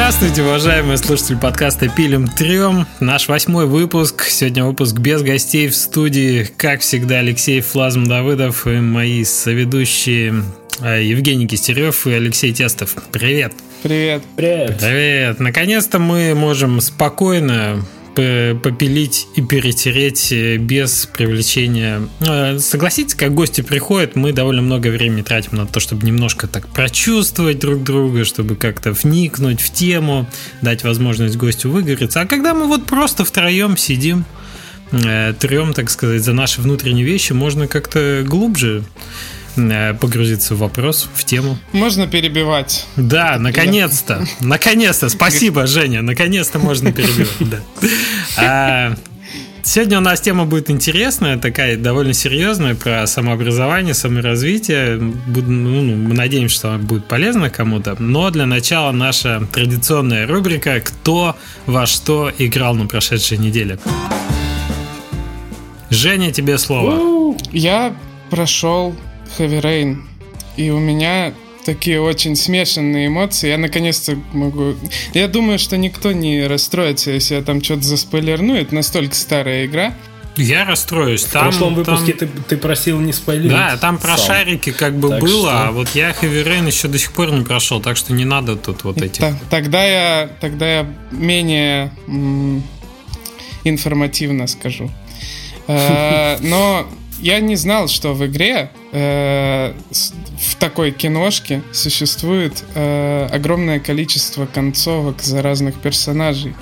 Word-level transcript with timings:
Здравствуйте, 0.00 0.42
уважаемые 0.44 0.96
слушатели 0.96 1.34
подкаста 1.34 1.88
«Пилим 1.88 2.28
трем». 2.28 2.86
Наш 3.00 3.26
восьмой 3.26 3.66
выпуск. 3.66 4.22
Сегодня 4.22 4.64
выпуск 4.64 4.96
без 4.96 5.22
гостей 5.22 5.66
в 5.66 5.74
студии. 5.74 6.48
Как 6.56 6.82
всегда, 6.82 7.18
Алексей 7.18 7.60
Флазм 7.60 8.04
Давыдов 8.04 8.68
и 8.68 8.78
мои 8.78 9.24
соведущие 9.24 10.44
а, 10.80 11.00
Евгений 11.00 11.48
Кистерев 11.48 12.06
и 12.06 12.12
Алексей 12.12 12.54
Тестов. 12.54 12.94
Привет! 13.10 13.52
Привет! 13.82 14.22
Привет! 14.36 14.78
Привет! 14.78 15.40
Наконец-то 15.40 15.98
мы 15.98 16.32
можем 16.32 16.80
спокойно 16.80 17.84
попилить 18.18 19.28
и 19.36 19.42
перетереть 19.42 20.32
э, 20.32 20.56
без 20.56 21.06
привлечения. 21.06 22.02
Э, 22.20 22.58
согласитесь, 22.58 23.14
как 23.14 23.32
гости 23.32 23.60
приходят, 23.60 24.16
мы 24.16 24.32
довольно 24.32 24.62
много 24.62 24.88
времени 24.88 25.22
тратим 25.22 25.56
на 25.56 25.66
то, 25.66 25.78
чтобы 25.78 26.04
немножко 26.04 26.48
так 26.48 26.66
прочувствовать 26.68 27.60
друг 27.60 27.84
друга, 27.84 28.24
чтобы 28.24 28.56
как-то 28.56 28.92
вникнуть 28.92 29.60
в 29.60 29.72
тему, 29.72 30.28
дать 30.62 30.82
возможность 30.82 31.36
гостю 31.36 31.70
выгореться. 31.70 32.20
А 32.20 32.26
когда 32.26 32.54
мы 32.54 32.66
вот 32.66 32.86
просто 32.86 33.24
втроем 33.24 33.76
сидим, 33.76 34.24
э, 34.90 35.34
трем, 35.38 35.72
так 35.72 35.88
сказать, 35.88 36.22
за 36.22 36.32
наши 36.32 36.60
внутренние 36.60 37.04
вещи, 37.04 37.32
можно 37.32 37.68
как-то 37.68 38.24
глубже 38.26 38.82
погрузиться 40.00 40.54
в 40.54 40.58
вопрос, 40.58 41.08
в 41.14 41.24
тему. 41.24 41.58
Можно 41.72 42.06
перебивать. 42.06 42.86
Да, 42.96 43.36
наконец-то. 43.38 44.26
Наконец-то. 44.40 45.08
Спасибо, 45.08 45.66
Женя. 45.66 46.02
Наконец-то 46.02 46.58
можно 46.58 46.92
перебивать. 46.92 47.28
Да. 47.40 47.58
А, 48.36 48.94
сегодня 49.62 49.98
у 49.98 50.00
нас 50.00 50.20
тема 50.20 50.44
будет 50.44 50.70
интересная, 50.70 51.38
такая 51.38 51.76
довольно 51.76 52.12
серьезная, 52.12 52.74
про 52.74 53.06
самообразование, 53.06 53.94
саморазвитие. 53.94 54.96
Ну, 54.96 55.42
ну, 55.42 55.96
мы 55.96 56.14
надеемся, 56.14 56.54
что 56.54 56.68
она 56.70 56.78
будет 56.78 57.06
полезна 57.06 57.50
кому-то. 57.50 57.96
Но 57.98 58.30
для 58.30 58.46
начала 58.46 58.92
наша 58.92 59.46
традиционная 59.52 60.26
рубрика 60.26 60.80
«Кто 60.80 61.36
во 61.66 61.86
что 61.86 62.32
играл 62.38 62.74
на 62.74 62.86
прошедшей 62.86 63.38
неделе?» 63.38 63.78
Женя, 65.90 66.32
тебе 66.32 66.58
слово. 66.58 67.34
Я 67.50 67.94
прошел 68.30 68.94
Heavy 69.38 69.60
Rain. 69.60 70.02
И 70.56 70.70
у 70.70 70.78
меня 70.78 71.32
такие 71.64 72.00
очень 72.00 72.34
смешанные 72.34 73.08
эмоции. 73.08 73.48
Я 73.48 73.58
наконец-то 73.58 74.16
могу... 74.32 74.74
Я 75.12 75.28
думаю, 75.28 75.58
что 75.58 75.76
никто 75.76 76.12
не 76.12 76.46
расстроится, 76.46 77.10
если 77.10 77.34
я 77.34 77.42
там 77.42 77.62
что-то 77.62 77.82
заспойлерну. 77.82 78.54
Это 78.54 78.74
настолько 78.74 79.14
старая 79.14 79.66
игра. 79.66 79.94
Я 80.36 80.64
расстроюсь. 80.64 81.24
Там, 81.24 81.42
в 81.42 81.50
прошлом 81.50 81.74
выпуске 81.74 82.12
там... 82.12 82.28
ты, 82.28 82.42
ты 82.50 82.56
просил 82.56 83.00
не 83.00 83.12
спойлерить. 83.12 83.50
Да, 83.50 83.76
там 83.76 83.98
про 83.98 84.16
сам. 84.16 84.26
шарики 84.26 84.70
как 84.70 84.96
бы 84.96 85.08
так 85.10 85.20
было, 85.20 85.50
что... 85.50 85.62
а 85.68 85.72
вот 85.72 85.88
я 85.94 86.10
Heavy 86.10 86.44
Rain 86.46 86.66
еще 86.66 86.86
до 86.88 86.96
сих 86.98 87.12
пор 87.12 87.32
не 87.32 87.44
прошел, 87.44 87.80
так 87.80 87.96
что 87.96 88.12
не 88.12 88.24
надо 88.24 88.56
тут 88.56 88.84
вот 88.84 89.02
эти. 89.02 89.22
Тогда 89.50 89.84
я, 89.84 90.30
тогда 90.40 90.78
я 90.78 90.94
менее 91.10 91.92
м- 92.06 92.62
информативно 93.64 94.46
скажу. 94.46 94.90
Э, 95.66 96.38
но 96.40 96.86
я 97.20 97.40
не 97.40 97.56
знал, 97.56 97.88
что 97.88 98.14
в 98.14 98.24
игре 98.26 98.70
э, 98.92 99.72
в 100.38 100.56
такой 100.56 100.92
киношке 100.92 101.62
существует 101.72 102.64
э, 102.74 103.28
огромное 103.32 103.80
количество 103.80 104.46
концовок 104.46 105.22
за 105.22 105.42
разных 105.42 105.74
персонажей. 105.76 106.54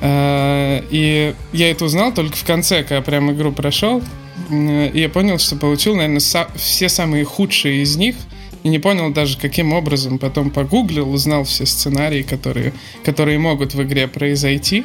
Э, 0.00 0.82
и 0.90 1.34
я 1.52 1.70
это 1.70 1.84
узнал 1.84 2.12
только 2.12 2.36
в 2.36 2.44
конце, 2.44 2.82
когда 2.82 3.02
прям 3.02 3.32
игру 3.32 3.52
прошел. 3.52 4.02
Э, 4.50 4.90
и 4.92 5.00
я 5.00 5.08
понял, 5.08 5.38
что 5.38 5.56
получил, 5.56 5.96
наверное, 5.96 6.20
са- 6.20 6.48
все 6.56 6.88
самые 6.88 7.24
худшие 7.24 7.82
из 7.82 7.96
них. 7.96 8.16
И 8.64 8.68
не 8.70 8.78
понял 8.80 9.12
даже, 9.12 9.38
каким 9.38 9.72
образом. 9.72 10.18
Потом 10.18 10.50
погуглил, 10.50 11.12
узнал 11.12 11.44
все 11.44 11.64
сценарии, 11.64 12.22
которые, 12.22 12.72
которые 13.04 13.38
могут 13.38 13.74
в 13.74 13.82
игре 13.82 14.08
произойти. 14.08 14.84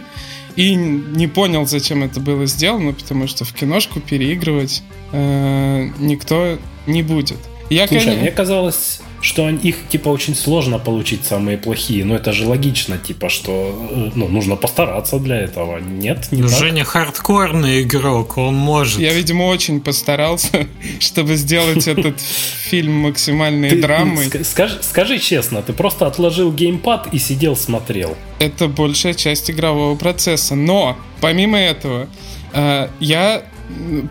И 0.55 0.75
не 0.75 1.27
понял, 1.27 1.65
зачем 1.65 2.03
это 2.03 2.19
было 2.19 2.45
сделано, 2.45 2.93
потому 2.93 3.27
что 3.27 3.43
в 3.45 3.53
киношку 3.53 3.99
переигрывать 3.99 4.83
э, 5.11 5.89
никто 5.99 6.59
не 6.85 7.01
будет. 7.01 7.37
Я, 7.69 7.87
Слушай, 7.87 8.05
конечно... 8.05 8.21
мне 8.21 8.31
казалось, 8.31 9.01
что 9.23 9.49
их 9.49 9.87
типа 9.89 10.09
очень 10.09 10.35
сложно 10.35 10.79
получить 10.79 11.25
самые 11.25 11.57
плохие. 11.57 12.03
Но 12.03 12.15
это 12.15 12.33
же 12.33 12.45
логично, 12.45 12.97
типа, 12.97 13.29
что 13.29 13.51
э, 13.89 14.11
ну, 14.15 14.27
нужно 14.27 14.57
постараться 14.57 15.17
для 15.17 15.37
этого. 15.37 15.79
Нет, 15.79 16.27
не 16.31 16.41
ну, 16.41 16.49
так. 16.49 16.59
Женя 16.59 16.83
хардкорный 16.83 17.83
игрок, 17.83 18.37
он 18.37 18.55
может. 18.55 18.99
Я, 18.99 19.13
видимо, 19.13 19.43
очень 19.43 19.79
постарался, 19.79 20.67
чтобы 20.99 21.35
сделать 21.35 21.87
этот 21.87 22.19
фильм 22.69 22.93
максимальной 22.93 23.79
драмой. 23.81 24.29
Скажи, 24.43 24.79
скажи 24.81 25.19
честно, 25.19 25.61
ты 25.61 25.71
просто 25.71 26.05
отложил 26.05 26.51
геймпад 26.51 27.13
и 27.13 27.17
сидел 27.17 27.55
смотрел. 27.55 28.17
Это 28.39 28.67
большая 28.67 29.13
часть 29.13 29.49
игрового 29.49 29.95
процесса. 29.95 30.55
Но, 30.55 30.97
помимо 31.21 31.57
этого, 31.57 32.09
э, 32.51 32.89
я 32.99 33.43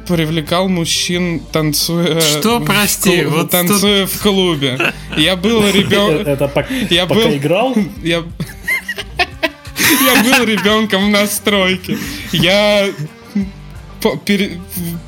привлекал 0.06 0.68
мужчин, 0.68 1.40
танцуя... 1.52 2.20
Что, 2.20 2.60
прости? 2.60 3.24
В, 3.24 3.30
вот 3.30 3.50
танцуя 3.50 4.06
тут... 4.06 4.14
в 4.14 4.22
клубе. 4.22 4.78
Я 5.16 5.36
был 5.36 5.66
ребенком... 5.68 6.26
Это 6.26 6.50
я 6.90 7.06
пока 7.06 7.20
был... 7.20 7.34
играл? 7.34 7.74
Я... 8.02 8.24
Я 10.04 10.22
был 10.22 10.44
ребенком 10.44 11.06
в 11.06 11.10
настройке. 11.10 11.98
Я 12.32 12.88
пере, 14.24 14.58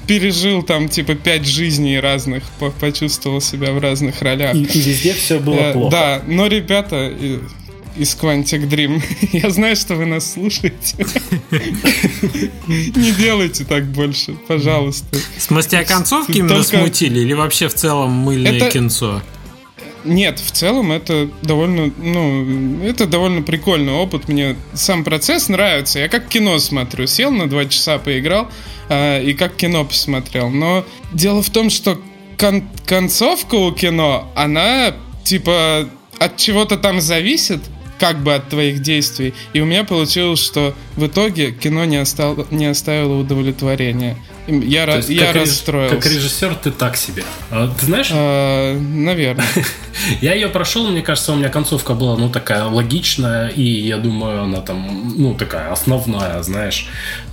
пережил 0.06 0.62
там 0.62 0.88
типа 0.88 1.14
пять 1.14 1.46
жизней 1.46 1.98
разных, 1.98 2.44
почувствовал 2.80 3.40
себя 3.40 3.72
в 3.72 3.80
разных 3.80 4.22
ролях. 4.22 4.54
И, 4.54 4.62
и 4.62 4.80
везде 4.80 5.14
все 5.14 5.38
было 5.38 5.54
э, 5.54 5.72
плохо. 5.72 5.90
Да, 5.90 6.22
но 6.26 6.46
ребята, 6.46 7.12
из 7.96 8.16
Quantic 8.16 8.68
Dream. 8.68 9.02
Я 9.32 9.50
знаю, 9.50 9.76
что 9.76 9.94
вы 9.94 10.06
нас 10.06 10.32
слушаете. 10.32 11.06
Не 12.68 13.12
делайте 13.12 13.64
так 13.64 13.86
больше, 13.86 14.34
пожалуйста. 14.48 15.16
В 15.36 15.42
смысле, 15.42 15.80
а 15.80 15.84
концовки 15.84 16.38
именно 16.38 16.62
смутили 16.62 17.20
или 17.20 17.32
вообще 17.32 17.68
в 17.68 17.74
целом 17.74 18.12
мыльное 18.12 18.70
кинцо? 18.70 19.22
Нет, 20.04 20.38
в 20.38 20.50
целом 20.50 20.92
это 20.92 21.30
довольно, 21.42 21.90
ну, 21.96 22.82
это 22.84 23.06
довольно 23.06 23.40
прикольный 23.40 23.94
опыт. 23.94 24.28
Мне 24.28 24.54
сам 24.74 25.02
процесс 25.02 25.48
нравится. 25.48 25.98
Я 25.98 26.08
как 26.08 26.28
кино 26.28 26.58
смотрю. 26.58 27.06
Сел 27.06 27.30
на 27.30 27.48
два 27.48 27.64
часа, 27.64 27.98
поиграл 27.98 28.48
э, 28.90 29.24
и 29.24 29.32
как 29.32 29.56
кино 29.56 29.84
посмотрел. 29.84 30.50
Но 30.50 30.84
дело 31.12 31.42
в 31.42 31.48
том, 31.48 31.70
что 31.70 31.98
кон- 32.36 32.68
концовка 32.84 33.54
у 33.54 33.72
кино, 33.72 34.30
она 34.34 34.94
типа 35.24 35.88
от 36.18 36.36
чего-то 36.36 36.76
там 36.76 37.00
зависит, 37.00 37.60
как 37.98 38.22
бы 38.22 38.34
от 38.34 38.48
твоих 38.48 38.80
действий. 38.80 39.34
И 39.52 39.60
у 39.60 39.64
меня 39.64 39.84
получилось, 39.84 40.40
что 40.40 40.74
в 40.96 41.06
итоге 41.06 41.52
кино 41.52 41.84
не, 41.84 41.96
остал, 41.96 42.46
не 42.50 42.66
оставило 42.66 43.14
удовлетворения. 43.20 44.16
Я, 44.46 44.84
ра- 44.84 45.12
я 45.12 45.26
как 45.26 45.36
расстроился. 45.36 45.96
Как 45.96 46.06
режиссер 46.06 46.54
ты 46.56 46.70
так 46.70 46.96
себе. 46.96 47.24
А, 47.50 47.72
ты 47.78 47.86
знаешь? 47.86 48.10
А, 48.12 48.78
наверное. 48.78 49.46
я 50.20 50.34
ее 50.34 50.48
прошел, 50.48 50.86
мне 50.88 51.00
кажется, 51.00 51.32
у 51.32 51.36
меня 51.36 51.48
концовка 51.48 51.94
была, 51.94 52.16
ну, 52.18 52.28
такая 52.28 52.64
логичная, 52.64 53.48
и 53.48 53.62
я 53.62 53.96
думаю, 53.96 54.42
она 54.42 54.60
там, 54.60 55.14
ну, 55.16 55.34
такая 55.34 55.72
основная, 55.72 56.42
знаешь. 56.42 56.88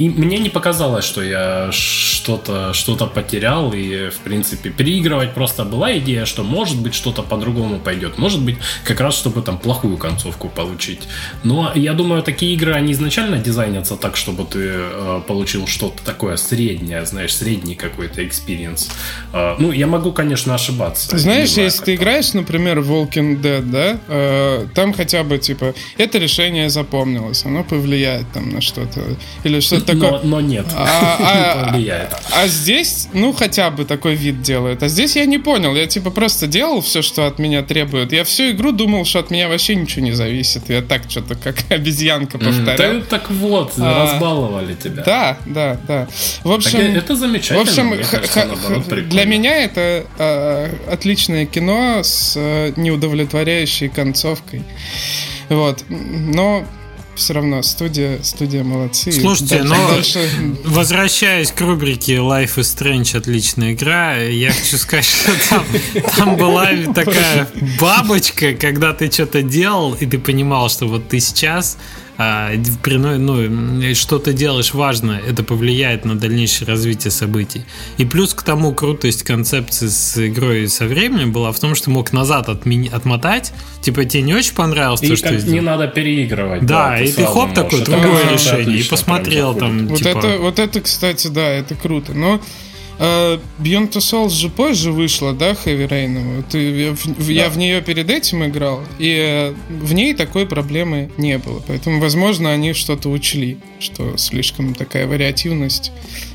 И 0.00 0.08
мне 0.08 0.38
не 0.38 0.48
показалось, 0.48 1.04
что 1.04 1.22
я 1.22 1.70
что-то 1.72 2.72
что 2.72 2.96
потерял, 3.06 3.74
и, 3.74 4.08
в 4.08 4.18
принципе, 4.20 4.70
переигрывать 4.70 5.34
просто 5.34 5.64
была 5.64 5.98
идея, 5.98 6.24
что, 6.24 6.42
может 6.42 6.80
быть, 6.80 6.94
что-то 6.94 7.22
по-другому 7.22 7.78
пойдет. 7.78 8.16
Может 8.16 8.40
быть, 8.40 8.56
как 8.84 8.98
раз, 9.00 9.14
чтобы 9.14 9.42
там 9.42 9.58
плохую 9.58 9.98
концовку 9.98 10.48
получить. 10.48 11.00
Но 11.44 11.70
я 11.74 11.92
думаю, 11.92 12.22
такие 12.22 12.54
игры, 12.54 12.72
они 12.72 12.92
изначально 12.92 13.36
дизайнятся 13.36 13.96
так, 13.96 14.16
чтобы 14.16 14.44
ты 14.44 14.58
э, 14.62 15.20
получил 15.28 15.66
что-то 15.66 16.02
такое 16.02 16.36
среднее, 16.36 17.04
знаешь, 17.04 17.34
средний 17.34 17.74
какой-то 17.74 18.24
experience. 18.24 18.90
А, 19.34 19.56
ну, 19.58 19.70
я 19.70 19.86
могу, 19.86 20.12
конечно, 20.12 20.54
ошибаться. 20.54 21.18
Знаешь, 21.18 21.50
знаю, 21.50 21.66
если 21.66 21.84
ты 21.84 21.94
играешь, 21.96 22.32
например, 22.32 22.80
в 22.80 22.90
Walking 22.90 23.42
Dead, 23.42 23.62
да, 23.62 24.00
э, 24.08 24.66
там 24.74 24.94
хотя 24.94 25.24
бы, 25.24 25.36
типа, 25.36 25.74
это 25.98 26.16
решение 26.16 26.70
запомнилось, 26.70 27.44
оно 27.44 27.64
повлияет 27.64 28.24
там 28.32 28.48
на 28.48 28.62
что-то. 28.62 29.02
Или 29.44 29.60
что-то 29.60 29.89
такое. 29.94 30.20
Но, 30.22 30.40
нет, 30.40 30.66
а, 30.74 31.16
а, 31.64 31.64
повлияет. 31.70 32.12
А, 32.12 32.42
а 32.42 32.48
здесь, 32.48 33.08
ну, 33.12 33.32
хотя 33.32 33.70
бы 33.70 33.84
такой 33.84 34.14
вид 34.14 34.42
делает. 34.42 34.82
А 34.82 34.88
здесь 34.88 35.16
я 35.16 35.26
не 35.26 35.38
понял. 35.38 35.74
Я, 35.74 35.86
типа, 35.86 36.10
просто 36.10 36.46
делал 36.46 36.80
все, 36.80 37.02
что 37.02 37.26
от 37.26 37.38
меня 37.38 37.62
требуют. 37.62 38.12
Я 38.12 38.24
всю 38.24 38.50
игру 38.50 38.72
думал, 38.72 39.04
что 39.04 39.20
от 39.20 39.30
меня 39.30 39.48
вообще 39.48 39.74
ничего 39.74 40.04
не 40.04 40.12
зависит. 40.12 40.68
Я 40.68 40.82
так 40.82 41.02
что-то 41.08 41.34
как 41.34 41.56
обезьянка 41.70 42.38
повторял. 42.38 42.94
Mm, 42.94 43.00
так, 43.00 43.20
так 43.20 43.30
вот, 43.30 43.72
а, 43.78 44.04
разбаловали 44.04 44.74
тебя. 44.74 45.02
Да, 45.04 45.38
да, 45.46 45.78
да. 45.86 46.08
В 46.44 46.52
общем, 46.52 46.78
так 46.78 47.04
это 47.04 47.16
замечательно. 47.16 47.58
В 47.58 47.68
общем, 47.68 47.90
кажется, 48.10 48.46
наоборот, 48.46 49.08
для 49.08 49.24
меня 49.24 49.64
это 49.64 50.04
э, 50.18 50.92
отличное 50.92 51.46
кино 51.46 52.02
с 52.02 52.34
э, 52.36 52.72
неудовлетворяющей 52.76 53.88
концовкой. 53.88 54.62
Вот. 55.48 55.84
Но 55.88 56.64
все 57.20 57.34
равно 57.34 57.62
студия, 57.62 58.18
студия 58.22 58.64
молодцы. 58.64 59.12
Слушайте, 59.12 59.62
но 59.62 59.76
дальше... 59.90 60.28
возвращаясь 60.64 61.52
к 61.52 61.60
рубрике 61.60 62.16
Life 62.16 62.56
is 62.56 62.76
Strange, 62.76 63.16
отличная 63.16 63.74
игра, 63.74 64.16
я 64.16 64.50
хочу 64.50 64.78
сказать, 64.78 65.04
что 65.04 65.32
там, 65.50 65.64
там 66.16 66.36
была 66.36 66.68
такая 66.94 67.46
бабочка, 67.78 68.54
когда 68.54 68.94
ты 68.94 69.10
что-то 69.10 69.42
делал, 69.42 69.92
и 69.94 70.06
ты 70.06 70.18
понимал, 70.18 70.70
что 70.70 70.86
вот 70.86 71.08
ты 71.08 71.20
сейчас 71.20 71.76
а, 72.22 72.50
ну, 72.84 73.94
что 73.94 74.18
ты 74.18 74.34
делаешь 74.34 74.74
важно, 74.74 75.18
это 75.26 75.42
повлияет 75.42 76.04
на 76.04 76.18
дальнейшее 76.18 76.68
развитие 76.68 77.10
событий. 77.10 77.62
И 77.96 78.04
плюс 78.04 78.34
к 78.34 78.42
тому 78.42 78.74
крутость 78.74 79.22
концепции 79.22 79.86
с 79.86 80.26
игрой 80.26 80.68
со 80.68 80.84
временем 80.84 81.32
была 81.32 81.50
в 81.50 81.58
том, 81.58 81.74
что 81.74 81.88
мог 81.88 82.12
назад 82.12 82.50
отмени, 82.50 82.90
отмотать, 82.92 83.54
типа 83.80 84.04
тебе 84.04 84.22
не 84.22 84.34
очень 84.34 84.54
понравилось 84.54 85.02
и 85.02 85.08
то, 85.08 85.16
что 85.16 85.34
не 85.34 85.62
надо 85.62 85.88
переигрывать. 85.88 86.66
Да, 86.66 86.90
да 86.90 87.00
и 87.00 87.10
ты 87.10 87.24
хоп 87.24 87.54
такой, 87.54 87.82
другое 87.86 88.30
решение, 88.30 88.80
и 88.80 88.82
посмотрел 88.82 89.54
там, 89.54 89.86
вот 89.86 89.96
типа... 90.00 90.18
Это, 90.18 90.38
вот 90.40 90.58
это, 90.58 90.82
кстати, 90.82 91.28
да, 91.28 91.48
это 91.48 91.74
круто, 91.74 92.12
но 92.12 92.38
Uh, 93.00 93.40
Beyond 93.58 93.92
Two 93.92 94.00
Souls 94.00 94.28
же 94.28 94.50
позже 94.50 94.92
вышла, 94.92 95.32
да, 95.32 95.52
Heavy 95.52 95.88
Rain? 95.88 96.44
Я, 96.52 96.92
в, 96.92 97.06
да. 97.06 97.32
я 97.32 97.48
в 97.48 97.56
нее 97.56 97.80
перед 97.80 98.10
этим 98.10 98.44
играл, 98.44 98.82
и 98.98 99.54
в 99.70 99.94
ней 99.94 100.12
такой 100.12 100.44
проблемы 100.44 101.10
не 101.16 101.38
было. 101.38 101.62
Поэтому, 101.66 101.98
возможно, 101.98 102.52
они 102.52 102.74
что-то 102.74 103.08
учли, 103.08 103.56
что 103.78 104.18
слишком 104.18 104.74
такая 104.74 105.06
вариативность. 105.06 105.92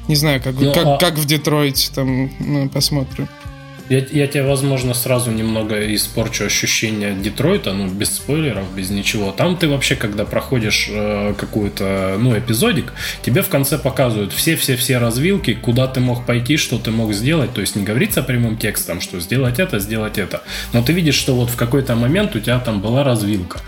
Не 0.07 0.15
знаю, 0.15 0.41
как, 0.41 0.55
ну, 0.59 0.73
как, 0.73 0.85
а... 0.87 0.97
как 0.97 1.19
в 1.19 1.25
Детройте, 1.25 1.91
там, 1.93 2.31
ну, 2.39 2.67
посмотрим. 2.67 3.27
Я, 3.89 3.99
я 4.11 4.27
тебе, 4.27 4.43
возможно, 4.43 4.93
сразу 4.95 5.29
немного 5.31 5.93
испорчу 5.93 6.45
ощущение 6.45 7.13
Детройта, 7.13 7.73
ну, 7.73 7.87
без 7.87 8.15
спойлеров, 8.15 8.65
без 8.75 8.89
ничего. 8.89 9.31
Там 9.31 9.57
ты 9.57 9.67
вообще, 9.67 9.95
когда 9.95 10.25
проходишь 10.25 10.87
э, 10.89 11.35
какую-то, 11.37 12.17
ну, 12.19 12.37
эпизодик, 12.37 12.93
тебе 13.21 13.43
в 13.43 13.49
конце 13.49 13.77
показывают 13.77 14.33
все-все-все 14.33 14.97
развилки, 14.97 15.53
куда 15.53 15.85
ты 15.87 15.99
мог 15.99 16.25
пойти, 16.25 16.57
что 16.57 16.79
ты 16.79 16.89
мог 16.89 17.13
сделать. 17.13 17.53
То 17.53 17.61
есть 17.61 17.75
не 17.75 17.83
говорится 17.83 18.23
прямым 18.23 18.57
текстом, 18.57 19.01
что 19.01 19.19
сделать 19.19 19.59
это, 19.59 19.77
сделать 19.77 20.17
это. 20.17 20.41
Но 20.73 20.81
ты 20.81 20.91
видишь, 20.91 21.15
что 21.15 21.35
вот 21.35 21.51
в 21.51 21.55
какой-то 21.55 21.95
момент 21.95 22.35
у 22.35 22.39
тебя 22.39 22.59
там 22.59 22.81
была 22.81 23.03
развилка. 23.03 23.59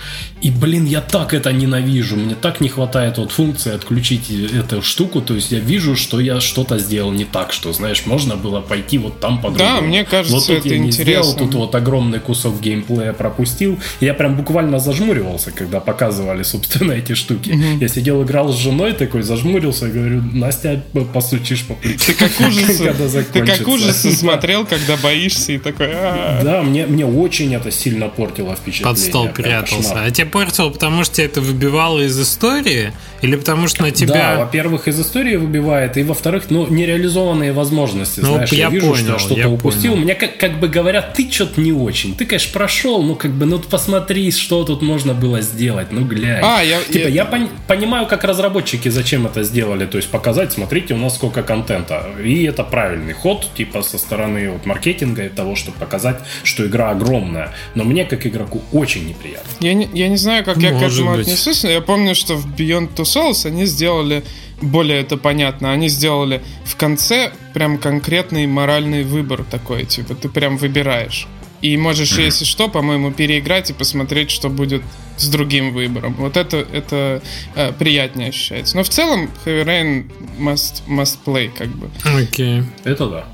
И, 0.42 0.50
блин, 0.50 0.86
я 0.86 1.02
так 1.02 1.36
это 1.36 1.54
ненавижу. 1.54 2.16
Мне 2.16 2.34
так 2.34 2.60
не 2.60 2.70
хватает 2.70 3.20
вот 3.20 3.32
функции 3.32 3.74
отключить 3.74 4.32
эту 4.32 4.82
штуку. 4.82 5.22
То 5.22 5.36
есть 5.36 5.52
я 5.52 5.60
вижу, 5.60 5.96
что 5.96 6.20
я 6.20 6.42
что-то 6.42 6.80
сделал 6.80 7.12
не 7.12 7.26
так, 7.26 7.54
что, 7.54 7.72
знаешь, 7.72 8.06
можно 8.08 8.36
было 8.36 8.62
пойти 8.62 8.98
вот 8.98 9.20
там 9.20 9.42
по-другому. 9.42 9.76
Да, 9.76 9.82
мне 9.82 10.07
кажется, 10.08 10.36
вот 10.36 10.48
тут 10.48 10.58
это 10.58 10.70
я 10.70 10.80
не 10.80 10.88
интересно. 10.88 11.24
Сделал, 11.24 11.36
тут 11.36 11.54
вот 11.56 11.76
огромный 11.76 12.20
кусок 12.20 12.60
геймплея 12.60 13.14
пропустил. 13.14 13.80
Я 14.00 14.14
прям 14.14 14.36
буквально 14.36 14.80
зажмуривался, 14.80 15.52
когда 15.52 15.80
показывали, 15.80 16.44
собственно, 16.44 16.94
эти 16.94 17.14
штуки. 17.14 17.52
Угу. 17.52 17.80
Я 17.82 17.88
сидел, 17.88 18.24
играл 18.24 18.52
с 18.52 18.58
женой 18.58 18.94
такой, 18.94 19.22
зажмурился 19.22 19.88
и 19.88 19.92
говорю, 19.92 20.22
Настя, 20.22 20.84
посучишь 21.14 21.66
по 21.66 21.74
плечу. 21.74 22.00
Ты 22.08 22.14
как 22.14 22.32
ужасы, 22.40 23.26
ты 23.34 23.46
как 23.46 23.68
ужасы 23.68 24.12
смотрел, 24.12 24.66
когда 24.66 24.98
боишься 24.98 25.54
и 25.54 25.58
такой... 25.58 25.88
Да, 25.88 26.62
мне, 26.64 26.86
мне 26.86 27.06
очень 27.06 27.54
это 27.54 27.72
сильно 27.72 28.08
портило 28.10 28.56
впечатление. 28.56 28.94
Под 28.94 29.00
стол 29.00 29.30
прятался. 29.30 30.04
А 30.04 30.12
тебе 30.12 30.28
портило, 30.28 30.70
потому 30.70 31.04
что 31.04 31.22
это 31.22 31.42
выбивало 31.42 32.00
из 32.00 32.20
истории? 32.20 32.94
Или 33.22 33.36
потому 33.36 33.68
что 33.68 33.84
на 33.84 33.92
тебя... 33.92 34.14
Да, 34.14 34.38
во-первых, 34.38 34.88
из 34.88 35.00
истории 35.00 35.36
выбивает, 35.36 35.98
и 35.98 36.04
во-вторых, 36.04 36.46
ну, 36.50 36.68
нереализованные 36.68 37.52
возможности. 37.52 38.20
Ну, 38.20 38.34
знаешь, 38.34 38.52
я, 38.52 38.66
я 38.66 38.70
вижу, 38.70 38.88
понял, 38.88 38.98
что 38.98 39.14
я 39.14 39.20
что-то 39.20 39.50
упустил. 39.50 39.92
Понял. 39.92 40.04
Мне 40.04 40.16
как, 40.16 40.38
как 40.38 40.60
бы 40.60 40.68
говорят, 40.68 41.14
ты 41.14 41.30
что-то 41.30 41.60
не 41.62 41.72
очень. 41.72 42.16
Ты, 42.16 42.26
конечно, 42.26 42.54
прошел, 42.54 43.02
ну, 43.04 43.16
как 43.16 43.32
бы, 43.32 43.46
ну, 43.46 43.60
посмотри, 43.60 44.32
что 44.32 44.64
тут 44.64 44.82
можно 44.82 45.14
было 45.14 45.42
сделать, 45.42 45.92
ну, 45.92 46.06
глянь. 46.06 46.42
А, 46.44 46.62
я, 46.62 46.82
типа, 46.82 47.08
я, 47.08 47.10
я 47.10 47.24
пон- 47.26 47.50
понимаю, 47.68 48.08
как 48.08 48.24
разработчики 48.24 48.90
зачем 48.90 49.26
это 49.26 49.44
сделали, 49.44 49.86
то 49.86 49.98
есть 49.98 50.10
показать, 50.10 50.52
смотрите, 50.54 50.94
у 50.94 50.98
нас 50.98 51.16
сколько 51.16 51.44
контента. 51.44 52.06
И 52.24 52.44
это 52.44 52.64
правильный 52.64 53.14
ход, 53.14 53.48
типа, 53.56 53.82
со 53.82 53.98
стороны 53.98 54.52
вот, 54.52 54.66
маркетинга 54.66 55.26
и 55.26 55.30
того, 55.30 55.56
чтобы 55.56 55.78
показать, 55.78 56.20
что 56.44 56.66
игра 56.66 56.92
огромная. 56.92 57.54
Но 57.76 57.84
мне, 57.84 58.06
как 58.06 58.26
игроку, 58.26 58.62
очень 58.72 59.08
неприятно. 59.08 59.50
Я 59.60 59.74
не, 59.74 59.90
я 59.94 60.08
не 60.08 60.18
знаю, 60.18 60.44
как 60.44 60.58
Может 60.58 60.72
я 60.72 60.80
к 60.80 60.92
этому 60.92 61.16
быть. 61.16 61.28
отнесусь, 61.28 61.64
но 61.64 61.70
я 61.70 61.82
помню, 61.82 62.16
что 62.16 62.36
в 62.36 62.48
Beyond 62.56 62.96
Two 62.96 63.04
Souls 63.16 63.46
они 63.46 63.66
сделали 63.66 64.24
более 64.62 65.02
это 65.02 65.18
понятно. 65.18 65.72
Они 65.72 65.88
сделали 65.88 66.42
в 66.66 66.76
конце 66.76 67.32
прям 67.54 67.78
конкретный 67.78 68.48
моральный 68.48 69.04
выбор 69.04 69.44
такой, 69.44 69.86
типа 69.86 70.16
ты 70.16 70.30
прям 70.30 70.58
выбираешь. 70.58 71.28
И 71.62 71.76
можешь, 71.76 72.12
mm-hmm. 72.12 72.26
если 72.26 72.46
что, 72.46 72.68
по-моему, 72.68 73.12
переиграть 73.12 73.72
и 73.72 73.74
посмотреть, 73.74 74.30
что 74.30 74.50
будет 74.50 74.84
с 75.18 75.28
другим 75.28 75.74
выбором. 75.74 76.14
Вот 76.20 76.38
это, 76.38 76.58
это 76.72 77.22
э, 77.56 77.74
приятнее 77.74 78.30
ощущается. 78.30 78.78
Но 78.78 78.84
в 78.84 78.90
целом 78.90 79.30
Heavy 79.44 79.66
Rain 79.66 80.12
must, 80.38 80.84
must 80.88 81.18
play, 81.26 81.50
как 81.56 81.70
бы. 81.70 81.90
Окей. 82.06 82.60
Okay. 82.60 82.66
Это 82.84 83.08
да. 83.08 83.28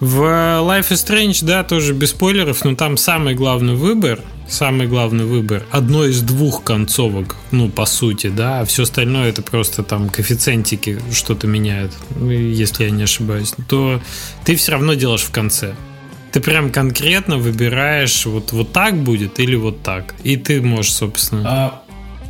В 0.00 0.18
Life 0.20 0.90
is 0.90 1.06
Strange, 1.06 1.44
да, 1.44 1.64
тоже 1.64 1.94
без 1.94 2.10
спойлеров, 2.10 2.64
но 2.64 2.74
там 2.74 2.96
самый 2.96 3.34
главный 3.34 3.74
выбор, 3.74 4.20
самый 4.48 4.86
главный 4.86 5.24
выбор, 5.24 5.64
одно 5.70 6.04
из 6.04 6.20
двух 6.20 6.64
концовок, 6.64 7.36
ну, 7.50 7.68
по 7.68 7.86
сути, 7.86 8.26
да, 8.26 8.60
а 8.60 8.64
все 8.64 8.82
остальное 8.82 9.28
это 9.28 9.42
просто 9.42 9.82
там 9.82 10.08
коэффициентики 10.08 11.00
что-то 11.12 11.46
меняют, 11.46 11.92
если 12.20 12.84
я 12.84 12.90
не 12.90 13.04
ошибаюсь, 13.04 13.54
то 13.68 14.00
ты 14.44 14.56
все 14.56 14.72
равно 14.72 14.94
делаешь 14.94 15.22
в 15.22 15.30
конце. 15.30 15.74
Ты 16.32 16.40
прям 16.40 16.70
конкретно 16.72 17.38
выбираешь, 17.38 18.26
вот, 18.26 18.50
вот 18.50 18.72
так 18.72 18.96
будет 18.96 19.38
или 19.38 19.54
вот 19.54 19.82
так. 19.82 20.16
И 20.24 20.36
ты 20.36 20.60
можешь, 20.60 20.92
собственно... 20.92 21.42
А 21.46 21.83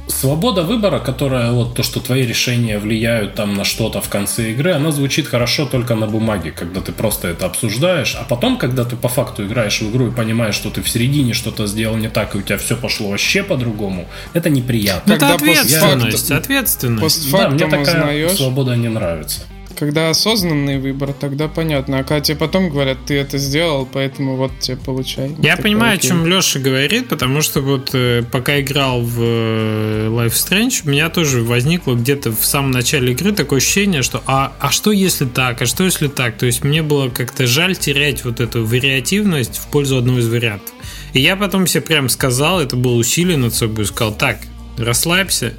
Свобода 0.06 0.62
выбора, 0.62 0.98
которая 0.98 1.50
вот 1.52 1.74
то, 1.74 1.82
что 1.82 1.98
твои 1.98 2.26
решения 2.26 2.78
влияют 2.78 3.34
там 3.34 3.54
на 3.54 3.64
что-то 3.64 4.02
в 4.02 4.08
конце 4.08 4.50
игры, 4.52 4.72
она 4.72 4.90
звучит 4.90 5.26
хорошо 5.26 5.64
только 5.64 5.94
на 5.94 6.06
бумаге, 6.06 6.50
когда 6.50 6.80
ты 6.80 6.92
просто 6.92 7.28
это 7.28 7.46
обсуждаешь, 7.46 8.14
а 8.14 8.24
потом, 8.24 8.58
когда 8.58 8.84
ты 8.84 8.96
по 8.96 9.08
факту 9.08 9.46
играешь 9.46 9.80
в 9.80 9.90
игру 9.90 10.08
и 10.08 10.10
понимаешь, 10.10 10.54
что 10.54 10.68
ты 10.68 10.82
в 10.82 10.88
середине 10.88 11.32
что-то 11.32 11.66
сделал 11.66 11.96
не 11.96 12.08
так, 12.08 12.34
и 12.34 12.38
у 12.38 12.42
тебя 12.42 12.58
все 12.58 12.76
пошло 12.76 13.08
вообще 13.08 13.42
по-другому, 13.42 14.06
это 14.34 14.50
неприятно. 14.50 15.02
Ну, 15.10 15.16
это 15.16 15.34
ответственность, 15.34 16.30
я... 16.30 16.36
ответственность. 16.36 17.30
Да, 17.30 17.48
мне 17.48 17.64
такая 17.64 17.82
узнаешь. 17.82 18.32
свобода 18.32 18.76
не 18.76 18.88
нравится. 18.88 19.40
Когда 19.78 20.10
осознанный 20.10 20.78
выбор, 20.78 21.12
тогда 21.12 21.48
понятно. 21.48 21.98
А 21.98 22.04
когда 22.04 22.20
тебе 22.20 22.36
потом 22.36 22.70
говорят, 22.70 22.98
ты 23.06 23.14
это 23.14 23.38
сделал, 23.38 23.88
поэтому 23.90 24.36
вот 24.36 24.52
тебе 24.60 24.76
получай. 24.76 25.34
Я 25.38 25.56
так, 25.56 25.64
понимаю, 25.64 25.96
окей. 25.96 26.10
о 26.10 26.12
чем 26.12 26.26
Леша 26.26 26.58
говорит, 26.58 27.08
потому 27.08 27.42
что 27.42 27.60
вот 27.60 27.90
э, 27.94 28.22
пока 28.30 28.60
играл 28.60 29.02
в 29.02 29.20
э, 29.20 30.08
Life 30.08 30.32
Strange, 30.32 30.82
у 30.84 30.90
меня 30.90 31.08
тоже 31.08 31.42
возникло 31.42 31.94
где-то 31.94 32.32
в 32.32 32.44
самом 32.44 32.70
начале 32.70 33.12
игры 33.12 33.32
такое 33.32 33.58
ощущение, 33.58 34.02
что 34.02 34.22
а, 34.26 34.52
а 34.60 34.70
что 34.70 34.92
если 34.92 35.24
так, 35.24 35.62
а 35.62 35.66
что 35.66 35.84
если 35.84 36.08
так? 36.08 36.36
То 36.36 36.46
есть 36.46 36.64
мне 36.64 36.82
было 36.82 37.08
как-то 37.08 37.46
жаль 37.46 37.76
терять 37.76 38.24
вот 38.24 38.40
эту 38.40 38.64
вариативность 38.64 39.58
в 39.58 39.66
пользу 39.68 39.96
одного 39.96 40.18
из 40.18 40.28
вариантов. 40.28 40.72
И 41.12 41.20
я 41.20 41.36
потом 41.36 41.66
себе 41.66 41.82
прям 41.82 42.08
сказал, 42.08 42.60
это 42.60 42.76
было 42.76 42.94
усилие 42.94 43.36
над 43.36 43.54
собой, 43.54 43.86
сказал, 43.86 44.14
так, 44.14 44.38
расслабься, 44.76 45.54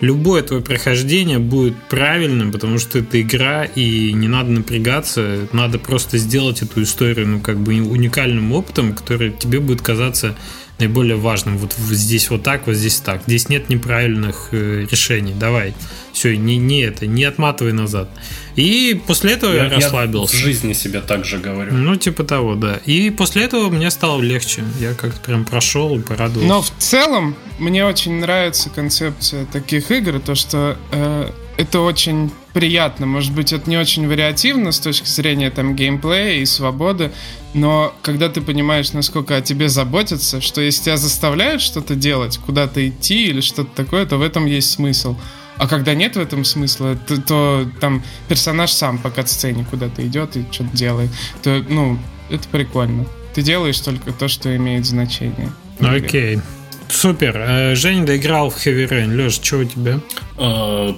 любое 0.00 0.42
твое 0.42 0.62
прохождение 0.62 1.38
будет 1.38 1.76
правильным, 1.88 2.52
потому 2.52 2.78
что 2.78 2.98
это 2.98 3.20
игра, 3.20 3.64
и 3.64 4.12
не 4.12 4.28
надо 4.28 4.50
напрягаться, 4.50 5.48
надо 5.52 5.78
просто 5.78 6.18
сделать 6.18 6.62
эту 6.62 6.82
историю, 6.82 7.28
ну, 7.28 7.40
как 7.40 7.58
бы 7.58 7.74
уникальным 7.80 8.52
опытом, 8.52 8.94
который 8.94 9.32
тебе 9.32 9.60
будет 9.60 9.82
казаться 9.82 10.36
наиболее 10.78 11.16
важным. 11.16 11.58
Вот 11.58 11.74
здесь 11.74 12.30
вот 12.30 12.42
так, 12.42 12.66
вот 12.66 12.74
здесь 12.74 12.98
так. 12.98 13.22
Здесь 13.26 13.48
нет 13.48 13.68
неправильных 13.68 14.48
э, 14.52 14.86
решений. 14.90 15.34
Давай. 15.38 15.74
Все, 16.20 16.36
не, 16.36 16.58
не 16.58 16.82
это, 16.82 17.06
не 17.06 17.24
отматывай 17.24 17.72
назад. 17.72 18.10
И 18.54 19.00
после 19.06 19.32
этого 19.32 19.54
я, 19.54 19.64
я 19.64 19.70
расслабился. 19.70 20.36
Я 20.36 20.42
в 20.42 20.44
жизни 20.44 20.74
себе 20.74 21.00
так 21.00 21.24
же 21.24 21.38
говорю. 21.38 21.72
Ну, 21.72 21.96
типа 21.96 22.24
того, 22.24 22.56
да. 22.56 22.78
И 22.84 23.08
после 23.08 23.44
этого 23.44 23.70
мне 23.70 23.90
стало 23.90 24.20
легче. 24.20 24.62
Я 24.78 24.92
как-то 24.92 25.18
прям 25.18 25.46
прошел 25.46 25.98
и 25.98 26.02
порадовался. 26.02 26.46
Но 26.46 26.60
в 26.60 26.70
целом 26.76 27.36
мне 27.58 27.86
очень 27.86 28.20
нравится 28.20 28.68
концепция 28.68 29.46
таких 29.46 29.90
игр, 29.90 30.20
то 30.20 30.34
что 30.34 30.76
э, 30.92 31.30
это 31.56 31.80
очень 31.80 32.30
приятно. 32.52 33.06
Может 33.06 33.32
быть, 33.32 33.54
это 33.54 33.70
не 33.70 33.78
очень 33.78 34.06
вариативно 34.06 34.72
с 34.72 34.78
точки 34.80 35.06
зрения 35.06 35.50
там 35.50 35.74
геймплея 35.74 36.42
и 36.42 36.44
свободы, 36.44 37.12
но 37.54 37.94
когда 38.02 38.28
ты 38.28 38.42
понимаешь, 38.42 38.92
насколько 38.92 39.36
о 39.36 39.40
тебе 39.40 39.70
заботятся, 39.70 40.42
что 40.42 40.60
если 40.60 40.82
тебя 40.82 40.98
заставляют 40.98 41.62
что-то 41.62 41.94
делать, 41.94 42.36
куда-то 42.44 42.86
идти 42.86 43.24
или 43.28 43.40
что-то 43.40 43.70
такое, 43.74 44.04
то 44.04 44.18
в 44.18 44.22
этом 44.22 44.44
есть 44.44 44.70
смысл. 44.70 45.16
А 45.60 45.68
когда 45.68 45.92
нет 45.92 46.16
в 46.16 46.18
этом 46.18 46.44
смысла, 46.46 46.96
то, 46.96 47.20
то 47.20 47.70
там 47.80 48.02
персонаж 48.28 48.72
сам 48.72 48.96
по 48.96 49.10
сцене 49.26 49.66
куда-то 49.68 50.06
идет 50.06 50.34
и 50.34 50.44
что-то 50.50 50.74
делает. 50.74 51.10
То, 51.42 51.62
ну, 51.68 51.98
это 52.30 52.48
прикольно. 52.48 53.04
Ты 53.34 53.42
делаешь 53.42 53.78
только 53.78 54.10
то, 54.12 54.26
что 54.26 54.56
имеет 54.56 54.86
значение. 54.86 55.52
Окей. 55.78 56.36
Okay. 56.36 56.42
Супер. 56.88 57.36
Э, 57.36 57.74
Женя 57.74 58.04
доиграл 58.04 58.48
в 58.48 58.56
Heavy 58.56 58.88
Rain. 58.88 59.14
Леш, 59.14 59.34
что 59.34 59.58
у 59.58 59.64
тебя? 59.64 60.00
Э, 60.38 60.94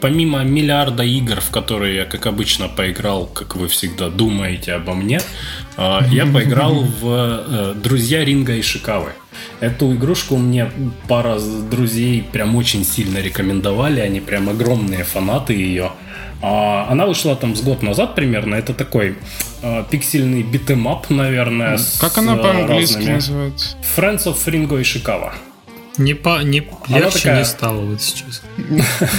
помимо 0.00 0.42
миллиарда 0.42 1.02
игр, 1.02 1.40
в 1.40 1.50
которые 1.50 1.96
я, 1.96 2.04
как 2.04 2.26
обычно, 2.26 2.68
поиграл, 2.68 3.26
как 3.26 3.54
вы 3.56 3.68
всегда 3.68 4.08
думаете 4.08 4.72
обо 4.72 4.94
мне, 4.94 5.20
я 5.76 6.26
поиграл 6.26 6.84
в 7.00 7.74
«Друзья 7.74 8.24
Ринга 8.24 8.54
и 8.54 8.62
Шикавы». 8.62 9.12
Эту 9.60 9.94
игрушку 9.94 10.36
мне 10.36 10.70
пара 11.08 11.38
друзей 11.70 12.22
прям 12.32 12.56
очень 12.56 12.84
сильно 12.84 13.18
рекомендовали, 13.18 14.00
они 14.00 14.20
прям 14.20 14.48
огромные 14.48 15.04
фанаты 15.04 15.54
ее. 15.54 15.92
А, 16.42 16.86
она 16.90 17.06
вышла 17.06 17.34
там 17.36 17.56
с 17.56 17.62
год 17.62 17.82
назад 17.82 18.14
примерно. 18.14 18.54
Это 18.54 18.74
такой 18.74 19.16
э, 19.62 19.84
пиксельный 19.90 20.42
beat 20.42 20.68
'em 20.68 20.88
up, 20.88 21.08
наверное. 21.10 21.78
Как 21.98 22.18
она 22.18 22.36
по-английски 22.36 23.08
называется? 23.08 23.76
Friends 23.96 24.26
of 24.26 24.36
Ringo 24.46 24.80
Ishikawa. 24.80 25.34
Не, 25.98 26.14
по, 26.14 26.42
не 26.42 26.60
легче 26.88 27.18
такая... 27.18 27.38
не 27.38 27.44
стало 27.44 27.80
вот 27.80 28.02
сейчас. 28.02 28.42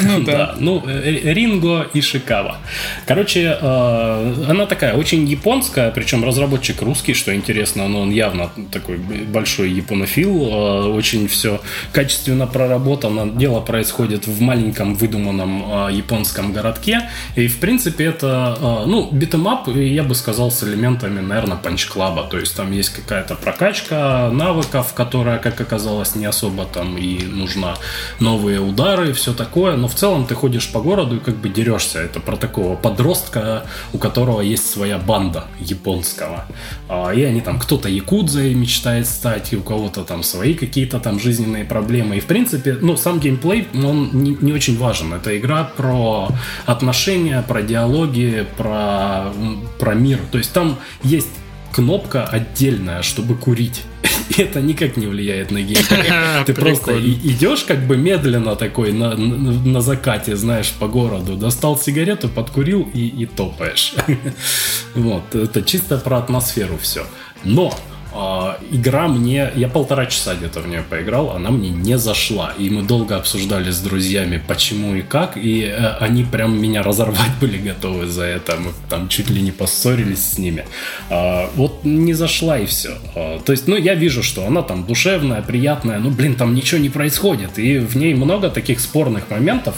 Ну 0.04 0.24
да. 0.24 0.56
Ну, 0.60 0.84
э, 0.88 1.34
Ринго 1.34 1.88
Ишикава. 1.94 2.58
Короче, 3.06 3.58
э, 3.60 4.46
она 4.50 4.66
такая 4.66 4.94
очень 4.94 5.28
японская, 5.28 5.92
причем 5.92 6.24
разработчик 6.24 6.82
русский, 6.82 7.14
что 7.14 7.36
интересно, 7.36 7.88
но 7.88 8.02
он 8.02 8.12
явно 8.12 8.52
такой 8.72 8.98
большой 8.98 9.72
японофил, 9.72 10.48
э, 10.48 10.84
очень 10.90 11.28
все 11.28 11.62
качественно 11.92 12.48
проработано. 12.48 13.28
Дело 13.32 13.60
происходит 13.62 14.28
в 14.28 14.42
маленьком 14.42 14.96
выдуманном 14.96 15.90
японском 15.92 16.54
городке, 16.54 17.10
и 17.36 17.48
в 17.48 17.60
принципе 17.60 18.06
это, 18.06 18.58
ну, 18.86 19.10
beat 19.12 19.34
'em 19.34 19.51
up, 19.51 19.68
я 19.70 20.04
бы 20.04 20.16
сказал, 20.16 20.52
с 20.52 20.64
элементами, 20.64 21.20
наверное, 21.22 21.58
Punch 21.58 21.89
Club 21.89 22.15
а, 22.15 22.28
то 22.30 22.38
есть 22.38 22.56
там 22.56 22.72
есть 22.72 22.90
какая-то 22.90 23.36
прокачка 23.36 24.30
навыков, 24.32 24.94
которая, 24.94 25.40
как 25.40 25.60
оказалось, 25.60 26.16
не 26.16 26.26
особо 26.26 26.67
там 26.74 26.98
и 26.98 27.24
нужна 27.24 27.76
новые 28.20 28.60
удары 28.60 29.10
и 29.10 29.14
все 29.14 29.34
такое, 29.34 29.76
но 29.76 29.88
в 29.88 29.96
целом 29.96 30.26
ты 30.26 30.36
ходишь 30.36 30.72
по 30.72 30.80
городу 30.80 31.18
и 31.18 31.20
как 31.20 31.36
бы 31.36 31.50
дерешься. 31.50 32.00
Это 32.00 32.20
про 32.20 32.36
такого 32.36 32.76
подростка, 32.76 33.66
у 33.94 33.98
которого 33.98 34.42
есть 34.42 34.70
своя 34.70 34.98
банда 34.98 35.46
японского. 35.60 36.46
А, 36.90 37.12
и 37.12 37.24
они 37.24 37.42
там, 37.42 37.60
кто-то 37.60 37.90
якудзой 37.90 38.54
мечтает 38.54 39.08
стать, 39.08 39.54
и 39.54 39.58
у 39.58 39.62
кого-то 39.62 40.04
там 40.04 40.24
свои 40.24 40.54
какие-то 40.54 41.00
там 41.00 41.20
жизненные 41.20 41.66
проблемы. 41.66 42.18
И 42.18 42.20
в 42.20 42.26
принципе, 42.26 42.78
ну, 42.82 42.98
сам 42.98 43.20
геймплей, 43.20 43.68
он 43.74 44.10
не, 44.14 44.38
не 44.42 44.54
очень 44.54 44.78
важен. 44.78 45.14
Это 45.14 45.38
игра 45.38 45.64
про 45.64 46.30
отношения, 46.66 47.44
про 47.48 47.62
диалоги, 47.62 48.46
про, 48.58 49.34
про 49.80 49.94
мир. 49.94 50.20
То 50.32 50.38
есть 50.38 50.54
там 50.54 50.78
есть 51.04 51.30
кнопка 51.78 52.26
отдельная, 52.26 53.04
чтобы 53.04 53.36
курить. 53.36 53.84
И 54.36 54.42
это 54.42 54.62
никак 54.62 54.98
не 54.98 55.06
влияет 55.06 55.52
на 55.52 55.62
геймплей. 55.62 56.12
Ты 56.48 56.56
просто 56.56 57.00
идешь 57.00 57.66
как 57.66 57.86
бы 57.86 57.98
медленно 57.98 58.56
такой 58.56 58.92
на, 58.94 59.16
на, 59.16 59.82
закате, 59.82 60.36
знаешь, 60.36 60.72
по 60.80 60.88
городу, 60.88 61.36
достал 61.36 61.78
сигарету, 61.78 62.30
подкурил 62.30 62.90
и, 62.94 63.08
и 63.08 63.26
топаешь. 63.28 63.94
Вот, 64.96 65.36
это 65.36 65.62
чисто 65.62 65.98
про 65.98 66.18
атмосферу 66.18 66.80
все. 66.82 67.06
Но 67.44 67.72
игра 68.72 69.08
мне... 69.08 69.52
Я 69.56 69.68
полтора 69.68 70.06
часа 70.06 70.36
где-то 70.36 70.62
в 70.62 70.68
нее 70.68 70.84
поиграл, 70.90 71.32
она 71.32 71.52
мне 71.52 71.70
не 71.70 71.98
зашла. 71.98 72.54
И 72.58 72.70
мы 72.70 72.84
долго 72.84 73.16
обсуждали 73.16 73.72
с 73.72 73.80
друзьями, 73.80 74.42
почему 74.48 74.96
и 74.96 75.02
как. 75.02 75.38
И 75.38 75.64
э, 75.64 75.98
они 76.00 76.24
прям 76.24 76.60
меня 76.60 76.84
разорвать 76.84 77.32
были 77.42 77.58
готовы 77.58 78.08
за 78.08 78.24
это. 78.24 78.56
Мы 78.58 78.72
там 78.90 79.08
чуть 79.08 79.30
ли 79.30 79.42
не 79.42 79.52
поссорились 79.52 80.32
с 80.32 80.38
ними. 80.38 80.66
А, 81.10 81.50
вот 81.56 81.86
не 81.86 82.14
зашла 82.14 82.58
и 82.58 82.66
все. 82.66 82.98
А, 83.16 83.40
то 83.40 83.52
есть, 83.52 83.68
ну, 83.68 83.76
я 83.76 83.94
вижу, 83.94 84.24
что 84.24 84.46
она 84.46 84.62
там 84.62 84.86
душевная, 84.86 85.42
приятная. 85.42 86.00
Ну, 86.00 86.10
блин, 86.10 86.36
там 86.36 86.56
ничего 86.56 86.82
не 86.82 86.90
происходит. 86.90 87.60
И 87.60 87.78
в 87.78 87.96
ней 87.96 88.14
много 88.14 88.50
таких 88.50 88.80
спорных 88.80 89.30
моментов, 89.30 89.76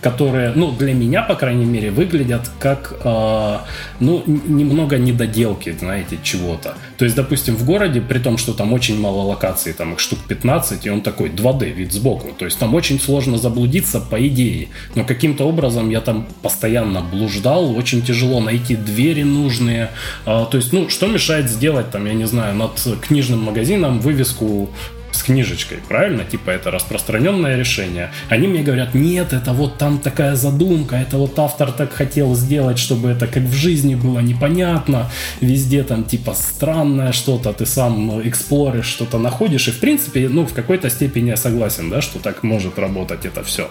которые, 0.00 0.52
ну, 0.54 0.70
для 0.72 0.94
меня, 0.94 1.22
по 1.22 1.34
крайней 1.34 1.66
мере, 1.66 1.90
выглядят 1.90 2.50
как, 2.58 2.94
а, 3.04 3.64
ну, 3.98 4.22
немного 4.26 4.98
недоделки, 4.98 5.72
знаете, 5.78 6.18
чего-то. 6.22 6.74
То 6.96 7.04
есть, 7.04 7.16
допустим, 7.16 7.56
в 7.56 7.64
городе 7.64 7.79
городе, 7.80 8.00
при 8.00 8.18
том, 8.18 8.36
что 8.36 8.52
там 8.52 8.72
очень 8.72 9.00
мало 9.00 9.22
локаций, 9.22 9.72
там 9.72 9.94
их 9.94 10.00
штук 10.00 10.18
15, 10.28 10.86
и 10.86 10.90
он 10.90 11.00
такой 11.00 11.30
2D 11.30 11.70
вид 11.70 11.92
сбоку. 11.92 12.28
То 12.38 12.44
есть 12.44 12.58
там 12.58 12.74
очень 12.74 13.00
сложно 13.00 13.38
заблудиться 13.38 14.00
по 14.00 14.16
идее. 14.26 14.68
Но 14.94 15.04
каким-то 15.04 15.44
образом 15.44 15.88
я 15.90 16.00
там 16.00 16.26
постоянно 16.42 17.00
блуждал, 17.00 17.74
очень 17.76 18.02
тяжело 18.02 18.40
найти 18.40 18.76
двери 18.76 19.22
нужные. 19.22 19.90
А, 20.26 20.44
то 20.44 20.58
есть, 20.58 20.72
ну, 20.72 20.88
что 20.90 21.06
мешает 21.06 21.48
сделать 21.48 21.90
там, 21.90 22.06
я 22.06 22.12
не 22.12 22.26
знаю, 22.26 22.54
над 22.54 22.80
книжным 23.00 23.40
магазином 23.40 24.00
вывеску 24.00 24.68
с 25.12 25.22
книжечкой, 25.22 25.78
правильно? 25.88 26.24
Типа 26.24 26.50
это 26.50 26.70
распространенное 26.70 27.56
решение. 27.56 28.10
Они 28.28 28.48
мне 28.48 28.62
говорят, 28.62 28.94
нет, 28.94 29.32
это 29.32 29.52
вот 29.52 29.78
там 29.78 29.98
такая 29.98 30.36
задумка, 30.36 30.96
это 30.96 31.18
вот 31.18 31.38
автор 31.38 31.72
так 31.72 31.92
хотел 31.92 32.34
сделать, 32.34 32.78
чтобы 32.78 33.10
это 33.10 33.26
как 33.26 33.42
в 33.42 33.52
жизни 33.52 33.94
было 33.94 34.20
непонятно, 34.20 35.10
везде 35.40 35.82
там 35.82 36.04
типа 36.04 36.34
странное 36.34 37.12
что-то, 37.12 37.52
ты 37.52 37.66
сам 37.66 38.20
эксплоришь, 38.28 38.86
что-то 38.86 39.18
находишь, 39.18 39.68
и 39.68 39.70
в 39.70 39.80
принципе, 39.80 40.28
ну, 40.28 40.46
в 40.46 40.52
какой-то 40.52 40.90
степени 40.90 41.30
я 41.30 41.36
согласен, 41.36 41.90
да, 41.90 42.00
что 42.00 42.18
так 42.18 42.42
может 42.42 42.78
работать 42.78 43.26
это 43.26 43.42
все. 43.42 43.70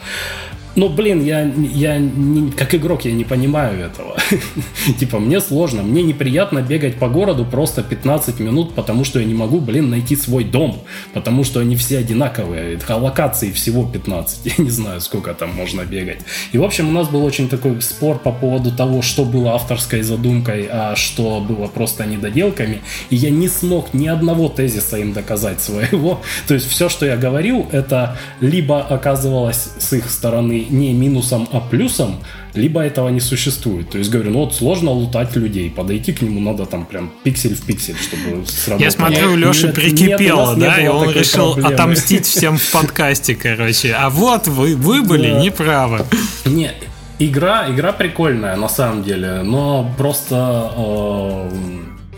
Ну, 0.76 0.88
блин, 0.88 1.24
я, 1.24 1.42
я 1.74 1.98
не, 1.98 2.52
как 2.52 2.76
игрок 2.76 3.06
я 3.06 3.12
не 3.12 3.24
понимаю 3.24 3.80
этого. 3.80 4.18
типа, 5.00 5.20
мне 5.20 5.42
сложно, 5.42 5.84
мне 5.84 6.04
неприятно 6.04 6.62
бегать 6.62 6.96
по 6.96 7.10
городу 7.10 7.46
просто 7.46 7.82
15 7.82 8.40
минут, 8.40 8.76
потому 8.76 9.04
что 9.04 9.20
я 9.20 9.26
не 9.26 9.34
могу, 9.34 9.60
блин, 9.60 9.90
найти 9.90 10.16
свой 10.16 10.44
дом, 10.44 10.80
потому 11.14 11.44
что 11.44 11.60
они 11.60 11.76
все 11.76 11.98
одинаковые, 11.98 12.80
локаций 12.88 13.52
всего 13.52 13.86
15, 13.86 14.46
я 14.58 14.64
не 14.64 14.70
знаю, 14.70 15.02
сколько 15.02 15.34
там 15.34 15.54
можно 15.56 15.84
бегать. 15.86 16.20
И, 16.52 16.58
в 16.58 16.64
общем, 16.64 16.90
у 16.90 16.92
нас 16.92 17.10
был 17.10 17.26
очень 17.26 17.50
такой 17.50 17.82
спор 17.82 18.20
по 18.20 18.32
поводу 18.32 18.72
того, 18.72 19.02
что 19.02 19.26
было 19.26 19.56
авторской 19.56 20.02
задумкой, 20.02 20.68
а 20.72 20.96
что 20.96 21.40
было 21.40 21.68
просто 21.68 22.06
недоделками, 22.06 22.82
и 23.10 23.16
я 23.16 23.32
не 23.32 23.48
смог 23.48 23.94
ни 23.94 24.08
одного 24.08 24.50
тезиса 24.50 24.98
им 24.98 25.14
доказать 25.14 25.62
своего. 25.62 26.22
То 26.48 26.54
есть 26.54 26.70
все, 26.70 26.90
что 26.90 27.06
я 27.06 27.18
говорил, 27.18 27.68
это 27.72 28.18
либо 28.40 28.82
оказывалось 28.82 29.70
с 29.78 29.94
их 29.94 30.10
стороны 30.10 30.59
не 30.70 30.94
минусом, 30.94 31.48
а 31.52 31.60
плюсом, 31.60 32.18
либо 32.54 32.82
этого 32.82 33.10
не 33.10 33.20
существует. 33.20 33.90
То 33.90 33.98
есть, 33.98 34.10
говорю, 34.10 34.32
ну 34.32 34.40
вот 34.40 34.56
сложно 34.56 34.92
лутать 34.92 35.36
людей, 35.36 35.70
подойти 35.70 36.14
к 36.14 36.22
нему 36.22 36.40
надо 36.40 36.66
там 36.66 36.86
прям 36.86 37.12
пиксель 37.24 37.56
в 37.56 37.62
пиксель, 37.62 37.96
чтобы 37.98 38.46
сработало. 38.48 38.86
Я 38.86 38.92
смотрю, 38.92 39.36
Леша 39.36 39.68
нет, 39.68 39.76
прикипело, 39.76 40.56
нет, 40.56 40.60
да, 40.60 40.82
и 40.82 40.88
он 40.88 41.12
решил 41.12 41.54
проблемы. 41.54 41.74
отомстить 41.74 42.26
всем 42.26 42.58
в 42.58 42.72
подкасте, 42.72 43.36
короче. 43.36 43.94
А 43.94 44.10
вот 44.10 44.48
вы, 44.48 44.76
вы 44.76 45.04
были 45.04 45.32
да. 45.32 45.40
неправы. 45.40 46.06
Нет, 46.46 46.76
игра, 47.20 47.70
игра 47.70 47.92
прикольная 47.92 48.56
на 48.56 48.70
самом 48.70 49.04
деле, 49.04 49.42
но 49.44 49.94
просто... 49.98 50.74
Э, 50.76 51.52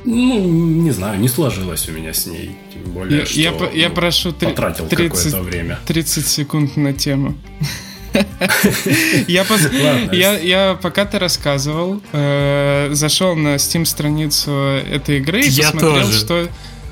ну, 0.04 0.40
не 0.40 0.92
знаю, 0.92 1.20
не 1.20 1.28
сложилось 1.28 1.88
у 1.90 1.92
меня 1.92 2.14
с 2.14 2.26
ней. 2.26 2.56
Тем 2.74 2.92
более, 2.92 3.20
я, 3.20 3.26
что 3.26 3.40
я, 3.40 3.52
ну, 3.52 3.72
я 3.72 3.90
прошу 3.90 4.34
потратил 4.34 4.88
30, 4.88 5.20
какое-то 5.22 5.42
время. 5.44 5.80
30 5.86 6.28
секунд 6.28 6.78
на 6.78 6.94
тему. 6.94 7.36
Я, 9.28 9.46
поз... 9.46 9.62
я, 10.12 10.38
я 10.38 10.80
пока 10.82 11.06
ты 11.06 11.18
рассказывал, 11.18 12.02
э, 12.12 12.90
зашел 12.92 13.36
на 13.36 13.56
Steam 13.56 13.86
страницу 13.86 14.52
этой 14.52 15.18
игры 15.20 15.42
и 15.42 15.50
я 15.50 15.72
посмотрел, 15.72 16.06
тоже. 16.06 16.18
что 16.18 16.48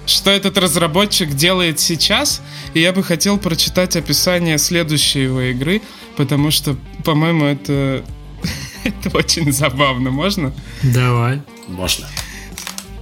что 0.05 0.31
этот 0.31 0.57
разработчик 0.57 1.29
делает 1.29 1.79
сейчас, 1.79 2.41
и 2.73 2.79
я 2.79 2.93
бы 2.93 3.03
хотел 3.03 3.37
прочитать 3.37 3.95
описание 3.95 4.57
следующей 4.57 5.23
его 5.23 5.41
игры, 5.41 5.81
потому 6.17 6.49
что, 6.49 6.75
по-моему, 7.03 7.45
это 7.45 8.03
это 8.83 9.15
очень 9.15 9.51
забавно. 9.51 10.09
Можно? 10.09 10.53
Давай. 10.81 11.41
Можно. 11.67 12.07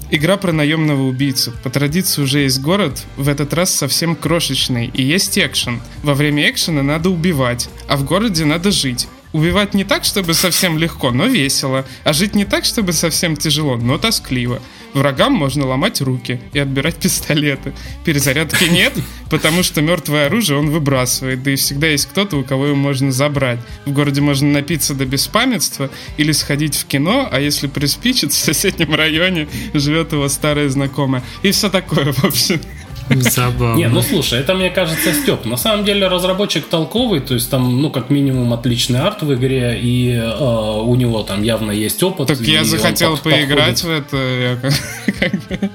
Игра 0.09 0.37
про 0.37 0.53
наемного 0.53 1.03
убийцу. 1.03 1.53
По 1.63 1.69
традиции 1.69 2.21
уже 2.21 2.39
есть 2.39 2.61
город, 2.61 3.03
в 3.17 3.27
этот 3.27 3.53
раз 3.53 3.75
совсем 3.75 4.15
крошечный, 4.15 4.87
и 4.93 5.03
есть 5.03 5.37
экшен. 5.37 5.81
Во 6.01 6.13
время 6.13 6.49
экшена 6.49 6.81
надо 6.81 7.09
убивать, 7.09 7.69
а 7.89 7.97
в 7.97 8.05
городе 8.05 8.45
надо 8.45 8.71
жить. 8.71 9.07
Убивать 9.33 9.73
не 9.73 9.83
так, 9.83 10.05
чтобы 10.05 10.33
совсем 10.33 10.77
легко, 10.77 11.11
но 11.11 11.27
весело, 11.27 11.85
а 12.03 12.13
жить 12.13 12.35
не 12.35 12.45
так, 12.45 12.65
чтобы 12.65 12.93
совсем 12.93 13.35
тяжело, 13.35 13.75
но 13.75 13.97
тоскливо. 13.97 14.61
Врагам 14.93 15.33
можно 15.33 15.67
ломать 15.67 16.01
руки 16.01 16.39
и 16.53 16.59
отбирать 16.59 16.95
пистолеты. 17.01 17.73
Перезарядки 18.05 18.63
нет, 18.65 18.93
потому 19.29 19.63
что 19.63 19.81
мертвое 19.81 20.27
оружие 20.27 20.57
он 20.57 20.69
выбрасывает, 20.69 21.43
да 21.43 21.51
и 21.51 21.55
всегда 21.55 21.87
есть 21.87 22.07
кто-то, 22.07 22.37
у 22.37 22.43
кого 22.43 22.67
его 22.67 22.75
можно 22.75 23.11
забрать. 23.11 23.59
В 23.85 23.91
городе 23.91 24.21
можно 24.21 24.49
напиться 24.49 24.93
до 24.93 25.05
беспамятства 25.05 25.89
или 26.17 26.31
сходить 26.31 26.75
в 26.75 26.85
кино, 26.85 27.27
а 27.31 27.39
если 27.39 27.67
приспичит, 27.67 28.31
в 28.31 28.37
соседнем 28.37 28.95
районе 28.95 29.47
живет 29.73 30.13
его 30.13 30.27
старая 30.29 30.69
знакомая. 30.69 31.23
И 31.43 31.51
все 31.51 31.69
такое, 31.69 32.13
в 32.13 32.23
общем. 32.23 32.61
Забавно. 33.15 33.75
Не, 33.75 33.87
ну 33.87 34.01
слушай, 34.01 34.39
это 34.39 34.53
мне 34.53 34.69
кажется 34.69 35.13
Степ. 35.13 35.45
На 35.45 35.57
самом 35.57 35.85
деле 35.85 36.07
разработчик 36.07 36.67
толковый, 36.67 37.19
то 37.19 37.33
есть 37.33 37.49
там, 37.49 37.81
ну, 37.81 37.89
как 37.89 38.09
минимум, 38.09 38.53
отличный 38.53 38.99
арт 38.99 39.21
в 39.21 39.33
игре, 39.33 39.79
и 39.79 40.11
э, 40.13 40.81
у 40.81 40.95
него 40.95 41.23
там 41.23 41.43
явно 41.43 41.71
есть 41.71 42.01
опыт. 42.03 42.27
Так 42.27 42.39
я 42.41 42.63
захотел 42.63 43.17
поиграть 43.17 43.81
подходит, 43.81 44.11
в 44.11 44.13
это. 44.13 44.71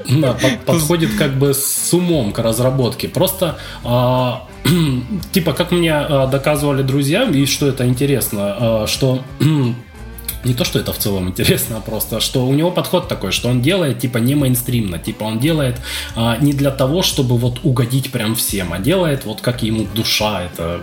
Я 0.09 0.21
Да, 0.21 0.33
под, 0.35 0.61
подходит 0.67 1.11
как 1.19 1.39
бы 1.39 1.55
с 1.55 1.93
умом 1.93 2.33
к 2.33 2.39
разработке. 2.39 3.09
Просто 3.09 3.59
э, 3.85 4.33
типа, 5.33 5.53
как 5.53 5.71
мне 5.73 5.91
э, 5.91 6.29
доказывали 6.31 6.83
друзья, 6.83 7.25
и 7.25 7.47
что 7.47 7.69
это 7.69 7.87
интересно, 7.87 8.85
э, 8.85 8.87
что 8.89 9.23
не 10.45 10.55
то, 10.55 10.65
что 10.65 10.79
это 10.79 10.93
в 10.93 10.99
целом 10.99 11.29
интересно, 11.29 11.77
а 11.79 11.81
просто, 11.81 12.21
что 12.21 12.47
у 12.47 12.53
него 12.53 12.71
подход 12.71 13.09
такой, 13.09 13.33
что 13.33 13.49
он 13.49 13.63
делает, 13.63 14.01
типа, 14.01 14.19
не 14.19 14.35
мейнстримно, 14.35 14.99
типа, 14.99 15.25
он 15.25 15.39
делает 15.39 15.81
а, 16.17 16.37
не 16.39 16.53
для 16.53 16.71
того, 16.71 17.03
чтобы 17.03 17.37
вот 17.39 17.61
угодить 17.63 18.11
прям 18.11 18.35
всем, 18.35 18.73
а 18.73 18.79
делает 18.79 19.25
вот 19.25 19.41
как 19.41 19.63
ему 19.63 19.87
душа 19.95 20.45
это 20.45 20.81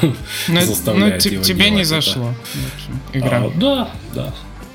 но, 0.48 0.60
заставляет 0.60 1.24
но 1.24 1.30
его 1.30 1.44
тебе 1.44 1.64
делать 1.64 1.72
не 1.74 1.84
зашло 1.84 2.32
это. 3.12 3.18
игра. 3.18 3.38
А, 3.38 3.52
да, 3.56 3.90
да. 4.14 4.34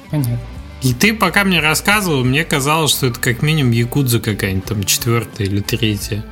Понятно. 0.09 0.39
И 0.81 0.93
ты 0.93 1.13
пока 1.13 1.43
мне 1.43 1.59
рассказывал, 1.59 2.23
мне 2.23 2.43
казалось, 2.43 2.91
что 2.91 3.07
это 3.07 3.19
как 3.19 3.43
минимум 3.43 3.71
Якудза 3.71 4.19
какая-нибудь 4.19 4.65
там 4.65 4.83
четвертая 4.83 5.47
или 5.47 5.59
третья. 5.59 6.23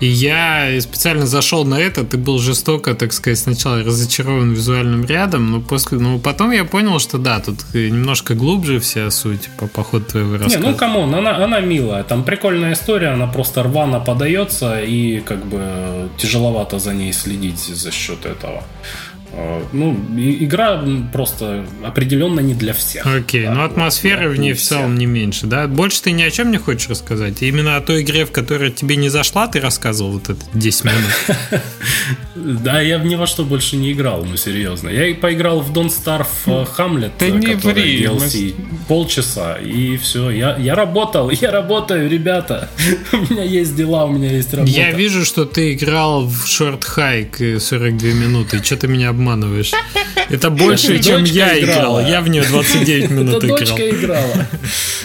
И 0.00 0.06
я 0.06 0.80
специально 0.80 1.26
зашел 1.26 1.64
на 1.64 1.74
это, 1.74 2.04
ты 2.04 2.18
был 2.18 2.38
жестоко, 2.38 2.94
так 2.94 3.12
сказать, 3.12 3.38
сначала 3.38 3.82
разочарован 3.82 4.52
визуальным 4.52 5.04
рядом, 5.04 5.50
но 5.50 5.60
после, 5.60 5.98
ну 5.98 6.20
потом 6.20 6.52
я 6.52 6.64
понял, 6.64 7.00
что 7.00 7.18
да, 7.18 7.40
тут 7.40 7.74
немножко 7.74 8.34
глубже 8.34 8.78
вся 8.78 9.10
суть 9.10 9.50
по, 9.58 9.66
по 9.66 9.82
ходу 9.82 10.04
твоего 10.04 10.34
рассказа. 10.34 10.58
Не, 10.58 10.70
ну 10.70 10.76
come 10.76 10.98
on, 10.98 11.14
она, 11.14 11.44
она 11.44 11.60
милая, 11.60 12.04
там 12.04 12.22
прикольная 12.22 12.74
история, 12.74 13.08
она 13.08 13.26
просто 13.26 13.64
рвано 13.64 13.98
подается 13.98 14.80
и 14.80 15.18
как 15.20 15.44
бы 15.44 16.08
тяжеловато 16.16 16.78
за 16.78 16.94
ней 16.94 17.12
следить 17.12 17.58
за 17.58 17.90
счет 17.90 18.24
этого. 18.24 18.62
А, 19.32 19.62
ну, 19.72 19.96
игра 20.16 20.82
просто 21.12 21.66
определенно 21.84 22.40
не 22.40 22.54
для 22.54 22.72
всех. 22.72 23.06
Окей, 23.06 23.44
да, 23.44 23.54
но 23.54 23.64
атмосферы 23.64 24.28
вот, 24.28 24.38
в 24.38 24.40
ней 24.40 24.52
в 24.54 24.60
целом 24.60 24.96
не 24.96 25.06
меньше, 25.06 25.46
да? 25.46 25.66
Больше 25.66 26.02
ты 26.02 26.12
ни 26.12 26.22
о 26.22 26.30
чем 26.30 26.50
не 26.50 26.58
хочешь 26.58 26.88
рассказать? 26.88 27.42
Именно 27.42 27.76
о 27.76 27.80
той 27.80 28.02
игре, 28.02 28.24
в 28.24 28.32
которой 28.32 28.70
тебе 28.70 28.96
не 28.96 29.08
зашла, 29.08 29.46
ты 29.46 29.60
рассказывал 29.60 30.12
вот 30.12 30.30
это 30.30 30.40
10 30.54 30.84
минут. 30.84 31.62
Да, 32.34 32.80
я 32.80 32.98
в 32.98 33.04
ни 33.04 33.16
во 33.16 33.26
что 33.26 33.44
больше 33.44 33.76
не 33.76 33.92
играл, 33.92 34.24
ну 34.24 34.36
серьезно. 34.36 34.88
Я 34.88 35.12
поиграл 35.14 35.60
в 35.60 35.72
Don't 35.72 35.88
Starve 35.88 36.26
э, 36.46 36.64
Hamlet, 36.76 37.10
Ты 37.18 37.30
не 37.30 37.54
ври, 37.56 38.04
DLC, 38.04 38.54
полчаса, 38.86 39.56
и 39.56 39.96
все. 39.96 40.30
Я, 40.30 40.56
я 40.56 40.74
работал, 40.74 41.30
я 41.40 41.50
работаю, 41.50 42.08
ребята. 42.08 42.70
У 43.12 43.32
меня 43.32 43.42
есть 43.42 43.74
дела, 43.74 44.04
у 44.04 44.12
меня 44.12 44.30
есть 44.30 44.54
работа. 44.54 44.70
Я 44.70 44.92
вижу, 44.92 45.24
что 45.24 45.44
ты 45.44 45.72
играл 45.72 46.26
в 46.26 46.46
Short 46.46 46.84
Hike 46.96 47.58
42 47.58 48.10
минуты. 48.10 48.62
Что 48.62 48.76
ты 48.76 48.88
меня 48.88 49.12
обманываешь. 49.18 49.72
Это 50.30 50.50
больше, 50.50 51.02
чем 51.02 51.24
я 51.24 51.58
играл. 51.58 52.00
Я 52.00 52.20
в 52.20 52.28
нее 52.28 52.44
29 52.44 53.10
минут 53.10 53.44
играл. 53.44 53.58
дочка 53.58 53.90
играла. 53.90 54.46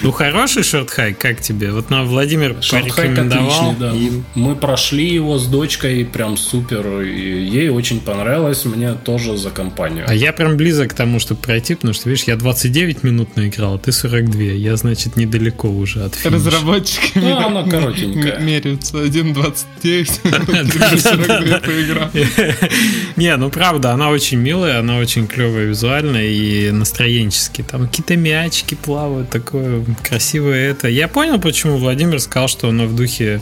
Ну, 0.01 0.11
хороший 0.11 0.63
шортхайк, 0.63 1.17
как 1.17 1.41
тебе? 1.41 1.71
Вот 1.71 1.89
нам 1.89 2.07
Владимир 2.07 2.53
порекомендовал. 2.53 3.75
да. 3.79 3.93
Мы 4.35 4.55
прошли 4.55 5.13
его 5.13 5.39
с 5.39 5.47
дочкой 5.47 6.05
прям 6.05 6.37
супер. 6.37 7.01
И 7.01 7.45
ей 7.45 7.69
очень 7.69 7.99
понравилось. 7.99 8.65
Мне 8.65 8.93
тоже 8.93 9.37
за 9.37 9.49
компанию. 9.49 10.05
А 10.07 10.13
я 10.13 10.33
прям 10.33 10.57
близок 10.57 10.91
к 10.91 10.93
тому, 10.93 11.19
чтобы 11.19 11.41
пройти, 11.41 11.75
потому 11.75 11.93
что, 11.93 12.09
видишь, 12.09 12.25
я 12.25 12.35
29 12.35 13.03
минут 13.03 13.35
наиграл, 13.35 13.75
а 13.75 13.79
ты 13.79 13.91
42. 13.91 14.41
Я, 14.41 14.75
значит, 14.75 15.15
недалеко 15.15 15.69
уже 15.69 16.03
от 16.03 16.15
финиша. 16.15 16.35
Разработчики 16.35 17.11
ну, 17.15 17.37
она 17.37 17.63
коротенькая. 17.63 18.39
меряются. 18.39 18.97
1.29, 18.97 20.99
42 20.99 21.59
поиграл. 21.65 22.09
Не, 23.15 23.35
ну 23.37 23.49
правда, 23.49 23.91
она 23.91 24.02
очень 24.09 24.37
милая, 24.37 24.79
она 24.79 24.97
очень 24.97 25.27
клевая 25.27 25.65
визуально 25.65 26.17
и 26.17 26.71
настроенчески. 26.71 27.63
Там 27.63 27.87
какие-то 27.87 28.15
мячики 28.15 28.75
плавают, 28.75 29.29
такое 29.29 29.83
красивое 30.03 30.71
это. 30.71 30.87
Я 30.87 31.07
понял, 31.07 31.39
почему 31.39 31.77
Владимир 31.77 32.19
сказал, 32.19 32.47
что 32.47 32.69
оно 32.69 32.85
в 32.85 32.95
духе 32.95 33.41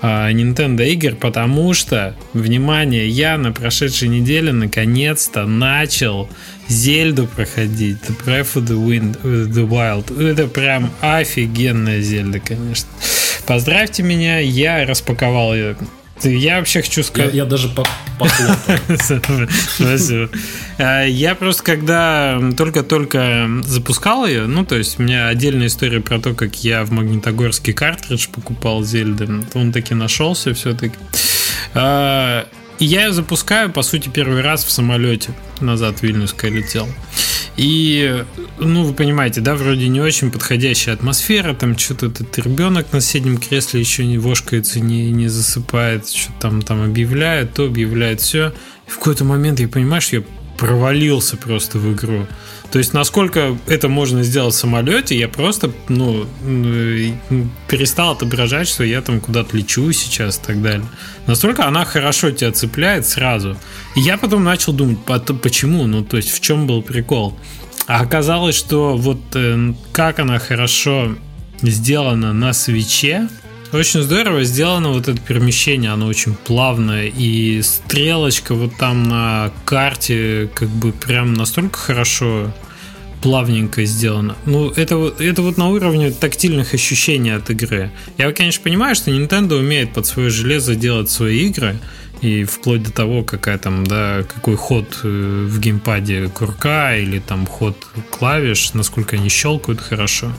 а, 0.00 0.32
Nintendo 0.32 0.84
игр, 0.84 1.14
потому 1.14 1.74
что, 1.74 2.16
внимание, 2.32 3.08
я 3.08 3.38
на 3.38 3.52
прошедшей 3.52 4.08
неделе 4.08 4.52
наконец-то 4.52 5.46
начал 5.46 6.28
Зельду 6.68 7.28
проходить, 7.28 7.98
The 7.98 8.16
Breath 8.24 8.54
of 8.54 8.66
the, 8.66 8.76
Wind, 8.76 9.22
the 9.22 9.68
Wild. 9.68 10.20
Это 10.20 10.48
прям 10.48 10.90
офигенная 11.00 12.00
Зельда, 12.00 12.40
конечно. 12.40 12.88
Поздравьте 13.46 14.02
меня, 14.02 14.38
я 14.40 14.84
распаковал 14.86 15.54
ее 15.54 15.76
я 16.24 16.58
вообще 16.58 16.82
хочу 16.82 17.02
сказать... 17.02 17.32
Я, 17.34 17.42
я 17.42 17.44
даже 17.44 17.68
по 17.68 17.84
Спасибо. 19.76 20.28
А, 20.78 21.04
я 21.04 21.34
просто, 21.34 21.62
когда 21.62 22.40
только-только 22.56 23.48
запускал 23.64 24.26
ее, 24.26 24.46
ну, 24.46 24.64
то 24.64 24.76
есть 24.76 24.98
у 24.98 25.02
меня 25.02 25.28
отдельная 25.28 25.66
история 25.66 26.00
про 26.00 26.18
то, 26.20 26.34
как 26.34 26.62
я 26.64 26.84
в 26.84 26.90
Магнитогорский 26.90 27.72
картридж 27.72 28.28
покупал 28.32 28.82
Зельды. 28.84 29.28
Он 29.54 29.72
таки 29.72 29.94
нашелся 29.94 30.54
все-таки. 30.54 30.96
Я 32.82 33.06
ее 33.06 33.12
запускаю, 33.12 33.70
по 33.70 33.82
сути, 33.82 34.08
первый 34.08 34.42
раз 34.42 34.64
в 34.64 34.70
самолете. 34.72 35.30
Назад 35.60 36.00
в 36.00 36.02
Вильнюсское 36.02 36.50
летел. 36.50 36.88
И, 37.56 38.24
ну, 38.58 38.82
вы 38.82 38.92
понимаете, 38.92 39.40
да, 39.40 39.54
вроде 39.54 39.86
не 39.86 40.00
очень 40.00 40.32
подходящая 40.32 40.96
атмосфера, 40.96 41.54
там 41.54 41.78
что-то 41.78 42.06
этот 42.06 42.36
ребенок 42.38 42.92
на 42.92 43.00
соседнем 43.00 43.38
кресле 43.38 43.78
еще 43.78 44.04
не 44.04 44.18
вошкается, 44.18 44.80
не, 44.80 45.12
не 45.12 45.28
засыпает, 45.28 46.08
что 46.08 46.32
там, 46.40 46.60
там 46.60 46.82
объявляют, 46.82 47.54
то 47.54 47.66
объявляет 47.66 48.20
все. 48.20 48.52
И 48.88 48.90
в 48.90 48.98
какой-то 48.98 49.24
момент 49.24 49.60
я 49.60 49.68
понимаю, 49.68 50.02
что 50.02 50.16
я 50.16 50.22
провалился 50.58 51.36
просто 51.36 51.78
в 51.78 51.92
игру. 51.94 52.26
То 52.72 52.78
есть, 52.78 52.94
насколько 52.94 53.58
это 53.66 53.88
можно 53.90 54.22
сделать 54.22 54.54
в 54.54 54.58
самолете, 54.58 55.14
я 55.14 55.28
просто, 55.28 55.70
ну, 55.90 56.26
перестал 57.68 58.12
отображать, 58.12 58.66
что 58.66 58.82
я 58.82 59.02
там 59.02 59.20
куда-то 59.20 59.54
лечу 59.54 59.92
сейчас 59.92 60.38
и 60.38 60.46
так 60.46 60.62
далее. 60.62 60.86
Настолько 61.26 61.66
она 61.66 61.84
хорошо 61.84 62.30
тебя 62.30 62.50
цепляет 62.50 63.06
сразу. 63.06 63.58
И 63.94 64.00
я 64.00 64.16
потом 64.16 64.42
начал 64.42 64.72
думать, 64.72 64.98
почему, 65.42 65.86
ну, 65.86 66.02
то 66.02 66.16
есть, 66.16 66.30
в 66.30 66.40
чем 66.40 66.66
был 66.66 66.80
прикол. 66.80 67.38
А 67.86 68.00
оказалось, 68.00 68.56
что 68.56 68.96
вот 68.96 69.20
э, 69.34 69.74
как 69.92 70.18
она 70.18 70.38
хорошо 70.38 71.14
сделана 71.60 72.32
на 72.32 72.54
свече, 72.54 73.28
очень 73.72 74.02
здорово 74.02 74.44
сделано 74.44 74.90
вот 74.90 75.08
это 75.08 75.18
перемещение, 75.18 75.90
оно 75.90 76.06
очень 76.06 76.34
плавное, 76.34 77.06
и 77.06 77.60
стрелочка 77.62 78.54
вот 78.54 78.76
там 78.76 79.02
на 79.04 79.50
карте 79.64 80.50
как 80.54 80.68
бы 80.68 80.92
прям 80.92 81.32
настолько 81.32 81.78
хорошо 81.78 82.52
плавненько 83.22 83.84
сделано. 83.84 84.36
Ну, 84.46 84.70
это 84.70 85.14
это 85.18 85.42
вот 85.42 85.56
на 85.56 85.68
уровне 85.68 86.10
тактильных 86.10 86.74
ощущений 86.74 87.30
от 87.30 87.48
игры. 87.50 87.90
Я, 88.18 88.32
конечно, 88.32 88.62
понимаю, 88.62 88.94
что 88.94 89.10
Nintendo 89.10 89.58
умеет 89.58 89.92
под 89.92 90.06
свое 90.06 90.30
железо 90.30 90.74
делать 90.74 91.10
свои 91.10 91.46
игры, 91.46 91.78
и 92.22 92.44
вплоть 92.44 92.84
до 92.84 92.92
того, 92.92 93.24
какая 93.24 93.58
там, 93.58 93.84
да, 93.84 94.22
какой 94.22 94.54
ход 94.54 94.86
э, 95.02 95.46
в 95.48 95.58
геймпаде 95.58 96.28
курка 96.28 96.96
или 96.96 97.18
там 97.18 97.46
ход 97.46 97.76
клавиш, 98.10 98.74
насколько 98.74 99.16
они 99.16 99.28
щелкают 99.28 99.80
хорошо. 99.80 100.32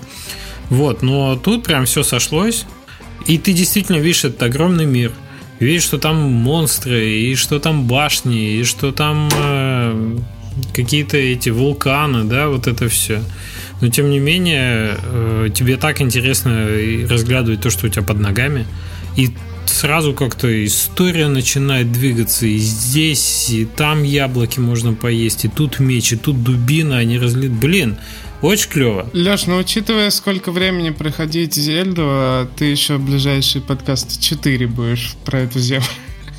Вот, 0.70 1.02
но 1.02 1.36
тут 1.36 1.64
прям 1.64 1.86
все 1.86 2.04
сошлось, 2.04 2.66
и 3.28 3.38
ты 3.38 3.52
действительно 3.52 3.98
видишь 3.98 4.24
этот 4.24 4.42
огромный 4.44 4.86
мир, 4.86 5.12
видишь, 5.60 5.84
что 5.84 5.98
там 5.98 6.16
монстры, 6.16 7.06
и 7.06 7.36
что 7.36 7.60
там 7.60 7.86
башни, 7.86 8.60
и 8.60 8.64
что 8.64 8.94
там 8.94 9.30
э, 9.36 10.18
какие-то 10.74 11.18
эти 11.18 11.50
вулканы, 11.50 12.24
да, 12.26 12.50
вот 12.50 12.68
это 12.68 12.90
все. 12.90 13.22
Но 13.82 13.90
тем 13.90 14.10
не 14.10 14.20
менее, 14.20 14.98
э, 15.04 15.50
тебе 15.54 15.78
так 15.78 16.02
интересно 16.02 16.68
разглядывать 17.10 17.62
то, 17.62 17.70
что 17.70 17.88
у 17.88 17.90
тебя 17.90 18.04
под 18.04 18.20
ногами. 18.20 18.66
И 19.18 19.30
сразу 19.66 20.14
как-то 20.14 20.66
история 20.66 21.28
начинает 21.28 21.92
двигаться. 21.92 22.46
И 22.46 22.58
здесь, 22.58 23.50
и 23.50 23.66
там 23.66 24.04
яблоки 24.04 24.60
можно 24.60 24.94
поесть, 24.94 25.46
и 25.46 25.48
тут 25.48 25.80
меч, 25.80 26.14
и 26.14 26.16
тут 26.16 26.44
дубина, 26.44 26.98
они 26.98 27.18
разлит. 27.18 27.52
Блин, 27.52 27.98
очень 28.42 28.70
клево. 28.70 29.10
Леш, 29.14 29.46
ну 29.48 29.58
учитывая, 29.58 30.10
сколько 30.10 30.52
времени 30.52 30.90
проходить 30.90 31.56
Зельду, 31.56 32.50
ты 32.58 32.66
еще 32.66 32.98
ближайший 32.98 33.62
подкаст 33.62 34.20
4 34.20 34.68
будешь 34.68 35.16
про 35.26 35.40
эту 35.40 35.60
землю. 35.60 35.88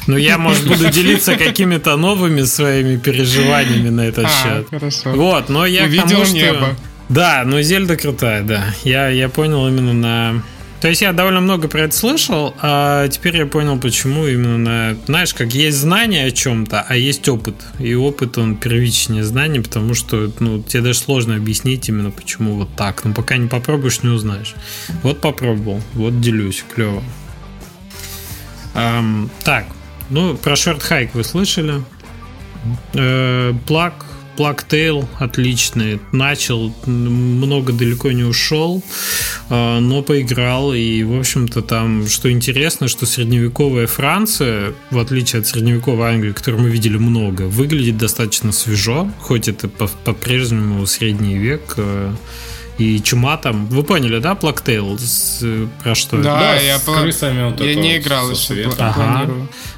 Ну, 0.06 0.16
я, 0.16 0.38
может, 0.38 0.66
буду 0.66 0.90
делиться 0.90 1.36
какими-то 1.36 1.96
новыми 1.96 2.42
своими 2.42 2.96
переживаниями 2.96 3.88
на 3.88 4.02
этот 4.02 4.26
а, 4.26 4.28
счет. 4.28 4.66
Хорошо. 4.70 5.10
Вот, 5.12 5.48
но 5.48 5.66
я 5.66 5.84
Увидел 5.84 6.08
тому, 6.08 6.24
что... 6.24 6.34
небо. 6.34 6.76
Да, 7.08 7.42
ну 7.44 7.60
Зельда 7.60 7.96
крутая, 7.96 8.42
да. 8.42 8.74
Я, 8.82 9.08
я 9.08 9.28
понял 9.28 9.66
именно 9.68 9.92
на... 9.92 10.42
То 10.80 10.88
есть 10.88 11.00
я 11.00 11.14
довольно 11.14 11.40
много 11.40 11.66
про 11.66 11.82
это 11.82 11.96
слышал, 11.96 12.54
а 12.60 13.08
теперь 13.08 13.38
я 13.38 13.46
понял, 13.46 13.78
почему 13.78 14.26
именно 14.26 14.58
на... 14.58 14.96
Знаешь, 15.06 15.32
как 15.32 15.54
есть 15.54 15.78
знание 15.78 16.26
о 16.26 16.30
чем-то, 16.30 16.84
а 16.86 16.96
есть 16.96 17.26
опыт. 17.26 17.54
И 17.78 17.94
опыт, 17.94 18.36
он 18.36 18.56
первичнее 18.56 19.24
знаний, 19.24 19.60
потому 19.60 19.94
что 19.94 20.30
ну, 20.40 20.62
тебе 20.62 20.82
даже 20.82 20.98
сложно 20.98 21.36
объяснить 21.36 21.88
именно, 21.88 22.10
почему 22.10 22.56
вот 22.56 22.76
так. 22.76 23.02
Но 23.04 23.14
пока 23.14 23.38
не 23.38 23.48
попробуешь, 23.48 24.02
не 24.02 24.10
узнаешь. 24.10 24.54
Вот 25.02 25.22
попробовал, 25.22 25.80
вот 25.94 26.20
делюсь, 26.20 26.62
клево. 26.74 27.02
Um, 28.74 29.30
так, 29.44 29.66
ну, 30.10 30.36
про 30.36 30.56
шорт 30.56 30.82
хайк 30.82 31.14
вы 31.14 31.24
слышали. 31.24 31.82
Э, 32.94 33.52
плаг 33.66 33.94
Плактейл 34.36 35.08
отличный. 35.18 36.00
Начал, 36.12 36.74
много 36.86 37.72
далеко 37.72 38.10
не 38.10 38.24
ушел, 38.24 38.82
а, 39.48 39.78
но 39.80 40.02
поиграл. 40.02 40.74
И, 40.74 41.02
в 41.04 41.18
общем-то, 41.18 41.62
там, 41.62 42.08
что 42.08 42.30
интересно, 42.30 42.88
что 42.88 43.06
средневековая 43.06 43.86
Франция, 43.86 44.74
в 44.90 44.98
отличие 44.98 45.40
от 45.40 45.46
средневековой 45.46 46.14
Англии, 46.14 46.32
которую 46.32 46.64
мы 46.64 46.70
видели 46.70 46.96
много, 46.96 47.42
выглядит 47.42 47.96
достаточно 47.96 48.50
свежо, 48.50 49.08
хоть 49.20 49.48
это 49.48 49.68
по-прежнему 49.68 50.84
средний 50.86 51.36
век 51.36 51.74
а, 51.76 52.14
и 52.78 53.00
чума 53.00 53.36
там. 53.36 53.66
Вы 53.66 53.82
поняли, 53.84 54.18
да, 54.18 54.34
Плактейл? 54.34 54.98
Про 55.82 55.94
что? 55.94 56.16
Да, 56.18 56.40
да 56.40 56.54
я 56.56 56.78
с 56.78 56.82
по... 56.82 56.94
крысами 56.94 57.50
вот 57.50 57.60
Я 57.60 57.74
не 57.74 57.98
играл 57.98 58.30
еще, 58.30 58.70
ага. 58.78 59.30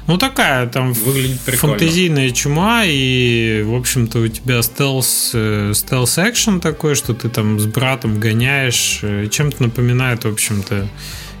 Ну, 0.07 0.17
такая 0.17 0.67
там 0.67 0.93
Выглядит 0.93 1.39
фантазийная 1.41 2.31
чума, 2.31 2.83
и, 2.85 3.61
в 3.63 3.75
общем-то, 3.75 4.19
у 4.19 4.27
тебя 4.27 4.61
стелс, 4.61 5.31
э, 5.33 5.73
стелс 5.75 6.17
экшен 6.17 6.61
такой, 6.61 6.95
что 6.95 7.13
ты 7.13 7.29
там 7.29 7.59
с 7.59 7.65
братом 7.65 8.19
гоняешь. 8.19 8.99
Э, 9.01 9.27
чем-то 9.27 9.63
напоминает, 9.63 10.23
в 10.23 10.29
общем-то, 10.29 10.87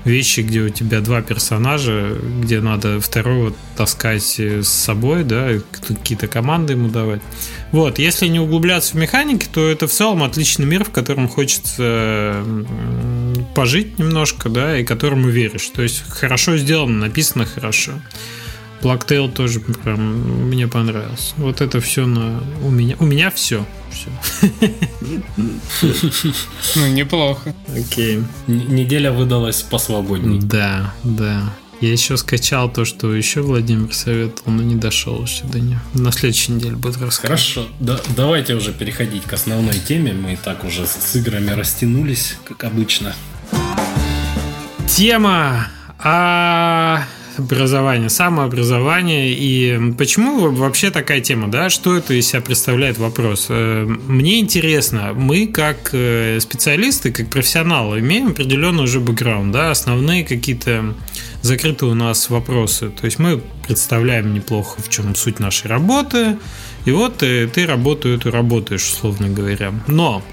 вещи, 0.07 0.39
где 0.41 0.61
у 0.61 0.69
тебя 0.69 1.01
два 1.01 1.21
персонажа, 1.21 2.17
где 2.41 2.61
надо 2.61 2.99
второго 2.99 3.53
таскать 3.75 4.39
с 4.39 4.67
собой, 4.67 5.23
да, 5.23 5.49
какие-то 5.87 6.27
команды 6.27 6.73
ему 6.73 6.87
давать. 6.87 7.21
Вот, 7.71 7.99
если 7.99 8.27
не 8.27 8.39
углубляться 8.39 8.93
в 8.93 8.95
механики, 8.95 9.47
то 9.51 9.67
это 9.67 9.87
в 9.87 9.91
целом 9.91 10.23
отличный 10.23 10.65
мир, 10.65 10.83
в 10.83 10.91
котором 10.91 11.27
хочется 11.27 12.43
пожить 13.53 13.99
немножко, 13.99 14.49
да, 14.49 14.79
и 14.79 14.83
которому 14.83 15.29
веришь. 15.29 15.69
То 15.73 15.81
есть 15.83 16.03
хорошо 16.07 16.57
сделано, 16.57 16.97
написано 16.97 17.45
хорошо. 17.45 17.93
Blacktail 18.81 19.31
тоже 19.31 19.59
прям 19.59 20.47
мне 20.47 20.67
понравился. 20.67 21.33
Вот 21.37 21.61
это 21.61 21.79
все 21.81 22.05
на 22.05 22.41
у 22.63 22.69
меня. 22.69 22.95
У 22.99 23.05
меня 23.05 23.31
все. 23.31 23.65
все. 23.91 24.09
Ну, 26.75 26.87
неплохо. 26.87 27.55
Окей. 27.75 28.23
Неделя 28.47 29.11
выдалась 29.11 29.61
посвободнее. 29.61 30.41
Да, 30.41 30.93
да. 31.03 31.53
Я 31.79 31.91
еще 31.91 32.17
скачал 32.17 32.71
то, 32.71 32.85
что 32.85 33.13
еще 33.13 33.41
Владимир 33.41 33.93
советовал, 33.93 34.51
но 34.51 34.63
не 34.63 34.75
дошел 34.75 35.21
еще 35.21 35.43
до 35.43 35.59
нее. 35.59 35.79
На 35.93 36.11
следующей 36.11 36.53
неделе 36.53 36.75
будет 36.75 36.97
рассказывать. 36.97 37.39
Хорошо, 37.39 37.67
да, 37.79 37.99
давайте 38.15 38.55
уже 38.55 38.73
переходить 38.73 39.23
к 39.23 39.33
основной 39.33 39.77
теме. 39.79 40.13
Мы 40.13 40.33
и 40.33 40.35
так 40.37 40.63
уже 40.63 40.87
с 40.87 41.15
играми 41.15 41.51
растянулись, 41.51 42.35
как 42.45 42.63
обычно. 42.63 43.15
Тема 44.87 45.67
а 45.99 47.03
образование, 47.39 48.09
самообразование. 48.09 49.33
И 49.33 49.93
почему 49.97 50.51
вообще 50.51 50.91
такая 50.91 51.21
тема, 51.21 51.49
да? 51.49 51.69
Что 51.69 51.97
это 51.97 52.13
из 52.13 52.27
себя 52.27 52.41
представляет 52.41 52.97
вопрос? 52.97 53.47
Э, 53.49 53.85
мне 53.85 54.39
интересно, 54.39 55.13
мы 55.13 55.47
как 55.47 55.89
э, 55.93 56.39
специалисты, 56.39 57.11
как 57.11 57.29
профессионалы, 57.29 57.99
имеем 57.99 58.27
определенный 58.29 58.83
уже 58.83 58.99
бэкграунд, 58.99 59.51
да, 59.51 59.71
основные 59.71 60.23
какие-то 60.23 60.95
закрытые 61.41 61.91
у 61.91 61.95
нас 61.95 62.29
вопросы. 62.29 62.89
То 62.89 63.05
есть 63.05 63.19
мы 63.19 63.41
представляем 63.65 64.33
неплохо, 64.33 64.81
в 64.81 64.89
чем 64.89 65.15
суть 65.15 65.39
нашей 65.39 65.67
работы. 65.67 66.37
И 66.85 66.91
вот 66.91 67.17
ты, 67.17 67.45
э, 67.45 67.47
ты 67.47 67.65
работу 67.65 68.09
эту 68.09 68.31
работаешь, 68.31 68.87
условно 68.87 69.29
говоря. 69.29 69.73
Но 69.87 70.23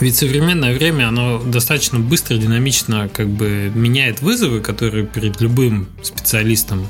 ведь 0.00 0.16
современное 0.16 0.74
время, 0.74 1.08
оно 1.08 1.42
достаточно 1.42 1.98
быстро, 1.98 2.36
динамично 2.36 3.08
как 3.08 3.28
бы 3.28 3.72
меняет 3.74 4.20
вызовы, 4.20 4.60
которые 4.60 5.06
перед 5.06 5.40
любым 5.40 5.88
специалистом 6.02 6.88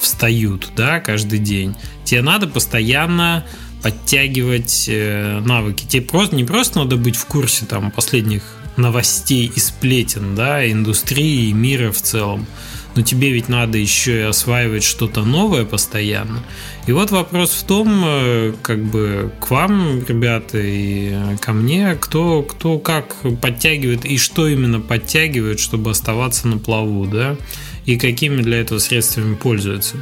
встают, 0.00 0.70
да, 0.76 1.00
каждый 1.00 1.38
день. 1.38 1.76
Тебе 2.04 2.22
надо 2.22 2.46
постоянно 2.46 3.44
подтягивать 3.82 4.86
э, 4.88 5.40
навыки. 5.40 5.84
Тебе 5.86 6.02
просто 6.02 6.36
не 6.36 6.44
просто 6.44 6.80
надо 6.80 6.96
быть 6.96 7.16
в 7.16 7.26
курсе 7.26 7.64
там 7.64 7.90
последних 7.90 8.42
новостей 8.76 9.50
и 9.54 9.60
сплетен, 9.60 10.34
да, 10.34 10.68
индустрии 10.70 11.48
и 11.48 11.52
мира 11.52 11.92
в 11.92 12.00
целом 12.00 12.46
но 12.98 13.04
тебе 13.04 13.30
ведь 13.30 13.48
надо 13.48 13.78
еще 13.78 14.18
и 14.18 14.22
осваивать 14.22 14.82
что-то 14.82 15.22
новое 15.22 15.64
постоянно. 15.64 16.42
И 16.88 16.90
вот 16.90 17.12
вопрос 17.12 17.52
в 17.52 17.64
том, 17.64 18.02
э, 18.04 18.54
как 18.60 18.82
бы 18.82 19.30
к 19.38 19.52
вам, 19.52 20.04
ребята, 20.04 20.58
и 20.58 21.14
ко 21.40 21.52
мне, 21.52 21.94
кто, 21.94 22.42
кто 22.42 22.80
как 22.80 23.14
подтягивает 23.40 24.04
и 24.04 24.18
что 24.18 24.48
именно 24.48 24.80
подтягивает, 24.80 25.60
чтобы 25.60 25.92
оставаться 25.92 26.48
на 26.48 26.58
плаву, 26.58 27.06
да, 27.06 27.36
и 27.86 27.96
какими 27.96 28.42
для 28.42 28.58
этого 28.58 28.80
средствами 28.80 29.36
пользуются. 29.36 29.94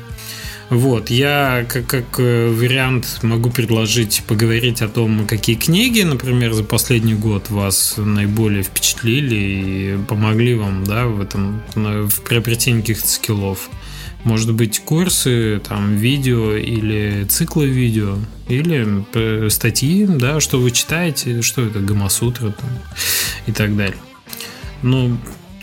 Вот, 0.69 1.11
я 1.11 1.65
как, 1.69 1.87
как 1.87 2.19
э, 2.19 2.51
вариант 2.51 3.21
могу 3.23 3.51
предложить 3.51 4.25
поговорить 4.27 4.83
о 4.83 4.89
том, 4.89 5.27
какие 5.27 5.55
книги, 5.55 6.03
например, 6.03 6.55
за 6.55 6.65
последний 6.65 7.15
год 7.15 7.51
вас 7.51 7.95
наиболее 7.97 8.65
впечатлили 8.65 9.37
и 9.37 9.99
помогли 10.09 10.55
вам, 10.57 10.83
да, 10.83 11.07
в 11.07 11.21
этом, 11.21 11.63
в 11.75 12.21
приобретении 12.23 12.81
каких-то 12.81 13.07
скиллов. 13.07 13.71
Может 14.25 14.55
быть, 14.55 14.81
курсы, 14.81 15.61
там, 15.69 15.95
видео 15.95 16.57
или 16.57 17.25
циклы 17.29 17.69
видео, 17.69 18.19
или 18.49 19.05
э, 19.15 19.49
статьи, 19.51 20.05
да, 20.05 20.41
что 20.41 20.59
вы 20.59 20.73
читаете, 20.73 21.43
что 21.43 21.63
это, 21.63 21.79
Гамасутра 21.79 22.51
там, 22.51 22.71
и 23.47 23.53
так 23.53 23.77
далее. 23.77 23.99
Ну, 24.83 25.17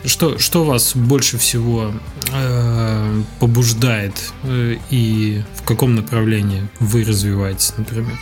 что, 0.05 0.37
что 0.37 0.63
вас 0.63 0.95
больше 0.95 1.37
всего 1.37 1.91
э, 2.31 3.21
побуждает 3.39 4.13
э, 4.43 4.77
и 4.89 5.41
в 5.55 5.63
каком 5.63 5.95
направлении 5.95 6.67
вы 6.79 7.03
развиваетесь, 7.03 7.73
например? 7.77 8.17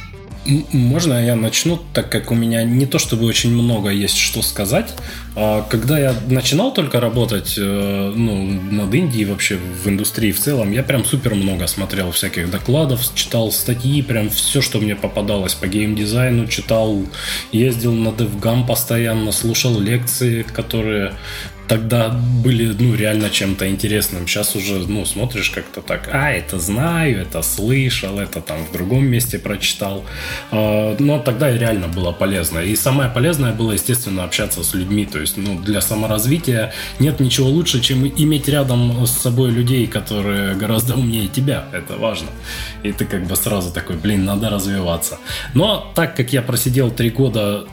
Можно 0.72 1.24
я 1.24 1.36
начну, 1.36 1.80
так 1.94 2.12
как 2.12 2.32
у 2.32 2.36
меня 2.36 2.64
не 2.64 2.88
то 2.88 2.98
чтобы 2.98 3.26
очень 3.26 3.54
много 3.54 3.90
есть 3.90 4.18
что 4.18 4.42
сказать. 4.42 4.92
А 5.36 5.62
когда 5.70 6.00
я 6.00 6.16
начинал 6.28 6.74
только 6.74 7.00
работать 7.00 7.54
э, 7.58 8.14
ну, 8.16 8.46
над 8.72 8.92
Индией, 8.92 9.26
вообще 9.26 9.58
в 9.58 9.88
индустрии 9.88 10.32
в 10.32 10.40
целом, 10.40 10.72
я 10.72 10.82
прям 10.82 11.06
супер 11.06 11.36
много 11.36 11.68
смотрел 11.68 12.12
всяких 12.12 12.50
докладов, 12.50 13.02
читал 13.14 13.52
статьи, 13.52 14.02
прям 14.02 14.32
все, 14.32 14.62
что 14.62 14.80
мне 14.80 14.96
попадалось 14.96 15.54
по 15.54 15.68
геймдизайну, 15.68 16.48
читал, 16.48 17.06
ездил 17.52 17.94
на 17.94 18.10
DevGam 18.10 18.66
постоянно, 18.66 19.32
слушал 19.32 19.80
лекции, 19.80 20.42
которые 20.42 21.14
тогда 21.72 22.10
были, 22.10 22.76
ну, 22.78 22.96
реально 22.96 23.30
чем-то 23.30 23.70
интересным. 23.70 24.28
Сейчас 24.28 24.58
уже, 24.58 24.74
ну, 24.90 25.06
смотришь 25.06 25.50
как-то 25.52 25.82
так, 25.82 26.10
а, 26.12 26.30
это 26.30 26.60
знаю, 26.60 27.22
это 27.22 27.42
слышал, 27.42 28.20
это 28.20 28.42
там 28.42 28.66
в 28.66 28.74
другом 28.74 29.06
месте 29.06 29.40
прочитал. 29.40 30.04
А, 30.52 30.98
но 31.00 31.20
тогда 31.20 31.50
реально 31.50 31.88
было 31.88 32.12
полезно. 32.12 32.60
И 32.60 32.76
самое 32.76 33.10
полезное 33.10 33.54
было, 33.54 33.72
естественно, 33.72 34.26
общаться 34.26 34.64
с 34.64 34.74
людьми. 34.74 35.06
То 35.06 35.20
есть, 35.20 35.38
ну, 35.38 35.62
для 35.62 35.80
саморазвития 35.80 36.74
нет 37.00 37.22
ничего 37.22 37.48
лучше, 37.48 37.80
чем 37.80 38.06
иметь 38.06 38.50
рядом 38.50 39.08
с 39.08 39.12
собой 39.12 39.52
людей, 39.52 39.88
которые 39.88 40.56
гораздо 40.56 40.96
умнее 40.96 41.30
тебя. 41.30 41.64
Это 41.72 41.96
важно. 41.96 42.28
И 42.84 42.92
ты 42.92 43.06
как 43.06 43.26
бы 43.26 43.38
сразу 43.38 43.72
такой, 43.72 43.96
блин, 43.96 44.26
надо 44.26 44.50
развиваться. 44.50 45.20
Но 45.54 45.90
так 45.96 46.18
как 46.18 46.34
я 46.34 46.42
просидел 46.42 46.92
три 46.92 47.12
года 47.12 47.66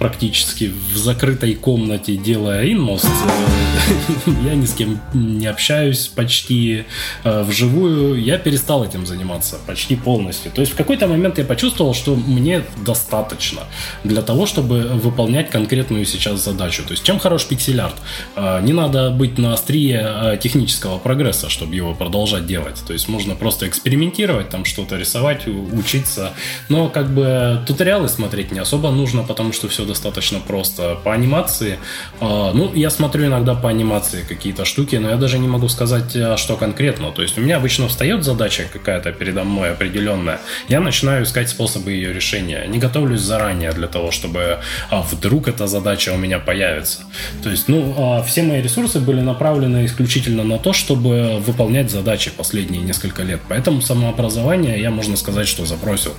практически 0.00 0.64
в 0.64 0.96
закрытой 0.96 1.54
комнате, 1.54 2.16
делая 2.16 2.72
инмост. 2.72 3.04
Э, 3.04 4.30
я 4.46 4.54
ни 4.54 4.64
с 4.64 4.72
кем 4.72 4.98
не 5.12 5.46
общаюсь 5.46 6.08
почти 6.08 6.86
э, 7.22 7.42
вживую. 7.42 8.18
Я 8.20 8.38
перестал 8.38 8.82
этим 8.82 9.04
заниматься 9.04 9.58
почти 9.66 9.96
полностью. 9.96 10.52
То 10.52 10.62
есть 10.62 10.72
в 10.72 10.76
какой-то 10.76 11.06
момент 11.06 11.36
я 11.36 11.44
почувствовал, 11.44 11.92
что 11.92 12.16
мне 12.16 12.64
достаточно 12.82 13.64
для 14.02 14.22
того, 14.22 14.46
чтобы 14.46 14.80
выполнять 14.80 15.50
конкретную 15.50 16.06
сейчас 16.06 16.42
задачу. 16.42 16.82
То 16.82 16.92
есть 16.92 17.04
чем 17.04 17.18
хорош 17.18 17.44
пиксель-арт? 17.44 17.96
Э, 18.36 18.60
не 18.62 18.72
надо 18.72 19.10
быть 19.10 19.36
на 19.36 19.52
острие 19.52 20.38
технического 20.42 20.98
прогресса, 20.98 21.50
чтобы 21.50 21.74
его 21.74 21.94
продолжать 21.94 22.46
делать. 22.46 22.82
То 22.86 22.94
есть 22.94 23.06
можно 23.08 23.34
просто 23.34 23.68
экспериментировать, 23.68 24.48
там 24.48 24.64
что-то 24.64 24.96
рисовать, 24.96 25.46
учиться. 25.46 26.32
Но 26.70 26.88
как 26.88 27.12
бы 27.12 27.62
туториалы 27.66 28.08
смотреть 28.08 28.50
не 28.50 28.60
особо 28.60 28.90
нужно, 28.90 29.24
потому 29.24 29.52
что 29.52 29.68
все 29.68 29.89
достаточно 29.90 30.38
просто. 30.38 30.96
По 31.04 31.12
анимации, 31.12 31.78
э, 32.20 32.50
ну, 32.54 32.72
я 32.74 32.90
смотрю 32.90 33.26
иногда 33.26 33.54
по 33.54 33.68
анимации 33.68 34.24
какие-то 34.28 34.64
штуки, 34.64 34.96
но 34.96 35.10
я 35.10 35.16
даже 35.16 35.38
не 35.38 35.48
могу 35.48 35.68
сказать, 35.68 36.16
а, 36.16 36.36
что 36.36 36.56
конкретно. 36.56 37.10
То 37.10 37.22
есть 37.22 37.38
у 37.38 37.40
меня 37.40 37.56
обычно 37.56 37.88
встает 37.88 38.24
задача 38.24 38.64
какая-то 38.72 39.12
передо 39.12 39.44
мной 39.44 39.72
определенная, 39.72 40.38
я 40.68 40.80
начинаю 40.80 41.24
искать 41.24 41.48
способы 41.48 41.90
ее 41.92 42.12
решения. 42.12 42.66
Не 42.68 42.78
готовлюсь 42.78 43.20
заранее 43.20 43.72
для 43.72 43.88
того, 43.88 44.10
чтобы 44.10 44.60
а, 44.90 45.02
вдруг 45.02 45.48
эта 45.48 45.66
задача 45.66 46.12
у 46.12 46.16
меня 46.16 46.38
появится. 46.38 47.00
То 47.42 47.50
есть, 47.50 47.68
ну, 47.68 47.94
а, 47.98 48.22
все 48.22 48.42
мои 48.42 48.62
ресурсы 48.62 49.00
были 49.00 49.20
направлены 49.20 49.86
исключительно 49.86 50.44
на 50.44 50.58
то, 50.58 50.72
чтобы 50.72 51.40
выполнять 51.46 51.90
задачи 51.90 52.30
последние 52.30 52.82
несколько 52.82 53.22
лет. 53.24 53.40
Поэтому 53.48 53.82
самообразование 53.82 54.80
я, 54.80 54.90
можно 54.90 55.16
сказать, 55.16 55.48
что 55.48 55.66
забросил 55.66 56.12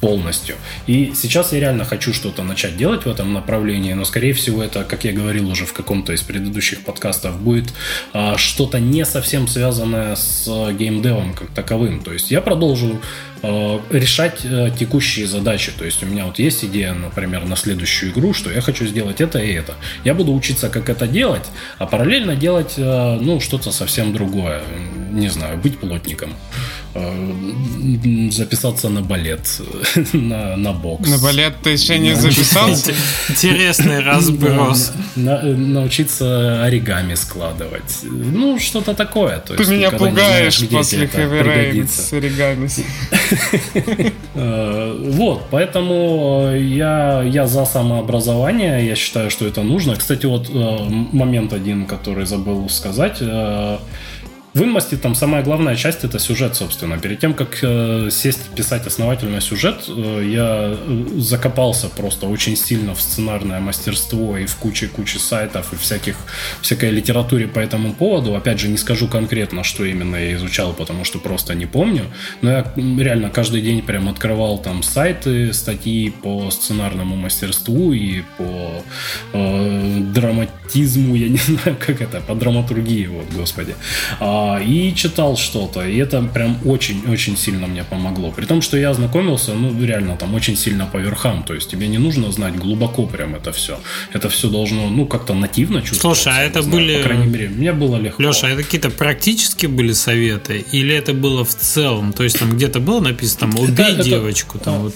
полностью. 0.00 0.56
И 0.86 1.12
сейчас 1.14 1.52
я 1.52 1.60
реально 1.60 1.84
хочу 1.84 2.14
что-то 2.14 2.42
начать 2.42 2.76
делать 2.76 3.04
в 3.04 3.10
этом 3.18 3.32
направлении, 3.32 3.92
но, 3.92 4.04
скорее 4.04 4.32
всего, 4.32 4.62
это, 4.62 4.84
как 4.84 5.04
я 5.04 5.12
говорил 5.12 5.50
уже 5.50 5.66
в 5.66 5.72
каком-то 5.72 6.12
из 6.12 6.22
предыдущих 6.22 6.84
подкастов, 6.84 7.40
будет 7.40 7.72
а, 8.12 8.36
что-то 8.36 8.78
не 8.78 9.04
совсем 9.04 9.48
связанное 9.48 10.14
с 10.14 10.46
геймдевом 10.46 11.34
как 11.34 11.48
таковым. 11.48 12.00
То 12.00 12.12
есть 12.12 12.30
я 12.30 12.40
продолжу 12.40 13.00
Э, 13.40 13.78
решать 13.90 14.40
э, 14.44 14.70
текущие 14.76 15.26
задачи. 15.26 15.70
То 15.76 15.84
есть 15.84 16.02
у 16.02 16.06
меня 16.06 16.26
вот 16.26 16.38
есть 16.40 16.64
идея, 16.64 16.92
например, 16.92 17.44
на 17.44 17.54
следующую 17.54 18.12
игру, 18.12 18.34
что 18.34 18.50
я 18.50 18.60
хочу 18.60 18.84
сделать 18.86 19.20
это 19.20 19.38
и 19.38 19.52
это. 19.52 19.74
Я 20.04 20.14
буду 20.14 20.34
учиться, 20.34 20.68
как 20.68 20.88
это 20.88 21.06
делать, 21.06 21.46
а 21.78 21.86
параллельно 21.86 22.34
делать, 22.34 22.74
э, 22.76 23.18
ну, 23.20 23.38
что-то 23.40 23.70
совсем 23.70 24.12
другое. 24.12 24.62
Не 25.12 25.28
знаю, 25.28 25.56
быть 25.58 25.78
плотником. 25.78 26.34
Записаться 28.30 28.88
на 28.88 29.02
балет, 29.02 29.60
на, 30.12 30.56
на 30.56 30.72
бокс. 30.72 31.08
На 31.08 31.18
балет 31.18 31.54
ты 31.62 31.70
еще 31.70 31.98
не 31.98 32.14
записался? 32.14 32.92
Интересный 33.28 34.00
разброс. 34.00 34.92
научиться 35.16 36.64
оригами 36.64 37.14
складывать. 37.14 38.00
Ну, 38.02 38.58
что-то 38.58 38.94
такое. 38.94 39.38
Ты 39.38 39.64
меня 39.66 39.90
пугаешь 39.90 40.66
после 40.68 41.06
хэви 41.06 41.86
с 41.86 42.12
оригами. 42.12 42.68
Э, 44.34 44.96
вот, 45.10 45.46
поэтому 45.50 46.50
э, 46.52 46.62
я, 46.62 47.22
я 47.22 47.46
за 47.46 47.64
самообразование, 47.64 48.86
я 48.86 48.94
считаю, 48.94 49.30
что 49.30 49.46
это 49.46 49.62
нужно. 49.62 49.96
Кстати, 49.96 50.26
вот 50.26 50.48
э, 50.48 50.76
момент 51.12 51.52
один, 51.52 51.86
который 51.86 52.24
забыл 52.24 52.68
сказать. 52.68 53.20
В 54.58 54.64
инмасте 54.64 54.96
там 54.96 55.14
самая 55.14 55.44
главная 55.44 55.76
часть 55.76 56.02
это 56.02 56.18
сюжет, 56.18 56.56
собственно. 56.56 56.98
Перед 56.98 57.20
тем, 57.20 57.32
как 57.32 57.60
э, 57.62 58.08
сесть 58.10 58.50
писать 58.56 58.88
основательно 58.88 59.40
сюжет, 59.40 59.84
э, 59.86 60.22
я 60.26 60.76
э, 60.76 61.04
закопался 61.18 61.88
просто 61.88 62.26
очень 62.26 62.56
сильно 62.56 62.96
в 62.96 63.00
сценарное 63.00 63.60
мастерство 63.60 64.36
и 64.36 64.46
в 64.46 64.56
куче-куче 64.56 65.20
сайтов 65.20 65.72
и 65.72 65.76
всяких, 65.76 66.16
всякой 66.60 66.90
литературе 66.90 67.46
по 67.46 67.60
этому 67.60 67.92
поводу. 67.92 68.34
Опять 68.34 68.58
же, 68.58 68.66
не 68.66 68.78
скажу 68.78 69.06
конкретно, 69.06 69.62
что 69.62 69.84
именно 69.84 70.16
я 70.16 70.34
изучал, 70.34 70.72
потому 70.72 71.04
что 71.04 71.20
просто 71.20 71.54
не 71.54 71.66
помню. 71.66 72.06
Но 72.42 72.50
я 72.50 72.72
реально 72.76 73.30
каждый 73.30 73.62
день 73.62 73.80
прям 73.80 74.08
открывал 74.08 74.58
там 74.58 74.82
сайты, 74.82 75.52
статьи 75.52 76.10
по 76.10 76.50
сценарному 76.50 77.14
мастерству 77.14 77.92
и 77.92 78.22
по 78.36 78.82
э, 79.34 80.00
драматизму, 80.00 81.14
я 81.14 81.28
не 81.28 81.38
знаю, 81.46 81.76
как 81.78 82.00
это, 82.00 82.20
по 82.20 82.34
драматургии, 82.34 83.06
вот, 83.06 83.26
господи. 83.32 83.76
А, 84.18 84.47
и 84.56 84.94
читал 84.94 85.36
что-то. 85.36 85.86
И 85.86 85.96
это 85.98 86.22
прям 86.22 86.58
очень-очень 86.64 87.36
сильно 87.36 87.66
мне 87.66 87.84
помогло. 87.84 88.30
При 88.30 88.46
том, 88.46 88.62
что 88.62 88.76
я 88.76 88.90
ознакомился, 88.90 89.54
ну, 89.54 89.84
реально, 89.84 90.16
там 90.16 90.34
очень 90.34 90.56
сильно 90.56 90.86
по 90.86 90.96
верхам. 90.98 91.42
То 91.42 91.54
есть 91.54 91.70
тебе 91.70 91.88
не 91.88 91.98
нужно 91.98 92.32
знать 92.32 92.56
глубоко 92.56 93.06
прям 93.06 93.34
это 93.34 93.52
все. 93.52 93.78
Это 94.12 94.28
все 94.28 94.48
должно, 94.48 94.88
ну, 94.88 95.06
как-то 95.06 95.34
нативно 95.34 95.82
чувствоваться. 95.82 96.22
Слушай, 96.22 96.38
а 96.38 96.42
это 96.42 96.62
знаю, 96.62 96.76
были... 96.76 96.96
По 96.96 97.02
крайней 97.02 97.26
мере, 97.26 97.48
мне 97.48 97.72
было 97.72 97.96
легко. 97.96 98.22
Леша, 98.22 98.46
а 98.46 98.50
это 98.50 98.62
какие-то 98.62 98.90
практические 98.90 99.68
были 99.68 99.92
советы? 99.92 100.64
Или 100.72 100.94
это 100.94 101.12
было 101.12 101.44
в 101.44 101.54
целом? 101.54 102.12
То 102.12 102.24
есть 102.24 102.38
там 102.38 102.50
где-то 102.50 102.80
было 102.80 103.00
написано, 103.00 103.52
там, 103.52 103.62
убей 103.62 103.92
это, 103.92 104.04
девочку, 104.04 104.58
там 104.58 104.82
вот 104.82 104.94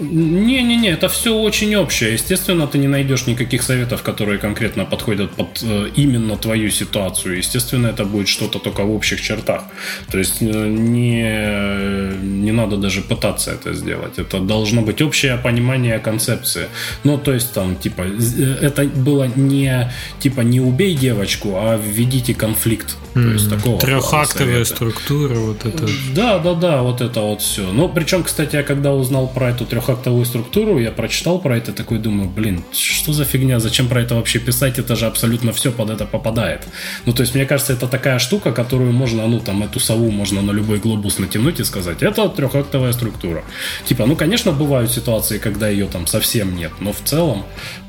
не-не-не, 0.00 0.90
это 0.90 1.08
все 1.08 1.34
очень 1.34 1.76
общее. 1.76 2.12
Естественно, 2.14 2.66
ты 2.66 2.78
не 2.78 2.88
найдешь 2.88 3.26
никаких 3.26 3.62
советов, 3.62 4.02
которые 4.02 4.38
конкретно 4.38 4.84
подходят 4.84 5.30
под 5.30 5.62
э, 5.62 5.90
именно 5.96 6.36
твою 6.36 6.70
ситуацию. 6.70 7.38
Естественно, 7.38 7.88
это 7.88 8.04
будет 8.04 8.28
что-то 8.28 8.58
только 8.58 8.84
в 8.84 8.90
общих 8.90 9.20
чертах. 9.20 9.62
То 10.10 10.18
есть 10.18 10.36
э, 10.40 10.68
не, 10.68 12.42
не 12.44 12.52
надо 12.52 12.76
даже 12.76 13.02
пытаться 13.02 13.52
это 13.52 13.74
сделать. 13.74 14.18
Это 14.18 14.40
должно 14.40 14.82
быть 14.82 15.02
общее 15.02 15.36
понимание 15.36 15.98
концепции. 15.98 16.66
Ну, 17.04 17.18
то 17.18 17.32
есть 17.32 17.52
там, 17.52 17.76
типа, 17.76 18.02
э, 18.02 18.56
это 18.62 18.84
было 18.84 19.28
не, 19.36 19.92
типа, 20.18 20.40
не 20.40 20.60
убей 20.60 20.94
девочку, 20.94 21.56
а 21.56 21.76
введите 21.76 22.34
конфликт. 22.34 22.96
То 23.14 23.20
есть 23.20 23.50
такого 23.50 23.78
Трехактовая 23.78 24.64
структура, 24.64 25.34
вот 25.34 25.66
это. 25.66 25.86
Да, 26.14 26.38
да, 26.38 26.54
да, 26.54 26.82
вот 26.82 27.00
это 27.00 27.20
вот 27.20 27.42
все. 27.42 27.72
Ну, 27.72 27.88
причем, 27.88 28.22
кстати, 28.22 28.56
я 28.56 28.62
когда 28.62 28.92
узнал 28.92 29.26
про 29.26 29.50
эту 29.50 29.66
трехактовую 29.66 29.89
структуру, 30.24 30.78
я 30.78 30.90
прочитал 30.90 31.40
про 31.40 31.56
это, 31.56 31.72
такой 31.72 31.98
думаю, 31.98 32.28
блин, 32.28 32.64
что 32.72 33.12
за 33.12 33.24
фигня, 33.24 33.60
зачем 33.60 33.88
про 33.88 34.02
это 34.02 34.14
вообще 34.14 34.38
писать, 34.38 34.78
это 34.78 34.96
же 34.96 35.06
абсолютно 35.06 35.52
все 35.52 35.70
под 35.70 35.90
это 35.90 36.06
попадает. 36.06 36.66
Ну, 37.06 37.12
то 37.12 37.22
есть, 37.22 37.34
мне 37.34 37.46
кажется, 37.46 37.72
это 37.72 37.88
такая 37.88 38.18
штука, 38.18 38.52
которую 38.52 38.92
можно, 38.92 39.26
ну, 39.26 39.40
там, 39.40 39.62
эту 39.62 39.80
сову 39.80 40.10
можно 40.10 40.42
на 40.42 40.52
любой 40.52 40.78
глобус 40.78 41.18
натянуть 41.18 41.60
и 41.60 41.64
сказать, 41.64 42.02
это 42.02 42.28
трехактовая 42.28 42.92
структура. 42.92 43.44
Типа, 43.84 44.06
ну, 44.06 44.16
конечно, 44.16 44.52
бывают 44.52 44.92
ситуации, 44.92 45.38
когда 45.38 45.68
ее 45.68 45.86
там 45.86 46.06
совсем 46.06 46.56
нет, 46.56 46.72
но 46.80 46.92
в 46.92 47.00
целом 47.04 47.44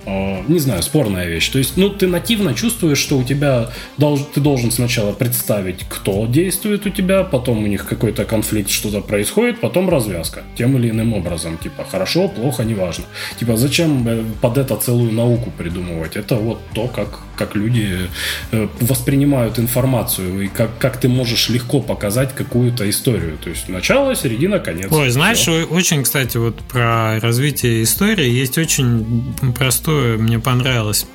не 0.06 0.60
знаю, 0.60 0.82
спорная 0.84 1.28
вещь. 1.28 1.50
То 1.50 1.60
есть, 1.60 1.78
ну, 1.78 1.90
ты 1.90 2.08
нативно 2.08 2.54
чувствуешь, 2.54 2.98
что 2.98 3.18
у 3.18 3.24
тебя 3.24 3.70
долж, 3.98 4.22
ты 4.34 4.42
должен 4.42 4.72
сначала 4.72 5.12
представить, 5.14 5.86
кто 5.88 6.26
действует 6.26 6.86
у 6.86 6.90
тебя, 6.90 7.24
потом 7.24 7.64
у 7.64 7.68
них 7.68 7.88
какой-то 7.88 8.26
конфликт, 8.26 8.70
что-то 8.70 9.02
происходит, 9.02 9.60
потом 9.60 9.90
развязка 9.90 10.44
тем 10.58 10.78
или 10.78 10.90
иным 10.90 11.14
образом. 11.14 11.58
Типа, 11.58 11.84
хорошо, 11.84 12.28
плохо, 12.28 12.64
неважно. 12.64 13.06
Типа, 13.40 13.58
зачем 13.58 14.08
э, 14.08 14.24
под 14.42 14.58
это 14.58 14.76
целую 14.78 15.12
науку 15.12 15.52
придумывать? 15.58 16.16
Это 16.16 16.36
вот 16.36 16.60
то, 16.74 16.88
как, 16.88 17.20
как 17.41 17.56
люди 17.56 18.10
э, 18.51 18.67
воспринимают 18.82 19.58
информацию 19.58 20.43
и 20.43 20.47
как, 20.47 20.77
как 20.77 20.97
ты 20.97 21.10
можешь 21.10 21.49
легко 21.49 21.82
показать 21.82 22.36
какую-то 22.36 22.88
историю. 22.88 23.38
То 23.43 23.49
есть, 23.49 23.67
начало, 23.67 24.15
середина, 24.15 24.60
конец. 24.60 24.91
Ой, 24.91 25.10
знаешь, 25.10 25.39
все. 25.39 25.63
очень, 25.63 26.04
кстати, 26.04 26.38
вот 26.38 26.60
про 26.60 27.19
развитие 27.19 27.82
истории 27.82 28.30
есть 28.30 28.60
очень 28.60 29.34
простое, 29.58 30.17
мне 30.17 30.38
понравилось. 30.39 31.08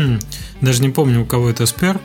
Даже 0.62 0.80
не 0.80 0.88
помню, 0.88 1.22
у 1.22 1.26
кого 1.26 1.50
это 1.50 1.66
спер. 1.66 2.00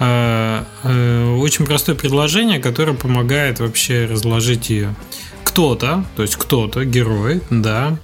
А, 0.00 0.66
э, 0.82 1.36
очень 1.36 1.64
простое 1.64 1.94
предложение, 1.94 2.58
которое 2.58 2.94
помогает 2.94 3.60
вообще 3.60 4.06
разложить 4.10 4.68
ее. 4.68 4.96
Кто-то, 5.44 6.04
то 6.16 6.22
есть 6.22 6.34
кто-то, 6.34 6.84
герой, 6.84 7.40
да, 7.50 7.98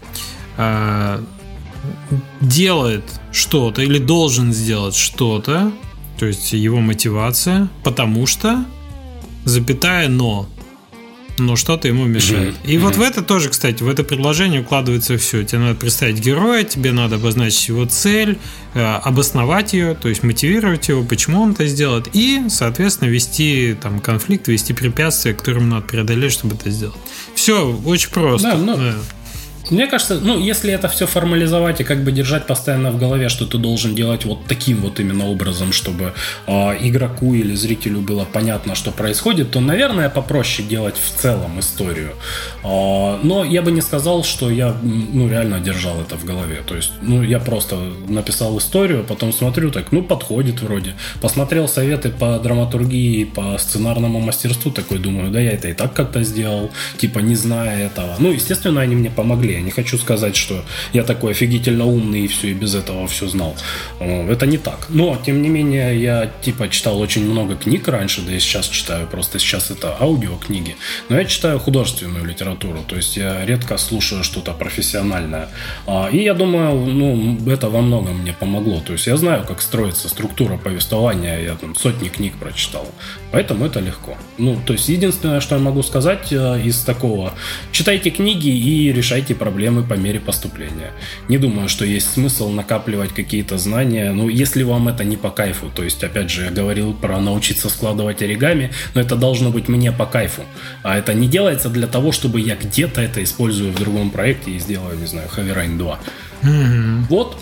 а, 0.56 1.24
делает 2.40 3.04
что-то 3.32 3.82
или 3.82 3.98
должен 3.98 4.52
сделать 4.52 4.94
что-то, 4.94 5.72
то 6.18 6.26
есть 6.26 6.52
его 6.52 6.80
мотивация, 6.80 7.68
потому 7.84 8.26
что, 8.26 8.64
запятая, 9.44 10.08
но 10.08 10.48
но 11.38 11.56
что-то 11.56 11.88
ему 11.88 12.04
мешает. 12.04 12.54
Mm-hmm. 12.54 12.70
И 12.70 12.74
mm-hmm. 12.74 12.78
вот 12.80 12.96
в 12.96 13.00
это 13.00 13.22
тоже, 13.22 13.48
кстати, 13.48 13.82
в 13.82 13.88
это 13.88 14.04
предложение 14.04 14.60
укладывается 14.62 15.16
все. 15.18 15.44
Тебе 15.44 15.60
надо 15.60 15.74
представить 15.76 16.18
героя, 16.18 16.64
тебе 16.64 16.92
надо 16.92 17.16
обозначить 17.16 17.68
его 17.68 17.84
цель, 17.86 18.38
э, 18.74 18.80
обосновать 18.80 19.72
ее, 19.72 19.94
то 19.94 20.08
есть 20.08 20.22
мотивировать 20.22 20.88
его, 20.88 21.04
почему 21.04 21.42
он 21.42 21.52
это 21.52 21.66
сделает, 21.66 22.08
и, 22.12 22.44
соответственно, 22.48 23.08
вести 23.08 23.76
там 23.80 24.00
конфликт, 24.00 24.48
вести 24.48 24.72
препятствия, 24.72 25.34
которые 25.34 25.62
ему 25.62 25.74
надо 25.74 25.86
преодолеть, 25.86 26.32
чтобы 26.32 26.56
это 26.56 26.70
сделать. 26.70 26.96
Все 27.34 27.72
очень 27.84 28.10
просто. 28.10 28.52
Да, 28.52 28.56
ну, 28.56 28.76
да. 28.76 28.94
Мне 29.70 29.86
кажется, 29.86 30.18
ну, 30.22 30.38
если 30.38 30.72
это 30.72 30.88
все 30.88 31.06
формализовать 31.06 31.80
и 31.80 31.84
как 31.84 32.02
бы 32.02 32.12
держать 32.12 32.46
постоянно 32.46 32.90
в 32.90 32.98
голове, 32.98 33.28
что 33.28 33.46
ты 33.46 33.58
должен 33.58 33.94
делать 33.94 34.24
вот 34.24 34.46
таким 34.46 34.78
вот 34.78 35.00
именно 35.00 35.26
образом, 35.28 35.72
чтобы 35.72 36.14
э, 36.46 36.52
игроку 36.80 37.34
или 37.34 37.54
зрителю 37.54 38.00
было 38.00 38.24
понятно, 38.24 38.74
что 38.74 38.90
происходит, 38.92 39.50
то, 39.50 39.60
наверное, 39.60 40.08
попроще 40.08 40.66
делать 40.66 40.96
в 40.96 41.20
целом 41.20 41.60
историю. 41.60 42.12
Э, 42.64 43.18
но 43.22 43.44
я 43.44 43.60
бы 43.62 43.70
не 43.70 43.82
сказал, 43.82 44.24
что 44.24 44.50
я, 44.50 44.74
ну, 44.82 45.28
реально 45.28 45.60
держал 45.60 46.00
это 46.00 46.16
в 46.16 46.24
голове. 46.24 46.62
То 46.66 46.76
есть, 46.76 46.92
ну, 47.02 47.22
я 47.22 47.38
просто 47.38 47.76
написал 48.08 48.56
историю, 48.58 49.04
потом 49.04 49.32
смотрю, 49.32 49.70
так, 49.70 49.92
ну, 49.92 50.02
подходит 50.02 50.62
вроде. 50.62 50.94
Посмотрел 51.20 51.68
советы 51.68 52.08
по 52.08 52.38
драматургии, 52.38 53.24
по 53.24 53.58
сценарному 53.58 54.20
мастерству, 54.20 54.70
такой 54.70 54.98
думаю, 54.98 55.30
да 55.30 55.40
я 55.40 55.52
это 55.52 55.68
и 55.68 55.74
так 55.74 55.92
как-то 55.92 56.22
сделал, 56.22 56.70
типа, 56.96 57.18
не 57.18 57.36
зная 57.36 57.86
этого. 57.86 58.16
Ну, 58.18 58.32
естественно, 58.32 58.80
они 58.80 58.96
мне 58.96 59.10
помогли 59.10 59.57
я 59.58 59.64
не 59.64 59.70
хочу 59.70 59.98
сказать, 59.98 60.36
что 60.36 60.64
я 60.92 61.04
такой 61.04 61.32
офигительно 61.32 61.84
умный 61.84 62.22
и 62.22 62.28
все, 62.28 62.48
и 62.48 62.54
без 62.54 62.74
этого 62.74 63.06
все 63.06 63.28
знал. 63.28 63.56
Это 64.00 64.46
не 64.46 64.58
так. 64.58 64.86
Но, 64.88 65.18
тем 65.24 65.42
не 65.42 65.48
менее, 65.48 66.00
я 66.00 66.30
типа 66.42 66.68
читал 66.68 67.00
очень 67.00 67.24
много 67.24 67.56
книг 67.56 67.88
раньше, 67.88 68.22
да 68.22 68.32
и 68.32 68.38
сейчас 68.38 68.68
читаю, 68.68 69.06
просто 69.06 69.38
сейчас 69.38 69.70
это 69.70 69.96
аудиокниги. 70.00 70.76
Но 71.08 71.18
я 71.18 71.24
читаю 71.24 71.58
художественную 71.58 72.24
литературу, 72.24 72.84
то 72.86 72.96
есть 72.96 73.16
я 73.16 73.44
редко 73.44 73.78
слушаю 73.78 74.24
что-то 74.24 74.52
профессиональное. 74.52 75.48
А, 75.86 76.08
и 76.10 76.22
я 76.22 76.34
думаю, 76.34 76.74
ну, 76.86 77.38
это 77.50 77.68
во 77.68 77.80
многом 77.80 78.18
мне 78.18 78.32
помогло. 78.32 78.80
То 78.80 78.92
есть 78.92 79.06
я 79.06 79.16
знаю, 79.16 79.44
как 79.44 79.60
строится 79.60 80.08
структура 80.08 80.56
повествования, 80.56 81.40
я 81.40 81.54
там 81.54 81.74
сотни 81.74 82.08
книг 82.08 82.34
прочитал. 82.38 82.86
Поэтому 83.32 83.66
это 83.66 83.80
легко. 83.80 84.16
Ну, 84.38 84.58
то 84.64 84.72
есть 84.72 84.88
единственное, 84.88 85.40
что 85.40 85.56
я 85.56 85.60
могу 85.60 85.82
сказать 85.82 86.32
э, 86.32 86.62
из 86.64 86.80
такого, 86.80 87.34
читайте 87.72 88.10
книги 88.10 88.48
и 88.48 88.92
решайте 88.92 89.34
проблемы 89.34 89.47
проблемы 89.48 89.82
по 89.82 89.94
мере 89.94 90.20
поступления. 90.20 90.90
Не 91.28 91.38
думаю, 91.38 91.68
что 91.68 91.86
есть 91.86 92.12
смысл 92.12 92.50
накапливать 92.50 93.14
какие-то 93.14 93.56
знания, 93.56 94.12
ну, 94.12 94.28
если 94.28 94.62
вам 94.62 94.88
это 94.88 95.04
не 95.04 95.16
по 95.16 95.30
кайфу. 95.30 95.70
То 95.74 95.84
есть, 95.84 96.04
опять 96.04 96.30
же, 96.30 96.44
я 96.44 96.50
говорил 96.50 96.92
про 96.92 97.18
научиться 97.18 97.70
складывать 97.70 98.20
оригами, 98.22 98.70
но 98.94 99.00
это 99.00 99.16
должно 99.16 99.50
быть 99.50 99.68
мне 99.68 99.90
по 99.90 100.04
кайфу. 100.04 100.42
А 100.82 100.98
это 100.98 101.14
не 101.14 101.28
делается 101.28 101.70
для 101.70 101.86
того, 101.86 102.12
чтобы 102.12 102.40
я 102.40 102.56
где-то 102.56 103.00
это 103.00 103.22
использую 103.22 103.72
в 103.72 103.78
другом 103.78 104.10
проекте 104.10 104.50
и 104.50 104.58
сделаю, 104.58 104.98
не 104.98 105.06
знаю, 105.06 105.28
Heavy 105.34 105.54
Rain 105.54 105.78
2. 105.78 105.98
Мгм. 106.42 107.06
Вот. 107.08 107.38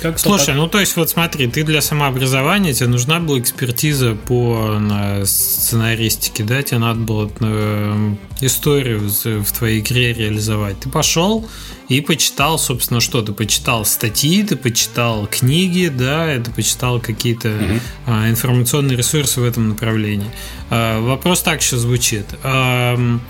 Как 0.00 0.18
Слушай, 0.18 0.54
ну 0.54 0.68
то 0.68 0.78
есть 0.78 0.96
вот 0.96 1.08
смотри, 1.10 1.46
ты 1.48 1.64
для 1.64 1.80
самообразования 1.80 2.72
тебе 2.74 2.88
нужна 2.88 3.18
была 3.18 3.38
экспертиза 3.38 4.14
по 4.14 4.78
на, 4.78 5.24
сценаристике, 5.24 6.44
да, 6.44 6.62
тебе 6.62 6.78
надо 6.78 7.00
было 7.00 7.30
э, 7.40 8.14
историю 8.40 9.00
в, 9.00 9.52
твоей 9.52 9.80
игре 9.80 10.12
реализовать. 10.12 10.80
Ты 10.80 10.90
пошел 10.90 11.48
и 11.88 12.00
почитал, 12.00 12.58
собственно, 12.58 13.00
что 13.00 13.22
ты 13.22 13.32
почитал 13.32 13.84
статьи, 13.84 14.42
ты 14.42 14.56
почитал 14.56 15.26
книги, 15.26 15.88
да, 15.88 16.36
ты 16.38 16.50
почитал 16.50 17.00
какие-то 17.00 17.48
Мгм. 17.48 17.80
а, 18.06 18.28
информационные 18.28 18.96
ресурсы 18.96 19.40
в 19.40 19.44
этом 19.44 19.70
направлении. 19.70 20.30
А, 20.68 21.00
Вопрос 21.00 21.42
так 21.42 21.62
еще 21.62 21.76
звучит. 21.76 22.26
Ам, 22.42 23.22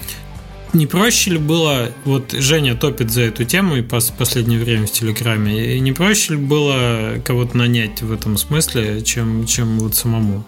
Не 0.77 0.87
проще 0.87 1.31
ли 1.31 1.39
было, 1.39 1.91
вот 2.05 2.33
Женя 2.33 2.75
топит 2.75 3.11
за 3.11 3.23
эту 3.23 3.47
тему 3.47 3.77
и 3.77 3.81
пос- 3.81 4.13
последнее 4.15 4.63
время 4.63 4.87
в 4.87 4.91
Телеграме, 4.91 5.75
и 5.75 5.81
не 5.81 5.93
проще 5.93 6.35
ли 6.35 6.39
было 6.39 7.15
кого-то 7.25 7.57
нанять 7.57 8.03
в 8.03 8.13
этом 8.13 8.37
смысле, 8.37 9.01
чем, 9.01 9.47
чем 9.47 9.79
вот 9.79 9.95
самому? 9.95 10.45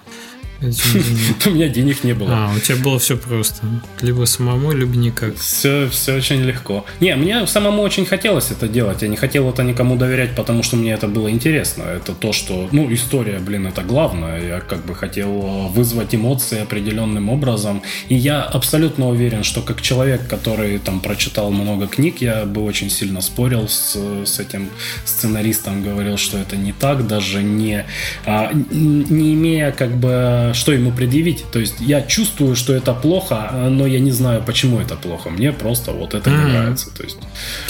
У 1.46 1.50
меня 1.50 1.68
денег 1.68 2.02
не 2.02 2.14
было. 2.14 2.28
А, 2.32 2.52
у 2.56 2.58
тебя 2.58 2.82
было 2.82 2.98
все 2.98 3.16
просто. 3.16 3.64
Либо 4.00 4.24
самому, 4.24 4.72
либо 4.72 4.96
никак. 4.96 5.36
Все, 5.36 5.88
все 5.88 6.16
очень 6.16 6.42
легко. 6.42 6.84
Не, 7.00 7.14
мне 7.14 7.46
самому 7.46 7.82
очень 7.82 8.04
хотелось 8.04 8.50
это 8.50 8.66
делать. 8.66 9.02
Я 9.02 9.08
не 9.08 9.16
хотел 9.16 9.48
это 9.48 9.62
никому 9.62 9.94
доверять, 9.94 10.34
потому 10.34 10.64
что 10.64 10.76
мне 10.76 10.92
это 10.92 11.06
было 11.06 11.30
интересно. 11.30 11.84
Это 11.84 12.12
то, 12.12 12.32
что, 12.32 12.68
ну, 12.72 12.92
история, 12.92 13.38
блин, 13.38 13.68
это 13.68 13.82
главное. 13.82 14.44
Я 14.44 14.60
как 14.60 14.84
бы 14.84 14.96
хотел 14.96 15.30
э, 15.30 15.68
вызвать 15.68 16.14
эмоции 16.14 16.60
определенным 16.60 17.28
образом. 17.28 17.82
И 18.08 18.16
я 18.16 18.42
абсолютно 18.42 19.08
уверен, 19.08 19.44
что 19.44 19.62
как 19.62 19.80
человек, 19.80 20.26
который 20.26 20.78
там 20.78 20.98
прочитал 20.98 21.52
много 21.52 21.86
книг, 21.86 22.20
я 22.20 22.44
бы 22.44 22.64
очень 22.64 22.90
сильно 22.90 23.20
спорил 23.20 23.68
с, 23.68 23.96
с 24.24 24.40
этим 24.40 24.70
сценаристом, 25.04 25.84
говорил, 25.84 26.16
что 26.16 26.36
это 26.36 26.56
не 26.56 26.72
так, 26.72 27.06
даже 27.06 27.44
не, 27.44 27.84
а, 28.26 28.50
не 28.52 29.34
имея 29.34 29.70
как 29.70 29.96
бы 29.96 30.47
что 30.54 30.72
ему 30.72 30.92
предъявить. 30.92 31.44
То 31.52 31.58
есть 31.58 31.74
я 31.80 32.02
чувствую, 32.02 32.56
что 32.56 32.72
это 32.74 32.94
плохо, 32.94 33.50
но 33.70 33.86
я 33.86 33.98
не 34.00 34.10
знаю, 34.12 34.42
почему 34.46 34.80
это 34.80 34.96
плохо. 34.96 35.30
Мне 35.30 35.52
просто 35.52 35.92
вот 35.92 36.14
это 36.14 36.30
не 36.30 36.36
Мгм. 36.36 36.48
нравится. 36.52 36.90
То 36.96 37.02
есть, 37.04 37.16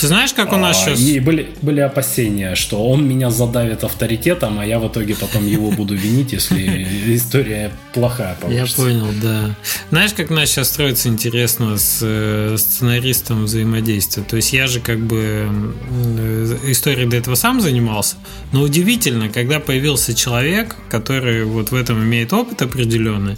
Ты 0.01 0.07
знаешь, 0.07 0.33
как 0.33 0.53
у 0.53 0.57
нас 0.57 0.77
а, 0.77 0.81
сейчас... 0.91 1.01
И 1.01 1.21
были, 1.21 1.51
были 1.63 1.81
опасения, 1.81 2.55
что 2.55 2.87
он 2.89 3.07
меня 3.07 3.31
задавит 3.31 3.85
авторитетом, 3.85 4.59
а 4.59 4.67
я 4.67 4.79
в 4.79 4.89
итоге 4.89 5.15
потом 5.15 5.47
его 5.47 5.71
буду 5.71 5.95
винить, 5.95 6.33
если 6.33 6.87
история 7.15 7.71
плохая 7.95 8.31
Я 8.31 8.35
получится. 8.47 8.77
понял, 8.83 9.07
да. 9.23 9.55
Знаешь, 9.91 10.13
как 10.15 10.31
у 10.31 10.35
нас 10.35 10.49
сейчас 10.51 10.69
строится 10.69 11.09
интересно 11.09 11.77
с 11.79 11.99
э, 12.03 12.57
сценаристом 12.59 13.45
взаимодействия? 13.45 14.23
То 14.23 14.37
есть 14.37 14.53
я 14.53 14.67
же 14.67 14.81
как 14.81 14.99
бы 15.01 15.49
э, 15.91 16.57
историей 16.67 17.07
до 17.07 17.17
этого 17.17 17.35
сам 17.35 17.61
занимался, 17.61 18.17
но 18.53 18.63
удивительно, 18.63 19.29
когда 19.29 19.61
появился 19.61 20.15
человек, 20.15 20.77
который 20.91 21.45
вот 21.45 21.71
в 21.71 21.75
этом 21.75 22.03
имеет 22.05 22.33
опыт 22.33 22.63
определенный, 22.69 23.37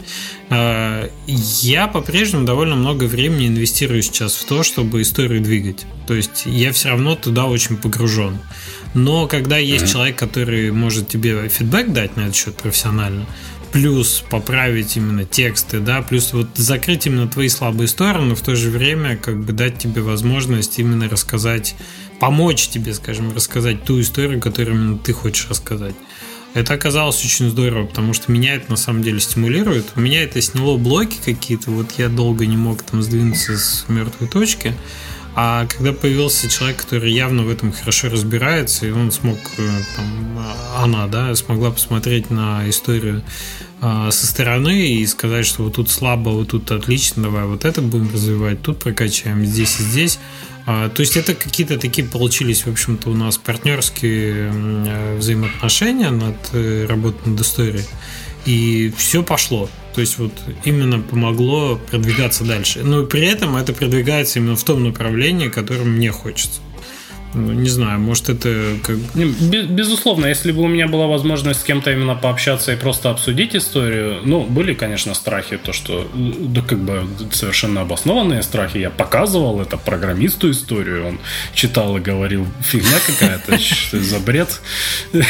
э, 0.51 1.09
я 1.27 1.87
по-прежнему 1.87 2.45
довольно 2.45 2.77
много 2.77 3.05
времени 3.05 3.49
инвестирую 3.49 4.03
сейчас 4.03 4.35
в 4.37 4.45
то, 4.45 4.63
чтобы 4.63 5.03
историю 5.03 5.41
двигать. 5.41 5.87
То 6.07 6.15
есть 6.15 6.43
я 6.47 6.73
все 6.73 6.91
равно 6.91 7.15
туда 7.17 7.47
очень 7.47 7.77
погружен. 7.77 8.39
Но 8.95 9.27
когда 9.27 9.57
есть 9.57 9.91
человек, 9.91 10.17
который 10.17 10.73
может 10.73 11.09
тебе 11.09 11.49
фидбэк 11.49 11.93
дать 11.93 12.17
на 12.17 12.23
этот 12.23 12.37
счет 12.37 12.57
профессионально, 12.57 13.27
плюс 13.73 14.25
поправить 14.29 14.97
именно 14.97 15.25
тексты, 15.25 15.81
да, 15.81 16.03
плюс 16.03 16.33
вот 16.33 16.49
закрыть 16.57 17.07
именно 17.07 17.29
твои 17.29 17.49
слабые 17.49 17.89
стороны, 17.89 18.35
в 18.35 18.41
то 18.41 18.57
же 18.57 18.71
время 18.71 19.17
как 19.17 19.39
бы 19.41 19.53
дать 19.53 19.79
тебе 19.79 20.03
возможность 20.03 20.79
именно 20.79 21.09
рассказать, 21.09 21.77
помочь 22.19 22.69
тебе, 22.69 22.95
скажем, 22.95 23.33
рассказать 23.35 23.85
ту 23.85 24.01
историю, 24.01 24.41
которую 24.41 24.77
именно 24.77 24.99
ты 24.99 25.13
хочешь 25.13 25.49
рассказать. 25.49 25.95
Это 26.53 26.75
оказалось 26.75 27.25
очень 27.25 27.49
здорово, 27.49 27.87
потому 27.87 28.13
что 28.13 28.33
меня 28.33 28.55
это 28.55 28.71
на 28.71 28.77
самом 28.77 29.03
деле 29.03 29.21
стимулирует. 29.21 29.93
У 29.95 30.01
меня 30.01 30.23
это 30.23 30.41
сняло 30.41 30.77
блоки 30.77 31.19
какие-то, 31.25 31.71
вот 31.71 31.93
я 31.93 32.09
долго 32.09 32.47
не 32.47 32.57
мог 32.57 32.83
там 32.83 33.03
сдвинуться 33.03 33.57
с 33.57 33.85
мертвой 33.89 34.29
точки. 34.29 34.75
А 35.37 35.67
когда 35.67 35.93
появился 35.93 36.49
человек, 36.49 36.79
который 36.79 37.13
явно 37.13 37.45
в 37.45 37.51
этом 37.51 37.73
хорошо 37.73 38.09
разбирается, 38.09 38.87
и 38.87 38.91
он 38.91 39.13
смог, 39.13 39.39
э, 39.59 39.81
там, 39.95 40.39
а, 40.39 40.83
она, 40.83 41.07
да, 41.07 41.35
смогла 41.37 41.71
посмотреть 41.71 42.31
на 42.31 42.69
историю 42.69 43.23
а, 43.81 44.11
со 44.11 44.27
стороны 44.27 44.89
и 44.89 45.07
сказать, 45.07 45.47
что 45.47 45.63
вот 45.63 45.77
тут 45.77 45.89
слабо, 45.89 46.31
вот 46.31 46.49
тут 46.49 46.71
отлично, 46.73 47.23
давай 47.23 47.45
вот 47.45 47.65
это 47.65 47.81
будем 47.81 48.13
развивать, 48.13 48.61
тут 48.61 48.81
прокачаем, 48.81 49.47
здесь 49.47 49.79
и 49.79 49.85
здесь. 49.85 50.19
А, 50.73 50.89
То 50.89 51.01
есть 51.01 51.17
это 51.17 51.35
какие-то 51.35 51.79
такие 51.81 52.07
получились, 52.07 52.65
в 52.65 52.71
общем-то, 52.71 53.11
у 53.11 53.15
нас 53.15 53.39
партнерские 53.39 54.53
э, 54.55 55.17
взаимоотношения 55.17 56.11
над 56.11 56.37
э, 56.53 56.87
работой 56.89 57.33
над 57.33 57.41
историей. 57.41 57.85
И 58.47 58.95
все 58.97 59.25
пошло. 59.25 59.69
То 59.97 60.01
есть 60.01 60.19
вот 60.19 60.33
именно 60.65 61.01
помогло 61.01 61.77
продвигаться 61.91 62.45
дальше. 62.45 62.85
Но 62.85 63.03
при 63.03 63.27
этом 63.27 63.57
это 63.57 63.73
продвигается 63.73 64.39
именно 64.39 64.55
в 64.55 64.63
том 64.63 64.85
направлении, 64.85 65.49
которым 65.49 65.97
мне 65.97 66.13
хочется. 66.13 66.61
Ну, 67.33 67.53
не 67.53 67.69
знаю, 67.69 68.01
может 68.01 68.29
это 68.29 68.77
как 68.83 68.97
Безусловно, 69.15 70.27
если 70.27 70.51
бы 70.51 70.63
у 70.63 70.69
меня 70.69 70.89
была 70.89 71.07
возможность 71.07 71.61
с 71.61 71.63
кем-то 71.63 71.93
именно 71.93 72.17
пообщаться 72.17 72.73
и 72.73 72.77
просто 72.77 73.11
обсудить 73.11 73.55
историю, 73.55 74.21
ну, 74.25 74.43
были, 74.43 74.75
конечно, 74.75 75.15
страхи, 75.15 75.57
то, 75.57 75.73
что, 75.73 76.11
да, 76.15 76.61
как 76.63 76.79
бы, 76.79 77.07
совершенно 77.31 77.83
обоснованные 77.83 78.43
страхи. 78.43 78.79
Я 78.79 78.91
показывал 78.91 79.61
это 79.61 79.77
программисту 79.77 80.51
историю, 80.51 81.07
он 81.07 81.19
читал 81.55 81.97
и 81.97 82.01
говорил, 82.01 82.47
фигня 82.63 82.99
какая-то, 83.07 83.59
что 83.63 84.01
за 84.01 84.19
бред. 84.19 84.61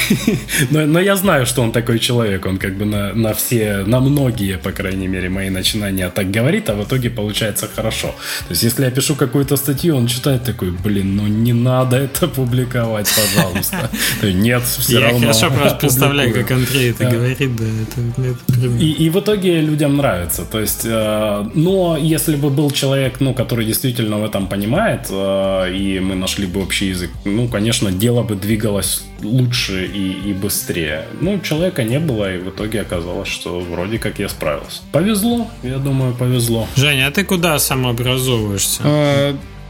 Но, 0.71 0.87
но 0.87 1.01
я 1.01 1.17
знаю, 1.17 1.47
что 1.47 1.63
он 1.63 1.73
такой 1.73 1.99
человек, 1.99 2.47
он 2.47 2.59
как 2.59 2.77
бы 2.77 2.85
на, 2.85 3.13
на 3.15 3.35
все, 3.35 3.85
на 3.87 4.01
многие, 4.01 4.57
по 4.57 4.73
крайней 4.73 5.09
мере, 5.09 5.29
мои 5.29 5.51
начинания 5.51 6.09
так 6.11 6.31
говорит, 6.31 6.71
а 6.71 6.75
в 6.75 6.85
итоге 6.85 7.11
получается 7.11 7.69
хорошо. 7.75 8.09
То 8.09 8.51
есть, 8.51 8.63
если 8.63 8.85
я 8.85 8.91
пишу 8.91 9.17
какую-то 9.17 9.57
статью, 9.57 9.97
он 9.97 10.07
читает 10.07 10.45
такой, 10.45 10.71
блин, 10.71 11.17
ну 11.17 11.27
не 11.27 11.53
надо 11.53 11.90
это 11.97 12.29
публиковать, 12.29 13.09
пожалуйста. 13.15 13.91
Нет, 14.23 14.63
все 14.65 15.01
Я 15.01 15.07
равно. 15.07 15.21
хорошо 15.21 15.51
просто 15.51 15.77
представляю, 15.81 16.33
как 16.35 16.51
Андрей 16.51 16.91
это 16.91 17.05
говорит, 17.05 17.39
да, 17.39 17.65
это, 17.65 18.01
это 18.23 18.53
прям- 18.61 18.77
И, 18.79 18.87
и 18.91 19.11
в 19.11 19.19
итоге 19.21 19.61
людям 19.61 19.97
нравится. 19.97 20.45
То 20.45 20.61
есть, 20.61 20.83
э, 20.85 21.45
но 21.55 21.97
если 21.97 22.37
бы 22.37 22.51
был 22.51 22.71
человек, 22.71 23.21
ну, 23.21 23.35
который 23.35 23.65
действительно 23.65 24.19
в 24.19 24.25
этом 24.25 24.47
понимает, 24.49 25.07
э, 25.11 25.75
и 25.77 26.01
мы 26.01 26.15
нашли 26.15 26.47
бы 26.47 26.63
общий 26.63 26.89
язык, 26.89 27.11
ну, 27.25 27.49
конечно, 27.49 27.91
дело 27.93 28.23
бы 28.23 28.35
двигалось 28.35 29.05
лучше 29.23 29.87
и, 29.87 30.31
и 30.31 30.33
быстрее. 30.33 31.05
Ну, 31.21 31.39
человека 31.41 31.83
не 31.85 31.99
было, 31.99 32.35
и 32.35 32.39
в 32.39 32.49
итоге 32.51 32.81
оказалось, 32.81 33.29
что 33.29 33.61
вроде 33.61 33.99
как 33.99 34.19
я 34.19 34.29
справился. 34.29 34.81
Повезло, 34.93 35.47
я 35.63 35.79
думаю, 35.79 36.15
повезло. 36.15 36.67
Женя, 36.77 37.09
а 37.09 37.11
ты 37.11 37.25
куда 37.25 37.59
самообразовываешься? 37.59 38.83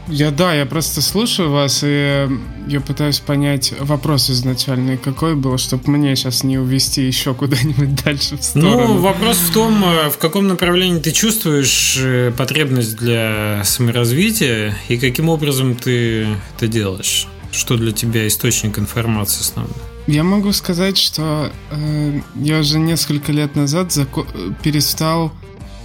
Я, 0.07 0.31
да, 0.31 0.53
я 0.53 0.65
просто 0.65 1.01
слушаю 1.01 1.51
вас, 1.51 1.81
и 1.83 2.27
я 2.67 2.81
пытаюсь 2.81 3.19
понять 3.19 3.73
вопрос 3.79 4.29
изначальный, 4.29 4.97
какой 4.97 5.35
был, 5.35 5.57
чтобы 5.57 5.91
мне 5.91 6.15
сейчас 6.15 6.43
не 6.43 6.57
увести 6.57 7.05
еще 7.05 7.33
куда-нибудь 7.33 8.03
дальше 8.03 8.37
в 8.37 8.43
сторону. 8.43 8.95
Ну, 8.95 8.97
вопрос 8.99 9.37
в 9.37 9.53
том, 9.53 9.83
э, 9.85 10.09
в 10.09 10.17
каком 10.17 10.47
направлении 10.47 10.99
ты 10.99 11.11
чувствуешь 11.11 11.97
э, 11.99 12.31
потребность 12.35 12.97
для 12.97 13.61
саморазвития 13.63 14.75
и 14.89 14.97
каким 14.97 15.29
образом 15.29 15.75
ты 15.75 16.27
это 16.57 16.67
делаешь. 16.67 17.27
Что 17.51 17.77
для 17.77 17.91
тебя 17.91 18.27
источник 18.27 18.79
информации 18.79 19.41
основной? 19.41 19.75
Я 20.07 20.23
могу 20.23 20.51
сказать, 20.51 20.97
что 20.97 21.51
э, 21.69 22.19
я 22.35 22.59
уже 22.59 22.79
несколько 22.79 23.31
лет 23.31 23.55
назад 23.55 23.91
зако- 23.91 24.25
перестал 24.63 25.31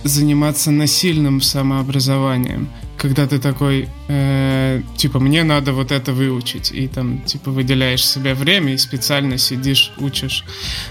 заниматься 0.05 0.70
насильным 0.70 1.40
самообразованием. 1.40 2.68
Когда 2.98 3.26
ты 3.26 3.38
такой, 3.38 3.88
э, 4.09 4.82
типа, 4.96 5.20
мне 5.20 5.44
надо 5.44 5.72
вот 5.72 5.92
это 5.92 6.12
выучить, 6.12 6.72
и 6.72 6.88
там, 6.88 7.20
типа, 7.22 7.50
выделяешь 7.50 8.06
себе 8.06 8.35
время 8.35 8.74
и 8.74 8.78
специально 8.78 9.38
сидишь, 9.38 9.92
учишь. 9.98 10.44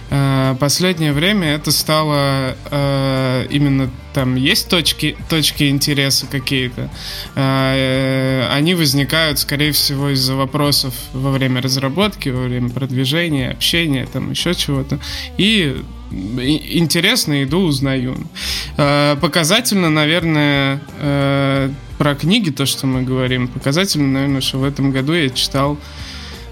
Э, 0.10 0.56
последнее 0.60 1.13
время 1.13 1.48
это 1.56 1.72
стало 1.72 2.56
э, 2.72 3.48
именно 3.50 3.89
там 4.13 4.36
есть 4.36 4.70
точки, 4.70 5.18
точки 5.30 5.68
интереса 5.70 6.26
какие-то. 6.28 6.89
Э, 7.36 8.48
они 8.52 8.74
возникают, 8.76 9.39
скорее 9.39 9.72
всего, 9.74 10.10
из-за 10.10 10.36
вопросов 10.36 10.94
во 11.12 11.32
время 11.32 11.62
разработки, 11.62 12.30
во 12.30 12.44
время 12.44 12.70
продвижения, 12.70 13.52
общения, 13.52 14.08
там 14.12 14.32
еще 14.32 14.54
чего-то. 14.54 15.00
И- 15.38 15.84
интересно, 16.12 17.44
иду, 17.44 17.60
узнаю. 17.60 18.15
Э, 18.78 19.15
Показательно, 19.22 19.89
наверное, 19.89 20.82
э, 21.00 21.70
про 21.98 22.15
книги, 22.15 22.50
то, 22.50 22.65
что 22.65 22.88
мы 22.88 23.04
говорим, 23.04 23.48
показательно, 23.48 24.08
наверное, 24.08 24.41
что 24.41 24.60
в 24.60 24.63
этом 24.63 24.91
году 24.91 25.13
я 25.13 25.30
читал 25.30 25.78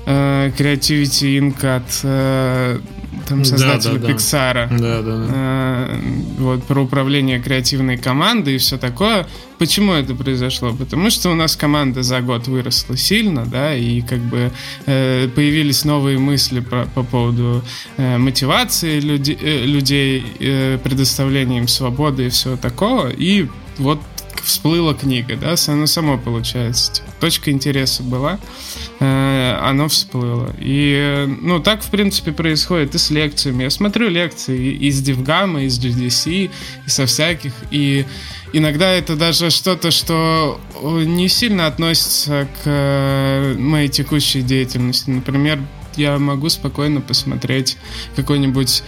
э, 0.06 0.52
Creativity 0.58 1.40
Inc. 1.40 2.82
там 3.28 3.46
создателя 3.46 4.00
да, 4.00 4.08
да, 4.08 4.14
Pixar. 4.14 4.78
Да, 4.78 5.02
да, 5.02 5.18
да. 5.18 5.28
Э, 5.30 6.00
вот 6.38 6.64
про 6.64 6.82
управление 6.82 7.40
креативной 7.40 7.98
командой 7.98 8.56
и 8.56 8.58
все 8.58 8.78
такое. 8.78 9.28
Почему 9.58 9.94
это 9.94 10.16
произошло? 10.16 10.74
Потому 10.74 11.10
что 11.10 11.30
у 11.30 11.36
нас 11.36 11.56
команда 11.56 12.04
за 12.04 12.22
год 12.22 12.48
выросла 12.48 12.98
сильно, 12.98 13.46
да, 13.46 13.76
и 13.76 14.02
как 14.02 14.20
бы 14.20 14.52
э, 14.86 15.28
появились 15.34 15.86
новые 15.86 16.20
мысли 16.20 16.60
по, 16.60 16.88
по 16.94 17.04
поводу 17.04 17.64
э, 17.98 18.18
мотивации 18.18 19.00
люди, 19.00 19.38
э, 19.40 19.66
людей, 19.66 20.26
э, 20.40 20.78
предоставления 20.84 21.60
им 21.60 21.68
свободы 21.68 22.28
и 22.28 22.30
всего 22.30 22.58
такого. 22.58 23.10
И 23.10 23.48
вот 23.78 24.00
всплыла 24.44 24.94
книга, 24.94 25.36
да, 25.36 25.56
оно 25.68 25.86
само 25.86 26.18
получается. 26.18 26.94
Типа, 26.94 27.08
точка 27.20 27.52
интереса 27.52 28.04
была, 28.04 28.40
э, 29.00 29.60
оно 29.62 29.88
всплыло. 29.88 30.54
И, 30.60 31.26
ну, 31.42 31.60
так, 31.60 31.84
в 31.84 31.90
принципе, 31.90 32.32
происходит 32.32 32.96
и 32.96 32.98
с 32.98 33.10
лекциями. 33.10 33.64
Я 33.64 33.70
смотрю 33.70 34.10
лекции 34.10 34.74
из 34.74 35.02
Дивгама, 35.02 35.64
из 35.64 35.80
GDC, 35.80 36.52
и 36.86 36.90
со 36.90 37.06
всяких, 37.06 37.54
и 37.72 38.06
иногда 38.52 38.92
это 38.92 39.16
даже 39.16 39.50
что-то, 39.50 39.92
что 39.92 40.60
не 40.84 41.28
сильно 41.30 41.68
относится 41.68 42.48
к 42.64 42.66
э, 42.66 43.56
моей 43.58 43.90
текущей 43.90 44.42
деятельности. 44.42 45.10
Например, 45.10 45.60
я 45.98 46.18
могу 46.18 46.50
спокойно 46.50 47.02
посмотреть 47.02 47.78
какой-нибудь 48.16 48.84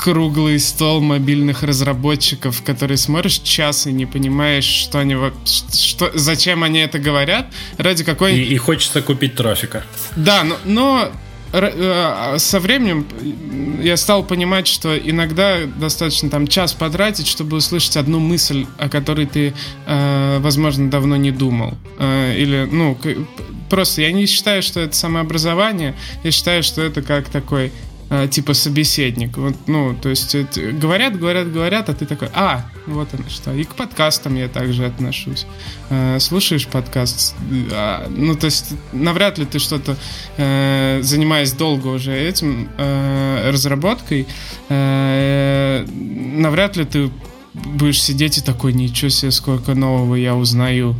круглый 0.00 0.58
стол 0.58 1.02
мобильных 1.02 1.62
разработчиков, 1.62 2.62
который 2.62 2.96
смотришь 2.96 3.38
час 3.40 3.86
и 3.86 3.92
не 3.92 4.06
понимаешь, 4.06 4.64
что 4.64 4.98
они 4.98 5.14
что, 5.44 6.10
зачем 6.14 6.62
они 6.62 6.78
это 6.78 6.98
говорят, 6.98 7.52
ради 7.76 8.02
какой... 8.02 8.38
И, 8.38 8.54
и 8.54 8.56
хочется 8.56 9.02
купить 9.02 9.34
трафика. 9.34 9.84
Да, 10.16 10.42
но, 10.42 10.56
но 10.64 11.12
э, 11.52 12.36
со 12.38 12.60
временем 12.60 13.06
я 13.82 13.98
стал 13.98 14.24
понимать, 14.24 14.66
что 14.66 14.96
иногда 14.96 15.58
достаточно 15.66 16.30
там 16.30 16.46
час 16.46 16.72
потратить, 16.72 17.26
чтобы 17.26 17.58
услышать 17.58 17.98
одну 17.98 18.20
мысль, 18.20 18.64
о 18.78 18.88
которой 18.88 19.26
ты, 19.26 19.52
э, 19.86 20.38
возможно, 20.40 20.90
давно 20.90 21.16
не 21.16 21.30
думал. 21.30 21.74
Э, 21.98 22.34
или, 22.38 22.66
ну, 22.72 22.96
просто 23.68 24.00
я 24.00 24.12
не 24.12 24.24
считаю, 24.24 24.62
что 24.62 24.80
это 24.80 24.96
самообразование, 24.96 25.94
я 26.24 26.30
считаю, 26.30 26.62
что 26.62 26.80
это 26.80 27.02
как 27.02 27.28
такой 27.28 27.70
типа 28.30 28.54
собеседник. 28.54 29.36
Вот, 29.36 29.54
ну, 29.66 29.94
то 29.94 30.08
есть 30.08 30.34
это, 30.34 30.72
говорят, 30.72 31.18
говорят, 31.18 31.52
говорят, 31.52 31.88
а 31.88 31.94
ты 31.94 32.06
такой, 32.06 32.28
а, 32.34 32.64
вот 32.86 33.08
оно 33.14 33.28
что. 33.28 33.52
И 33.54 33.64
к 33.64 33.74
подкастам 33.74 34.36
я 34.36 34.48
также 34.48 34.84
отношусь. 34.84 35.46
Э, 35.90 36.18
слушаешь 36.18 36.66
подкаст, 36.66 37.34
э, 37.50 38.06
ну, 38.08 38.34
то 38.34 38.46
есть 38.46 38.74
навряд 38.92 39.38
ли 39.38 39.44
ты 39.44 39.58
что-то, 39.58 39.96
э, 40.36 41.00
занимаясь 41.02 41.52
долго 41.52 41.88
уже 41.88 42.12
этим, 42.12 42.68
э, 42.78 43.50
разработкой, 43.50 44.26
э, 44.68 45.86
навряд 45.86 46.76
ли 46.76 46.84
ты 46.84 47.10
будешь 47.54 48.02
сидеть 48.02 48.38
и 48.38 48.40
такой, 48.40 48.72
ничего 48.72 49.08
себе, 49.08 49.30
сколько 49.30 49.74
нового 49.74 50.14
я 50.14 50.34
узнаю. 50.34 50.96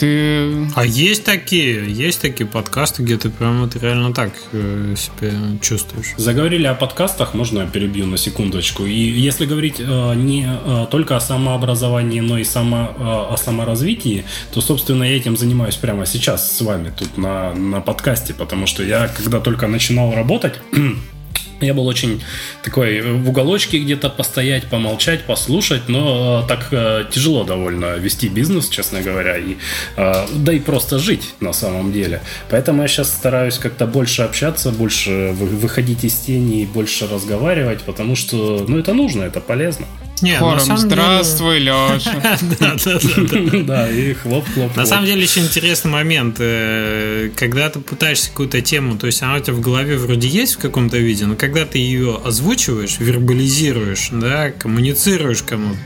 Ты... 0.00 0.66
А 0.76 0.86
есть 0.86 1.24
такие, 1.24 1.92
есть 1.92 2.22
такие 2.22 2.46
подкасты, 2.46 3.02
где 3.02 3.18
ты 3.18 3.28
прям 3.28 3.60
вот 3.60 3.76
реально 3.76 4.14
так 4.14 4.32
э, 4.52 4.94
себя 4.96 5.30
чувствуешь. 5.60 6.14
Заговорили 6.16 6.66
о 6.66 6.74
подкастах, 6.74 7.34
можно 7.34 7.60
я 7.60 7.66
перебью 7.66 8.06
на 8.06 8.16
секундочку. 8.16 8.86
И 8.86 8.94
если 8.94 9.44
говорить 9.44 9.76
э, 9.78 10.14
не 10.14 10.48
э, 10.48 10.86
только 10.90 11.16
о 11.16 11.20
самообразовании, 11.20 12.20
но 12.20 12.38
и 12.38 12.44
само, 12.44 12.94
э, 12.98 13.02
о 13.02 13.36
саморазвитии, 13.36 14.24
то, 14.54 14.62
собственно, 14.62 15.04
я 15.04 15.18
этим 15.18 15.36
занимаюсь 15.36 15.76
прямо 15.76 16.06
сейчас 16.06 16.50
с 16.50 16.62
вами 16.62 16.94
тут 16.98 17.18
на, 17.18 17.52
на 17.52 17.82
подкасте, 17.82 18.32
потому 18.32 18.66
что 18.66 18.82
я, 18.82 19.06
когда 19.08 19.38
только 19.38 19.66
начинал 19.66 20.14
работать, 20.14 20.54
Я 21.60 21.74
был 21.74 21.86
очень 21.86 22.22
такой 22.62 22.98
э, 22.98 23.12
в 23.12 23.28
уголочке 23.28 23.78
где-то 23.78 24.08
постоять, 24.08 24.64
помолчать, 24.64 25.24
послушать, 25.24 25.88
но 25.88 26.42
э, 26.44 26.48
так 26.48 26.68
э, 26.72 27.04
тяжело 27.10 27.44
довольно 27.44 27.96
вести 27.96 28.28
бизнес, 28.28 28.68
честно 28.68 29.02
говоря, 29.02 29.36
и, 29.36 29.56
да 29.96 30.52
и 30.52 30.58
просто 30.58 30.98
жить 30.98 31.34
на 31.40 31.52
самом 31.52 31.92
деле. 31.92 32.22
Поэтому 32.48 32.82
я 32.82 32.88
сейчас 32.88 33.10
стараюсь 33.10 33.58
как-то 33.58 33.86
больше 33.86 34.22
общаться, 34.22 34.70
больше 34.70 35.32
выходить 35.32 36.04
из 36.04 36.14
тени 36.14 36.62
и 36.62 36.66
больше 36.66 37.06
разговаривать, 37.06 37.82
потому 37.82 38.16
что 38.16 38.64
ну, 38.68 38.78
это 38.78 38.94
нужно, 38.94 39.24
это 39.24 39.40
полезно. 39.40 39.86
Не, 40.22 40.36
Хором, 40.38 40.76
здравствуй, 40.76 41.58
деле... 41.58 41.72
Леша. 41.94 42.38
Да, 42.60 42.76
да, 42.84 42.98
да. 43.16 43.62
Да, 43.62 43.90
и 43.90 44.12
хлоп-хлоп. 44.14 44.76
На 44.76 44.86
самом 44.86 45.06
деле 45.06 45.22
еще 45.24 45.40
интересный 45.40 45.90
момент, 45.90 46.36
э, 46.38 47.30
когда 47.36 47.70
ты 47.70 47.80
пытаешься 47.80 48.30
какую-то 48.30 48.60
тему, 48.60 48.98
то 48.98 49.06
есть 49.06 49.22
она 49.22 49.36
у 49.36 49.40
тебя 49.40 49.54
в 49.54 49.60
голове 49.60 49.96
вроде 49.96 50.28
есть 50.28 50.54
в 50.54 50.58
каком-то 50.58 50.98
виде, 50.98 51.26
но 51.26 51.36
когда 51.36 51.64
ты 51.64 51.78
ее 51.78 52.20
озвучиваешь, 52.24 52.98
вербализируешь, 52.98 54.08
да, 54.12 54.50
коммуницируешь 54.50 55.42
кому-то, 55.42 55.78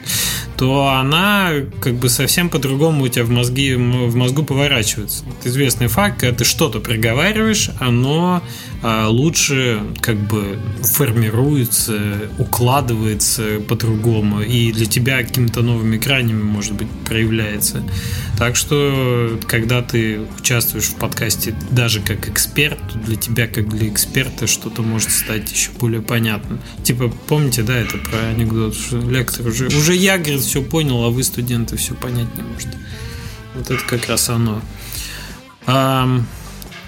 то 0.57 0.89
она 0.89 1.53
как 1.81 1.95
бы 1.95 2.09
совсем 2.09 2.49
по-другому 2.49 3.05
у 3.05 3.09
тебя 3.09 3.25
в, 3.25 3.31
мозги, 3.31 3.75
в 3.75 4.15
мозгу 4.15 4.45
поворачивается. 4.45 5.25
Это 5.41 5.49
известный 5.49 5.89
факт, 5.89 6.21
когда 6.21 6.37
ты 6.37 6.45
что-то 6.45 6.81
приговариваешь, 6.81 7.71
оно 7.81 8.43
а, 8.83 9.09
лучше 9.09 9.81
как 10.01 10.17
бы 10.17 10.59
формируется, 10.83 11.99
укладывается 12.39 13.61
по-другому 13.67 14.43
и 14.43 14.73
для 14.73 14.87
тебя 14.87 15.23
какими-то 15.23 15.63
новыми 15.63 15.97
гранями, 15.97 16.43
может 16.43 16.75
быть, 16.75 16.89
проявляется. 17.05 17.83
Так 18.39 18.57
что, 18.57 19.39
когда 19.47 19.83
ты 19.83 20.21
участвуешь 20.39 20.85
в 20.85 20.97
подкасте 20.97 21.55
даже 21.71 22.01
как 22.01 22.29
эксперт, 22.29 22.79
то 22.93 22.99
для 22.99 23.17
тебя, 23.17 23.47
как 23.47 23.69
для 23.69 23.89
эксперта, 23.89 24.47
что-то 24.47 24.83
может 24.83 25.11
стать 25.11 25.51
еще 25.51 25.71
более 25.79 26.03
понятным. 26.03 26.61
Типа, 26.83 27.13
помните, 27.27 27.63
да, 27.63 27.77
это 27.77 27.97
про 27.99 28.19
анекдот, 28.31 28.75
что 28.75 28.99
лектор 28.99 29.47
уже, 29.47 29.67
уже 29.69 29.95
я, 29.95 30.19
говорит, 30.19 30.44
все 30.45 30.63
понял, 30.63 31.03
а 31.05 31.11
вы, 31.11 31.23
студенты, 31.23 31.77
все 31.77 31.95
понять 31.95 32.35
не 32.37 32.43
можете. 32.43 32.79
Вот 33.55 33.71
это 33.71 33.85
как 33.85 34.07
раз 34.09 34.29
оно. 34.29 34.61
А, 35.67 36.21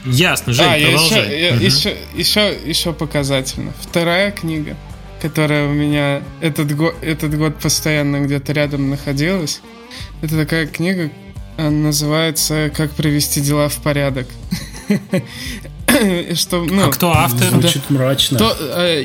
ясно, 0.04 0.52
Жень, 0.52 0.66
а, 0.66 0.90
продолжай. 0.90 1.40
Еще, 1.40 1.54
угу. 1.54 1.64
еще, 1.64 1.96
еще, 2.14 2.58
еще 2.64 2.92
показательно. 2.92 3.72
Вторая 3.80 4.30
книга, 4.32 4.76
которая 5.20 5.68
у 5.68 5.72
меня 5.72 6.22
этот 6.40 6.74
год, 6.76 6.94
этот 7.02 7.36
год 7.36 7.58
постоянно 7.58 8.20
где-то 8.20 8.52
рядом 8.52 8.90
находилась, 8.90 9.60
это 10.22 10.36
такая 10.36 10.66
книга, 10.66 11.10
она 11.56 11.70
называется 11.70 12.70
«Как 12.74 12.90
привести 12.92 13.40
дела 13.40 13.68
в 13.68 13.76
порядок». 13.76 14.26
Что, 16.34 16.64
ну, 16.64 16.88
а 16.88 16.90
кто 16.90 17.10
автор? 17.10 17.48
Звучит 17.48 17.88
мрачно. 17.88 18.38
То, 18.38 18.56
э, 18.60 19.04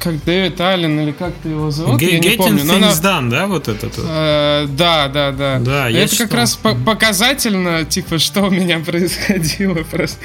как 0.00 0.24
Дэвид 0.24 0.60
Аллен 0.60 0.98
или 1.00 1.12
как 1.12 1.32
ты 1.42 1.50
его 1.50 1.70
зовут, 1.70 2.00
G- 2.00 2.10
я 2.12 2.18
не 2.18 2.30
помню. 2.36 2.64
Но 2.64 2.74
она... 2.76 2.90
done, 2.90 3.28
да, 3.30 3.46
вот 3.46 3.68
этот? 3.68 3.94
Э, 3.98 4.66
да, 4.68 5.08
да, 5.08 5.30
да. 5.32 5.58
Да, 5.60 5.88
я 5.88 6.02
Это 6.02 6.12
читал. 6.12 6.26
как 6.28 6.36
раз 6.36 6.56
по 6.56 6.74
показательно, 6.74 7.84
типа, 7.84 8.18
что 8.18 8.42
у 8.42 8.50
меня 8.50 8.78
происходило 8.86 9.82
просто 9.84 10.18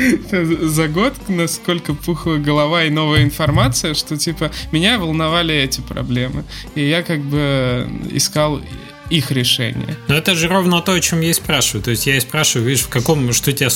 за 0.67 0.88
год, 0.88 1.13
насколько 1.28 1.93
пухла 1.93 2.36
голова 2.36 2.84
и 2.84 2.89
новая 2.89 3.23
информация, 3.23 3.93
что, 3.93 4.17
типа, 4.17 4.51
меня 4.71 4.97
волновали 4.97 5.53
эти 5.55 5.82
проблемы. 5.82 6.43
И 6.76 6.88
я 6.88 7.03
как 7.03 7.21
бы 7.21 7.88
искал 8.11 8.61
их 9.09 9.30
решение. 9.30 9.95
Но 10.07 10.15
это 10.15 10.34
же 10.34 10.47
ровно 10.47 10.82
то, 10.82 10.93
о 10.93 10.99
чем 10.99 11.21
я 11.21 11.30
и 11.30 11.34
спрашиваю. 11.34 11.84
То 11.84 11.91
есть 11.91 12.07
я 12.07 12.17
и 12.17 12.19
спрашиваю, 12.19 12.67
видишь, 12.69 12.84
в 12.86 12.89
каком, 12.89 13.32
что 13.34 13.51
тебя, 13.51 13.67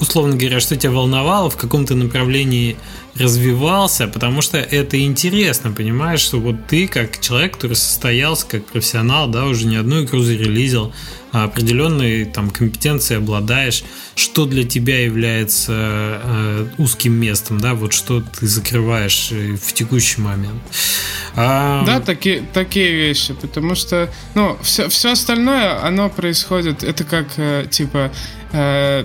условно 0.00 0.36
говоря, 0.36 0.58
что 0.58 0.76
тебя 0.76 0.90
волновало, 0.92 1.48
в 1.48 1.56
каком 1.56 1.86
то 1.86 1.94
направлении 1.94 2.76
развивался, 3.16 4.06
потому 4.08 4.40
что 4.40 4.58
это 4.58 5.00
интересно, 5.00 5.70
понимаешь, 5.70 6.20
что 6.20 6.40
вот 6.40 6.66
ты 6.66 6.88
как 6.88 7.20
человек, 7.20 7.54
который 7.54 7.74
состоялся 7.74 8.46
как 8.46 8.64
профессионал, 8.66 9.28
да, 9.28 9.44
уже 9.44 9.66
не 9.66 9.76
одну 9.76 10.02
игру 10.02 10.20
зарелизил, 10.20 10.92
а 11.32 11.44
определенные 11.44 12.26
там 12.26 12.50
компетенции 12.50 13.16
обладаешь, 13.16 13.84
что 14.14 14.46
для 14.46 14.64
тебя 14.64 15.04
является 15.04 15.72
э, 16.22 16.66
узким 16.78 17.14
местом, 17.14 17.58
да, 17.58 17.74
вот 17.74 17.92
что 17.92 18.20
ты 18.22 18.46
закрываешь 18.46 19.28
э, 19.30 19.56
в 19.56 19.72
текущий 19.72 20.20
момент. 20.20 20.62
А... 21.34 21.84
Да, 21.86 22.00
такие, 22.00 22.42
такие 22.52 22.94
вещи, 22.94 23.34
потому 23.34 23.74
что, 23.74 24.10
ну, 24.34 24.58
все, 24.62 24.88
все 24.88 25.12
остальное, 25.12 25.82
оно 25.82 26.10
происходит, 26.10 26.82
это 26.82 27.04
как, 27.04 27.26
э, 27.36 27.66
типа, 27.70 28.12
э, 28.52 29.04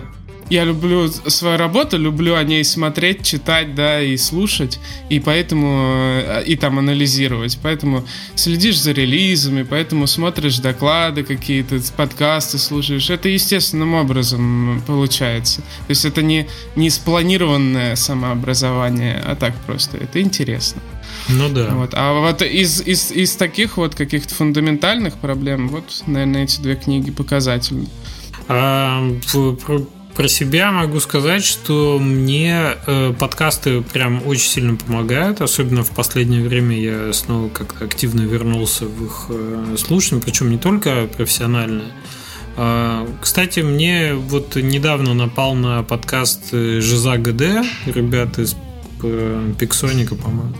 я 0.49 0.63
люблю 0.63 1.07
свою 1.09 1.57
работу, 1.57 1.97
люблю 1.97 2.35
о 2.35 2.43
ней 2.43 2.63
смотреть, 2.63 3.23
читать, 3.23 3.75
да, 3.75 4.01
и 4.01 4.17
слушать, 4.17 4.79
и 5.09 5.19
поэтому, 5.19 6.21
э, 6.23 6.43
и 6.45 6.55
там 6.55 6.79
анализировать. 6.79 7.57
Поэтому 7.61 8.05
следишь 8.35 8.79
за 8.79 8.91
релизами, 8.91 9.63
поэтому 9.63 10.07
смотришь 10.07 10.59
доклады 10.59 11.23
какие-то, 11.23 11.79
подкасты 11.95 12.57
слушаешь. 12.57 13.09
Это 13.09 13.29
естественным 13.29 13.93
образом 13.93 14.81
получается. 14.87 15.61
То 15.61 15.89
есть 15.89 16.05
это 16.05 16.21
не, 16.21 16.47
не 16.75 16.89
спланированное 16.89 17.95
самообразование, 17.95 19.21
а 19.25 19.35
так 19.35 19.55
просто. 19.65 19.97
Это 19.97 20.21
интересно. 20.21 20.81
Ну 21.29 21.49
да. 21.49 21.69
Вот. 21.71 21.91
А 21.93 22.13
вот 22.13 22.41
из, 22.41 22.81
из, 22.81 23.11
из 23.11 23.35
таких 23.35 23.77
вот 23.77 23.95
каких-то 23.95 24.33
фундаментальных 24.33 25.15
проблем, 25.15 25.67
вот, 25.69 26.03
наверное, 26.07 26.43
эти 26.43 26.61
две 26.61 26.75
книги 26.75 27.11
показательны. 27.11 27.87
А, 28.47 29.03
про 30.17 30.27
себя 30.27 30.71
могу 30.71 30.99
сказать, 30.99 31.45
что 31.45 31.99
мне 31.99 32.73
э, 32.87 33.13
подкасты 33.17 33.81
прям 33.81 34.25
очень 34.25 34.49
сильно 34.49 34.75
помогают, 34.75 35.41
особенно 35.41 35.83
в 35.83 35.91
последнее 35.91 36.41
время 36.41 36.75
я 36.75 37.13
снова 37.13 37.49
как-то 37.49 37.85
активно 37.85 38.21
вернулся 38.21 38.85
в 38.85 39.05
их 39.05 39.25
э, 39.29 39.75
слушание, 39.77 40.23
причем 40.23 40.49
не 40.49 40.57
только 40.57 41.07
профессиональное. 41.15 41.91
А, 42.55 43.07
кстати, 43.21 43.59
мне 43.59 44.15
вот 44.15 44.55
недавно 44.55 45.13
напал 45.13 45.53
на 45.53 45.83
подкаст 45.83 46.45
э, 46.51 46.81
Жиза 46.81 47.17
ГД, 47.17 47.63
ребята 47.85 48.41
из 48.41 48.55
э, 49.03 49.53
Пиксоника, 49.59 50.15
по-моему. 50.15 50.55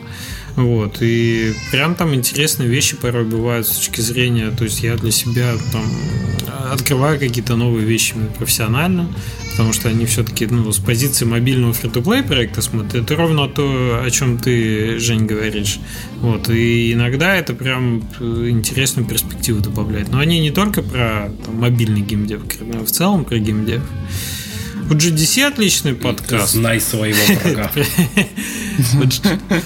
Вот, 0.55 0.97
и 1.01 1.53
прям 1.71 1.95
там 1.95 2.13
интересные 2.13 2.69
вещи 2.69 2.95
порой 2.95 3.25
бывают 3.25 3.67
с 3.67 3.71
точки 3.71 4.01
зрения, 4.01 4.51
то 4.51 4.65
есть 4.65 4.81
я 4.81 4.95
для 4.95 5.11
себя 5.11 5.53
там 5.71 5.83
открываю 6.71 7.19
какие-то 7.19 7.55
новые 7.55 7.85
вещи 7.85 8.15
профессионально, 8.37 9.07
потому 9.57 9.73
что 9.73 9.89
они 9.89 10.05
все-таки 10.05 10.45
ну, 10.45 10.71
с 10.71 10.77
позиции 10.77 11.25
мобильного 11.25 11.73
фри-то-плей 11.73 12.21
проекта 12.21 12.61
смотрят. 12.61 12.93
Это 12.93 13.15
ровно 13.15 13.47
то, 13.47 14.03
о 14.05 14.09
чем 14.11 14.37
ты, 14.37 14.99
Жень, 14.99 15.25
говоришь. 15.25 15.79
Вот, 16.21 16.47
и 16.51 16.93
иногда 16.93 17.35
это 17.35 17.55
прям 17.55 18.01
интересную 18.19 19.07
перспективу 19.07 19.59
добавляет. 19.59 20.09
Но 20.09 20.19
они 20.19 20.39
не 20.39 20.51
только 20.51 20.83
про 20.83 21.31
там, 21.43 21.55
мобильный 21.55 22.01
геймдев, 22.01 22.41
но 22.61 22.85
в 22.85 22.91
целом 22.91 23.25
про 23.25 23.39
геймдев. 23.39 23.81
У 24.89 24.93
GDC 24.93 25.43
отличный 25.43 25.93
подкаст. 25.93 26.53
Знай 26.53 26.79
своего 26.79 27.17
врага. 27.41 27.71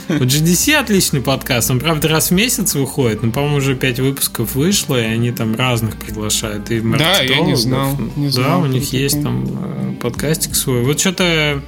У 0.09 0.23
GDC 0.23 0.73
отличный 0.73 1.21
подкаст. 1.21 1.69
Он, 1.69 1.79
правда, 1.79 2.07
раз 2.07 2.31
в 2.31 2.33
месяц 2.33 2.73
выходит, 2.73 3.21
но, 3.21 3.31
по-моему, 3.31 3.57
уже 3.57 3.75
пять 3.75 3.99
выпусков 3.99 4.55
вышло, 4.55 4.99
и 4.99 5.03
они 5.03 5.31
там 5.31 5.55
разных 5.55 5.97
приглашают. 5.97 6.71
И 6.71 6.79
да, 6.81 7.21
я 7.21 7.41
не 7.41 7.55
знал. 7.55 7.95
да, 8.15 8.57
у 8.57 8.65
них 8.65 8.93
есть 8.93 9.21
там 9.21 9.45
э, 9.45 9.93
подкастик 10.01 10.55
свой. 10.55 10.81
Вот 10.81 10.99
что-то 10.99 11.61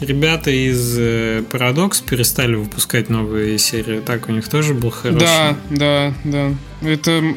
ребята 0.00 0.50
из 0.50 0.96
э, 0.96 1.42
Paradox 1.50 2.04
перестали 2.04 2.54
выпускать 2.54 3.08
новые 3.08 3.58
серии. 3.58 3.98
Так, 3.98 4.28
у 4.28 4.32
них 4.32 4.48
тоже 4.48 4.74
был 4.74 4.90
хороший. 4.90 5.20
Да, 5.20 5.56
да, 5.70 6.14
да. 6.22 6.54
Это 6.82 7.34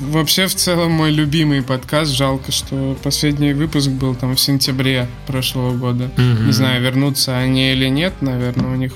Вообще, 0.00 0.46
в 0.46 0.54
целом, 0.54 0.92
мой 0.92 1.10
любимый 1.10 1.62
подкаст. 1.62 2.12
Жалко, 2.12 2.52
что 2.52 2.96
последний 3.02 3.52
выпуск 3.52 3.88
был 3.88 4.14
там 4.14 4.36
в 4.36 4.40
сентябре 4.40 5.08
прошлого 5.26 5.76
года. 5.76 6.10
Mm-hmm. 6.16 6.46
Не 6.46 6.52
знаю, 6.52 6.82
вернутся 6.82 7.36
они 7.36 7.72
или 7.72 7.88
нет. 7.88 8.14
Наверное, 8.20 8.70
у 8.72 8.76
них 8.76 8.92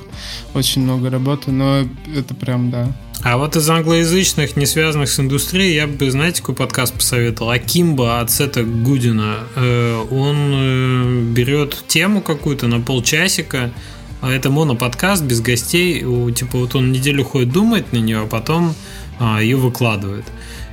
очень 0.55 0.83
много 0.83 1.09
работы, 1.11 1.51
но 1.51 1.87
это 2.15 2.35
прям, 2.35 2.71
да. 2.71 2.93
А 3.23 3.37
вот 3.37 3.57
из 3.57 3.69
англоязычных, 3.69 4.57
не 4.57 4.65
связанных 4.67 5.11
с 5.11 5.21
индустрией, 5.21 5.75
я 5.75 5.87
бы, 5.87 6.11
знаете, 6.11 6.41
какой 6.41 6.55
подкаст 6.55 6.95
посоветовал? 6.95 7.51
Акимба 7.51 8.21
от 8.21 8.31
Сета 8.31 8.63
Гудина. 8.63 9.41
Э, 9.57 10.05
он 10.11 10.37
э, 10.55 11.23
берет 11.33 11.85
тему 11.87 12.23
какую-то 12.23 12.67
на 12.67 12.81
полчасика, 12.81 13.73
а 14.21 14.31
это 14.31 14.51
моноподкаст 14.51 15.23
без 15.23 15.41
гостей. 15.41 16.01
Типа 16.01 16.59
вот 16.59 16.75
он 16.75 16.93
неделю 16.93 17.25
ходит, 17.25 17.53
думает 17.53 17.93
на 17.93 17.99
нее, 17.99 18.21
а 18.21 18.27
потом 18.27 18.75
а, 19.19 19.43
ее 19.43 19.57
выкладывает. 19.57 20.25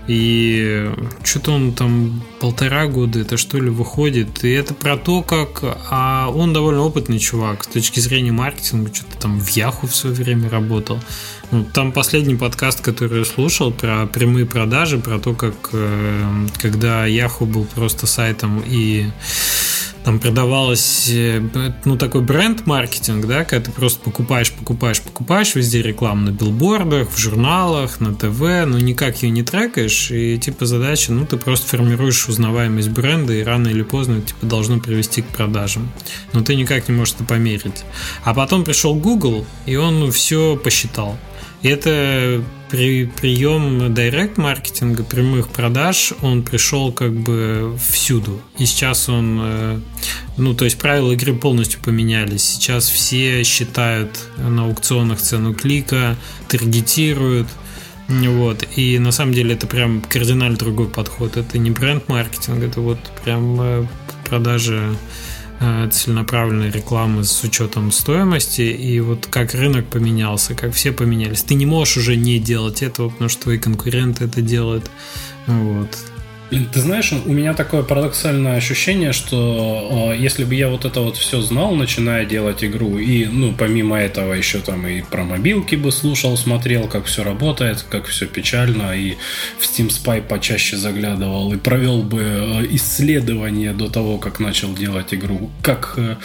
И 0.07 0.89
что-то 1.23 1.51
он 1.51 1.73
там 1.73 2.23
полтора 2.39 2.87
года, 2.87 3.19
это 3.19 3.35
что 3.37 3.59
ли, 3.59 3.69
выходит. 3.69 4.43
И 4.43 4.49
это 4.49 4.73
про 4.73 4.97
то, 4.97 5.21
как... 5.21 5.63
А 5.89 6.29
он 6.33 6.53
довольно 6.53 6.81
опытный 6.81 7.19
чувак 7.19 7.65
с 7.65 7.67
точки 7.67 7.99
зрения 7.99 8.31
маркетинга. 8.31 8.93
Что-то 8.93 9.17
там 9.17 9.39
в 9.39 9.49
Яху 9.49 9.87
в 9.87 9.95
свое 9.95 10.15
время 10.15 10.49
работал. 10.49 10.99
Ну, 11.51 11.65
там 11.65 11.91
последний 11.91 12.35
подкаст, 12.35 12.81
который 12.81 13.19
я 13.19 13.25
слушал 13.25 13.71
про 13.71 14.05
прямые 14.05 14.45
продажи, 14.45 14.97
про 14.97 15.19
то, 15.19 15.33
как 15.33 15.55
э, 15.73 16.47
когда 16.57 17.05
Яху 17.05 17.45
был 17.45 17.65
просто 17.65 18.07
сайтом 18.07 18.63
и 18.65 19.07
там 20.07 20.19
продавалось, 20.19 21.09
э, 21.09 21.41
ну, 21.83 21.97
такой 21.97 22.21
бренд-маркетинг, 22.21 23.25
да, 23.25 23.43
когда 23.43 23.65
ты 23.65 23.71
просто 23.73 23.99
покупаешь, 23.99 24.53
покупаешь, 24.53 25.01
покупаешь, 25.01 25.53
везде 25.53 25.81
рекламу 25.81 26.27
на 26.27 26.29
билбордах, 26.29 27.11
в 27.11 27.17
журналах, 27.17 27.99
на 27.99 28.15
ТВ, 28.15 28.39
но 28.39 28.79
никак 28.79 29.21
ее 29.21 29.31
не 29.31 29.43
трекаешь, 29.43 30.09
и, 30.09 30.37
типа, 30.37 30.65
задача, 30.65 31.11
ну, 31.11 31.25
ты 31.25 31.35
просто 31.35 31.67
формируешь 31.67 32.29
узнаваемость 32.29 32.87
бренда, 32.87 33.33
и 33.33 33.43
рано 33.43 33.67
или 33.67 33.81
поздно, 33.81 34.21
типа, 34.21 34.45
должно 34.45 34.79
привести 34.79 35.23
к 35.23 35.25
продажам. 35.25 35.91
Но 36.31 36.41
ты 36.41 36.55
никак 36.55 36.87
не 36.87 36.95
можешь 36.95 37.15
это 37.15 37.25
померить. 37.25 37.83
А 38.23 38.33
потом 38.33 38.63
пришел 38.63 38.95
Google, 38.95 39.45
и 39.65 39.75
он 39.75 40.09
все 40.13 40.55
посчитал. 40.55 41.17
И 41.63 41.67
это 41.67 42.41
при 42.69 43.05
прием 43.05 43.93
директ 43.93 44.37
маркетинга, 44.37 45.03
прямых 45.03 45.49
продаж, 45.49 46.13
он 46.21 46.43
пришел 46.43 46.91
как 46.91 47.13
бы 47.13 47.77
всюду. 47.89 48.41
И 48.57 48.65
сейчас 48.65 49.09
он, 49.09 49.39
э, 49.41 49.79
ну, 50.37 50.53
то 50.53 50.65
есть 50.65 50.77
правила 50.77 51.11
игры 51.11 51.33
полностью 51.33 51.81
поменялись. 51.81 52.43
Сейчас 52.43 52.89
все 52.89 53.43
считают 53.43 54.19
на 54.37 54.65
аукционах 54.65 55.19
цену 55.19 55.53
клика, 55.53 56.15
таргетируют. 56.47 57.47
Вот. 58.07 58.65
И 58.75 58.99
на 58.99 59.11
самом 59.11 59.33
деле 59.33 59.55
это 59.55 59.67
прям 59.67 60.01
кардинально 60.01 60.57
другой 60.57 60.87
подход. 60.87 61.37
Это 61.37 61.57
не 61.57 61.71
бренд-маркетинг, 61.71 62.63
это 62.63 62.81
вот 62.81 62.99
прям 63.23 63.59
э, 63.59 63.85
продажи 64.25 64.75
Э, 64.75 64.95
целенаправленной 65.59 66.69
рекламы 66.69 67.23
с 67.23 67.43
учетом 67.43 67.91
стоимости, 67.91 68.61
и 68.61 68.99
вот 68.99 69.27
как 69.27 69.53
рынок 69.53 69.87
поменялся, 69.87 70.53
как 70.53 70.73
все 70.73 70.91
поменялись. 70.91 71.43
Ты 71.43 71.55
не 71.55 71.65
можешь 71.65 71.97
уже 71.97 72.15
не 72.15 72.39
делать 72.39 72.83
этого, 72.83 73.09
потому 73.09 73.29
что 73.29 73.43
твои 73.43 73.57
конкуренты 73.57 74.25
это 74.25 74.41
делают. 74.41 74.89
Вот. 75.47 75.89
Ты 76.49 76.79
знаешь, 76.79 77.11
у 77.11 77.33
меня 77.33 77.53
такое 77.53 77.83
парадоксальное 77.83 78.55
ощущение, 78.55 79.11
что 79.11 80.13
э, 80.13 80.17
если 80.17 80.45
бы 80.45 80.55
я 80.55 80.69
вот 80.69 80.85
это 80.85 81.01
вот 81.01 81.17
все 81.17 81.41
знал, 81.41 81.75
начиная 81.75 82.25
делать 82.25 82.63
игру, 82.63 82.97
и, 82.97 83.25
ну, 83.25 83.53
помимо 83.53 83.97
этого 83.97 84.33
еще 84.33 84.59
там 84.59 84.87
и 84.87 85.01
про 85.01 85.23
мобилки 85.25 85.75
бы 85.75 85.91
слушал, 85.91 86.37
смотрел, 86.37 86.87
как 86.87 87.05
все 87.05 87.23
работает, 87.23 87.85
как 87.89 88.05
все 88.05 88.27
печально, 88.27 88.93
и 88.95 89.17
в 89.59 89.63
Steam 89.63 89.89
Spy 89.89 90.21
почаще 90.21 90.77
заглядывал, 90.77 91.51
и 91.53 91.57
провел 91.57 92.01
бы 92.01 92.21
э, 92.21 92.65
исследование 92.69 93.73
до 93.73 93.89
того, 93.89 94.17
как 94.17 94.39
начал 94.39 94.73
делать 94.73 95.13
игру, 95.13 95.51
как 95.61 95.95
э, 95.97 96.15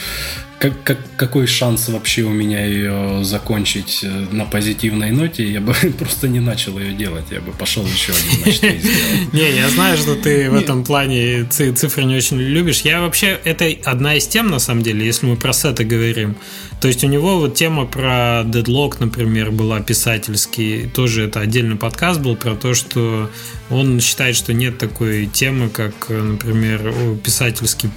как, 0.62 0.84
как, 0.84 0.98
какой 1.16 1.48
шанс 1.48 1.88
вообще 1.88 2.22
у 2.22 2.30
меня 2.30 2.64
ее 2.64 3.24
закончить 3.24 4.04
э, 4.04 4.08
на 4.30 4.44
позитивной 4.44 5.10
ноте, 5.10 5.44
я 5.44 5.60
бы 5.60 5.74
просто 5.98 6.28
не 6.28 6.38
начал 6.38 6.78
ее 6.78 6.92
делать, 6.92 7.24
я 7.32 7.40
бы 7.40 7.50
пошел 7.50 7.84
еще 7.84 8.12
один 8.12 8.40
матч. 8.46 8.62
Не, 9.32 9.56
я 9.56 9.68
знаю, 9.70 9.98
что 9.98 10.14
ты 10.14 10.48
в 10.50 10.54
этом 10.54 10.84
плане 10.84 11.44
цифры 11.46 12.04
не 12.04 12.14
очень 12.14 12.38
любишь. 12.38 12.82
Я 12.82 13.00
вообще, 13.00 13.40
это 13.42 13.68
одна 13.84 14.14
из 14.14 14.28
тем, 14.28 14.50
на 14.50 14.60
самом 14.60 14.84
деле, 14.84 15.04
если 15.04 15.26
мы 15.26 15.36
про 15.36 15.52
сеты 15.52 15.82
говорим. 15.82 16.36
То 16.80 16.88
есть 16.88 17.02
у 17.04 17.08
него 17.08 17.38
вот 17.38 17.54
тема 17.54 17.86
про 17.86 18.42
Deadlock, 18.44 18.96
например, 19.00 19.50
была 19.50 19.80
писательский, 19.80 20.88
тоже 20.88 21.26
это 21.26 21.40
отдельный 21.40 21.76
подкаст 21.76 22.20
был 22.20 22.36
про 22.36 22.54
то, 22.56 22.74
что 22.74 23.30
он 23.70 24.00
считает, 24.00 24.36
что 24.36 24.52
нет 24.52 24.78
такой 24.78 25.26
темы, 25.26 25.68
как, 25.68 26.08
например, 26.08 26.92
писательский 27.22 27.88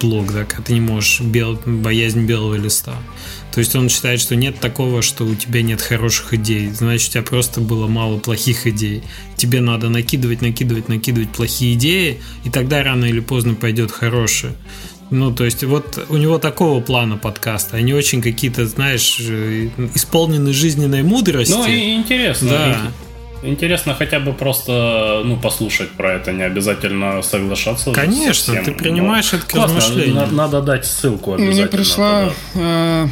блог, 0.00 0.32
да, 0.32 0.44
когда 0.44 0.62
ты 0.62 0.74
не 0.74 0.80
можешь 0.80 1.20
бел, 1.22 1.58
боязнь 2.06 2.26
белого 2.26 2.54
листа. 2.54 2.94
То 3.52 3.60
есть 3.60 3.74
он 3.74 3.88
считает, 3.88 4.20
что 4.20 4.36
нет 4.36 4.60
такого, 4.60 5.02
что 5.02 5.24
у 5.24 5.34
тебя 5.34 5.62
нет 5.62 5.80
хороших 5.80 6.34
идей. 6.34 6.70
Значит, 6.70 7.08
у 7.08 7.12
тебя 7.12 7.22
просто 7.22 7.60
было 7.60 7.86
мало 7.86 8.18
плохих 8.18 8.66
идей. 8.66 9.02
Тебе 9.36 9.60
надо 9.60 9.88
накидывать, 9.88 10.42
накидывать, 10.42 10.88
накидывать 10.88 11.30
плохие 11.30 11.74
идеи, 11.74 12.20
и 12.44 12.50
тогда 12.50 12.82
рано 12.82 13.06
или 13.06 13.20
поздно 13.20 13.54
пойдет 13.54 13.90
хорошее. 13.90 14.52
Ну, 15.10 15.32
то 15.32 15.44
есть, 15.44 15.62
вот 15.64 16.04
у 16.08 16.16
него 16.16 16.38
такого 16.38 16.80
плана 16.80 17.16
подкаста. 17.16 17.76
Они 17.76 17.94
очень 17.94 18.20
какие-то, 18.20 18.66
знаешь, 18.66 19.18
э, 19.20 19.68
исполнены 19.94 20.52
жизненной 20.52 21.02
мудрости. 21.02 21.52
Ну, 21.52 21.66
и 21.66 21.94
интересно. 21.94 22.48
Да. 22.48 22.92
Интересно 23.42 23.94
хотя 23.94 24.18
бы 24.18 24.32
просто 24.32 25.22
ну, 25.24 25.36
послушать 25.36 25.90
про 25.90 26.14
это, 26.14 26.32
не 26.32 26.42
обязательно 26.42 27.22
соглашаться. 27.22 27.92
Конечно, 27.92 28.54
ты 28.62 28.72
принимаешь 28.72 29.32
это 29.32 29.46
к 29.46 29.54
размышлению. 29.54 30.26
Надо 30.32 30.62
дать 30.62 30.86
ссылку 30.86 31.34
обязательно. 31.34 31.62
Мне 31.62 31.66
пришла, 31.66 32.32
э, 32.54 33.06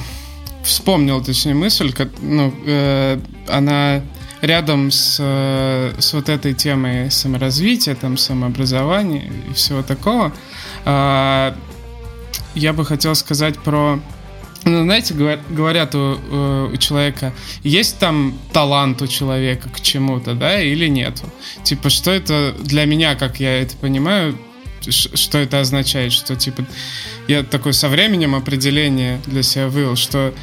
вспомнил, 0.62 1.22
точнее, 1.22 1.54
мысль, 1.54 1.92
как, 1.92 2.08
ну, 2.20 2.52
э, 2.66 3.18
она 3.48 4.02
рядом 4.40 4.90
с, 4.90 5.18
э, 5.20 5.92
с 5.98 6.12
вот 6.14 6.28
этой 6.28 6.54
темой 6.54 7.10
саморазвития, 7.10 7.94
там, 7.94 8.16
самообразования 8.16 9.30
и 9.50 9.52
всего 9.54 9.82
такого. 9.82 10.32
Э, 10.84 11.54
я 12.54 12.72
бы 12.72 12.84
хотел 12.84 13.14
сказать 13.14 13.58
про... 13.58 14.00
Ну, 14.64 14.82
знаете, 14.84 15.14
говорят 15.14 15.94
у, 15.94 16.70
у 16.72 16.76
человека, 16.78 17.34
есть 17.62 17.98
там 17.98 18.38
талант 18.52 19.02
у 19.02 19.06
человека 19.06 19.68
к 19.68 19.80
чему-то, 19.80 20.34
да, 20.34 20.60
или 20.60 20.88
нету. 20.88 21.24
Типа, 21.64 21.90
что 21.90 22.10
это 22.10 22.54
для 22.60 22.86
меня, 22.86 23.14
как 23.14 23.40
я 23.40 23.60
это 23.60 23.76
понимаю, 23.76 24.38
что 24.90 25.38
это 25.38 25.60
означает, 25.60 26.12
что, 26.12 26.36
типа, 26.36 26.64
я 27.28 27.42
такое 27.42 27.72
со 27.72 27.88
временем 27.88 28.34
определение 28.34 29.20
для 29.26 29.42
себя 29.42 29.68
вывел, 29.68 29.96
что 29.96 30.34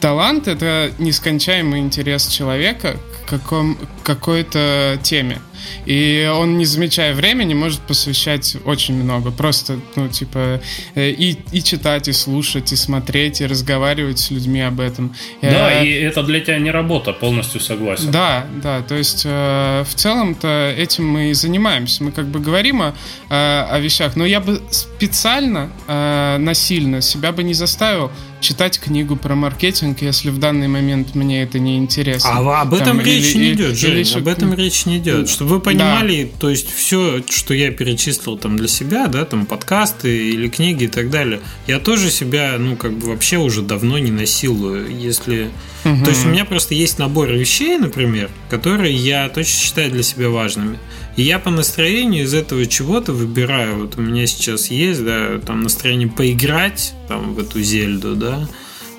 талант 0.00 0.48
это 0.48 0.92
нескончаемый 0.98 1.80
интерес 1.80 2.28
человека 2.28 2.96
каком, 3.26 3.78
какой-то 4.02 4.98
теме. 5.02 5.40
И 5.86 6.30
он, 6.32 6.58
не 6.58 6.64
замечая 6.64 7.14
времени, 7.14 7.54
может 7.54 7.80
посвящать 7.80 8.56
очень 8.64 8.94
много. 8.94 9.30
Просто, 9.30 9.78
ну, 9.96 10.08
типа, 10.08 10.60
э, 10.94 11.10
и, 11.10 11.38
и 11.52 11.62
читать, 11.62 12.08
и 12.08 12.12
слушать, 12.12 12.72
и 12.72 12.76
смотреть, 12.76 13.40
и 13.40 13.46
разговаривать 13.46 14.18
с 14.18 14.30
людьми 14.30 14.60
об 14.60 14.80
этом. 14.80 15.14
Да, 15.42 15.82
и 15.82 15.90
это 15.90 16.22
для 16.22 16.40
тебя 16.40 16.58
не 16.58 16.70
работа, 16.70 17.12
полностью 17.12 17.60
согласен. 17.60 18.10
Да, 18.10 18.46
да, 18.62 18.82
то 18.82 18.94
есть 18.94 19.22
э, 19.24 19.84
в 19.86 19.94
целом-то 19.94 20.74
этим 20.76 21.06
мы 21.06 21.30
и 21.30 21.34
занимаемся. 21.34 22.04
Мы 22.04 22.12
как 22.12 22.26
бы 22.26 22.40
говорим 22.40 22.82
о, 22.82 22.94
о 23.28 23.78
вещах, 23.78 24.16
но 24.16 24.24
я 24.24 24.40
бы 24.40 24.60
специально, 24.70 25.70
э, 25.86 26.36
насильно 26.38 27.00
себя 27.00 27.32
бы 27.32 27.42
не 27.42 27.54
заставил 27.54 28.10
читать 28.44 28.78
книгу 28.78 29.16
про 29.16 29.34
маркетинг, 29.34 30.02
если 30.02 30.28
в 30.28 30.38
данный 30.38 30.68
момент 30.68 31.14
мне 31.14 31.42
это 31.42 31.58
не 31.58 31.78
интересно. 31.78 32.30
А 32.30 32.62
об 32.62 32.74
этом 32.74 32.98
Там, 32.98 33.00
речь 33.00 33.34
или, 33.34 33.38
не 33.38 33.52
идет, 33.52 33.76
Жень, 33.76 34.00
или, 34.00 34.18
об 34.18 34.28
этом 34.28 34.52
речь 34.54 34.84
не 34.84 34.98
идет. 34.98 35.30
Чтобы 35.30 35.52
вы 35.52 35.60
понимали, 35.60 36.24
да. 36.24 36.38
то 36.38 36.50
есть 36.50 36.70
все, 36.70 37.22
что 37.28 37.54
я 37.54 37.70
перечислил 37.70 38.36
там 38.36 38.56
для 38.56 38.68
себя, 38.68 39.06
да, 39.08 39.24
там 39.24 39.46
подкасты 39.46 40.28
или 40.28 40.48
книги 40.48 40.84
и 40.84 40.88
так 40.88 41.10
далее, 41.10 41.40
я 41.66 41.78
тоже 41.78 42.10
себя, 42.10 42.56
ну, 42.58 42.76
как 42.76 42.92
бы 42.92 43.08
вообще 43.08 43.38
уже 43.38 43.62
давно 43.62 43.98
не 43.98 44.10
насилую, 44.10 44.94
если... 44.94 45.50
Угу. 45.84 46.04
То 46.04 46.10
есть 46.10 46.24
у 46.26 46.28
меня 46.28 46.44
просто 46.44 46.74
есть 46.74 46.98
набор 46.98 47.30
вещей, 47.30 47.78
например, 47.78 48.30
которые 48.50 48.94
я 48.94 49.28
точно 49.28 49.52
считаю 49.52 49.90
для 49.90 50.02
себя 50.02 50.28
важными. 50.28 50.78
И 51.16 51.22
я 51.22 51.38
по 51.38 51.50
настроению 51.50 52.24
из 52.24 52.34
этого 52.34 52.66
чего-то 52.66 53.12
выбираю. 53.12 53.82
Вот 53.82 53.96
у 53.96 54.00
меня 54.00 54.26
сейчас 54.26 54.70
есть, 54.70 55.04
да, 55.04 55.38
там 55.38 55.62
настроение 55.62 56.08
поиграть 56.08 56.94
там 57.08 57.34
в 57.34 57.38
эту 57.38 57.60
Зельду, 57.62 58.16
да, 58.16 58.48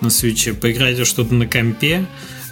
на 0.01 0.09
свече, 0.09 0.53
поиграть 0.53 0.97
во 0.97 1.05
что-то 1.05 1.34
на 1.34 1.45
компе 1.45 2.05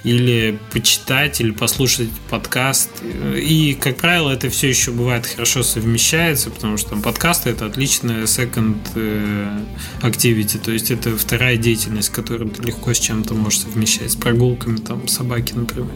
или 0.03 0.59
почитать, 0.71 1.39
или 1.39 1.51
послушать 1.51 2.09
подкаст. 2.29 2.89
И, 3.35 3.77
как 3.79 3.97
правило, 3.97 4.31
это 4.31 4.49
все 4.49 4.67
еще 4.67 4.91
бывает 4.91 5.25
хорошо 5.25 5.63
совмещается, 5.63 6.49
потому 6.49 6.77
что 6.77 6.91
там 6.91 7.01
подкасты 7.01 7.49
это 7.49 7.65
отличная 7.65 8.23
second 8.23 8.77
э, 8.95 9.59
activity, 10.01 10.59
то 10.59 10.71
есть 10.71 10.91
это 10.91 11.15
вторая 11.17 11.55
деятельность, 11.55 12.09
которую 12.09 12.51
ты 12.51 12.63
легко 12.63 12.93
с 12.93 12.99
чем-то 12.99 13.33
можешь 13.33 13.61
совмещать, 13.61 14.11
с 14.11 14.15
прогулками 14.15 14.77
там 14.77 15.07
собаки, 15.07 15.53
например. 15.53 15.91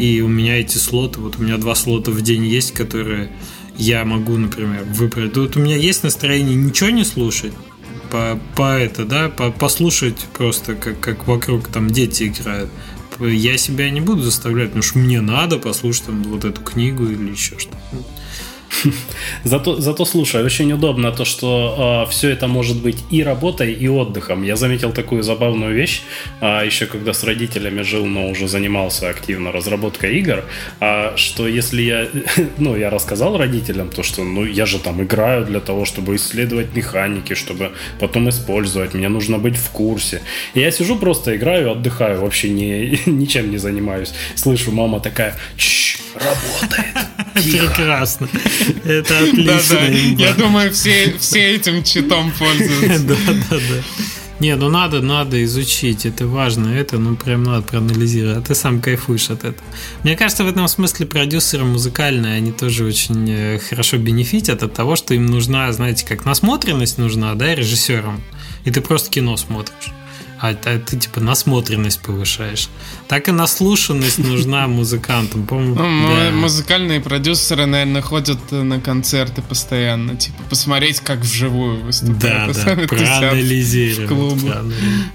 И 0.00 0.22
у 0.22 0.28
меня 0.28 0.58
эти 0.58 0.78
слоты, 0.78 1.20
вот 1.20 1.36
у 1.38 1.42
меня 1.42 1.58
два 1.58 1.74
слота 1.74 2.10
в 2.10 2.22
день 2.22 2.46
есть, 2.46 2.72
которые 2.72 3.30
я 3.76 4.02
могу, 4.06 4.38
например, 4.38 4.84
выбрать. 4.84 5.36
Вот 5.36 5.58
у 5.58 5.60
меня 5.60 5.76
есть 5.76 6.04
настроение 6.04 6.56
ничего 6.56 6.88
не 6.88 7.04
слушать, 7.04 7.52
по, 8.10 8.40
по 8.56 8.78
это, 8.78 9.04
да, 9.04 9.28
по, 9.28 9.50
послушать 9.50 10.16
просто, 10.32 10.74
как, 10.74 10.98
как 11.00 11.26
вокруг 11.26 11.68
там 11.68 11.90
дети 11.90 12.28
играют. 12.28 12.70
Я 13.20 13.58
себя 13.58 13.90
не 13.90 14.00
буду 14.00 14.22
заставлять, 14.22 14.68
потому 14.68 14.82
что 14.82 14.98
мне 14.98 15.20
надо 15.20 15.58
послушать 15.58 16.06
там 16.06 16.22
вот 16.22 16.46
эту 16.46 16.62
книгу 16.62 17.04
или 17.04 17.32
еще 17.32 17.58
что-то. 17.58 17.76
Зато, 19.44 19.80
зато 19.80 20.04
слушай, 20.04 20.44
очень 20.44 20.72
удобно 20.72 21.12
то, 21.12 21.24
что 21.24 22.04
э, 22.06 22.10
все 22.10 22.30
это 22.30 22.48
может 22.48 22.76
быть 22.76 22.98
и 23.12 23.24
работой, 23.24 23.72
и 23.72 23.88
отдыхом. 23.88 24.44
Я 24.44 24.56
заметил 24.56 24.92
такую 24.92 25.22
забавную 25.22 25.74
вещь, 25.74 26.02
э, 26.40 26.66
еще 26.66 26.86
когда 26.86 27.12
с 27.12 27.24
родителями 27.24 27.82
жил, 27.82 28.06
но 28.06 28.30
уже 28.30 28.48
занимался 28.48 29.08
активно 29.08 29.52
разработкой 29.52 30.18
игр, 30.18 30.44
э, 30.80 31.16
что 31.16 31.48
если 31.48 31.82
я, 31.82 32.08
ну, 32.58 32.76
я 32.76 32.90
рассказал 32.90 33.36
родителям 33.38 33.88
то, 33.88 34.02
что, 34.02 34.24
ну, 34.24 34.44
я 34.44 34.66
же 34.66 34.78
там 34.78 35.02
играю 35.02 35.44
для 35.44 35.60
того, 35.60 35.84
чтобы 35.84 36.14
исследовать 36.14 36.76
механики, 36.76 37.34
чтобы 37.34 37.70
потом 38.00 38.28
использовать, 38.28 38.94
мне 38.94 39.08
нужно 39.08 39.38
быть 39.38 39.56
в 39.56 39.70
курсе. 39.70 40.20
И 40.54 40.60
я 40.60 40.70
сижу 40.70 40.96
просто 40.96 41.36
играю, 41.36 41.70
отдыхаю, 41.72 42.20
вообще 42.20 42.50
не, 42.50 42.98
ничем 43.06 43.50
не 43.50 43.58
занимаюсь. 43.58 44.12
Слышу, 44.34 44.72
мама 44.72 45.00
такая, 45.00 45.34
работает. 46.14 47.10
Прекрасно. 47.34 48.28
Это 48.84 49.18
отлично. 49.18 49.78
Я 50.18 50.34
думаю, 50.34 50.72
все, 50.72 51.14
этим 51.32 51.82
читом 51.84 52.32
пользуются. 52.32 53.04
Да, 53.04 53.16
да, 53.26 53.56
да. 53.56 53.82
Не, 54.40 54.56
ну 54.56 54.70
надо, 54.70 55.02
надо 55.02 55.44
изучить, 55.44 56.06
это 56.06 56.26
важно, 56.26 56.68
это, 56.70 56.96
ну 56.96 57.14
прям 57.14 57.42
надо 57.42 57.60
проанализировать, 57.60 58.38
а 58.38 58.40
ты 58.40 58.54
сам 58.54 58.80
кайфуешь 58.80 59.28
от 59.28 59.40
этого. 59.40 59.68
Мне 60.02 60.16
кажется, 60.16 60.44
в 60.44 60.48
этом 60.48 60.66
смысле 60.66 61.04
продюсеры 61.04 61.64
музыкальные, 61.64 62.36
они 62.36 62.50
тоже 62.50 62.86
очень 62.86 63.28
э, 63.28 63.58
хорошо 63.58 63.98
бенефитят 63.98 64.62
от 64.62 64.72
того, 64.72 64.96
что 64.96 65.12
им 65.12 65.26
нужна, 65.26 65.70
знаете, 65.74 66.06
как 66.06 66.24
насмотренность 66.24 66.96
нужна, 66.96 67.34
да, 67.34 67.54
режиссерам, 67.54 68.22
и 68.64 68.70
ты 68.70 68.80
просто 68.80 69.10
кино 69.10 69.36
смотришь 69.36 69.92
а, 70.40 70.50
а 70.64 70.78
ты 70.78 70.96
типа 70.96 71.20
насмотренность 71.20 72.00
повышаешь. 72.00 72.70
Так 73.08 73.28
и 73.28 73.32
наслушанность 73.32 74.18
нужна 74.18 74.66
музыкантам. 74.68 75.46
Ну, 75.50 75.74
да. 75.74 76.30
Музыкальные 76.30 77.00
продюсеры, 77.00 77.66
наверное, 77.66 78.00
ходят 78.00 78.38
на 78.50 78.80
концерты 78.80 79.42
постоянно, 79.42 80.16
типа 80.16 80.42
посмотреть, 80.48 81.00
как 81.00 81.20
вживую 81.20 81.82
выступают. 81.82 82.56
Да, 82.64 82.74
да, 82.74 82.86
проанализировать. 82.86 84.08
клубы. 84.08 84.54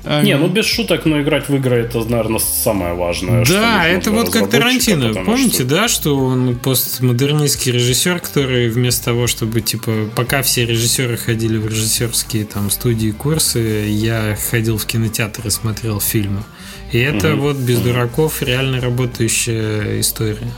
А, 0.03 0.21
Не, 0.21 0.37
ну 0.37 0.47
без 0.47 0.65
шуток, 0.65 1.05
но 1.05 1.19
играть 1.21 1.49
в 1.49 1.55
игры 1.55 1.77
это, 1.77 2.03
наверное, 2.03 2.39
самое 2.39 2.93
важное. 2.93 3.43
Да, 3.45 3.87
это 3.87 4.11
вот 4.11 4.29
как 4.29 4.51
Тарантино. 4.51 5.11
Помните, 5.25 5.63
что... 5.63 5.65
да, 5.65 5.87
что 5.87 6.17
он 6.17 6.55
постмодернистский 6.55 7.71
режиссер, 7.71 8.19
который 8.19 8.69
вместо 8.69 9.05
того, 9.05 9.25
чтобы 9.25 9.61
типа 9.61 10.09
пока 10.15 10.43
все 10.43 10.67
режиссеры 10.67 11.17
ходили 11.17 11.57
в 11.57 11.67
режиссерские 11.67 12.45
там 12.45 12.69
студии, 12.69 13.09
курсы, 13.09 13.87
я 13.89 14.37
ходил 14.51 14.77
в 14.77 14.85
кинотеатр 14.85 15.14
кинотеатры 15.15 15.49
смотрел 15.49 15.99
фильмы. 15.99 16.43
И 16.91 16.99
это 16.99 17.33
угу. 17.33 17.43
вот 17.43 17.57
без 17.57 17.79
дураков 17.79 18.41
реально 18.41 18.81
работающая 18.81 19.99
история. 19.99 20.51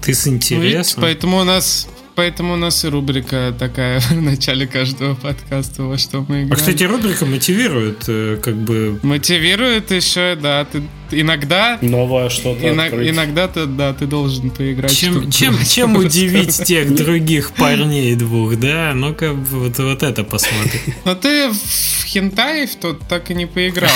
Ты 0.00 0.14
с 0.14 0.26
интересом. 0.26 0.58
Ну, 0.58 0.64
видите, 0.64 0.94
поэтому 1.00 1.38
у 1.38 1.44
нас 1.44 1.88
Поэтому 2.14 2.54
у 2.54 2.56
нас 2.56 2.84
и 2.84 2.88
рубрика 2.88 3.54
такая 3.58 4.00
в 4.10 4.20
начале 4.20 4.66
каждого 4.66 5.14
подкаста, 5.14 5.84
во 5.84 5.98
что 5.98 6.20
мы 6.20 6.42
играем. 6.42 6.52
А, 6.52 6.56
кстати, 6.56 6.84
рубрика 6.84 7.24
мотивирует, 7.24 8.04
э, 8.08 8.38
как 8.42 8.56
бы... 8.56 8.98
Мотивирует 9.02 9.90
еще, 9.90 10.36
да. 10.40 10.64
Ты 10.64 10.82
иногда... 11.12 11.78
Новое 11.80 12.28
что-то 12.28 12.68
иног, 12.68 12.92
Иногда 12.92 13.48
ты, 13.48 13.66
да, 13.66 13.92
ты 13.92 14.06
должен 14.06 14.50
поиграть. 14.50 14.96
Чем, 14.96 15.30
чем, 15.30 15.56
чем 15.64 15.96
удивить 15.96 16.64
тех 16.64 16.94
других 16.94 17.52
парней 17.52 18.14
двух, 18.14 18.56
да? 18.56 18.92
Ну-ка, 18.94 19.32
вот, 19.32 19.78
вот 19.78 20.02
это 20.02 20.24
посмотри. 20.24 20.80
Но 21.04 21.14
ты 21.14 21.48
в 21.48 22.04
хентаев 22.06 22.74
тот 22.76 23.00
так 23.08 23.30
и 23.30 23.34
не 23.34 23.46
поиграл 23.46 23.90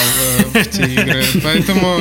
э, 0.55 0.63
в 0.63 0.71
те 0.71 0.85
игры, 0.85 1.23
поэтому 1.43 1.99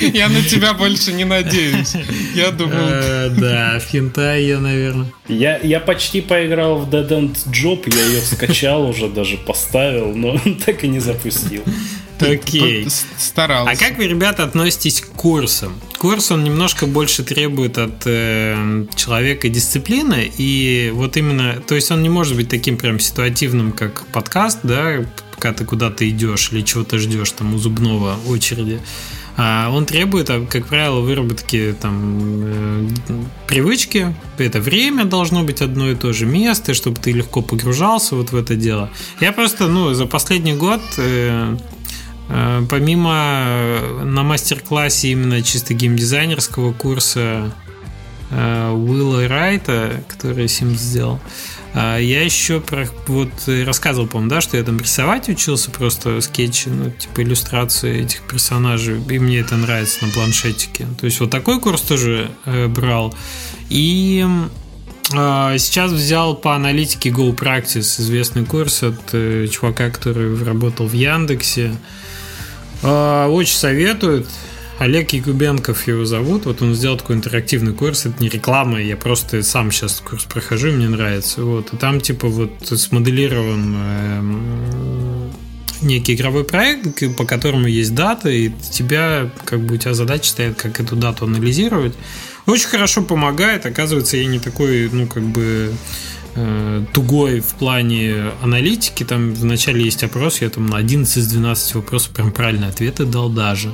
я 0.00 0.28
на 0.28 0.42
тебя 0.42 0.74
больше 0.74 1.12
не 1.12 1.24
надеюсь. 1.24 1.94
Я 2.34 2.50
думал... 2.50 2.76
Э, 2.78 3.30
да, 3.30 3.80
в 3.80 3.90
хентай 3.90 4.44
я, 4.44 4.58
наверное. 4.58 5.07
Я, 5.28 5.58
я 5.58 5.80
почти 5.80 6.20
поиграл 6.20 6.78
в 6.78 6.90
Dead 6.90 7.08
End 7.08 7.36
Job, 7.50 7.92
я 7.94 8.06
ее 8.06 8.20
скачал 8.20 8.88
уже, 8.88 9.08
даже 9.08 9.36
поставил, 9.36 10.14
но 10.14 10.38
так 10.66 10.84
и 10.84 10.88
не 10.88 11.00
запустил. 11.00 11.62
Окей. 12.20 12.88
Старался. 13.16 13.70
А 13.70 13.76
как 13.76 13.98
вы, 13.98 14.08
ребята, 14.08 14.44
относитесь 14.44 15.00
к 15.00 15.08
курсам? 15.08 15.78
Курс, 15.98 16.30
он 16.30 16.44
немножко 16.44 16.86
больше 16.86 17.22
требует 17.22 17.78
от 17.78 18.02
э, 18.06 18.86
человека 18.96 19.48
дисциплины, 19.48 20.30
и 20.36 20.90
вот 20.94 21.16
именно, 21.16 21.62
то 21.66 21.74
есть 21.74 21.90
он 21.90 22.02
не 22.02 22.08
может 22.08 22.36
быть 22.36 22.48
таким 22.48 22.76
прям 22.76 22.98
ситуативным, 22.98 23.72
как 23.72 24.06
подкаст, 24.06 24.60
да, 24.62 25.04
пока 25.34 25.52
ты 25.52 25.64
куда-то 25.64 26.08
идешь 26.08 26.50
или 26.52 26.62
чего-то 26.62 26.98
ждешь 26.98 27.30
там 27.32 27.54
у 27.54 27.58
зубного 27.58 28.18
очереди. 28.26 28.80
А 29.40 29.70
он 29.70 29.86
требует, 29.86 30.28
а, 30.30 30.44
как 30.44 30.66
правило, 30.66 31.00
выработки 31.00 31.74
там 31.80 32.42
э, 32.42 32.88
привычки. 33.46 34.14
Это 34.36 34.60
время 34.60 35.04
должно 35.04 35.44
быть 35.44 35.62
одно 35.62 35.88
и 35.90 35.94
то 35.94 36.12
же 36.12 36.26
место, 36.26 36.74
чтобы 36.74 37.00
ты 37.00 37.12
легко 37.12 37.40
погружался 37.40 38.16
вот 38.16 38.32
в 38.32 38.36
это 38.36 38.56
дело. 38.56 38.90
Я 39.20 39.32
просто, 39.32 39.68
ну, 39.68 39.94
за 39.94 40.06
последний 40.06 40.54
год 40.54 40.82
э, 40.98 41.56
Э, 42.28 42.62
помимо 42.68 43.80
на 44.04 44.22
мастер-классе 44.22 45.08
именно 45.08 45.42
чисто 45.42 45.74
геймдизайнерского 45.74 46.72
курса 46.72 47.52
Уилла 48.30 49.26
Райта, 49.26 50.02
который 50.06 50.44
Sims 50.44 50.76
сделал, 50.76 51.18
я 51.74 52.22
еще 52.24 52.60
про, 52.60 52.86
вот 53.06 53.30
рассказывал, 53.46 54.08
по-моему, 54.08 54.30
да, 54.30 54.40
что 54.40 54.56
я 54.56 54.62
там 54.62 54.78
рисовать 54.78 55.28
учился, 55.28 55.70
просто 55.70 56.20
скетчи, 56.20 56.68
ну, 56.68 56.90
типа 56.90 57.22
иллюстрации 57.22 58.02
этих 58.04 58.22
персонажей, 58.22 59.00
и 59.08 59.18
мне 59.18 59.38
это 59.40 59.56
нравится 59.56 60.04
на 60.04 60.12
планшетике. 60.12 60.86
То 60.98 61.06
есть 61.06 61.20
вот 61.20 61.30
такой 61.30 61.60
курс 61.60 61.82
тоже 61.82 62.30
брал. 62.68 63.14
И 63.68 64.26
Сейчас 65.10 65.90
взял 65.90 66.36
по 66.36 66.54
аналитике 66.54 67.08
Go 67.08 67.34
Practice, 67.34 67.98
известный 67.98 68.44
курс 68.44 68.82
от 68.82 69.10
чувака, 69.50 69.88
который 69.88 70.44
работал 70.44 70.86
в 70.86 70.92
Яндексе. 70.92 71.74
А, 72.82 73.26
очень 73.28 73.56
советуют. 73.56 74.28
Олег 74.78 75.12
Якубенков 75.12 75.88
его 75.88 76.04
зовут. 76.04 76.46
Вот 76.46 76.62
он 76.62 76.74
сделал 76.74 76.96
такой 76.96 77.16
интерактивный 77.16 77.72
курс. 77.72 78.06
Это 78.06 78.22
не 78.22 78.28
реклама, 78.28 78.80
я 78.80 78.96
просто 78.96 79.42
сам 79.42 79.72
сейчас 79.72 80.00
курс 80.00 80.24
прохожу, 80.24 80.70
мне 80.70 80.88
нравится. 80.88 81.42
Вот. 81.42 81.72
И 81.72 81.76
там 81.76 82.00
типа 82.00 82.28
вот 82.28 82.52
смоделирован 82.60 83.74
э, 83.76 85.30
некий 85.82 86.14
игровой 86.14 86.44
проект, 86.44 87.16
по 87.16 87.24
которому 87.24 87.66
есть 87.66 87.92
дата, 87.94 88.28
и 88.28 88.50
тебя, 88.70 89.30
как 89.44 89.60
бы 89.60 89.74
у 89.74 89.78
тебя 89.78 89.94
задача 89.94 90.30
стоит, 90.30 90.54
как 90.56 90.78
эту 90.78 90.94
дату 90.94 91.24
анализировать. 91.24 91.94
Очень 92.46 92.68
хорошо 92.68 93.02
помогает. 93.02 93.66
Оказывается, 93.66 94.16
я 94.16 94.26
не 94.26 94.38
такой, 94.38 94.88
ну, 94.92 95.08
как 95.08 95.24
бы 95.24 95.72
э, 96.36 96.84
тугой 96.92 97.40
в 97.40 97.54
плане 97.54 98.30
аналитики. 98.42 99.02
Там 99.02 99.34
вначале 99.34 99.84
есть 99.84 100.04
опрос, 100.04 100.40
я 100.40 100.48
там 100.50 100.66
на 100.66 100.76
11 100.76 101.16
из 101.16 101.26
12 101.26 101.74
вопросов 101.74 102.12
прям 102.12 102.30
правильные 102.30 102.70
ответы 102.70 103.06
дал 103.06 103.28
даже 103.28 103.72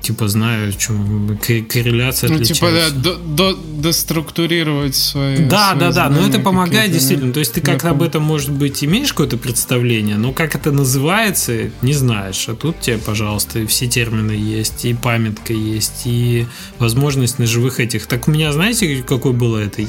типа 0.00 0.28
знаю, 0.28 0.72
чем 0.72 1.38
корреляция 1.68 2.30
ну, 2.30 2.38
типа 2.42 2.70
да, 2.70 2.90
до, 2.90 3.16
до, 3.16 3.54
доструктурировать 3.54 4.96
свои 4.96 5.38
Да, 5.38 5.74
да, 5.74 5.92
да, 5.92 6.08
но 6.08 6.26
это 6.26 6.38
помогает 6.38 6.92
действительно. 6.92 7.32
То 7.32 7.40
есть 7.40 7.54
ты 7.54 7.60
как-то 7.60 7.90
об 7.90 8.02
этом, 8.02 8.22
может 8.22 8.50
быть, 8.50 8.82
имеешь 8.84 9.12
какое-то 9.12 9.36
представление, 9.36 10.16
но 10.16 10.32
как 10.32 10.54
это 10.54 10.72
называется, 10.72 11.70
не 11.82 11.92
знаешь. 11.92 12.48
А 12.48 12.54
тут 12.54 12.80
тебе, 12.80 12.98
пожалуйста, 12.98 13.66
все 13.66 13.86
термины 13.86 14.32
есть, 14.32 14.84
и 14.84 14.94
памятка 14.94 15.52
есть, 15.52 16.02
и 16.04 16.46
возможность 16.78 17.38
на 17.38 17.46
живых 17.46 17.80
этих. 17.80 18.06
Так 18.06 18.28
у 18.28 18.30
меня, 18.30 18.52
знаете, 18.52 19.04
какое 19.06 19.32
было 19.32 19.58
это 19.58 19.82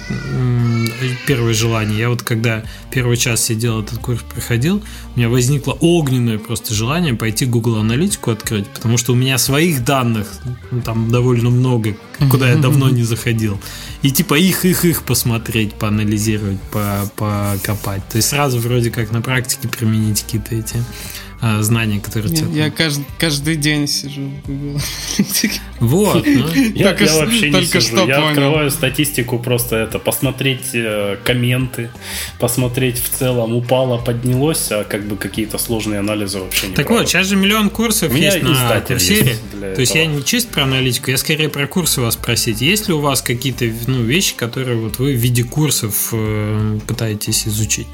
первое 1.28 1.54
желание? 1.54 2.00
Я 2.00 2.10
вот 2.10 2.24
когда 2.24 2.64
первый 2.92 3.18
час 3.18 3.44
сидел, 3.44 3.82
этот 3.82 4.00
курс 4.00 4.22
проходил, 4.22 4.84
у 5.16 5.20
меня 5.20 5.30
возникло 5.30 5.78
огненное 5.80 6.38
просто 6.38 6.74
желание 6.74 7.14
пойти 7.14 7.46
Google 7.46 7.78
Аналитику 7.78 8.32
открыть, 8.32 8.68
потому 8.68 8.98
что 8.98 9.14
у 9.14 9.16
меня 9.16 9.38
своих 9.38 9.84
данных 9.84 10.01
данных, 10.02 10.28
ну, 10.72 10.82
там 10.82 11.12
довольно 11.12 11.50
много, 11.50 11.96
куда 12.32 12.50
я 12.50 12.56
давно 12.58 12.90
не 12.90 13.04
заходил. 13.04 13.60
И 14.02 14.12
типа 14.12 14.36
их, 14.36 14.66
их, 14.66 14.86
их 14.86 15.04
посмотреть, 15.04 15.74
поанализировать, 15.74 16.60
покопать. 17.16 18.08
То 18.10 18.18
есть 18.18 18.30
сразу 18.30 18.60
вроде 18.60 18.90
как 18.90 19.12
на 19.12 19.22
практике 19.22 19.68
применить 19.68 20.24
какие-то 20.24 20.56
эти 20.56 20.84
а, 21.44 21.64
знания, 21.64 22.00
которые 22.00 22.32
я, 22.36 22.66
Я 22.66 22.72
каждый, 22.72 23.04
каждый 23.18 23.56
день 23.56 23.88
сижу 23.88 24.22
в 24.22 24.48
Google 24.48 24.80
Вот. 25.80 26.24
Ну. 26.24 26.48
Я, 26.76 26.92
я 26.92 27.16
вообще 27.16 27.50
не 27.50 27.66
сижу. 27.66 27.82
Что 27.82 28.06
я 28.06 28.18
понял. 28.18 28.28
открываю 28.28 28.70
статистику 28.70 29.40
просто 29.40 29.78
это, 29.78 29.98
посмотреть 29.98 30.70
э, 30.76 31.18
комменты, 31.24 31.90
посмотреть 32.40 33.02
в 33.02 33.10
целом, 33.10 33.56
упало, 33.56 33.98
поднялось, 33.98 34.72
а 34.72 34.84
как 34.84 35.08
бы 35.08 35.18
какие-то 35.18 35.58
сложные 35.58 36.00
анализы 36.00 36.40
вообще 36.40 36.68
не 36.68 36.76
Так 36.76 36.92
вот, 36.92 37.10
сейчас 37.10 37.26
же 37.26 37.36
миллион 37.36 37.72
курсов 37.72 38.14
есть 38.14 38.44
на 38.44 38.80
курсере. 38.82 39.36
То 39.60 39.82
есть 39.82 39.96
я 39.96 40.06
не 40.06 40.24
чисто 40.24 40.54
про 40.54 40.64
аналитику, 40.64 41.10
я 41.10 41.18
скорее 41.18 41.50
про 41.50 41.66
курсы 41.66 42.02
вас 42.02 42.14
спросить. 42.14 42.62
Есть 42.62 42.88
ли 42.88 42.94
у 42.94 43.00
вас 43.00 43.24
какие-то 43.24 43.66
ну, 43.88 44.04
вещи, 44.04 44.36
которые 44.36 44.78
вот 44.78 45.00
вы 45.00 45.14
в 45.14 45.18
виде 45.18 45.44
курсов 45.44 46.10
э, 46.12 46.80
пытаетесь 46.86 47.48
изучить? 47.48 47.88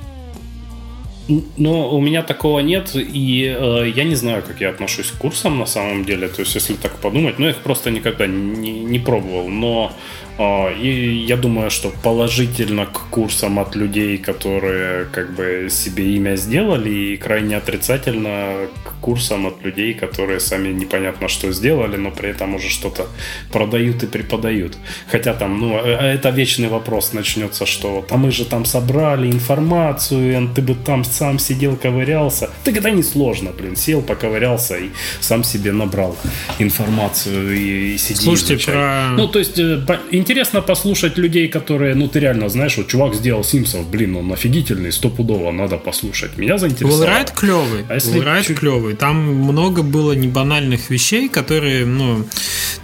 Но 1.57 1.89
у 1.93 1.99
меня 1.99 2.23
такого 2.23 2.59
нет, 2.59 2.91
и 2.95 3.55
э, 3.57 3.91
я 3.93 4.03
не 4.05 4.15
знаю, 4.15 4.43
как 4.47 4.61
я 4.61 4.69
отношусь 4.69 5.11
к 5.11 5.17
курсам 5.17 5.59
на 5.59 5.65
самом 5.65 6.05
деле. 6.05 6.27
То 6.29 6.41
есть, 6.41 6.55
если 6.55 6.73
так 6.73 6.95
подумать, 6.99 7.37
ну, 7.37 7.45
я 7.45 7.51
их 7.51 7.57
просто 7.57 7.91
никогда 7.91 8.27
не, 8.27 8.71
не 8.71 8.99
пробовал. 8.99 9.49
Но 9.49 9.91
и 10.39 11.25
я 11.27 11.37
думаю, 11.37 11.71
что 11.71 11.91
положительно 12.03 12.85
к 12.85 13.09
курсам 13.09 13.59
от 13.59 13.75
людей, 13.75 14.17
которые 14.17 15.05
как 15.05 15.33
бы 15.33 15.67
себе 15.69 16.15
имя 16.15 16.35
сделали, 16.35 16.89
и 16.89 17.17
крайне 17.17 17.57
отрицательно 17.57 18.67
к 18.83 19.01
курсам 19.01 19.47
от 19.47 19.63
людей, 19.63 19.93
которые 19.93 20.39
сами 20.39 20.73
непонятно 20.73 21.27
что 21.27 21.51
сделали, 21.51 21.97
но 21.97 22.11
при 22.11 22.29
этом 22.29 22.55
уже 22.55 22.69
что-то 22.69 23.07
продают 23.51 24.03
и 24.03 24.07
преподают. 24.07 24.77
Хотя 25.11 25.33
там, 25.33 25.59
ну, 25.59 25.77
э, 25.77 25.97
э, 25.99 26.13
это 26.15 26.29
вечный 26.29 26.67
вопрос 26.67 27.13
начнется, 27.13 27.65
что 27.65 28.05
там 28.07 28.21
мы 28.21 28.31
же 28.31 28.45
там 28.45 28.65
собрали 28.65 29.27
информацию, 29.27 30.43
и 30.43 30.47
ты 30.53 30.61
бы 30.61 30.75
там 30.75 31.03
сам 31.03 31.39
сидел, 31.39 31.75
ковырялся. 31.75 32.49
Так 32.63 32.77
это 32.77 32.91
не 32.91 33.03
сложно, 33.03 33.51
блин, 33.51 33.75
сел, 33.75 34.01
поковырялся 34.01 34.77
и 34.77 34.89
сам 35.19 35.43
себе 35.43 35.71
набрал 35.71 36.15
информацию 36.59 37.55
и, 37.55 37.93
и 37.93 37.97
сидел. 37.97 38.23
Слушайте, 38.23 38.53
изучай. 38.55 38.73
про... 38.73 39.09
Ну, 39.15 39.27
то 39.27 39.39
есть, 39.39 39.57
э, 39.57 39.77
интересно 40.27 40.61
послушать 40.61 41.17
людей, 41.17 41.47
которые, 41.47 41.95
ну, 41.95 42.09
ты 42.09 42.19
реально 42.19 42.49
знаешь, 42.49 42.77
вот 42.77 42.87
чувак 42.87 43.15
сделал 43.15 43.45
Симпсов, 43.45 43.89
блин, 43.89 44.17
он 44.17 44.33
офигительный, 44.33 44.91
стопудово, 44.91 45.51
надо 45.51 45.77
послушать. 45.77 46.37
Меня 46.37 46.57
заинтересовало. 46.57 46.99
Уолрайт 46.99 47.31
клевый. 47.31 47.85
А 47.87 47.93
если 47.93 48.17
Уолрайт 48.17 48.45
чуть... 48.45 48.59
клевый. 48.59 48.95
Там 48.95 49.15
много 49.17 49.83
было 49.83 50.11
небанальных 50.11 50.89
вещей, 50.89 51.29
которые, 51.29 51.85
ну, 51.85 52.25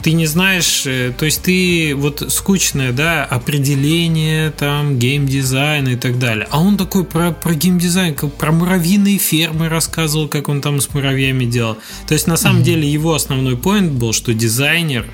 ты 0.02 0.14
не 0.14 0.26
знаешь, 0.26 0.84
э, 0.86 1.12
то 1.18 1.26
есть 1.26 1.44
ты 1.44 1.94
вот 1.96 2.24
скучное, 2.30 2.94
да, 2.94 3.26
определение, 3.26 4.52
там, 4.52 4.98
геймдизайн 4.98 5.90
и 5.90 5.96
так 5.98 6.20
далее. 6.20 6.48
А 6.50 6.62
он 6.62 6.78
такой 6.78 7.04
про, 7.04 7.32
про 7.32 7.54
геймдизайн, 7.54 8.16
про 8.16 8.52
муравьиные 8.54 9.18
фермы 9.18 9.68
рассказывал, 9.68 10.30
как 10.30 10.48
он 10.48 10.62
там 10.62 10.80
с 10.80 10.94
муравьями 10.94 11.44
делал. 11.44 11.78
То 12.08 12.14
есть, 12.14 12.28
на 12.28 12.38
самом 12.38 12.62
mm-hmm. 12.62 12.64
деле, 12.64 12.88
его 12.88 13.14
основной 13.14 13.58
поинт 13.58 13.92
был, 13.92 14.14
что 14.14 14.34
дизайнер 14.34 15.06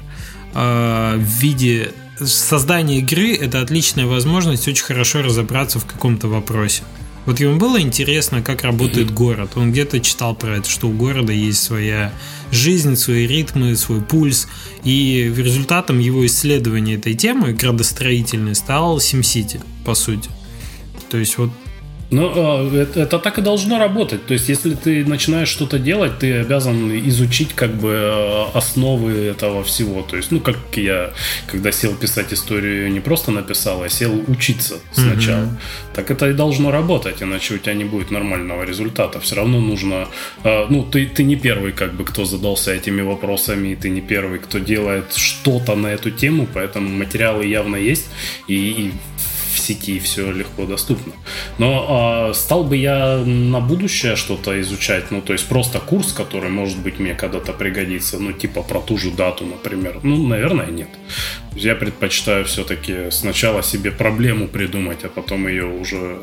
э, 0.53 1.15
в 1.17 1.41
виде 1.41 1.91
создание 2.25 2.99
игры– 2.99 3.33
это 3.35 3.61
отличная 3.61 4.05
возможность 4.05 4.67
очень 4.67 4.83
хорошо 4.83 5.21
разобраться 5.21 5.79
в 5.79 5.85
каком-то 5.85 6.27
вопросе. 6.27 6.83
Вот 7.25 7.39
ему 7.39 7.57
было 7.57 7.79
интересно, 7.79 8.41
как 8.41 8.63
работает 8.63 9.11
город. 9.11 9.51
Он 9.55 9.71
где-то 9.71 9.99
читал 9.99 10.35
про 10.35 10.57
это, 10.57 10.69
что 10.69 10.87
у 10.87 10.91
города 10.91 11.31
есть 11.31 11.61
своя 11.61 12.11
жизнь, 12.51 12.95
свои 12.95 13.27
ритмы, 13.27 13.75
свой 13.75 14.01
пульс. 14.01 14.47
И 14.83 15.31
результатом 15.37 15.99
его 15.99 16.25
исследования 16.25 16.95
этой 16.95 17.13
темы, 17.13 17.53
градостроительной, 17.53 18.55
стал 18.55 18.97
SimCity, 18.97 19.61
по 19.85 19.93
сути. 19.93 20.29
То 21.09 21.17
есть 21.17 21.37
вот 21.37 21.51
ну, 22.11 22.31
а, 22.35 22.75
это, 22.75 23.01
это 23.01 23.19
так 23.19 23.37
и 23.37 23.41
должно 23.41 23.77
работать. 23.77 24.25
То 24.25 24.33
есть, 24.33 24.49
если 24.49 24.73
ты 24.73 25.05
начинаешь 25.05 25.49
что-то 25.49 25.77
делать, 25.77 26.19
ты 26.19 26.39
обязан 26.39 26.91
изучить 27.09 27.53
как 27.53 27.75
бы 27.75 27.89
э, 27.89 28.57
основы 28.57 29.11
этого 29.11 29.63
всего. 29.63 30.01
То 30.01 30.17
есть, 30.17 30.31
ну, 30.31 30.39
как 30.39 30.57
я, 30.75 31.11
когда 31.47 31.71
сел 31.71 31.93
писать 31.93 32.33
историю, 32.33 32.91
не 32.91 32.99
просто 32.99 33.31
написал, 33.31 33.83
а 33.83 33.89
сел 33.89 34.23
учиться 34.27 34.75
сначала. 34.91 35.43
Mm-hmm. 35.43 35.93
Так 35.95 36.11
это 36.11 36.29
и 36.29 36.33
должно 36.33 36.71
работать, 36.71 37.21
иначе 37.21 37.55
у 37.55 37.57
тебя 37.59 37.73
не 37.75 37.85
будет 37.85 38.11
нормального 38.11 38.63
результата. 38.63 39.19
Все 39.19 39.35
равно 39.35 39.59
нужно... 39.59 40.07
Э, 40.43 40.65
ну, 40.69 40.83
ты, 40.83 41.05
ты 41.05 41.23
не 41.23 41.35
первый, 41.35 41.73
как 41.73 41.93
бы, 41.93 42.05
кто 42.05 42.25
задался 42.25 42.73
этими 42.73 43.01
вопросами, 43.01 43.75
ты 43.75 43.89
не 43.89 44.01
первый, 44.01 44.39
кто 44.39 44.57
делает 44.57 45.13
что-то 45.13 45.75
на 45.75 45.87
эту 45.87 46.09
тему, 46.09 46.47
поэтому 46.51 46.89
материалы 46.89 47.45
явно 47.45 47.75
есть, 47.75 48.09
и, 48.47 48.55
и 48.55 48.91
в 49.59 49.61
сети 49.61 49.99
все 49.99 50.31
легко 50.31 50.65
доступно. 50.65 51.13
Но 51.57 52.29
э, 52.29 52.33
стал 52.33 52.63
бы 52.63 52.77
я 52.77 53.17
на 53.17 53.59
будущее 53.59 54.15
что-то 54.15 54.59
изучать, 54.61 55.11
ну, 55.11 55.21
то 55.21 55.33
есть 55.33 55.47
просто 55.47 55.79
курс, 55.79 56.13
который, 56.13 56.49
может 56.49 56.79
быть, 56.79 56.99
мне 56.99 57.13
когда-то 57.13 57.53
пригодится, 57.53 58.19
ну, 58.19 58.31
типа 58.31 58.63
про 58.63 58.79
ту 58.79 58.97
же 58.97 59.11
дату, 59.11 59.45
например. 59.45 59.99
Ну, 60.03 60.27
наверное, 60.27 60.67
нет. 60.67 60.89
Я 61.55 61.75
предпочитаю 61.75 62.45
все-таки 62.45 63.11
сначала 63.11 63.63
себе 63.63 63.91
проблему 63.91 64.47
придумать, 64.47 64.99
а 65.03 65.09
потом 65.09 65.47
ее 65.47 65.65
уже 65.65 66.19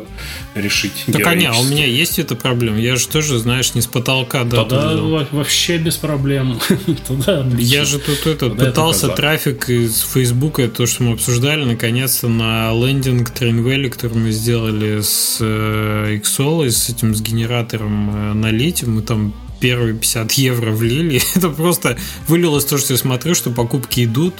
решить. 0.54 1.04
Так, 1.12 1.26
а 1.26 1.34
не, 1.34 1.46
а 1.46 1.54
у 1.58 1.64
меня 1.64 1.84
есть 1.84 2.18
эта 2.18 2.36
проблема. 2.36 2.78
Я 2.78 2.96
же 2.96 3.08
тоже, 3.08 3.38
знаешь, 3.38 3.74
не 3.74 3.80
с 3.80 3.86
потолка 3.86 4.44
дату 4.44 4.70
Тогда 4.70 5.26
вообще 5.32 5.78
без 5.78 5.96
проблем. 5.96 6.58
Тогда 7.08 7.46
Я 7.58 7.84
же 7.84 7.98
тут 7.98 8.26
этот, 8.26 8.56
пытался 8.56 9.08
трафик 9.08 9.68
из 9.68 10.00
Фейсбука, 10.00 10.68
то, 10.68 10.86
что 10.86 11.02
мы 11.02 11.12
обсуждали, 11.14 11.64
наконец-то 11.64 12.28
на 12.28 12.72
лендинг 12.72 13.30
Train 13.30 13.64
Valley, 13.64 13.90
который 13.90 14.16
мы 14.16 14.30
сделали 14.30 15.00
с 15.00 15.40
Xol, 15.40 16.66
э, 16.66 16.70
с 16.70 16.88
этим, 16.88 17.14
с 17.14 17.20
генератором 17.20 18.30
э, 18.30 18.32
налить. 18.34 18.84
Мы 18.84 19.02
там 19.02 19.34
первые 19.60 19.94
50 19.94 20.32
евро 20.32 20.70
влили. 20.70 21.20
Это 21.34 21.50
просто 21.50 21.98
вылилось 22.28 22.64
то, 22.64 22.78
что 22.78 22.92
я 22.92 22.98
смотрю, 22.98 23.34
что 23.34 23.50
покупки 23.50 24.04
идут 24.04 24.34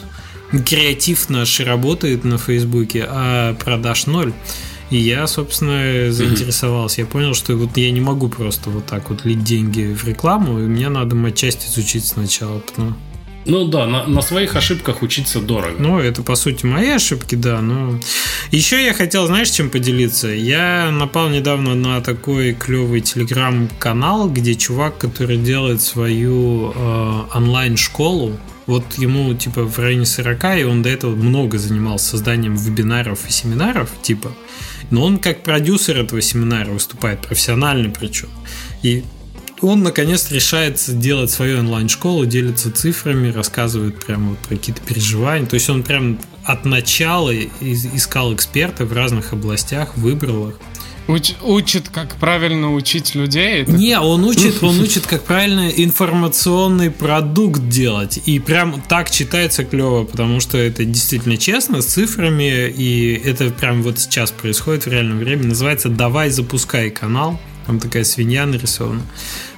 креатив 0.65 1.31
наш 1.31 1.61
работает 1.61 2.25
на 2.25 2.39
Фейсбуке, 2.39 3.07
а 3.09 3.55
продаж 3.55 4.07
ноль. 4.07 4.33
И 4.91 4.99
я, 4.99 5.27
собственно, 5.27 6.13
заинтересовался. 6.13 7.01
Я 7.01 7.07
понял, 7.07 7.35
что 7.35 7.57
вот 7.57 7.77
я 7.77 7.91
не 7.91 8.01
могу 8.01 8.29
просто 8.29 8.71
вот 8.71 8.87
так 8.87 9.11
вот 9.11 9.25
лить 9.25 9.43
деньги 9.43 9.93
в 9.93 10.07
рекламу, 10.07 10.61
и 10.61 10.63
мне 10.63 10.89
надо 10.89 11.17
матчасть 11.17 11.69
изучить 11.69 12.07
сначала. 12.07 12.61
Потом... 12.61 12.97
Ну 13.47 13.65
да, 13.65 13.87
на, 13.87 14.07
на 14.07 14.23
своих 14.23 14.57
ошибках 14.57 15.03
учиться 15.03 15.41
дорого. 15.41 15.77
Ну, 15.79 16.01
это 16.01 16.23
по 16.23 16.35
сути 16.35 16.67
мои 16.67 16.91
ошибки, 16.91 17.37
да. 17.37 17.61
Но 17.61 17.99
еще 18.51 18.85
я 18.85 18.93
хотел, 18.93 19.27
знаешь, 19.27 19.51
чем 19.51 19.71
поделиться? 19.71 20.29
Я 20.29 20.91
напал 20.91 21.29
недавно 21.29 21.75
на 21.75 22.01
такой 22.01 22.55
клевый 22.55 23.01
телеграм-канал, 23.01 24.29
где 24.29 24.57
чувак, 24.57 24.99
который 24.99 25.37
делает 25.37 25.81
свою 25.81 26.73
э, 26.75 27.23
онлайн-школу, 27.35 28.37
вот 28.67 28.95
ему 28.99 29.33
типа 29.35 29.63
в 29.63 29.79
районе 29.79 30.07
40, 30.07 30.59
и 30.59 30.65
он 30.65 30.83
до 30.83 30.89
этого 30.89 31.15
много 31.15 31.57
занимался 31.59 32.11
созданием 32.11 32.57
вебинаров 32.57 33.29
и 33.29 33.33
семинаров, 33.33 33.91
типа. 34.03 34.33
Но 34.91 35.05
он 35.05 35.19
как 35.19 35.43
продюсер 35.43 35.99
этого 35.99 36.21
семинара 36.21 36.71
выступает, 36.71 37.21
профессиональный 37.21 37.91
причем. 37.91 38.29
И 38.83 39.05
он 39.61 39.83
наконец 39.83 40.31
решает 40.31 40.81
делать 40.99 41.31
свою 41.31 41.61
онлайн-школу, 41.61 42.27
делится 42.27 42.73
цифрами, 42.73 43.31
рассказывает 43.31 44.05
прямо 44.05 44.31
вот 44.31 44.39
про 44.39 44.57
какие-то 44.57 44.83
переживания. 44.83 45.47
То 45.47 45.55
есть 45.55 45.69
он 45.71 45.83
прям 45.83 46.19
от 46.45 46.65
начала 46.65 47.35
искал 47.35 48.35
эксперта 48.35 48.85
в 48.85 48.93
разных 48.93 49.33
областях, 49.33 49.97
выбрал 49.97 50.51
их 50.51 50.57
Уч, 51.09 51.35
учит, 51.43 51.89
как 51.89 52.17
правильно 52.17 52.73
учить 52.73 53.15
людей? 53.15 53.63
Это... 53.63 53.73
Не, 53.73 53.99
он 54.01 54.25
учит, 54.25 54.57
он 54.63 54.81
учит, 54.81 55.07
как 55.07 55.23
правильно 55.23 55.69
информационный 55.69 56.91
продукт 56.91 57.69
делать. 57.69 58.21
И 58.27 58.41
прям 58.41 58.83
так 58.89 59.11
читается 59.11 59.65
клево, 59.65 60.05
потому 60.05 60.41
что 60.41 60.59
это 60.59 60.85
действительно 60.85 61.37
честно, 61.37 61.81
с 61.81 61.87
цифрами, 61.87 62.69
и 62.69 63.15
это 63.25 63.51
прям 63.51 63.83
вот 63.83 64.01
сейчас 64.01 64.33
происходит 64.33 64.87
в 64.87 64.89
реальном 64.89 65.19
времени. 65.19 65.49
Называется 65.49 65.89
«Давай 65.89 66.31
запускай 66.31 66.91
канал». 66.91 67.41
Там 67.67 67.81
такая 67.81 68.05
свинья 68.05 68.47
нарисована. 68.47 69.03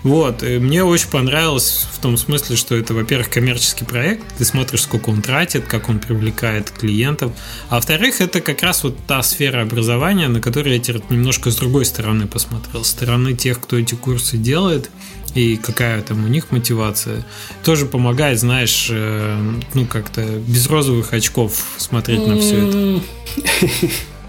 Вот, 0.03 0.43
и 0.43 0.59
мне 0.59 0.85
очень 0.85 1.09
понравилось 1.09 1.87
в 1.93 1.99
том 2.01 2.17
смысле, 2.17 2.57
что 2.57 2.77
это, 2.77 2.95
во-первых, 2.95 3.31
коммерческий 3.31 3.85
проект, 3.85 4.25
ты 4.39 4.45
смотришь, 4.45 4.83
сколько 4.83 5.11
он 5.11 5.23
тратит, 5.23 5.67
как 5.67 5.89
он 5.89 5.99
привлекает 5.99 6.71
клиентов, 6.71 7.33
а 7.69 7.77
во-вторых, 7.77 8.21
это 8.21 8.41
как 8.41 8.63
раз 8.63 8.85
вот 8.85 8.97
та 9.07 9.23
сфера 9.23 9.63
образования, 9.63 10.29
на 10.29 10.41
которую 10.41 10.75
я 10.75 10.81
теперь 10.81 11.03
немножко 11.11 11.51
с 11.51 11.57
другой 11.57 11.85
стороны 11.85 12.27
посмотрел, 12.27 12.85
с 12.85 12.89
стороны 12.89 13.35
тех, 13.35 13.61
кто 13.61 13.77
эти 13.79 13.95
курсы 13.95 14.37
делает, 14.37 14.91
и 15.35 15.57
какая 15.57 16.03
там 16.03 16.25
у 16.25 16.29
них 16.29 16.51
мотивация, 16.51 17.25
тоже 17.63 17.87
помогает, 17.87 18.41
знаешь, 18.41 18.89
э, 18.91 19.53
ну 19.75 19.87
как-то 19.87 20.23
без 20.23 20.67
розовых 20.69 21.13
очков 21.13 21.63
смотреть 21.77 22.27
на 22.27 22.39
все 22.39 22.69
это. 22.69 23.01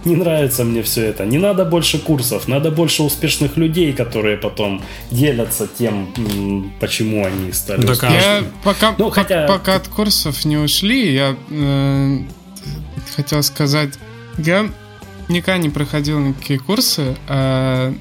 Не 0.06 0.16
нравится 0.16 0.64
мне 0.64 0.82
все 0.82 1.06
это. 1.06 1.26
Не 1.26 1.38
надо 1.38 1.66
больше 1.66 2.00
курсов, 2.00 2.48
надо 2.48 2.72
больше 2.72 3.04
успешных 3.04 3.58
людей, 3.58 3.94
которые 3.94 4.38
потом 4.38 4.82
делятся 5.12 5.68
тем, 5.68 6.14
почему 6.80 7.26
они 7.26 7.52
стали 7.52 7.82
так, 7.82 7.92
успешными. 7.92 8.22
Я 8.22 8.44
пока, 8.64 8.96
ну, 8.98 9.10
хотя... 9.10 9.48
пока 9.48 9.76
от 9.76 9.88
курсов 9.88 10.46
не 10.46 10.58
ушли, 10.58 11.14
я 11.14 11.36
э, 11.50 12.18
хотел 13.16 13.44
сказать, 13.44 13.94
я 14.38 14.70
никогда 15.28 15.58
не 15.58 15.70
проходил 15.70 16.20
никакие 16.20 16.60
курсы, 16.60 17.16
э, 17.28 17.94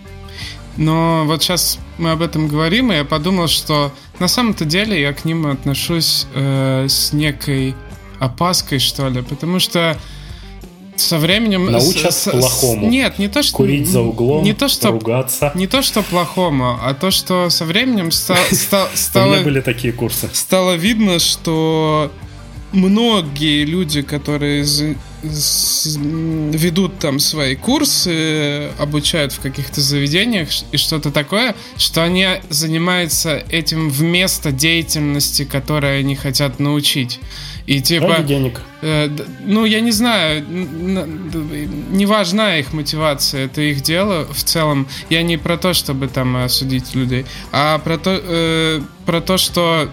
но 0.77 1.25
вот 1.27 1.43
сейчас 1.43 1.81
мы 1.99 2.13
об 2.13 2.23
этом 2.23 2.47
говорим, 2.47 2.93
и 2.93 2.97
я 2.97 3.05
подумал, 3.05 3.49
что 3.49 3.93
на 4.21 4.29
самом-то 4.29 4.65
деле 4.65 5.01
я 5.01 5.13
к 5.13 5.25
ним 5.25 5.47
отношусь 5.49 6.27
э, 6.35 6.87
с 6.89 7.13
некой 7.13 7.75
опаской, 8.21 8.79
что 8.79 9.09
ли, 9.09 9.23
потому 9.23 9.59
что 9.59 9.97
со 11.01 11.19
временем 11.19 11.67
научат 11.67 12.15
с, 12.15 12.31
плохому. 12.31 12.89
Нет, 12.89 13.19
не 13.19 13.29
то 13.29 13.43
что 13.43 13.57
курить 13.57 13.89
за 13.89 14.01
углом, 14.01 14.45
не 14.45 14.53
то 14.53 14.69
что 14.69 14.91
ругаться. 14.91 15.53
Не 15.55 15.67
то 15.67 15.83
что 15.83 16.03
плохому, 16.03 16.79
а 16.83 16.95
то 16.95 17.11
что 17.11 17.51
со 17.51 17.65
временем 17.65 18.11
ста, 18.11 18.37
ста, 18.51 18.89
стало. 18.95 19.29
У 19.29 19.35
меня 19.35 19.45
были 19.45 19.61
такие 19.61 19.93
курсы. 19.93 20.29
Стало 20.33 20.75
видно, 20.75 21.19
что 21.19 22.11
многие 22.73 23.65
люди, 23.65 24.03
которые 24.03 24.65
ведут 25.23 26.99
там 26.99 27.19
свои 27.19 27.57
курсы, 27.57 28.69
обучают 28.79 29.33
в 29.33 29.41
каких-то 29.41 29.81
заведениях 29.81 30.49
и 30.71 30.77
что-то 30.77 31.11
такое, 31.11 31.57
что 31.77 32.05
они 32.05 32.27
занимаются 32.51 33.43
этим 33.51 33.91
вместо 33.91 34.53
деятельности, 34.53 35.45
которой 35.45 36.01
они 36.01 36.15
хотят 36.15 36.61
научить. 36.61 37.19
И 37.69 37.83
типа... 37.83 38.09
Ради 38.09 38.29
денег. 38.29 38.63
Э, 38.81 39.11
ну, 39.45 39.67
я 39.67 39.81
не 39.81 39.91
знаю, 39.91 40.43
не 40.49 42.07
важна 42.07 42.57
их 42.57 42.73
мотивация, 42.73 43.45
это 43.45 43.61
их 43.61 43.83
дело 43.83 44.27
в 44.33 44.43
целом. 44.43 44.89
Я 45.11 45.23
не 45.23 45.37
про 45.37 45.59
то, 45.59 45.75
чтобы 45.75 46.09
там 46.09 46.37
осудить 46.37 46.95
людей, 46.95 47.27
а 47.53 47.79
про 47.79 47.99
то, 47.99 48.19
э, 48.23 48.81
про 49.05 49.21
то 49.21 49.37
что 49.37 49.91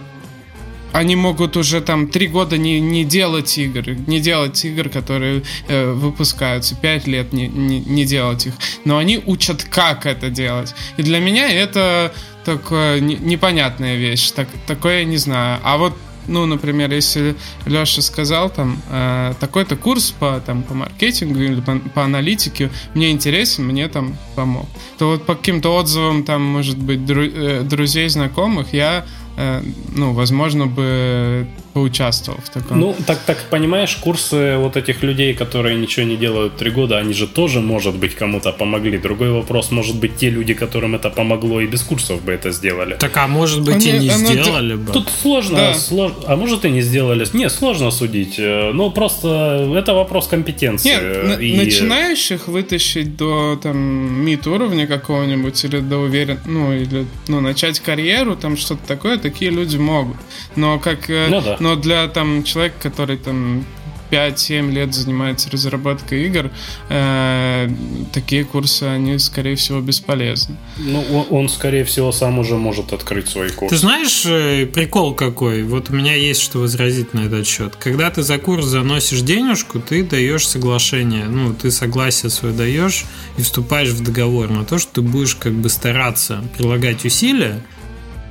они 0.93 1.17
могут 1.17 1.57
уже 1.57 1.81
там 1.81 2.07
три 2.07 2.27
года 2.27 2.57
не, 2.57 2.79
не 2.79 3.03
делать 3.03 3.57
игр, 3.57 3.83
не 4.07 4.21
делать 4.21 4.63
игр, 4.63 4.87
которые 4.87 5.43
э, 5.67 5.91
выпускаются, 5.91 6.77
пять 6.77 7.07
лет 7.07 7.33
не, 7.33 7.49
не, 7.49 7.81
не 7.81 8.05
делать 8.05 8.45
их. 8.45 8.53
Но 8.85 8.97
они 8.99 9.21
учат, 9.25 9.65
как 9.65 10.05
это 10.05 10.29
делать. 10.29 10.73
И 10.95 11.03
для 11.03 11.19
меня 11.19 11.51
это 11.51 12.13
такая 12.45 13.01
непонятная 13.01 13.97
вещь. 13.97 14.31
Так, 14.31 14.47
такое 14.65 14.99
я 14.99 15.03
не 15.03 15.17
знаю. 15.17 15.59
А 15.61 15.75
вот 15.75 15.93
ну, 16.27 16.45
например, 16.45 16.91
если 16.91 17.35
Леша 17.65 18.01
сказал 18.01 18.49
там 18.49 18.81
э, 18.89 19.33
такой-то 19.39 19.75
курс 19.75 20.11
по, 20.11 20.41
там, 20.45 20.63
по 20.63 20.73
маркетингу 20.73 21.39
или 21.39 21.61
по, 21.61 21.77
по 21.93 22.03
аналитике 22.03 22.69
мне 22.93 23.11
интересен, 23.11 23.65
мне 23.65 23.87
там 23.87 24.17
помог, 24.35 24.65
то 24.97 25.11
вот 25.11 25.25
по 25.25 25.35
каким-то 25.35 25.75
отзывам 25.75 26.23
там, 26.23 26.41
может 26.41 26.77
быть, 26.77 27.05
дру, 27.05 27.23
э, 27.23 27.61
друзей, 27.61 28.09
знакомых, 28.09 28.73
я 28.73 29.05
Э, 29.37 29.61
ну, 29.93 30.13
возможно, 30.13 30.67
бы 30.67 31.47
поучаствовал 31.75 32.39
в 32.41 32.49
таком. 32.49 32.79
Ну, 32.79 32.95
так, 33.05 33.19
так 33.25 33.37
понимаешь, 33.49 33.97
курсы 33.97 34.55
вот 34.57 34.77
этих 34.77 35.03
людей, 35.03 35.33
которые 35.33 35.75
ничего 35.75 36.05
не 36.05 36.15
делают 36.15 36.55
три 36.55 36.71
года, 36.71 36.97
они 36.97 37.13
же 37.13 37.27
тоже, 37.27 37.59
может 37.59 37.95
быть, 37.95 38.15
кому-то 38.15 38.53
помогли. 38.53 38.97
Другой 38.97 39.31
вопрос, 39.31 39.71
может 39.71 39.97
быть, 39.97 40.15
те 40.15 40.29
люди, 40.29 40.53
которым 40.53 40.95
это 40.95 41.09
помогло, 41.09 41.59
и 41.59 41.67
без 41.67 41.81
курсов 41.81 42.23
бы 42.23 42.31
это 42.31 42.53
сделали. 42.53 42.95
Так, 42.95 43.17
а 43.17 43.27
может 43.27 43.61
быть, 43.61 43.75
они, 43.75 43.97
и 43.97 43.99
не 43.99 44.09
оно... 44.09 44.25
сделали 44.25 44.75
бы. 44.75 44.93
Тут 44.93 45.09
сложно, 45.21 45.57
да. 45.57 45.73
слож... 45.73 46.13
а 46.25 46.37
может, 46.37 46.63
и 46.63 46.69
не 46.69 46.81
сделали. 46.81 47.27
Не, 47.33 47.49
сложно 47.49 47.91
судить. 47.91 48.39
Ну, 48.39 48.91
просто 48.91 49.69
это 49.75 49.93
вопрос 49.93 50.27
компетенции. 50.27 50.89
Нет, 50.89 51.41
и... 51.41 51.57
начинающих 51.57 52.47
вытащить 52.47 53.17
до 53.17 53.59
там 53.61 53.77
мид 54.25 54.47
уровня 54.47 54.87
какого-нибудь 54.87 55.65
или 55.65 55.79
до 55.79 55.97
уверен, 55.97 56.39
ну, 56.45 56.71
или 56.71 57.05
ну, 57.27 57.41
начать 57.41 57.81
карьеру, 57.81 58.37
там 58.37 58.55
что-то 58.55 58.87
такое, 58.87 59.17
такие 59.17 59.51
люди 59.51 59.75
могут. 59.75 60.15
Но 60.55 60.79
как... 60.79 61.09
Э, 61.09 61.27
ну, 61.29 61.41
да. 61.41 61.57
Но 61.65 61.75
для 61.75 62.07
там 62.07 62.43
человека, 62.43 62.75
который 62.79 63.17
там 63.17 63.65
5-7 64.11 64.69
лет 64.69 64.93
занимается 64.93 65.49
разработкой 65.49 66.27
игр, 66.27 66.51
э, 66.89 67.67
такие 68.13 68.45
курсы, 68.45 68.83
они, 68.83 69.17
скорее 69.17 69.55
всего, 69.55 69.81
бесполезны. 69.81 70.57
Ну, 70.77 71.25
он, 71.31 71.49
скорее 71.49 71.83
всего, 71.83 72.11
сам 72.11 72.37
уже 72.37 72.55
может 72.55 72.93
открыть 72.93 73.29
свой 73.29 73.49
курс. 73.49 73.71
Ты 73.71 73.77
знаешь, 73.77 74.27
э, 74.27 74.67
прикол 74.67 75.15
какой? 75.15 75.63
Вот 75.63 75.89
у 75.89 75.93
меня 75.93 76.13
есть 76.13 76.41
что 76.41 76.59
возразить 76.59 77.15
на 77.15 77.21
этот 77.21 77.47
счет. 77.47 77.75
Когда 77.77 78.11
ты 78.11 78.21
за 78.21 78.37
курс 78.37 78.65
заносишь 78.65 79.21
денежку, 79.21 79.79
ты 79.79 80.03
даешь 80.03 80.47
соглашение, 80.47 81.25
ну, 81.25 81.51
ты 81.55 81.71
согласие 81.71 82.29
свое 82.29 82.53
даешь 82.53 83.05
и 83.39 83.41
вступаешь 83.41 83.89
в 83.89 84.03
договор 84.03 84.51
на 84.51 84.65
то, 84.65 84.77
что 84.77 84.93
ты 84.93 85.01
будешь 85.01 85.33
как 85.33 85.53
бы 85.53 85.69
стараться 85.69 86.43
прилагать 86.55 87.05
усилия, 87.05 87.63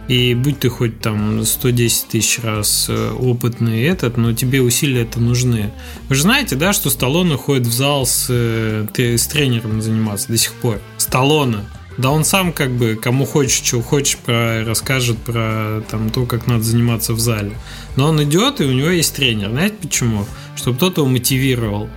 и 0.08 0.34
будь 0.34 0.60
ты 0.60 0.68
хоть 0.68 1.00
там 1.00 1.44
110 1.44 2.08
тысяч 2.08 2.40
раз 2.42 2.86
э, 2.88 3.10
опытный 3.12 3.82
этот, 3.84 4.16
но 4.16 4.32
тебе 4.34 4.60
усилия 4.60 5.02
это 5.02 5.18
нужны. 5.18 5.72
Вы 6.08 6.14
же 6.14 6.22
знаете, 6.22 6.56
да, 6.56 6.72
что 6.72 6.90
Сталлоне 6.90 7.36
ходит 7.36 7.66
в 7.66 7.72
зал 7.72 8.04
с, 8.06 8.26
э, 8.28 8.86
с 8.96 9.26
тренером 9.26 9.80
заниматься 9.80 10.28
до 10.28 10.36
сих 10.36 10.52
пор. 10.52 10.80
Сталлоне. 10.98 11.64
Да 11.96 12.10
он 12.10 12.24
сам 12.24 12.52
как 12.52 12.72
бы 12.72 12.98
кому 13.00 13.24
хочешь, 13.24 13.62
что 13.64 13.80
хочешь, 13.80 14.16
про, 14.16 14.64
расскажет 14.64 15.16
про 15.18 15.82
там, 15.88 16.10
то, 16.10 16.26
как 16.26 16.46
надо 16.46 16.64
заниматься 16.64 17.14
в 17.14 17.20
зале. 17.20 17.52
Но 17.96 18.08
он 18.08 18.22
идет, 18.22 18.60
и 18.60 18.64
у 18.64 18.72
него 18.72 18.88
есть 18.88 19.14
тренер. 19.14 19.50
Знаете 19.50 19.76
почему? 19.80 20.26
Чтобы 20.56 20.76
кто-то 20.76 21.02
его 21.02 21.10
мотивировал. 21.10 21.88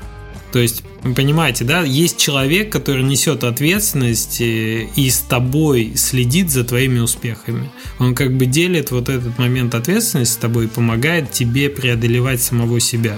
То 0.51 0.59
есть, 0.59 0.83
вы 1.07 1.15
понимаете, 1.15 1.63
да, 1.63 1.81
есть 1.83 2.17
человек, 2.17 2.71
который 2.71 3.03
несет 3.03 3.43
ответственность 3.43 4.41
э, 4.41 4.87
и 4.95 5.09
с 5.09 5.19
тобой 5.19 5.93
следит 5.95 6.49
за 6.49 6.63
твоими 6.63 6.99
успехами. 6.99 7.71
Он 7.99 8.13
как 8.13 8.35
бы 8.35 8.45
делит 8.45 8.91
вот 8.91 9.09
этот 9.09 9.37
момент 9.37 9.75
ответственности 9.75 10.33
с 10.33 10.37
тобой 10.37 10.65
и 10.65 10.67
помогает 10.67 11.31
тебе 11.31 11.69
преодолевать 11.69 12.41
самого 12.41 12.79
себя. 12.79 13.17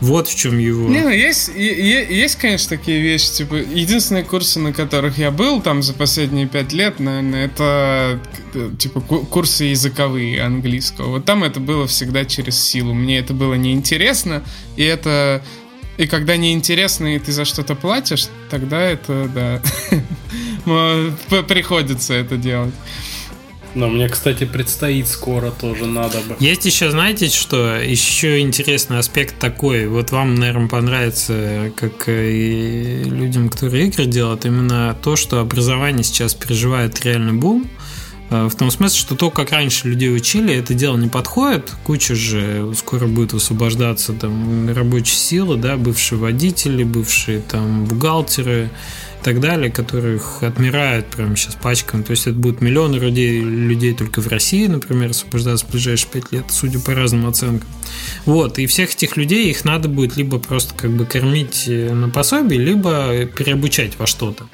Вот 0.00 0.28
в 0.28 0.36
чем 0.36 0.58
его. 0.58 0.88
Не, 0.88 1.00
ну 1.00 1.08
есть, 1.08 1.50
есть, 1.56 2.36
конечно, 2.36 2.76
такие 2.76 3.00
вещи. 3.00 3.32
Типа, 3.32 3.54
единственные 3.54 4.24
курсы, 4.24 4.58
на 4.58 4.72
которых 4.72 5.16
я 5.16 5.30
был 5.30 5.62
там 5.62 5.82
за 5.82 5.94
последние 5.94 6.46
пять 6.46 6.72
лет, 6.72 7.00
наверное, 7.00 7.46
это 7.46 8.20
э, 8.54 8.70
типа 8.78 9.00
курсы 9.00 9.64
языковые 9.64 10.42
английского. 10.42 11.10
Вот 11.10 11.24
там 11.24 11.42
это 11.42 11.58
было 11.60 11.86
всегда 11.86 12.24
через 12.24 12.60
силу. 12.60 12.92
Мне 12.92 13.18
это 13.18 13.32
было 13.32 13.54
неинтересно, 13.54 14.42
и 14.76 14.82
это 14.82 15.42
и 15.96 16.06
когда 16.06 16.36
неинтересно, 16.36 17.16
и 17.16 17.18
ты 17.18 17.32
за 17.32 17.44
что-то 17.44 17.74
платишь, 17.74 18.28
тогда 18.50 18.80
это, 18.80 19.30
да, 19.34 19.60
приходится 21.42 22.14
это 22.14 22.36
делать. 22.36 22.74
Но 23.74 23.88
мне, 23.88 24.08
кстати, 24.08 24.44
предстоит 24.44 25.08
скоро 25.08 25.50
тоже 25.50 25.86
надо 25.86 26.18
бы. 26.20 26.36
Есть 26.38 26.64
еще, 26.64 26.90
знаете, 26.90 27.28
что? 27.28 27.76
Еще 27.76 28.38
интересный 28.38 28.98
аспект 28.98 29.38
такой. 29.40 29.88
Вот 29.88 30.12
вам, 30.12 30.36
наверное, 30.36 30.68
понравится, 30.68 31.72
как 31.76 32.08
и 32.08 33.02
людям, 33.04 33.48
которые 33.48 33.88
игры 33.88 34.06
делают, 34.06 34.44
именно 34.44 34.96
то, 35.02 35.16
что 35.16 35.40
образование 35.40 36.04
сейчас 36.04 36.34
переживает 36.34 37.04
реальный 37.04 37.32
бум. 37.32 37.68
Э, 38.30 38.48
в 38.48 38.54
том 38.54 38.70
смысле, 38.70 38.98
что 38.98 39.14
то, 39.14 39.30
как 39.30 39.50
раньше 39.50 39.88
людей 39.88 40.14
учили, 40.14 40.54
это 40.54 40.74
дело 40.74 40.96
не 40.96 41.08
подходит. 41.08 41.72
Куча 41.84 42.14
же 42.14 42.72
скоро 42.76 43.06
будет 43.06 43.32
высвобождаться 43.32 44.12
там 44.12 44.72
рабочие 44.74 45.16
силы, 45.16 45.56
да, 45.56 45.76
бывшие 45.76 46.18
водители, 46.18 46.84
бывшие 46.84 47.40
там 47.40 47.84
бухгалтеры 47.84 48.70
так 49.24 49.40
далее, 49.40 49.70
которых 49.70 50.42
отмирают 50.42 51.06
прямо 51.06 51.34
сейчас 51.34 51.54
пачками. 51.54 52.02
То 52.02 52.10
есть 52.10 52.26
это 52.26 52.36
будут 52.36 52.60
миллионы 52.60 52.96
людей, 52.96 53.40
людей 53.40 53.94
только 53.94 54.20
в 54.20 54.28
России, 54.28 54.66
например, 54.66 55.10
освобождаться 55.10 55.64
в 55.64 55.70
ближайшие 55.70 56.10
пять 56.10 56.30
лет, 56.30 56.44
судя 56.50 56.78
по 56.78 56.94
разным 56.94 57.26
оценкам. 57.26 57.66
Вот, 58.26 58.58
и 58.58 58.66
всех 58.66 58.92
этих 58.92 59.16
людей 59.16 59.50
их 59.50 59.64
надо 59.64 59.88
будет 59.88 60.16
либо 60.18 60.38
просто 60.38 60.74
как 60.74 60.90
бы 60.90 61.06
кормить 61.06 61.64
э, 61.66 61.94
на 61.94 62.10
пособие, 62.10 62.60
либо 62.60 63.24
переобучать 63.24 63.98
во 63.98 64.06
что-то. 64.06 64.46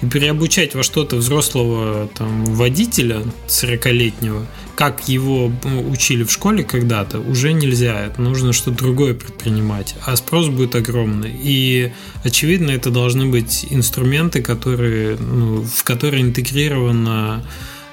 И 0.00 0.06
переобучать 0.06 0.74
во 0.74 0.82
что-то 0.82 1.16
взрослого 1.16 2.08
там, 2.16 2.46
водителя 2.46 3.22
40-летнего– 3.46 4.46
как 4.74 5.08
его 5.08 5.52
ну, 5.62 5.90
учили 5.90 6.24
в 6.24 6.32
школе 6.32 6.64
когда-то, 6.64 7.20
уже 7.20 7.52
нельзя. 7.52 8.06
Это 8.06 8.20
нужно 8.20 8.52
что-то 8.52 8.78
другое 8.78 9.14
предпринимать. 9.14 9.94
А 10.04 10.16
спрос 10.16 10.48
будет 10.48 10.74
огромный. 10.74 11.32
И, 11.32 11.92
очевидно, 12.24 12.70
это 12.70 12.90
должны 12.90 13.26
быть 13.26 13.66
инструменты, 13.70 14.42
которые, 14.42 15.16
ну, 15.16 15.62
в 15.62 15.84
которые 15.84 16.22
интегрировано 16.22 17.44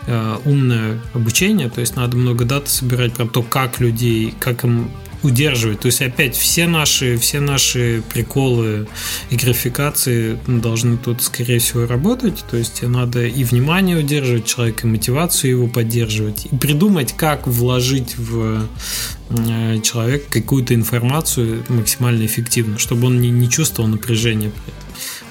э, 0.07 0.38
умное 0.45 0.99
обучение, 1.13 1.69
то 1.69 1.82
есть 1.82 1.95
надо 1.95 2.17
много 2.17 2.45
дат 2.45 2.67
собирать 2.67 3.13
про 3.13 3.25
то, 3.25 3.43
как 3.43 3.79
людей, 3.79 4.34
как 4.39 4.63
им 4.63 4.89
удерживать. 5.24 5.80
То 5.82 5.88
есть 5.88 6.01
опять 6.01 6.36
все 6.36 6.67
наши, 6.67 7.17
все 7.17 7.39
наши 7.39 8.03
приколы 8.13 8.88
и 9.30 9.36
графикации 9.36 10.38
должны 10.47 10.97
тут, 10.97 11.22
скорее 11.22 11.59
всего, 11.59 11.86
работать. 11.86 12.43
То 12.49 12.57
есть 12.57 12.82
надо 12.84 13.26
и 13.26 13.43
внимание 13.43 13.97
удерживать 13.97 14.45
человека, 14.45 14.88
и 14.88 14.91
мотивацию 14.91 15.51
его 15.51 15.67
поддерживать, 15.67 16.47
и 16.51 16.55
придумать, 16.55 17.13
как 17.13 17.47
вложить 17.47 18.17
в 18.17 18.67
э, 19.30 19.80
человека 19.82 20.26
какую-то 20.30 20.74
информацию 20.74 21.63
максимально 21.69 22.26
эффективно, 22.26 22.80
чтобы 22.80 23.07
он 23.07 23.22
не, 23.22 23.30
не 23.30 23.49
чувствовал 23.49 23.89
напряжения 23.89 24.51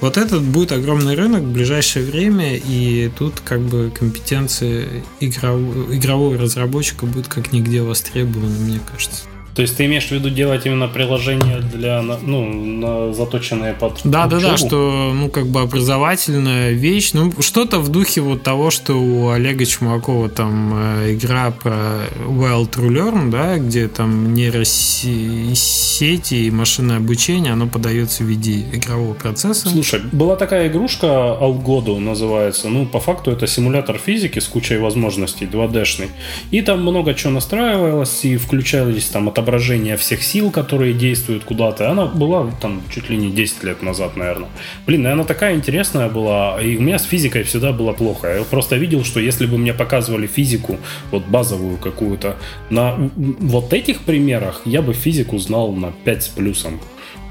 Вот 0.01 0.17
этот 0.17 0.43
будет 0.43 0.73
огромный 0.73 1.15
рынок 1.15 1.43
в 1.43 1.53
ближайшее 1.53 2.05
время, 2.05 2.57
и 2.57 3.11
тут 3.19 3.41
как 3.45 3.61
бы 3.61 3.93
компетенция 3.97 4.87
игрового, 5.21 5.95
игрового 5.95 6.39
разработчика 6.39 7.07
будет 7.07 7.29
как 7.29 7.53
нигде 7.53 7.83
востребована, 7.83 8.59
мне 8.59 8.81
кажется. 8.91 9.25
То 9.61 9.65
есть 9.65 9.77
ты 9.77 9.85
имеешь 9.85 10.07
в 10.07 10.11
виду 10.11 10.31
делать 10.31 10.65
именно 10.65 10.89
приложение 10.89 11.61
для, 11.61 12.01
ну, 12.01 13.13
заточенное 13.13 13.75
под 13.75 14.01
Да, 14.05 14.25
учебу? 14.25 14.41
да, 14.41 14.51
да, 14.53 14.57
что, 14.57 15.13
ну, 15.15 15.29
как 15.29 15.49
бы 15.49 15.61
образовательная 15.61 16.71
вещь, 16.71 17.11
ну, 17.13 17.31
что-то 17.41 17.79
в 17.79 17.91
духе 17.91 18.23
вот 18.23 18.43
того, 18.43 18.71
что 18.71 18.95
у 18.95 19.29
Олега 19.29 19.67
Чумакова 19.67 20.31
там 20.31 21.03
э, 21.03 21.13
игра 21.13 21.51
про 21.51 22.07
Wild 22.27 22.71
to 22.71 22.89
Learn, 22.89 23.31
да, 23.31 23.59
где 23.59 23.87
там 23.89 24.33
нейросети 24.33 26.35
и 26.35 26.51
машинное 26.51 26.97
обучение, 26.97 27.53
оно 27.53 27.67
подается 27.67 28.25
в 28.25 28.29
виде 28.29 28.65
игрового 28.73 29.13
процесса. 29.13 29.69
Слушай, 29.69 30.01
была 30.11 30.37
такая 30.37 30.69
игрушка 30.69 31.37
Algodo 31.39 31.99
называется, 31.99 32.71
ну, 32.71 32.87
по 32.87 32.99
факту 32.99 33.31
это 33.31 33.47
симулятор 33.47 33.99
физики 33.99 34.39
с 34.39 34.47
кучей 34.47 34.79
возможностей 34.79 35.45
2D-шный, 35.45 36.09
и 36.51 36.63
там 36.63 36.81
много 36.81 37.13
чего 37.13 37.35
настраивалось, 37.35 38.25
и 38.25 38.39
включались 38.39 39.05
там 39.05 39.29
от 39.29 39.39
отображение 39.51 39.97
всех 39.97 40.23
сил, 40.23 40.51
которые 40.53 40.95
действуют 40.95 41.45
куда-то. 41.45 41.91
Она 41.91 42.07
была 42.07 42.51
там 42.61 42.83
чуть 42.95 43.11
ли 43.11 43.17
не 43.17 43.31
10 43.31 43.65
лет 43.65 43.83
назад, 43.83 44.17
наверное. 44.17 44.49
Блин, 44.87 45.07
она 45.07 45.25
такая 45.25 45.57
интересная 45.57 46.09
была, 46.09 46.61
и 46.63 46.77
у 46.77 46.81
меня 46.81 46.99
с 46.99 47.05
физикой 47.05 47.43
всегда 47.43 47.73
было 47.73 47.93
плохо. 47.93 48.29
Я 48.29 48.45
просто 48.45 48.77
видел, 48.77 49.05
что 49.05 49.21
если 49.21 49.47
бы 49.47 49.59
мне 49.59 49.75
показывали 49.75 50.29
физику, 50.29 50.79
вот 51.11 51.25
базовую 51.27 51.79
какую-то, 51.79 52.37
на 52.71 53.11
вот 53.17 53.73
этих 53.73 54.01
примерах 54.01 54.63
я 54.65 54.83
бы 54.83 54.93
физику 54.93 55.39
знал 55.39 55.73
на 55.73 55.91
5 56.05 56.23
с 56.23 56.29
плюсом. 56.29 56.81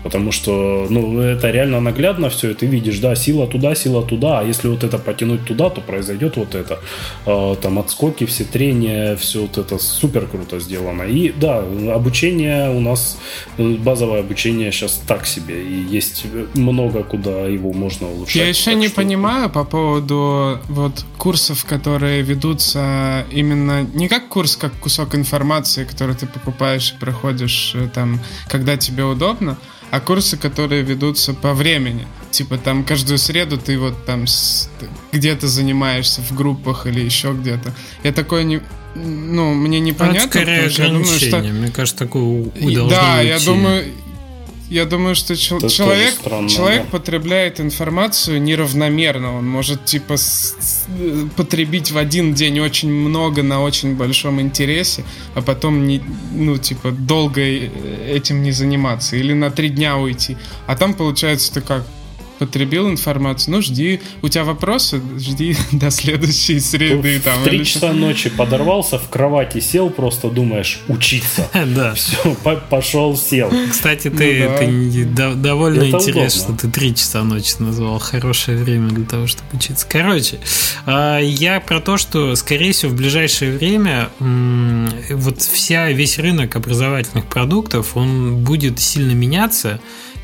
Потому 0.03 0.31
что, 0.31 0.87
ну, 0.89 1.19
это 1.19 1.51
реально 1.51 1.81
наглядно 1.81 2.29
все, 2.29 2.51
и 2.51 2.53
ты 2.53 2.65
видишь, 2.65 2.99
да, 2.99 3.15
сила 3.15 3.47
туда, 3.47 3.75
сила 3.75 4.03
туда, 4.03 4.39
а 4.39 4.43
если 4.43 4.69
вот 4.69 4.83
это 4.83 4.97
потянуть 4.97 5.45
туда, 5.45 5.69
то 5.69 5.81
произойдет 5.81 6.37
вот 6.37 6.55
это. 6.55 6.79
Э, 7.25 7.55
там 7.61 7.79
отскоки, 7.79 8.25
все 8.25 8.43
трения, 8.43 9.15
все 9.15 9.41
вот 9.41 9.57
это 9.57 9.77
супер 9.77 10.27
круто 10.27 10.59
сделано. 10.59 11.03
И 11.03 11.31
да, 11.31 11.59
обучение 11.93 12.69
у 12.69 12.79
нас, 12.79 13.17
базовое 13.57 14.21
обучение 14.21 14.71
сейчас 14.71 15.01
так 15.07 15.25
себе, 15.25 15.63
и 15.63 15.81
есть 15.97 16.25
много, 16.53 17.03
куда 17.03 17.47
его 17.47 17.73
можно 17.73 18.07
улучшать. 18.09 18.35
Я 18.35 18.47
еще 18.47 18.75
не 18.75 18.87
что... 18.87 18.97
понимаю 18.97 19.49
по 19.49 19.65
поводу 19.65 20.59
вот 20.69 21.05
курсов, 21.17 21.65
которые 21.65 22.21
ведутся 22.21 23.25
именно 23.31 23.83
не 23.93 24.07
как 24.07 24.29
курс, 24.29 24.55
как 24.55 24.73
кусок 24.73 25.15
информации, 25.15 25.83
который 25.83 26.15
ты 26.15 26.25
покупаешь 26.25 26.93
и 26.93 26.99
проходишь 26.99 27.73
э, 27.75 27.89
там, 27.93 28.19
когда 28.47 28.77
тебе 28.77 29.03
удобно, 29.03 29.57
а 29.91 29.99
курсы, 29.99 30.37
которые 30.37 30.83
ведутся 30.83 31.33
по 31.33 31.53
времени. 31.53 32.07
Типа 32.31 32.57
там 32.57 32.83
каждую 32.83 33.17
среду 33.17 33.57
ты 33.57 33.77
вот 33.77 34.05
там 34.05 34.25
где-то 35.11 35.47
занимаешься 35.47 36.21
в 36.21 36.35
группах 36.35 36.85
или 36.87 36.99
еще 36.99 37.33
где-то. 37.33 37.73
Я 38.03 38.11
такое 38.11 38.43
не... 38.43 38.61
Ну, 38.95 39.53
мне 39.53 39.79
непонятно. 39.79 40.21
А 40.21 40.23
это 40.23 40.29
скорее 40.29 40.59
ограничение. 40.67 40.91
Думаю, 40.99 41.19
что... 41.19 41.39
Мне 41.39 41.71
кажется, 41.71 42.05
такое 42.05 42.43
Да, 42.89 43.15
уйти. 43.17 43.27
я 43.27 43.39
думаю, 43.45 43.85
я 44.69 44.85
думаю, 44.85 45.15
что 45.15 45.35
чел- 45.35 45.59
человек, 45.67 46.13
странно, 46.13 46.49
человек 46.49 46.83
да. 46.83 46.89
потребляет 46.97 47.59
информацию 47.59 48.41
неравномерно. 48.41 49.37
Он 49.37 49.47
может, 49.47 49.85
типа, 49.85 50.17
с- 50.17 50.85
потребить 51.35 51.91
в 51.91 51.97
один 51.97 52.33
день 52.33 52.59
очень 52.59 52.91
много 52.91 53.43
на 53.43 53.61
очень 53.61 53.95
большом 53.95 54.39
интересе, 54.41 55.03
а 55.35 55.41
потом, 55.41 55.87
не, 55.87 56.01
ну, 56.33 56.57
типа, 56.57 56.91
долго 56.91 57.41
этим 57.41 58.43
не 58.43 58.51
заниматься. 58.51 59.15
Или 59.15 59.33
на 59.33 59.51
три 59.51 59.69
дня 59.69 59.97
уйти. 59.97 60.37
А 60.67 60.75
там, 60.75 60.93
получается, 60.93 61.53
ты 61.53 61.61
как? 61.61 61.83
Потребил 62.39 62.89
информацию, 62.89 63.55
ну 63.55 63.61
жди, 63.61 63.99
у 64.21 64.29
тебя 64.29 64.45
вопросы, 64.45 65.01
жди 65.17 65.55
до 65.71 65.91
следующей 65.91 66.59
среды. 66.59 67.19
Там, 67.19 67.41
в 67.41 67.43
три 67.43 67.65
часа 67.65 67.91
ночи 67.91 68.29
подорвался, 68.29 68.97
в 68.97 69.09
кровати 69.09 69.59
сел, 69.59 69.89
просто 69.89 70.29
думаешь, 70.29 70.79
учиться. 70.87 71.47
Да. 71.69 71.93
Все, 71.93 72.35
пошел, 72.69 73.15
сел. 73.15 73.51
Кстати, 73.69 74.09
ты, 74.09 74.49
ну, 74.49 74.57
ты 74.57 75.35
довольно 75.35 75.83
интересно, 75.83 76.41
что 76.41 76.53
ты 76.53 76.71
три 76.71 76.95
часа 76.95 77.23
ночи 77.23 77.53
назвал 77.59 77.99
хорошее 77.99 78.57
время 78.57 78.89
для 78.89 79.05
того, 79.05 79.27
чтобы 79.27 79.49
учиться. 79.53 79.85
Короче, 79.87 80.39
а, 80.85 81.19
я 81.19 81.59
про 81.59 81.79
то, 81.79 81.97
что, 81.97 82.35
скорее 82.35 82.71
всего, 82.71 82.91
в 82.91 82.95
ближайшее 82.95 83.55
время 83.55 84.09
вот 84.19 85.41
вся, 85.41 85.91
весь 85.91 86.17
рынок 86.17 86.55
образовательных 86.55 87.25
продуктов, 87.25 87.95
он 87.95 88.37
будет 88.37 88.79
сильно 88.79 89.11
меняться, 89.11 89.79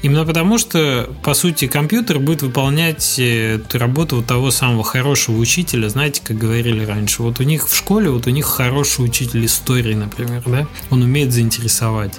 Именно 0.06 0.24
потому, 0.24 0.60
что, 0.60 1.10
по 1.24 1.34
сути, 1.34 1.66
компьютер 1.66 2.20
будет 2.20 2.44
выполнять 2.44 3.16
э, 3.18 3.60
работу 3.74 4.18
вот 4.18 4.28
того 4.28 4.52
самого 4.52 4.84
хорошего 4.84 5.36
учителя, 5.36 5.90
знаете, 5.90 6.22
как 6.24 6.38
говорили 6.38 6.86
раньше. 6.86 7.24
Вот 7.24 7.40
у 7.40 7.44
них 7.44 7.68
в 7.68 7.76
школе, 7.76 8.12
вот 8.12 8.28
у 8.28 8.30
них 8.30 8.46
хороший 8.46 9.04
учитель 9.04 9.44
истории, 9.48 9.96
например, 9.96 10.44
да? 10.46 10.68
Он 10.92 11.02
умеет 11.02 11.34
заинтересовать. 11.34 12.14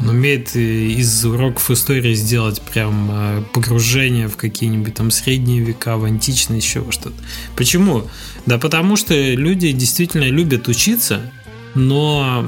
Он 0.00 0.10
умеет 0.10 0.54
э, 0.54 0.60
из 0.60 1.24
уроков 1.24 1.70
истории 1.70 2.12
сделать 2.12 2.60
прям 2.60 3.08
э, 3.10 3.42
погружение 3.54 4.28
в 4.28 4.36
какие-нибудь 4.36 4.92
там 4.92 5.10
средние 5.10 5.60
века, 5.60 5.96
в 5.96 6.04
античность, 6.04 6.66
еще 6.66 6.84
что-то. 6.90 7.16
Почему? 7.56 8.02
Да 8.44 8.58
потому 8.58 8.96
что 8.96 9.14
люди 9.14 9.72
действительно 9.72 10.24
любят 10.24 10.68
учиться, 10.68 11.22
но 11.74 12.46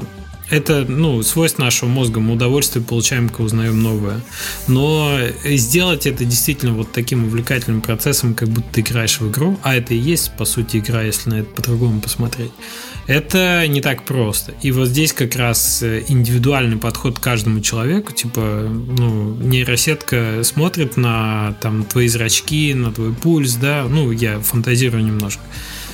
это, 0.49 0.85
ну, 0.87 1.21
свойство 1.23 1.63
нашего 1.63 1.89
мозга, 1.89 2.19
мы 2.19 2.33
удовольствие 2.33 2.83
получаем, 2.83 3.29
когда 3.29 3.43
узнаем 3.45 3.81
новое. 3.81 4.21
Но 4.67 5.17
сделать 5.43 6.05
это 6.05 6.25
действительно 6.25 6.73
вот 6.73 6.91
таким 6.91 7.25
увлекательным 7.25 7.81
процессом, 7.81 8.33
как 8.33 8.49
будто 8.49 8.67
ты 8.73 8.81
играешь 8.81 9.19
в 9.19 9.29
игру, 9.29 9.59
а 9.63 9.75
это 9.75 9.93
и 9.93 9.97
есть, 9.97 10.31
по 10.37 10.45
сути, 10.45 10.77
игра, 10.77 11.01
если 11.01 11.29
на 11.29 11.33
это 11.35 11.49
по-другому 11.49 12.01
посмотреть, 12.01 12.51
это 13.07 13.65
не 13.67 13.81
так 13.81 14.05
просто. 14.05 14.53
И 14.61 14.71
вот 14.71 14.87
здесь 14.87 15.13
как 15.13 15.35
раз 15.35 15.83
индивидуальный 15.83 16.77
подход 16.77 17.19
к 17.19 17.21
каждому 17.21 17.61
человеку, 17.61 18.13
типа, 18.13 18.69
ну, 18.69 19.35
нейросетка 19.35 20.41
смотрит 20.43 20.97
на 20.97 21.55
там 21.61 21.83
твои 21.83 22.07
зрачки, 22.07 22.73
на 22.73 22.91
твой 22.91 23.13
пульс, 23.13 23.55
да, 23.55 23.85
ну, 23.89 24.11
я 24.11 24.39
фантазирую 24.39 25.03
немножко 25.03 25.41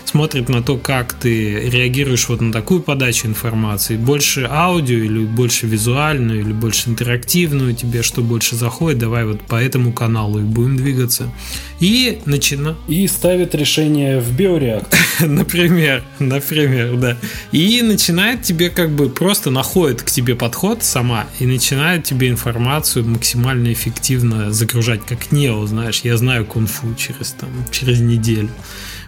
смотрит 0.05 0.49
на 0.49 0.63
то, 0.63 0.77
как 0.77 1.13
ты 1.13 1.69
реагируешь 1.69 2.29
вот 2.29 2.41
на 2.41 2.51
такую 2.51 2.81
подачу 2.81 3.27
информации. 3.27 3.97
Больше 3.97 4.47
аудио 4.49 4.97
или 4.97 5.19
больше 5.25 5.67
визуальную, 5.67 6.41
или 6.41 6.53
больше 6.53 6.89
интерактивную 6.89 7.75
тебе, 7.75 8.03
что 8.03 8.21
больше 8.21 8.55
заходит, 8.55 8.99
давай 8.99 9.25
вот 9.25 9.41
по 9.41 9.55
этому 9.55 9.93
каналу 9.93 10.39
и 10.39 10.43
будем 10.43 10.77
двигаться. 10.77 11.31
И 11.79 12.19
начина... 12.25 12.75
И 12.87 13.07
ставит 13.07 13.55
решение 13.55 14.19
в 14.19 14.35
биореактор. 14.35 14.99
Например, 15.27 16.03
например, 16.19 16.97
да. 16.97 17.17
И 17.51 17.81
начинает 17.81 18.41
тебе 18.43 18.69
как 18.69 18.89
бы 18.91 19.09
просто 19.09 19.49
находит 19.49 20.01
к 20.01 20.11
тебе 20.11 20.35
подход 20.35 20.83
сама 20.83 21.27
и 21.39 21.45
начинает 21.45 22.03
тебе 22.03 22.29
информацию 22.29 23.05
максимально 23.05 23.71
эффективно 23.71 24.51
загружать, 24.51 25.01
как 25.05 25.31
Нео, 25.31 25.65
знаешь, 25.65 26.01
я 26.03 26.17
знаю 26.17 26.45
кунг-фу 26.45 26.95
через, 26.95 27.31
там, 27.31 27.49
через 27.71 27.99
неделю. 27.99 28.49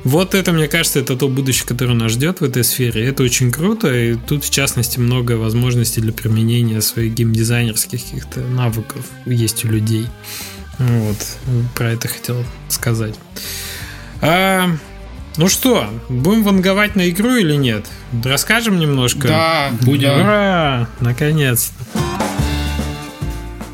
Вот 0.03 0.33
это, 0.33 0.51
мне 0.51 0.67
кажется, 0.67 0.99
это 0.99 1.15
то 1.15 1.27
будущее, 1.27 1.67
которое 1.67 1.93
нас 1.93 2.13
ждет 2.13 2.41
в 2.41 2.43
этой 2.43 2.63
сфере. 2.63 3.05
Это 3.05 3.23
очень 3.23 3.51
круто, 3.51 3.93
и 3.93 4.15
тут, 4.15 4.43
в 4.43 4.49
частности, 4.49 4.99
много 4.99 5.33
возможностей 5.33 6.01
для 6.01 6.11
применения 6.11 6.81
своих 6.81 7.13
геймдизайнерских 7.13 8.01
каких-то 8.03 8.39
навыков 8.41 9.05
есть 9.25 9.63
у 9.65 9.67
людей. 9.67 10.07
Вот, 10.79 11.17
про 11.75 11.91
это 11.91 12.07
хотел 12.07 12.43
сказать. 12.69 13.15
А, 14.21 14.69
ну 15.37 15.47
что, 15.47 15.87
будем 16.09 16.43
ванговать 16.43 16.95
на 16.95 17.09
игру 17.09 17.35
или 17.35 17.55
нет? 17.55 17.85
Расскажем 18.23 18.79
немножко? 18.79 19.27
Да, 19.27 19.71
Будем. 19.81 20.19
Ура! 20.19 20.89
Наконец-то. 20.99 22.30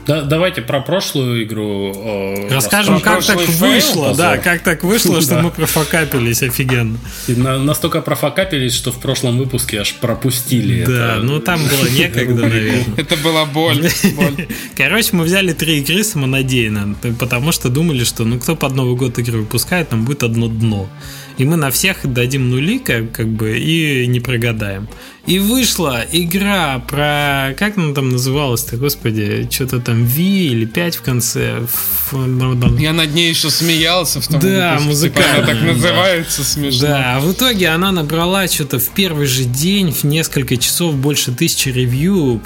Да, 0.08 0.22
давайте 0.22 0.62
про 0.62 0.80
прошлую 0.80 1.44
игру. 1.44 1.94
э, 1.96 2.48
Расскажем, 2.50 3.02
как 3.02 3.26
так 3.26 3.38
вышло. 3.48 4.14
Да, 4.18 4.38
как 4.38 4.62
так 4.64 4.84
вышло, 4.84 5.22
что 5.22 5.42
мы 5.42 5.52
профокапились 5.52 6.42
офигенно. 6.44 6.98
И 7.28 7.34
на- 7.34 7.60
настолько 7.60 8.02
профокапились, 8.02 8.74
что 8.74 8.92
в 8.92 9.00
прошлом 9.00 9.38
выпуске 9.38 9.80
аж 9.82 9.94
пропустили. 9.96 10.86
Да, 10.86 11.16
это. 11.18 11.24
ну 11.24 11.40
там 11.40 11.60
было 11.62 11.90
некогда, 11.98 12.44
наверное. 12.48 12.86
Это 12.98 13.18
была 13.18 13.46
боль. 13.46 13.90
боль. 14.16 14.48
Короче, 14.78 15.10
мы 15.12 15.24
взяли 15.26 15.52
три 15.54 15.80
игры 15.80 16.04
самонадеянно, 16.04 16.96
потому 17.20 17.52
что 17.52 17.70
думали, 17.70 18.04
что 18.04 18.24
ну 18.24 18.40
кто 18.40 18.56
под 18.56 18.76
Новый 18.76 18.96
год 18.96 19.20
игры 19.20 19.40
выпускает, 19.40 19.90
там 19.90 20.06
будет 20.06 20.24
одно 20.24 20.48
дно. 20.48 20.90
И 21.38 21.46
мы 21.46 21.56
на 21.56 21.70
всех 21.70 21.98
дадим 22.12 22.50
нули, 22.50 22.80
как, 22.80 23.12
как 23.12 23.28
бы, 23.28 23.60
и 23.60 24.08
не 24.08 24.20
прогадаем. 24.20 24.88
И 25.28 25.40
вышла 25.40 26.04
игра 26.12 26.80
про... 26.80 27.54
Как 27.60 27.78
она 27.78 27.94
там 27.94 28.10
называлась-то, 28.10 28.78
господи? 28.78 29.48
Что-то 29.52 29.80
там 29.82 30.06
V 30.06 30.22
или 30.22 30.66
5 30.66 30.96
в 30.96 31.02
конце. 31.02 31.60
Ф- 31.64 32.14
Я 32.80 32.94
над 32.94 33.14
ней 33.14 33.30
еще 33.30 33.50
смеялся 33.50 34.22
в 34.22 34.28
том 34.28 34.40
Да, 34.40 34.78
выпуске. 34.80 35.10
Типа, 35.10 35.20
Она 35.20 35.36
так 35.46 35.56
музыкальная, 35.58 35.74
называется 35.74 36.44
смешно. 36.46 36.88
Да, 36.88 37.20
в 37.20 37.32
итоге 37.34 37.68
она 37.68 37.92
набрала 37.92 38.48
что-то 38.48 38.80
в 38.80 38.88
первый 38.90 39.28
же 39.28 39.44
день, 39.44 39.92
в 39.92 40.06
несколько 40.06 40.56
часов, 40.58 40.96
больше 40.96 41.32
тысячи 41.34 41.70
ревью. 41.70 42.42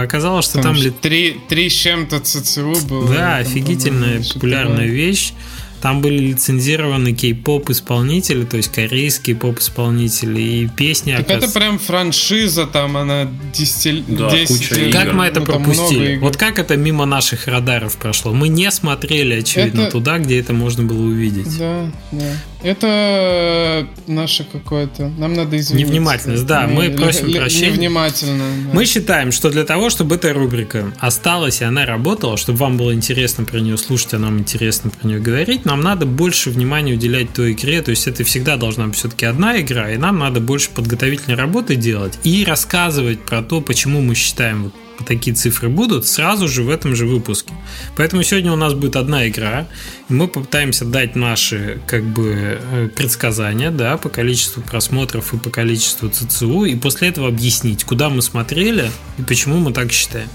Оказалось, 0.00 0.46
что 0.46 0.54
там, 0.54 0.74
Там 0.74 0.82
лет 0.82 0.98
три, 1.00 1.36
три 1.48 1.68
с 1.68 1.74
чем-то 1.74 2.20
ЦЦУ 2.20 2.74
было. 2.88 3.14
Да, 3.14 3.36
офигительная 3.36 4.22
популярная 4.32 4.86
вещь. 4.86 5.34
Там 5.80 6.00
были 6.00 6.18
лицензированы 6.18 7.12
кей-поп 7.12 7.70
исполнители, 7.70 8.44
то 8.44 8.56
есть 8.56 8.72
корейские 8.72 9.36
поп-исполнители 9.36 10.40
и 10.40 10.68
песни. 10.68 11.12
Так 11.12 11.20
это 11.20 11.32
оказывается- 11.34 11.58
прям 11.58 11.78
франшиза, 11.78 12.66
там 12.66 12.96
она 12.96 13.28
10, 13.52 14.04
Да, 14.16 14.30
10 14.30 14.48
куча 14.48 14.74
игр. 14.80 14.92
Как 14.92 15.12
мы 15.14 15.24
это 15.26 15.40
Ну, 15.40 15.46
пропустили? 15.46 16.16
Вот 16.18 16.36
как 16.36 16.58
это 16.58 16.76
мимо 16.76 17.06
наших 17.06 17.46
радаров 17.46 17.96
прошло? 17.96 18.32
Мы 18.32 18.48
не 18.48 18.70
смотрели, 18.70 19.34
очевидно, 19.40 19.82
Это- 19.82 19.92
туда, 19.92 20.18
где 20.18 20.40
это 20.40 20.52
можно 20.52 20.82
было 20.82 21.02
увидеть. 21.06 21.58
Да, 21.58 21.90
да. 22.12 22.32
Это 22.62 23.86
наше 24.06 24.44
какое-то. 24.44 25.08
Нам 25.16 25.34
надо 25.34 25.56
извиниться. 25.58 25.92
Невнимательность, 25.92 26.46
да, 26.46 26.66
мы 26.66 26.86
Л- 26.86 26.96
просим 26.96 27.32
прощения. 27.32 27.76
Невнимательно. 27.76 28.44
да. 28.66 28.70
Мы 28.72 28.84
считаем, 28.84 29.30
что 29.30 29.50
для 29.50 29.64
того, 29.64 29.90
чтобы 29.90 30.16
эта 30.16 30.32
рубрика 30.32 30.92
осталась 30.98 31.60
и 31.60 31.64
она 31.64 31.86
работала, 31.86 32.36
чтобы 32.36 32.58
вам 32.58 32.76
было 32.76 32.92
интересно 32.92 33.44
про 33.44 33.60
нее 33.60 33.78
слушать, 33.78 34.14
а 34.14 34.18
нам 34.18 34.38
интересно 34.38 34.90
про 34.90 35.06
нее 35.06 35.20
говорить, 35.20 35.64
нам 35.64 35.80
надо 35.82 36.04
больше 36.04 36.50
внимания 36.50 36.94
уделять 36.94 37.32
той 37.32 37.52
игре. 37.52 37.80
То 37.82 37.90
есть 37.92 38.08
это 38.08 38.24
всегда 38.24 38.56
должна 38.56 38.86
быть 38.88 38.96
все-таки 38.96 39.24
одна 39.26 39.60
игра, 39.60 39.90
и 39.92 39.96
нам 39.96 40.18
надо 40.18 40.40
больше 40.40 40.70
подготовительной 40.70 41.36
работы 41.36 41.76
делать 41.76 42.18
и 42.24 42.44
рассказывать 42.44 43.24
про 43.24 43.42
то, 43.42 43.60
почему 43.60 44.00
мы 44.00 44.14
считаем 44.14 44.64
вот 44.64 44.74
такие 45.04 45.34
цифры 45.34 45.68
будут 45.68 46.06
сразу 46.06 46.48
же 46.48 46.62
в 46.62 46.70
этом 46.70 46.94
же 46.94 47.06
выпуске. 47.06 47.52
Поэтому 47.96 48.22
сегодня 48.22 48.52
у 48.52 48.56
нас 48.56 48.74
будет 48.74 48.96
одна 48.96 49.28
игра, 49.28 49.66
и 50.08 50.12
мы 50.12 50.28
попытаемся 50.28 50.84
дать 50.84 51.16
наши 51.16 51.80
как 51.86 52.04
бы 52.04 52.58
э, 52.60 52.88
предсказания, 52.94 53.70
да, 53.70 53.96
по 53.96 54.08
количеству 54.08 54.62
просмотров 54.62 55.34
и 55.34 55.38
по 55.38 55.50
количеству 55.50 56.08
ЦЦУ, 56.08 56.64
и 56.64 56.74
после 56.76 57.08
этого 57.08 57.28
объяснить, 57.28 57.84
куда 57.84 58.08
мы 58.08 58.22
смотрели 58.22 58.90
и 59.18 59.22
почему 59.22 59.58
мы 59.58 59.72
так 59.72 59.92
считаем. 59.92 60.28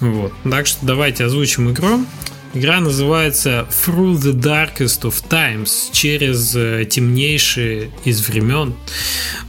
Вот. 0.00 0.32
Так 0.48 0.66
что 0.66 0.84
давайте 0.86 1.24
озвучим 1.24 1.70
игру. 1.70 2.04
Игра 2.52 2.80
называется 2.80 3.68
Through 3.70 4.14
the 4.14 4.32
Darkest 4.32 5.02
of 5.02 5.14
Times 5.28 5.90
через 5.92 6.56
э, 6.56 6.84
темнейшие 6.84 7.92
из 8.04 8.26
времен. 8.26 8.74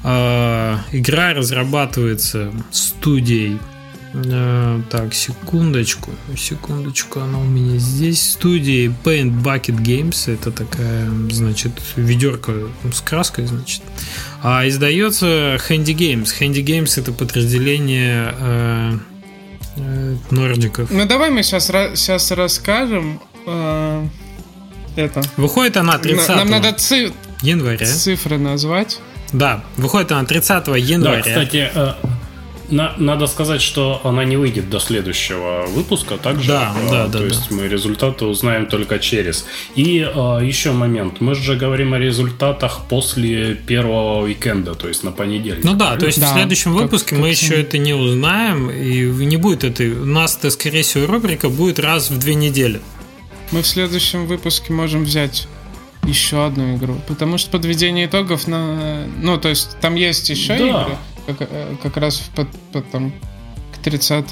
Э, 0.03 0.77
Игра 0.91 1.33
разрабатывается 1.33 2.53
студией 2.69 3.57
Так, 4.89 5.13
секундочку, 5.13 6.11
секундочку, 6.35 7.21
она 7.21 7.39
у 7.39 7.43
меня 7.45 7.77
здесь. 7.77 8.31
Студии 8.31 8.93
Paint 9.05 9.41
Bucket 9.41 9.77
Games, 9.81 10.29
это 10.31 10.51
такая, 10.51 11.09
значит, 11.29 11.71
ведерко 11.95 12.53
с 12.93 12.99
краской, 12.99 13.45
значит. 13.45 13.81
А 14.43 14.67
издается 14.67 15.55
Handy 15.69 15.95
Games. 15.95 16.25
Handy 16.39 16.61
Games 16.63 16.99
это 16.99 17.13
подразделение 17.13 18.35
э, 18.37 18.97
э, 19.77 20.15
нордиков. 20.29 20.91
Ну 20.91 21.05
давай 21.05 21.29
мы 21.29 21.41
сейчас, 21.43 21.67
сейчас 21.67 22.31
расскажем. 22.31 23.21
э, 23.47 24.07
это. 24.97 25.21
Выходит 25.37 25.77
она 25.77 25.97
30 25.97 26.27
Нам 26.35 26.49
надо 26.49 26.73
ци- 26.73 27.13
января. 27.41 27.85
цифры 27.85 28.37
назвать. 28.37 28.99
Да, 29.31 29.63
выходит 29.77 30.11
она 30.11 30.25
30 30.25 30.67
января. 30.79 31.15
Да, 31.15 31.21
кстати, 31.21 31.71
э, 31.73 31.93
на- 32.71 32.93
надо 32.97 33.27
сказать, 33.27 33.61
что 33.61 34.01
она 34.03 34.23
не 34.25 34.37
выйдет 34.37 34.69
до 34.69 34.79
следующего 34.79 35.65
выпуска, 35.67 36.17
также. 36.17 36.47
Да, 36.49 36.73
э, 36.77 36.89
да, 36.89 37.05
да, 37.07 37.11
То 37.13 37.19
да. 37.19 37.25
есть 37.25 37.51
мы 37.51 37.67
результаты 37.67 38.25
узнаем 38.25 38.65
только 38.65 38.97
через. 38.99 39.45
И 39.75 39.99
э, 39.99 40.39
еще 40.43 40.71
момент. 40.71 41.21
Мы 41.21 41.35
же 41.35 41.55
говорим 41.55 41.93
о 41.93 41.99
результатах 41.99 42.81
после 42.89 43.55
первого 43.55 44.21
уикенда, 44.23 44.73
то 44.75 44.87
есть 44.87 45.03
на 45.03 45.11
понедельник. 45.11 45.63
Ну 45.63 45.73
да, 45.75 45.95
то 45.97 46.05
есть 46.05 46.17
в 46.17 46.21
Да, 46.21 46.33
следующем 46.33 46.73
как- 46.73 46.83
выпуске 46.83 47.09
как 47.15 47.19
мы 47.19 47.33
всегда. 47.33 47.55
еще 47.55 47.61
это 47.67 47.77
не 47.77 47.93
узнаем, 47.93 48.69
и 48.71 49.25
не 49.25 49.37
будет 49.37 49.63
этой. 49.63 49.91
У 49.91 50.05
нас-то, 50.05 50.49
скорее 50.49 50.83
всего, 50.83 51.05
рубрика 51.07 51.49
будет 51.49 51.79
раз 51.79 52.09
в 52.09 52.17
две 52.17 52.35
недели. 52.35 52.81
Мы 53.51 53.61
в 53.63 53.67
следующем 53.67 54.27
выпуске 54.27 54.71
можем 54.71 55.03
взять 55.03 55.47
еще 56.07 56.45
одну 56.45 56.77
игру. 56.77 56.95
Потому 57.07 57.37
что 57.37 57.51
подведение 57.51 58.07
итогов 58.07 58.47
на... 58.47 59.05
Ну, 59.21 59.37
то 59.37 59.49
есть 59.49 59.77
там 59.81 59.95
есть 59.95 60.29
еще 60.29 60.57
Да. 60.57 60.67
игры. 60.67 60.97
Как, 61.33 61.47
э, 61.51 61.75
как 61.81 61.97
раз 61.97 62.17
в 62.19 62.29
под, 62.29 62.47
под 62.71 62.89
там, 62.91 63.13
к 63.73 63.77
30 63.83 64.31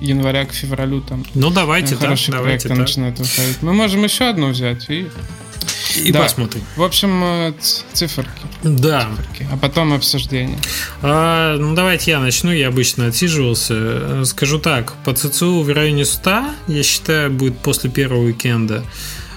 января, 0.00 0.44
к 0.44 0.52
февралю 0.52 1.00
там 1.00 1.24
Ну 1.34 1.50
давайте 1.50 1.94
хорошие 1.96 2.32
давайте 2.32 2.68
проекты 2.68 2.68
так. 2.68 2.78
начинают 2.78 3.18
выходить. 3.18 3.62
Мы 3.62 3.72
можем 3.72 4.04
еще 4.04 4.24
одну 4.28 4.48
взять 4.48 4.88
и... 4.90 5.08
И 5.96 6.12
Да. 6.12 6.22
посмотрим. 6.22 6.62
В 6.76 6.82
общем, 6.82 7.22
э, 7.24 7.52
циферки. 7.92 8.30
Да. 8.62 9.08
А 9.50 9.56
потом 9.56 9.92
обсуждение. 9.92 10.58
А, 11.02 11.56
ну 11.56 11.74
давайте 11.74 12.12
я 12.12 12.20
начну, 12.20 12.52
я 12.52 12.68
обычно 12.68 13.06
отсиживался. 13.06 14.24
Скажу 14.24 14.58
так, 14.58 14.92
по 15.04 15.14
ЦЦУ 15.14 15.62
в 15.62 15.72
районе 15.72 16.04
100, 16.04 16.44
я 16.68 16.82
считаю, 16.82 17.30
будет 17.30 17.58
после 17.58 17.90
первого 17.90 18.22
уикенда. 18.24 18.84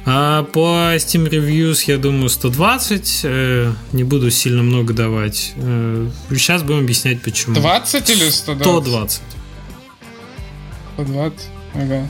А 0.06 0.43
по 0.43 0.95
Steam 0.95 1.30
Reviews, 1.30 1.84
я 1.88 1.97
думаю, 1.97 2.30
120. 2.30 3.22
Э, 3.24 3.72
Не 3.91 4.04
буду 4.04 4.32
сильно 4.32 4.64
много 4.64 4.93
давать. 4.93 5.54
Э, 5.58 6.10
Сейчас 6.32 6.64
будем 6.64 6.80
объяснять, 6.80 7.22
почему. 7.22 7.56
20 7.56 8.10
или 8.10 8.30
120? 8.30 8.64
120. 8.64 9.22
120. 10.95 11.39
Ага. 11.76 12.08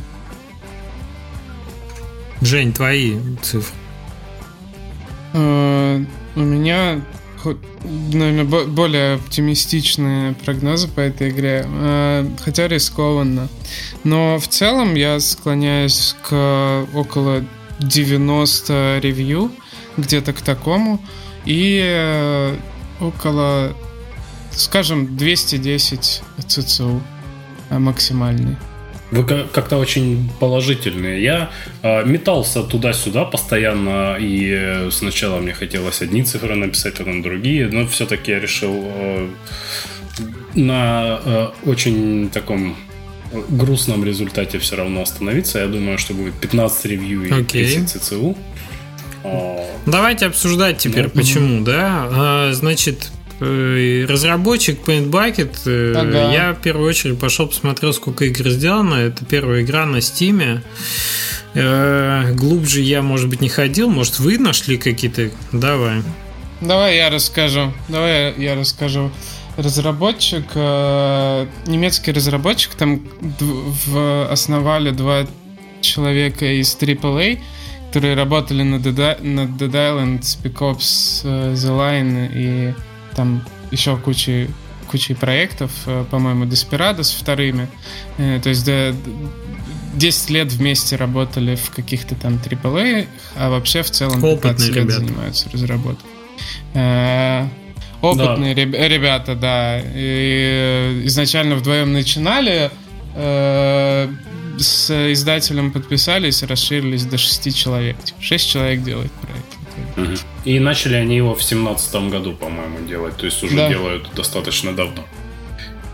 Жень, 2.42 2.74
твои 2.74 3.18
цифры. 3.42 3.76
Э, 5.34 6.04
У 6.36 6.40
меня, 6.40 7.02
наверное, 8.14 8.46
бо- 8.46 8.64
более 8.64 9.16
оптимистичные 9.16 10.34
прогнозы 10.46 10.88
по 10.88 11.02
этой 11.02 11.30
игре, 11.30 11.66
э, 11.68 12.26
хотя 12.40 12.70
рискованно. 12.70 13.50
Но 14.06 14.40
в 14.40 14.48
целом 14.48 14.96
я 14.96 15.20
склоняюсь 15.20 16.16
к 16.24 16.88
около 16.94 17.44
90 17.82 19.00
ревью, 19.02 19.52
где-то 19.98 20.34
к 20.34 20.42
такому, 20.42 21.00
и 21.46 21.82
э, 21.84 22.56
около, 23.00 23.74
скажем, 24.52 25.18
210 25.18 26.22
ЦЦУ 26.48 27.02
э, 27.70 27.80
максимальный. 27.80 28.56
Вы 29.12 29.26
ка- 29.26 29.48
как-то 29.52 29.78
очень 29.78 30.30
положительные. 30.40 31.22
Я 31.22 31.50
э, 31.82 32.06
метался 32.06 32.64
туда-сюда 32.64 33.26
постоянно, 33.26 34.16
и 34.20 34.88
сначала 34.92 35.40
мне 35.40 35.54
хотелось 35.54 36.02
одни 36.02 36.24
цифры 36.24 36.56
написать, 36.56 36.98
потом 36.98 37.22
другие, 37.22 37.68
но 37.68 37.86
все-таки 37.88 38.32
я 38.32 38.40
решил 38.40 38.86
на 40.54 41.52
очень 41.66 42.30
таком 42.30 42.76
грустном 43.50 44.04
результате 44.04 44.60
все 44.60 44.76
равно 44.76 45.02
остановиться. 45.02 45.60
Я 45.60 45.68
думаю, 45.68 45.98
что 45.98 46.14
будет 46.14 46.34
15 46.36 46.86
ревью 46.86 47.24
и 47.28 47.32
Окей. 47.32 47.66
30 47.66 47.90
ЦЦУ. 48.04 48.38
Э, 49.24 49.66
Давайте 49.86 50.26
обсуждать 50.28 50.78
теперь, 50.80 51.06
Ну, 51.06 51.10
почему, 51.12 51.64
да? 51.64 52.08
А, 52.12 52.52
значит, 52.54 53.12
э, 53.40 54.06
разработчик 54.08 54.80
Paint 54.88 55.10
Bucket, 55.10 55.52
э, 55.66 55.94
Ага. 55.96 56.32
я 56.34 56.54
в 56.54 56.62
первую 56.62 56.88
очередь 56.90 57.20
пошел 57.20 57.48
посмотрел, 57.48 57.94
сколько 57.94 58.26
игр 58.26 58.50
сделано. 58.50 58.96
Это 58.96 59.24
первая 59.26 59.62
игра 59.64 59.86
на 59.86 60.02
Стиме. 60.02 60.64
Э, 61.54 62.32
Глубже 62.34 62.82
я, 62.82 63.02
может 63.02 63.30
быть, 63.30 63.42
не 63.42 63.50
ходил. 63.50 63.90
Может, 63.90 64.20
вы 64.20 64.38
нашли 64.38 64.78
какие-то? 64.78 65.32
Давай. 65.52 66.02
Давай 66.62 66.96
я 66.98 67.10
расскажу. 67.10 67.74
Давай 67.90 68.34
я 68.38 68.56
расскажу. 68.56 69.12
Разработчик, 69.58 70.46
э, 70.56 71.48
немецкий 71.68 72.12
разработчик, 72.12 72.74
там 72.76 73.02
основали 74.30 74.92
два 74.92 75.26
человека 75.82 76.46
из 76.46 76.76
AAA, 76.76 77.40
которые 77.88 78.16
работали 78.16 78.64
над 78.64 78.86
Dead, 78.86 79.22
над 79.22 79.50
Dead 79.62 79.72
Island, 79.72 80.22
Spec 80.22 80.54
Ops, 80.60 81.26
uh, 81.26 81.54
The 81.54 81.78
Line 81.78 82.32
и 82.34 82.74
там 83.16 83.44
еще 83.72 83.98
куча 83.98 84.48
кучей 84.90 85.14
проектов, 85.14 85.72
uh, 85.86 86.06
по-моему, 86.06 86.46
Desperados 86.46 87.18
вторыми. 87.18 87.68
То 88.18 88.50
есть 88.50 88.66
да, 88.66 88.94
10 89.96 90.30
лет 90.30 90.52
вместе 90.52 90.96
работали 90.96 91.56
в 91.56 91.72
каких-то 91.72 92.16
там 92.16 92.36
AAA, 92.36 93.08
а 93.36 93.50
вообще 93.50 93.84
в 93.84 93.92
целом 93.92 94.22
15 94.22 94.68
лет 94.68 94.76
ребята. 94.76 95.00
занимаются 95.00 95.50
разработкой. 95.50 96.10
Опытные 98.02 98.56
да. 98.56 98.88
ребята, 98.88 99.36
да. 99.36 99.82
И 99.96 101.02
изначально 101.06 101.56
вдвоем 101.56 101.94
начинали, 101.94 102.72
э, 103.16 104.10
с 104.58 105.12
издателем 105.14 105.72
подписались, 105.72 106.44
расширились 106.44 107.06
до 107.06 107.18
6 107.18 107.56
человек. 107.56 107.96
6 108.20 108.50
человек 108.50 108.84
делает 108.84 109.12
проект. 109.12 110.22
И 110.46 110.60
начали 110.60 110.96
они 110.96 111.16
его 111.18 111.36
в 111.36 111.44
семнадцатом 111.44 112.10
году, 112.10 112.34
по-моему, 112.34 112.88
делать. 112.88 113.18
То 113.18 113.26
есть 113.26 113.44
уже 113.44 113.56
да. 113.56 113.70
делают 113.70 114.10
достаточно 114.16 114.74
давно 114.74 115.06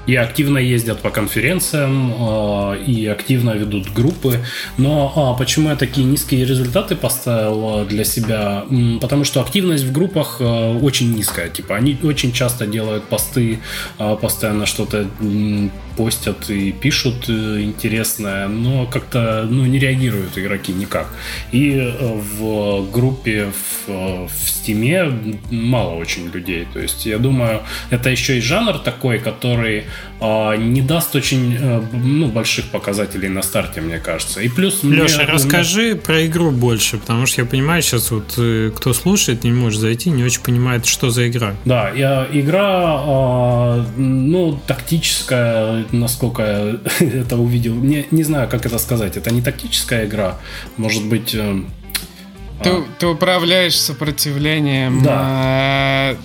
и 0.07 0.15
активно 0.15 0.57
ездят 0.57 1.01
по 1.01 1.09
конференциям, 1.09 2.13
а, 2.17 2.73
и 2.73 3.05
активно 3.05 3.51
ведут 3.51 3.91
группы. 3.93 4.39
Но 4.77 5.13
а, 5.15 5.33
почему 5.37 5.69
я 5.69 5.75
такие 5.75 6.07
низкие 6.07 6.45
результаты 6.45 6.95
поставил 6.95 7.85
для 7.85 8.03
себя? 8.03 8.65
Потому 9.01 9.25
что 9.25 9.41
активность 9.41 9.83
в 9.83 9.91
группах 9.91 10.39
очень 10.39 11.13
низкая. 11.13 11.49
Типа 11.49 11.75
они 11.75 11.97
очень 12.03 12.31
часто 12.31 12.65
делают 12.65 13.03
посты, 13.03 13.59
постоянно 13.97 14.65
что-то 14.65 15.07
постят 15.97 16.49
и 16.49 16.71
пишут 16.71 17.27
э, 17.27 17.61
интересное, 17.61 18.47
но 18.47 18.85
как-то 18.85 19.47
ну, 19.49 19.65
не 19.65 19.79
реагируют 19.79 20.37
игроки 20.37 20.71
никак. 20.71 21.07
И 21.51 21.71
э, 21.71 21.91
в 21.99 22.91
группе 22.91 23.47
в, 23.87 24.27
в 24.27 24.31
Steam 24.67 25.39
мало 25.51 25.95
очень 25.95 26.29
людей. 26.31 26.67
То 26.73 26.79
есть 26.79 27.05
я 27.05 27.17
думаю, 27.17 27.61
это 27.89 28.09
еще 28.09 28.37
и 28.37 28.41
жанр 28.41 28.77
такой, 28.79 29.19
который 29.19 29.85
э, 30.19 30.55
не 30.57 30.81
даст 30.81 31.15
очень 31.15 31.57
э, 31.59 31.81
ну, 31.91 32.27
больших 32.27 32.65
показателей 32.65 33.29
на 33.29 33.41
старте, 33.41 33.81
мне 33.81 33.97
кажется. 33.99 34.41
И 34.41 34.49
плюс... 34.49 34.83
Леша, 34.83 35.23
мне, 35.23 35.33
расскажи 35.33 35.95
про 35.95 36.25
игру 36.27 36.51
больше, 36.51 36.97
потому 36.97 37.25
что 37.25 37.41
я 37.41 37.47
понимаю, 37.47 37.81
сейчас 37.81 38.11
вот 38.11 38.35
э, 38.37 38.71
кто 38.75 38.93
слушает, 38.93 39.43
не 39.43 39.51
может 39.51 39.81
зайти, 39.81 40.09
не 40.09 40.23
очень 40.23 40.41
понимает, 40.41 40.85
что 40.85 41.09
за 41.09 41.27
игра. 41.27 41.55
Да, 41.65 41.89
я, 41.89 42.27
игра, 42.31 43.03
э, 43.07 43.85
ну, 43.97 44.59
тактическая, 44.67 45.85
насколько 45.91 46.41
это 46.99 47.37
увидел. 47.37 47.75
Не, 47.75 48.05
не 48.11 48.23
знаю, 48.23 48.49
как 48.49 48.65
это 48.65 48.77
сказать. 48.77 49.17
Это 49.17 49.31
не 49.33 49.41
тактическая 49.41 50.05
игра. 50.05 50.37
Может 50.77 51.05
быть... 51.05 51.33
Э, 51.35 51.61
ты, 52.63 52.69
а... 52.69 52.85
ты 52.99 53.07
управляешь 53.07 53.79
сопротивлением 53.79 55.03
да. 55.03 56.13
э, 56.13 56.15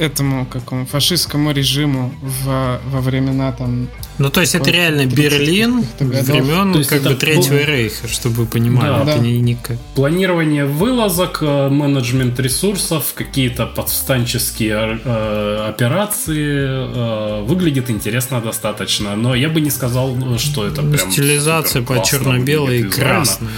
этому 0.00 0.46
какому 0.46 0.86
фашистскому 0.86 1.52
режиму 1.52 2.12
в, 2.22 2.80
во 2.86 3.00
времена 3.00 3.52
там 3.52 3.88
ну, 4.18 4.30
то 4.30 4.40
есть 4.40 4.54
это 4.54 4.70
реально 4.70 5.06
Берлин 5.06 5.84
времен 6.00 6.74
есть 6.74 6.90
как 6.90 7.02
бы 7.02 7.14
Третьего. 7.14 7.64
Рейха, 7.64 8.08
чтобы 8.08 8.36
вы 8.36 8.46
понимали. 8.46 8.88
Да, 8.88 9.02
это 9.02 9.16
да. 9.16 9.18
Не, 9.18 9.38
не... 9.40 9.56
Планирование 9.94 10.64
вылазок, 10.64 11.38
э, 11.40 11.68
менеджмент 11.68 12.38
ресурсов, 12.40 13.12
какие-то 13.14 13.66
подстанческие 13.66 15.00
э, 15.04 15.66
операции. 15.68 16.56
Э, 16.58 17.42
выглядит 17.44 17.90
интересно 17.90 18.40
достаточно, 18.40 19.14
но 19.16 19.34
я 19.34 19.48
бы 19.48 19.60
не 19.60 19.70
сказал, 19.70 20.16
что 20.38 20.66
это 20.66 20.82
ну, 20.82 20.92
прям 20.92 21.10
Стилизация 21.10 21.82
по 21.82 22.02
черно-белой 22.02 22.80
и 22.80 22.82
красной 22.84 23.48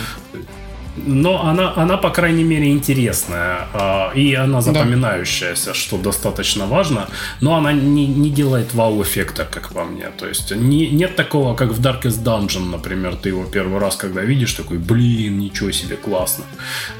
но 1.06 1.44
она, 1.44 1.72
она, 1.76 1.96
по 1.96 2.10
крайней 2.10 2.44
мере, 2.44 2.70
интересная. 2.70 3.68
А, 3.72 4.12
и 4.14 4.34
она 4.34 4.60
запоминающаяся, 4.60 5.66
да. 5.66 5.74
что 5.74 5.98
достаточно 5.98 6.66
важно. 6.66 7.08
Но 7.40 7.56
она 7.56 7.72
не, 7.72 8.06
не 8.06 8.30
делает 8.30 8.74
вау-эффекта, 8.74 9.44
как 9.50 9.72
по 9.72 9.84
мне. 9.84 10.06
То 10.16 10.26
есть 10.26 10.50
не, 10.54 10.88
нет 10.88 11.16
такого, 11.16 11.54
как 11.54 11.72
в 11.72 11.80
Darkest 11.80 12.22
Dungeon, 12.22 12.70
например. 12.70 13.16
Ты 13.16 13.30
его 13.30 13.44
первый 13.44 13.78
раз, 13.78 13.96
когда 13.96 14.22
видишь, 14.22 14.52
такой, 14.52 14.78
блин, 14.78 15.38
ничего 15.38 15.70
себе, 15.72 15.96
классно. 15.96 16.44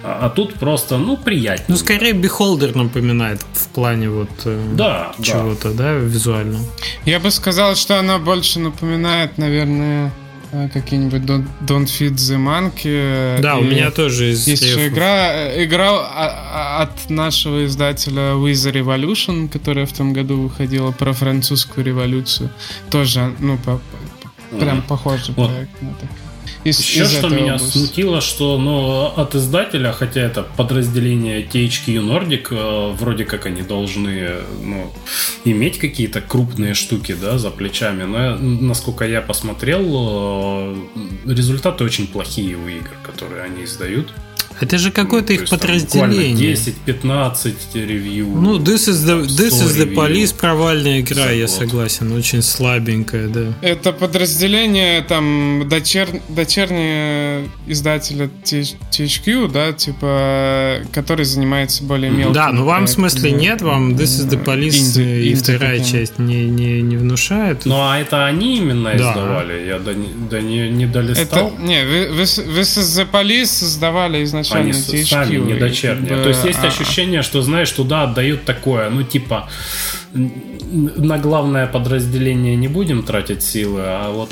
А, 0.03 0.27
а 0.27 0.31
тут 0.31 0.55
просто, 0.55 0.99
ну, 0.99 1.17
приятнее. 1.17 1.67
Ну, 1.69 1.77
скорее, 1.77 2.13
Beholder 2.13 2.77
напоминает 2.77 3.41
в 3.53 3.69
плане 3.69 4.11
вот 4.11 4.31
э, 4.45 4.75
да, 4.75 5.13
чего-то, 5.23 5.71
да. 5.73 5.85
да, 5.85 5.93
визуально. 5.95 6.59
Я 7.05 7.21
бы 7.21 7.31
сказал, 7.31 7.77
что 7.77 7.99
она 7.99 8.19
больше 8.19 8.61
напоминает, 8.61 9.39
наверное, 9.39 10.13
какие-нибудь 10.73 11.23
Don't, 11.23 11.47
Don't 11.61 11.87
Feed 11.87 12.15
the 12.15 12.37
Monkey. 12.37 13.41
Да, 13.41 13.59
и 13.59 13.61
у 13.61 13.65
меня 13.65 13.91
тоже 13.91 14.33
из 14.33 14.47
Есть 14.47 14.63
еще 14.63 14.89
игра, 14.89 15.33
э, 15.33 15.65
игра 15.65 15.91
а, 15.91 16.79
а, 16.79 16.83
от 16.83 17.11
нашего 17.11 17.65
издателя 17.65 18.35
Wizard 18.35 18.73
Revolution, 18.73 19.49
которая 19.49 19.87
в 19.87 19.93
том 19.93 20.13
году 20.13 20.43
выходила 20.43 20.91
про 20.91 21.13
французскую 21.13 21.85
революцию. 21.85 22.51
Тоже, 22.91 23.33
ну, 23.39 23.59
по, 23.59 23.81
прям 24.59 24.83
похожий 24.83 25.35
вот. 25.37 25.51
проект 25.51 25.83
на 25.83 25.95
такой 25.95 26.20
из, 26.65 26.79
Еще 26.81 27.03
из 27.03 27.13
что 27.13 27.29
меня 27.29 27.55
области. 27.55 27.79
смутило, 27.79 28.21
что 28.21 28.59
ну, 28.59 29.07
от 29.07 29.35
издателя, 29.35 29.93
хотя 29.93 30.21
это 30.21 30.43
подразделение 30.43 31.43
THQ 31.43 31.87
Nordic, 32.03 32.49
э, 32.51 32.93
вроде 32.97 33.25
как 33.25 33.47
они 33.47 33.63
должны 33.63 34.31
ну, 34.63 34.93
иметь 35.45 35.79
какие-то 35.79 36.21
крупные 36.21 36.75
штуки 36.75 37.17
да, 37.21 37.39
за 37.39 37.51
плечами, 37.51 38.05
но 38.05 38.37
насколько 38.37 39.07
я 39.07 39.23
посмотрел, 39.23 39.83
э, 39.85 40.77
результаты 41.27 41.85
очень 41.85 42.07
плохие 42.07 42.57
у 42.57 42.69
игр, 42.69 42.91
которые 43.05 43.45
они 43.45 43.65
издают. 43.65 44.13
Это 44.61 44.77
же 44.77 44.91
какое-то 44.91 45.33
ну, 45.33 45.41
их 45.41 45.49
подразделение. 45.49 46.55
10-15 46.55 47.55
ревью. 47.75 48.27
Ну, 48.27 48.59
This 48.59 48.89
is 48.89 49.07
the, 49.07 49.23
this 49.23 49.53
is 49.53 49.77
the 49.79 49.95
Police 49.95 50.35
провальная 50.39 51.01
игра, 51.01 51.27
за 51.29 51.33
я 51.33 51.49
согласен. 51.49 52.13
Очень 52.13 52.43
слабенькая, 52.43 53.29
да. 53.29 53.55
Это 53.63 53.93
подразделение, 53.93 55.01
там, 55.03 55.67
дочер, 55.69 56.09
дочернее 56.29 57.49
издателя 57.67 58.29
THQ, 58.45 59.51
да, 59.51 59.73
типа, 59.73 60.81
который 60.93 61.25
занимается 61.25 61.83
более 61.85 62.11
мелким. 62.11 62.35
Да, 62.35 62.53
ну 62.53 62.65
вам 62.65 62.85
в 62.85 62.91
смысле 62.91 63.33
нет, 63.33 63.63
вам 63.63 63.93
This 63.95 64.21
is 64.21 64.29
the 64.29 64.45
Police 64.45 64.79
инди, 64.79 65.01
и 65.01 65.33
инди 65.33 65.41
вторая 65.41 65.79
таким. 65.79 65.93
часть 65.93 66.19
не, 66.19 66.45
не, 66.45 66.83
не 66.83 66.97
внушает. 66.99 67.65
Ну, 67.65 67.77
а 67.77 67.99
это 67.99 68.27
они 68.27 68.59
именно 68.59 68.91
да. 68.91 68.97
издавали? 68.97 69.67
Я 69.67 69.79
до, 69.79 69.95
до 69.95 70.41
не, 70.43 70.69
не 70.69 70.87
долистал. 70.87 71.49
Это, 71.49 71.63
не, 71.63 71.81
This, 71.81 72.47
this 72.47 72.79
is 72.79 73.01
the 73.01 73.11
Police 73.11 73.47
создавали 73.47 74.23
изначально 74.25 74.50
они 74.53 74.73
THQ, 74.73 75.05
сами 75.05 75.37
не 75.37 75.55
дочерние. 75.55 76.17
Бы... 76.17 76.23
То 76.23 76.29
есть 76.29 76.45
есть 76.45 76.63
а... 76.63 76.69
ощущение, 76.69 77.23
что, 77.23 77.43
знаешь, 77.43 77.71
туда 77.71 78.05
отдают 78.05 78.45
такое, 78.45 78.91
ну, 78.91 79.03
типа, 79.03 79.49
на 80.13 81.19
главное 81.19 81.67
подразделение 81.67 82.57
не 82.57 82.69
будем 82.69 83.03
тратить 83.03 83.43
силы, 83.43 83.83
а 83.85 84.11
вот 84.11 84.31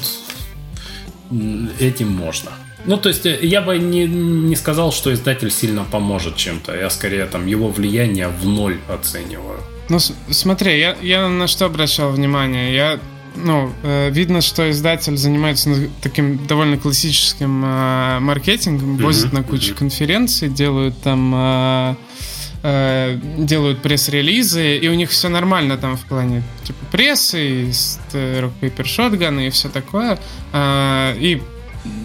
этим 1.78 2.10
можно. 2.10 2.50
Ну, 2.84 2.96
то 2.96 3.08
есть, 3.08 3.26
э, 3.26 3.38
я 3.42 3.60
бы 3.60 3.78
не, 3.78 4.06
не 4.06 4.56
сказал, 4.56 4.92
что 4.92 5.12
издатель 5.12 5.50
сильно 5.50 5.84
поможет 5.84 6.36
чем-то. 6.36 6.74
Я 6.74 6.90
скорее 6.90 7.26
там 7.26 7.46
его 7.46 7.68
влияние 7.68 8.28
в 8.28 8.46
ноль 8.46 8.78
оцениваю. 8.88 9.60
Ну, 9.88 9.98
смотри, 9.98 10.78
я, 10.78 10.96
я 11.02 11.28
на 11.28 11.48
что 11.48 11.66
обращал 11.66 12.12
внимание. 12.12 12.74
Я 12.74 12.98
ну, 13.44 13.72
э, 13.82 14.10
видно, 14.10 14.40
что 14.40 14.70
издатель 14.70 15.16
занимается 15.16 15.70
таким 16.02 16.46
довольно 16.46 16.78
классическим 16.78 17.64
э, 17.64 18.18
маркетингом, 18.20 18.96
mm-hmm. 18.96 19.02
возит 19.02 19.32
на 19.32 19.42
кучу 19.42 19.72
mm-hmm. 19.72 19.78
конференций, 19.78 20.48
делают 20.48 21.00
там 21.02 21.96
э, 22.62 23.18
делают 23.38 23.82
пресс-релизы, 23.82 24.76
и 24.76 24.88
у 24.88 24.94
них 24.94 25.10
все 25.10 25.28
нормально 25.28 25.76
там 25.76 25.96
в 25.96 26.04
плане 26.04 26.42
типа 26.64 26.84
прессы, 26.90 27.62
и 27.62 27.70
Rock 28.12 28.52
Paper 28.60 28.82
Shotgun 28.82 29.46
и 29.46 29.50
все 29.50 29.68
такое. 29.68 30.18
И 30.54 31.40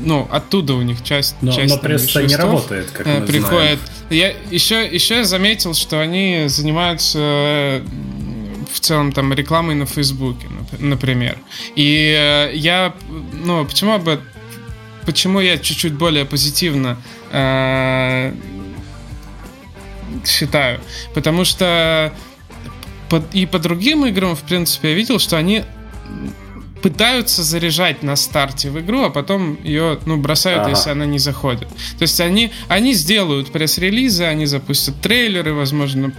ну, 0.03 0.27
оттуда 0.31 0.75
у 0.75 0.81
них 0.81 1.03
часть, 1.03 1.35
но, 1.41 1.51
часть 1.51 1.73
но 1.73 1.79
пресса 1.79 2.21
не 2.23 2.35
работает, 2.35 2.91
как 2.91 3.05
мы 3.05 3.21
приходит. 3.25 3.79
Знаем. 3.79 3.79
Я 4.09 4.33
еще, 4.51 4.85
еще 4.85 5.17
я 5.17 5.23
заметил, 5.23 5.73
что 5.73 5.99
они 5.99 6.45
занимаются 6.47 7.81
в 8.73 8.79
целом 8.79 9.11
там 9.11 9.31
рекламой 9.33 9.75
на 9.75 9.85
Фейсбуке, 9.85 10.47
например. 10.79 11.37
И 11.75 12.15
э, 12.17 12.51
я, 12.55 12.93
ну, 13.45 13.65
почему 13.65 13.99
бы, 13.99 14.19
почему 15.05 15.39
я 15.39 15.57
чуть-чуть 15.57 15.93
более 15.93 16.25
позитивно 16.25 16.97
э, 17.31 18.33
считаю? 20.25 20.79
Потому 21.13 21.45
что 21.45 22.13
по, 23.09 23.23
и 23.31 23.45
по 23.45 23.59
другим 23.59 24.05
играм, 24.05 24.35
в 24.35 24.41
принципе, 24.41 24.89
я 24.89 24.95
видел, 24.95 25.19
что 25.19 25.37
они 25.37 25.63
пытаются 26.81 27.43
заряжать 27.43 28.03
на 28.03 28.17
старте 28.17 28.69
в 28.69 28.79
игру, 28.79 29.03
а 29.03 29.09
потом 29.09 29.57
ее, 29.63 29.99
ну, 30.05 30.17
бросают, 30.17 30.63
ага. 30.63 30.71
если 30.71 30.89
она 30.89 31.05
не 31.05 31.19
заходит. 31.19 31.69
То 31.97 32.01
есть 32.01 32.19
они, 32.19 32.51
они 32.67 32.93
сделают 32.93 33.53
пресс-релизы, 33.53 34.25
они 34.25 34.45
запустят 34.47 34.99
трейлеры, 34.99 35.53
возможно, 35.53 36.11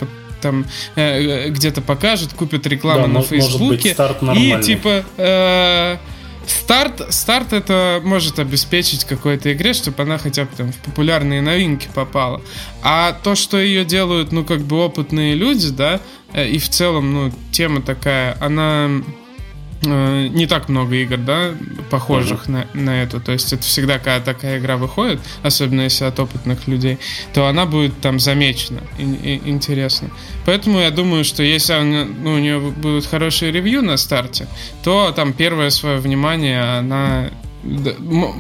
там 0.44 0.66
э, 0.94 1.48
где-то 1.48 1.80
покажут, 1.80 2.34
купят 2.34 2.66
рекламу 2.66 3.06
да, 3.06 3.12
на 3.14 3.22
Фейсбуке. 3.22 3.96
и 4.36 4.60
типа 4.62 5.04
э, 5.16 5.96
Старт, 6.46 7.06
старт 7.08 7.54
это 7.54 8.02
может 8.04 8.38
обеспечить 8.38 9.04
какой-то 9.04 9.50
игре, 9.54 9.72
чтобы 9.72 10.02
она 10.02 10.18
хотя 10.18 10.44
бы 10.44 10.50
там 10.54 10.72
в 10.72 10.76
популярные 10.76 11.40
новинки 11.40 11.88
попала. 11.94 12.42
А 12.82 13.16
то, 13.22 13.34
что 13.34 13.58
ее 13.58 13.86
делают, 13.86 14.30
ну, 14.30 14.44
как 14.44 14.60
бы 14.60 14.76
опытные 14.76 15.34
люди, 15.34 15.70
да, 15.70 16.00
э, 16.34 16.46
и 16.48 16.58
в 16.58 16.68
целом, 16.68 17.14
ну, 17.14 17.32
тема 17.50 17.80
такая, 17.80 18.36
она 18.40 18.90
Э, 19.86 20.28
не 20.28 20.46
так 20.46 20.68
много 20.68 20.94
игр, 20.96 21.16
да, 21.16 21.54
похожих 21.90 22.46
uh-huh. 22.46 22.66
на, 22.74 22.82
на 22.82 23.02
эту. 23.02 23.20
То 23.20 23.32
есть 23.32 23.52
это 23.52 23.62
всегда, 23.62 23.98
когда 23.98 24.20
такая 24.20 24.58
игра 24.58 24.76
выходит, 24.76 25.20
особенно 25.42 25.82
если 25.82 26.04
от 26.04 26.18
опытных 26.18 26.66
людей, 26.68 26.98
то 27.32 27.46
она 27.46 27.66
будет 27.66 27.98
там 28.00 28.18
замечена. 28.18 28.80
И, 28.98 29.02
и, 29.02 29.48
интересно. 29.48 30.10
Поэтому 30.46 30.80
я 30.80 30.90
думаю, 30.90 31.24
что 31.24 31.42
если 31.42 31.72
она, 31.72 32.04
ну, 32.04 32.34
у 32.34 32.38
нее 32.38 32.60
будут 32.60 33.06
хорошие 33.06 33.52
ревью 33.52 33.82
на 33.82 33.96
старте, 33.96 34.46
то 34.82 35.12
там 35.14 35.32
первое 35.32 35.70
свое 35.70 35.98
внимание 35.98 36.62
она 36.62 37.30
да, 37.62 37.92
ну, 37.98 38.34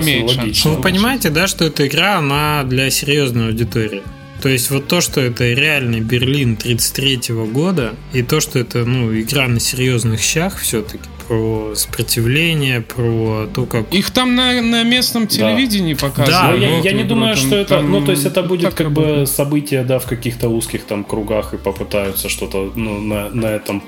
имеет 0.00 0.30
шанс. 0.30 0.64
Вы 0.64 0.80
понимаете, 0.80 1.30
да, 1.30 1.46
что 1.46 1.64
эта 1.64 1.86
игра, 1.86 2.18
она 2.18 2.64
для 2.64 2.90
серьезной 2.90 3.48
аудитории. 3.48 4.02
То 4.40 4.48
есть 4.48 4.70
вот 4.70 4.88
то, 4.88 5.00
что 5.00 5.20
это 5.20 5.44
реальный 5.52 6.00
Берлин 6.00 6.56
33 6.56 7.34
года, 7.52 7.94
и 8.12 8.22
то, 8.22 8.40
что 8.40 8.58
это 8.58 8.84
ну, 8.84 9.12
игра 9.18 9.48
на 9.48 9.60
серьезных 9.60 10.20
щах 10.20 10.58
все-таки, 10.58 11.04
про 11.28 11.74
сопротивление, 11.76 12.80
про 12.80 13.46
то, 13.54 13.64
как... 13.66 13.92
Их 13.94 14.10
там 14.10 14.34
на, 14.34 14.60
на 14.62 14.82
местном 14.82 15.28
телевидении 15.28 15.94
да. 15.94 16.08
показывают. 16.08 16.60
Да, 16.60 16.66
я, 16.66 16.78
я 16.80 16.92
не 16.92 17.04
думаю, 17.04 17.36
там, 17.36 17.46
что 17.46 17.56
это... 17.56 17.76
Там, 17.76 17.90
ну, 17.92 18.04
то 18.04 18.10
есть 18.10 18.24
это 18.24 18.42
будет 18.42 18.74
как 18.74 18.90
бы 18.90 19.26
событие, 19.26 19.84
да, 19.84 19.98
в 20.00 20.06
каких-то 20.06 20.48
узких 20.48 20.84
там 20.84 21.04
кругах 21.04 21.54
и 21.54 21.56
попытаются 21.56 22.28
что-то 22.28 22.72
ну, 22.74 23.00
на, 23.00 23.28
на 23.30 23.46
этом 23.46 23.82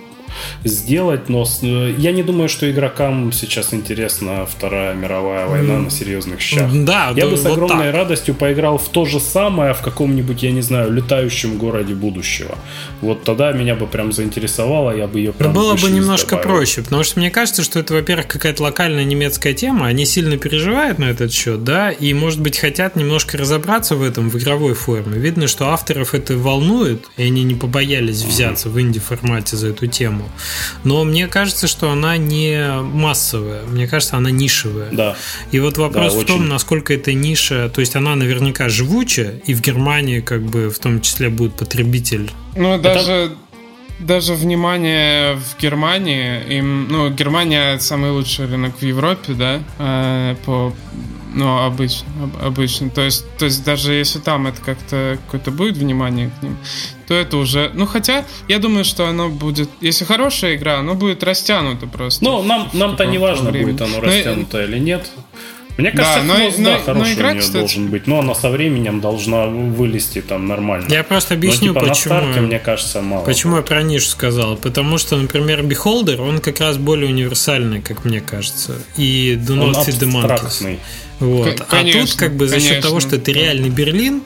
сделать, 0.64 1.28
но 1.28 1.44
э, 1.62 1.94
я 1.98 2.12
не 2.12 2.22
думаю, 2.22 2.48
что 2.48 2.70
игрокам 2.70 3.32
сейчас 3.32 3.74
интересна 3.74 4.46
Вторая 4.46 4.94
мировая 4.94 5.46
война 5.46 5.78
на 5.78 5.90
серьезных 5.90 6.40
щах. 6.40 6.70
Да, 6.72 7.12
я 7.16 7.26
бы 7.26 7.36
с 7.36 7.44
огромной 7.44 7.86
так. 7.86 7.94
радостью 7.94 8.34
поиграл 8.34 8.78
в 8.78 8.88
то 8.88 9.04
же 9.04 9.20
самое 9.20 9.74
в 9.74 9.80
каком-нибудь, 9.80 10.42
я 10.42 10.52
не 10.52 10.62
знаю, 10.62 10.92
летающем 10.92 11.58
городе 11.58 11.94
будущего. 11.94 12.56
Вот 13.00 13.24
тогда 13.24 13.52
меня 13.52 13.74
бы 13.74 13.86
прям 13.86 14.12
заинтересовало, 14.12 14.96
я 14.96 15.06
бы 15.06 15.18
ее 15.18 15.32
прям 15.32 15.52
Было 15.52 15.74
бы 15.74 15.90
немножко 15.90 16.36
добавил. 16.36 16.48
проще, 16.48 16.82
потому 16.82 17.04
что 17.04 17.18
мне 17.18 17.30
кажется, 17.30 17.62
что 17.62 17.78
это, 17.78 17.94
во-первых, 17.94 18.26
какая-то 18.26 18.62
локальная 18.62 19.04
немецкая 19.04 19.54
тема, 19.54 19.86
они 19.86 20.04
сильно 20.04 20.36
переживают 20.36 20.98
на 20.98 21.06
этот 21.06 21.32
счет, 21.32 21.64
да, 21.64 21.90
и, 21.90 22.12
может 22.14 22.40
быть, 22.40 22.58
хотят 22.58 22.96
немножко 22.96 23.38
разобраться 23.38 23.96
в 23.96 24.02
этом 24.02 24.30
в 24.30 24.38
игровой 24.38 24.74
форме. 24.74 25.18
Видно, 25.18 25.46
что 25.46 25.68
авторов 25.68 26.14
это 26.14 26.36
волнует, 26.36 27.06
и 27.16 27.24
они 27.24 27.44
не 27.44 27.54
побоялись 27.54 28.22
взяться 28.22 28.68
в 28.68 28.80
инди-формате 28.80 29.56
за 29.56 29.68
эту 29.68 29.86
тему 29.86 30.21
тему. 30.22 30.30
Но 30.84 31.04
мне 31.04 31.26
кажется, 31.28 31.66
что 31.66 31.90
она 31.90 32.16
не 32.16 32.80
массовая. 32.82 33.64
Мне 33.64 33.86
кажется, 33.86 34.16
она 34.16 34.30
нишевая. 34.30 34.90
Да. 34.92 35.16
И 35.50 35.60
вот 35.60 35.78
вопрос 35.78 36.14
да, 36.14 36.20
в 36.20 36.24
том, 36.24 36.48
насколько 36.48 36.94
эта 36.94 37.12
ниша, 37.12 37.68
то 37.68 37.80
есть 37.80 37.96
она 37.96 38.14
наверняка 38.14 38.68
живучая, 38.68 39.40
и 39.46 39.54
в 39.54 39.60
Германии 39.60 40.20
как 40.20 40.42
бы 40.42 40.70
в 40.70 40.78
том 40.78 41.00
числе 41.00 41.28
будет 41.28 41.54
потребитель. 41.54 42.30
Ну, 42.56 42.78
даже... 42.78 43.12
Это 43.12 43.36
даже 43.98 44.34
внимание 44.34 45.36
в 45.36 45.62
Германии, 45.62 46.58
им, 46.58 46.88
ну, 46.88 47.10
Германия 47.10 47.78
самый 47.78 48.10
лучший 48.10 48.46
рынок 48.46 48.78
в 48.80 48.82
Европе, 48.82 49.32
да, 49.34 49.60
э, 49.78 50.34
по 50.44 50.72
ну, 51.34 51.64
обычно, 51.64 52.06
обычно. 52.42 52.90
То 52.90 53.02
есть, 53.02 53.24
то 53.38 53.44
есть 53.44 53.64
даже 53.64 53.92
если 53.92 54.18
там 54.18 54.46
это 54.46 54.60
как-то 54.60 55.18
какое-то 55.24 55.50
будет 55.50 55.76
внимание 55.76 56.30
к 56.38 56.42
ним, 56.42 56.56
то 57.06 57.14
это 57.14 57.36
уже... 57.36 57.70
Ну, 57.74 57.86
хотя, 57.86 58.24
я 58.48 58.58
думаю, 58.58 58.84
что 58.84 59.06
оно 59.06 59.28
будет... 59.28 59.68
Если 59.80 60.04
хорошая 60.04 60.56
игра, 60.56 60.78
оно 60.78 60.94
будет 60.94 61.22
растянуто 61.22 61.86
просто. 61.86 62.24
Ну, 62.24 62.42
нам, 62.42 62.68
нам-то 62.72 63.04
не 63.06 63.18
важно, 63.18 63.50
будет 63.50 63.80
оно 63.80 64.00
растянуто 64.00 64.58
но, 64.58 64.64
или 64.64 64.78
нет. 64.78 65.10
Мне 65.76 65.90
кажется, 65.90 66.20
да, 66.20 66.24
но, 66.24 66.34
хвост, 66.34 66.58
но, 66.58 66.64
да, 66.64 66.78
хороший 66.78 67.08
но 67.08 67.14
игра, 67.14 67.28
у 67.28 67.32
нее 67.32 67.40
кстати... 67.40 67.58
должен 67.58 67.86
быть, 67.88 68.06
но 68.06 68.18
она 68.18 68.34
со 68.34 68.50
временем 68.50 69.00
должна 69.00 69.46
вылезти 69.46 70.20
там 70.20 70.46
нормально. 70.46 70.86
Я 70.90 71.02
просто 71.02 71.34
объясню, 71.34 71.72
но, 71.72 71.80
типа, 71.80 71.88
почему. 71.92 72.14
На 72.14 72.20
старте, 72.20 72.40
мне 72.40 72.58
кажется, 72.58 73.00
мало. 73.00 73.24
Почему 73.24 73.56
я 73.56 73.62
про 73.62 73.82
нишу 73.82 74.06
сказал? 74.06 74.56
Потому 74.56 74.98
что, 74.98 75.16
например, 75.16 75.62
Beholder, 75.62 76.20
он 76.20 76.40
как 76.40 76.60
раз 76.60 76.76
более 76.76 77.08
универсальный, 77.08 77.80
как 77.80 78.04
мне 78.04 78.20
кажется. 78.20 78.74
И 78.96 79.38
Do 79.40 79.56
Not 79.56 79.86
See 79.86 79.98
the 79.98 80.10
Monkeys. 80.10 80.78
Вот. 81.20 81.60
К- 81.60 81.66
конечно, 81.66 82.00
а 82.02 82.06
тут, 82.06 82.16
как 82.16 82.36
бы, 82.36 82.48
за 82.48 82.60
счет 82.60 82.82
того, 82.82 83.00
что 83.00 83.16
это 83.16 83.30
реальный 83.32 83.70
Берлин, 83.70 84.22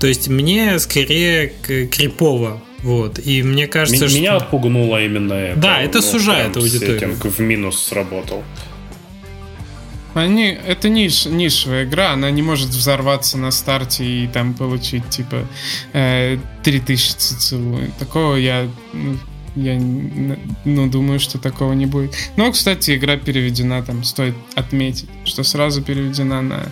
то 0.00 0.06
есть 0.06 0.28
мне 0.28 0.78
скорее 0.78 1.52
крипово 1.90 2.60
вот. 2.82 3.18
И 3.24 3.42
мне 3.42 3.66
кажется, 3.66 4.04
М- 4.04 4.10
что... 4.10 4.18
Меня 4.18 4.36
отпугнуло 4.36 5.02
именно 5.02 5.34
это. 5.34 5.60
Да, 5.60 5.82
это 5.82 5.98
ну, 5.98 6.02
сужает 6.02 6.56
аудиторию. 6.56 6.98
Сеттинг 6.98 7.24
в 7.24 7.40
минус 7.40 7.82
сработал. 7.84 8.42
Они, 10.14 10.46
это 10.46 10.88
ниш, 10.88 11.26
нишевая 11.26 11.84
игра, 11.84 12.12
она 12.12 12.30
не 12.30 12.42
может 12.42 12.68
взорваться 12.70 13.38
на 13.38 13.50
старте 13.50 14.04
и 14.04 14.26
там 14.26 14.54
получить 14.54 15.08
типа 15.08 15.46
э, 15.92 16.38
3000 16.64 17.12
ЦЦУ. 17.16 17.78
Такого 17.98 18.34
я 18.36 18.68
ну, 18.92 19.16
я 19.60 19.78
ну, 20.64 20.88
думаю, 20.88 21.20
что 21.20 21.38
такого 21.38 21.72
не 21.72 21.86
будет. 21.86 22.14
Но, 22.36 22.50
кстати, 22.50 22.96
игра 22.96 23.16
переведена, 23.16 23.82
там, 23.82 24.04
стоит 24.04 24.34
отметить, 24.54 25.08
что 25.24 25.42
сразу 25.42 25.82
переведена 25.82 26.42
на 26.42 26.68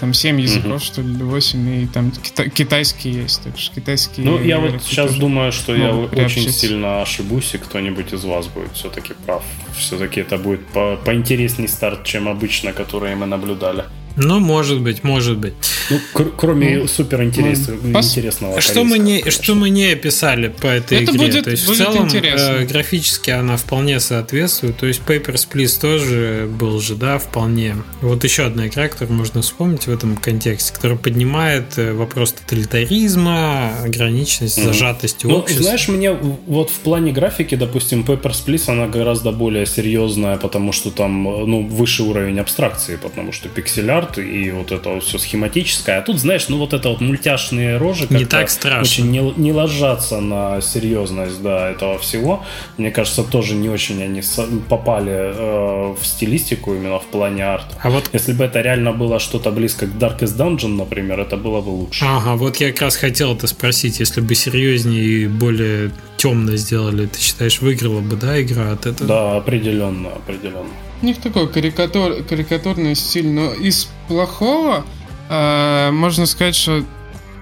там 0.00 0.12
7 0.12 0.40
языков, 0.40 0.82
mm-hmm. 0.82 0.84
что 0.84 1.02
ли, 1.02 1.12
или 1.12 1.22
8, 1.22 1.84
и 1.84 1.86
там 1.86 2.10
кита- 2.10 2.48
китайский 2.50 3.10
есть, 3.10 3.42
так 3.42 3.58
что 3.58 3.74
китайский... 3.74 4.22
Ну, 4.22 4.42
я 4.42 4.58
вот 4.58 4.82
сейчас 4.82 5.14
думаю, 5.14 5.52
что 5.52 5.74
я 5.74 5.94
очень 5.94 6.50
сильно 6.52 7.02
ошибусь, 7.02 7.54
и 7.54 7.58
кто-нибудь 7.58 8.12
из 8.12 8.24
вас 8.24 8.48
будет 8.48 8.72
все-таки 8.74 9.14
прав. 9.26 9.42
Все-таки 9.76 10.20
это 10.20 10.36
будет 10.38 10.66
по- 10.66 10.96
поинтересней 10.96 11.68
старт, 11.68 12.04
чем 12.04 12.28
обычно, 12.28 12.72
который 12.72 13.14
мы 13.14 13.26
наблюдали. 13.26 13.84
Ну, 14.16 14.40
может 14.40 14.80
быть, 14.80 15.04
может 15.04 15.38
быть. 15.38 15.54
Ну, 15.90 15.98
кр- 16.12 16.32
кроме 16.36 16.78
ну, 16.78 16.88
супер 16.88 17.22
интересного, 17.22 17.78
ну, 17.82 17.98
интересного 17.98 18.60
что 18.60 18.84
мы 18.84 18.98
не 18.98 19.30
что 19.30 19.54
мы 19.54 19.70
не 19.70 19.86
описали 19.92 20.48
по 20.48 20.66
этой 20.66 21.02
Это 21.02 21.12
игре. 21.12 21.26
Будет, 21.26 21.44
То 21.44 21.50
есть 21.50 21.66
будет 21.66 21.78
в 21.78 21.82
целом 21.82 22.08
э, 22.08 22.64
графически 22.64 23.30
она 23.30 23.56
вполне 23.56 24.00
соответствует. 24.00 24.76
То 24.76 24.86
есть 24.86 25.02
Papers, 25.06 25.48
Please 25.52 25.80
тоже 25.80 26.48
был 26.50 26.80
же, 26.80 26.94
да, 26.94 27.18
вполне. 27.18 27.76
Вот 28.00 28.24
еще 28.24 28.44
одна 28.44 28.68
игра, 28.68 28.88
которую 28.88 29.16
можно 29.16 29.42
вспомнить 29.42 29.86
в 29.86 29.92
этом 29.92 30.16
контексте, 30.16 30.72
которая 30.72 30.98
поднимает 30.98 31.78
э, 31.78 31.92
вопрос 31.92 32.32
тоталитаризма, 32.32 33.82
ограниченность, 33.82 34.58
mm-hmm. 34.58 34.64
зажатости 34.64 35.26
ну, 35.26 35.38
общества. 35.38 35.64
Знаешь, 35.64 35.88
мне 35.88 36.12
вот 36.12 36.70
в 36.70 36.78
плане 36.78 37.12
графики, 37.12 37.54
допустим, 37.54 38.02
Papers, 38.02 38.44
Please, 38.46 38.70
она 38.70 38.86
гораздо 38.86 39.32
более 39.32 39.66
серьезная, 39.66 40.36
потому 40.36 40.72
что 40.72 40.90
там 40.90 41.22
ну 41.22 41.66
выше 41.66 42.02
уровень 42.02 42.38
абстракции, 42.38 42.96
потому 42.96 43.32
что 43.32 43.48
пикселяр 43.48 44.01
арт 44.02 44.18
и 44.18 44.50
вот 44.50 44.72
это 44.72 44.90
вот 44.90 45.04
все 45.04 45.18
схематическое. 45.18 45.98
А 45.98 46.02
тут, 46.02 46.18
знаешь, 46.18 46.48
ну 46.48 46.58
вот 46.58 46.72
это 46.72 46.88
вот 46.88 47.00
мультяшные 47.00 47.76
рожи 47.76 48.06
не 48.10 48.24
так 48.24 48.50
страшно. 48.50 48.82
очень 48.82 49.10
не, 49.10 49.32
не 49.36 49.52
ложатся 49.52 50.20
на 50.20 50.60
серьезность 50.60 51.42
да, 51.42 51.70
этого 51.70 51.98
всего. 51.98 52.44
Мне 52.76 52.90
кажется, 52.90 53.22
тоже 53.24 53.54
не 53.54 53.68
очень 53.68 54.02
они 54.02 54.22
попали 54.68 55.12
э, 55.12 55.94
в 56.00 56.04
стилистику 56.04 56.74
именно 56.74 56.98
в 56.98 57.06
плане 57.06 57.44
арта. 57.44 57.76
А 57.82 57.90
вот... 57.90 58.10
Если 58.12 58.32
бы 58.32 58.44
это 58.44 58.60
реально 58.60 58.92
было 58.92 59.18
что-то 59.18 59.50
близко 59.50 59.86
к 59.86 59.90
Darkest 59.90 60.36
Dungeon, 60.36 60.76
например, 60.76 61.20
это 61.20 61.36
было 61.36 61.60
бы 61.60 61.70
лучше. 61.70 62.04
Ага, 62.04 62.36
вот 62.36 62.56
я 62.56 62.70
как 62.72 62.82
раз 62.82 62.96
хотел 62.96 63.34
это 63.34 63.46
спросить. 63.46 64.00
Если 64.00 64.20
бы 64.20 64.34
серьезнее 64.34 65.04
и 65.04 65.26
более 65.26 65.90
темно 66.16 66.56
сделали, 66.56 67.06
ты 67.06 67.20
считаешь, 67.20 67.60
выиграла 67.60 68.00
бы, 68.00 68.16
да, 68.16 68.40
игра 68.40 68.72
от 68.72 68.86
этого? 68.86 69.08
Да, 69.08 69.36
определенно, 69.36 70.10
определенно. 70.10 70.70
У 71.02 71.06
них 71.06 71.20
такой 71.20 71.48
карикатур, 71.48 72.22
карикатурный 72.22 72.94
стиль, 72.94 73.28
но 73.28 73.52
из 73.52 73.88
плохого 74.06 74.84
э, 75.28 75.90
можно 75.90 76.26
сказать, 76.26 76.54
что 76.54 76.84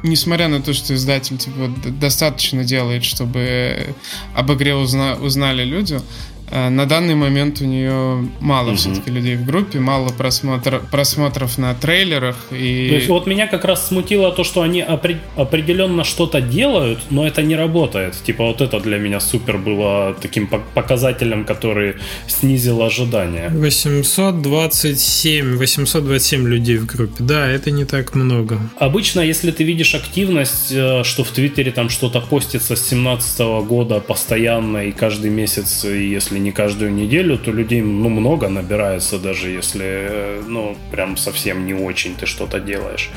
несмотря 0.03 0.49
на 0.49 0.63
то, 0.63 0.73
что 0.73 0.95
издатель 0.95 1.37
типа, 1.37 1.71
достаточно 1.91 2.65
делает, 2.65 3.05
чтобы 3.05 3.95
об 4.35 4.51
игре 4.53 4.75
узна, 4.75 5.17
узнали 5.21 5.65
люди, 5.65 5.97
Э, 5.97 6.03
на 6.51 6.87
данный 6.87 7.15
момент 7.15 7.61
у 7.61 7.65
нее 7.65 8.29
мало 8.41 8.71
mm-hmm. 8.71 8.77
все-таки 8.77 9.11
людей 9.11 9.37
в 9.37 9.45
группе, 9.45 9.79
мало 9.79 10.11
просмотр, 10.11 10.83
просмотров 10.91 11.59
на 11.59 11.75
трейлерах. 11.75 12.37
И... 12.51 12.89
То 12.89 12.95
есть 12.97 13.09
вот 13.09 13.27
меня 13.27 13.47
как 13.47 13.65
раз 13.65 13.89
смутило 13.89 14.33
то, 14.33 14.45
что 14.45 14.63
они 14.63 14.81
опри- 14.81 15.19
определенно 15.37 16.05
что-то 16.05 16.41
делают, 16.41 16.99
но 17.11 17.27
это 17.27 17.43
не 17.43 17.57
работает. 17.57 18.15
Типа 18.25 18.45
вот 18.45 18.61
это 18.61 18.81
для 18.81 18.99
меня 18.99 19.21
супер 19.21 19.59
было 19.59 20.17
таким 20.21 20.47
показателем, 20.47 21.45
который 21.45 21.95
снизил 22.27 22.83
ожидания. 22.83 23.51
827, 23.51 25.57
827 25.57 26.49
людей 26.49 26.79
в 26.79 26.87
группе. 26.87 27.15
Да, 27.19 27.47
это 27.47 27.71
не 27.71 27.85
так 27.85 28.15
много. 28.15 28.59
Обычно, 28.79 29.21
если 29.21 29.53
ты 29.53 29.65
видишь 29.65 29.95
активность, 29.95 30.73
э, 30.73 31.05
что 31.05 31.25
в 31.25 31.31
Твиттере 31.31 31.71
там 31.71 31.89
что-то 31.89 32.21
постится 32.21 32.75
с 32.75 32.89
17 32.89 33.41
года 33.67 34.01
постоянно 34.01 34.87
и 34.87 34.93
каждый 34.93 35.31
месяц, 35.31 35.85
если 35.85 36.40
не 36.43 36.53
каждую 36.53 36.93
неделю, 36.93 37.39
то 37.39 37.53
людей 37.53 37.83
ну, 37.83 38.09
много 38.09 38.49
набирается, 38.49 39.19
даже 39.19 39.51
если 39.51 40.41
ну, 40.47 40.77
прям 40.91 41.17
совсем 41.17 41.67
не 41.67 41.75
очень 41.75 42.15
ты 42.15 42.27
что-то 42.27 42.61
делаешь. 42.61 43.11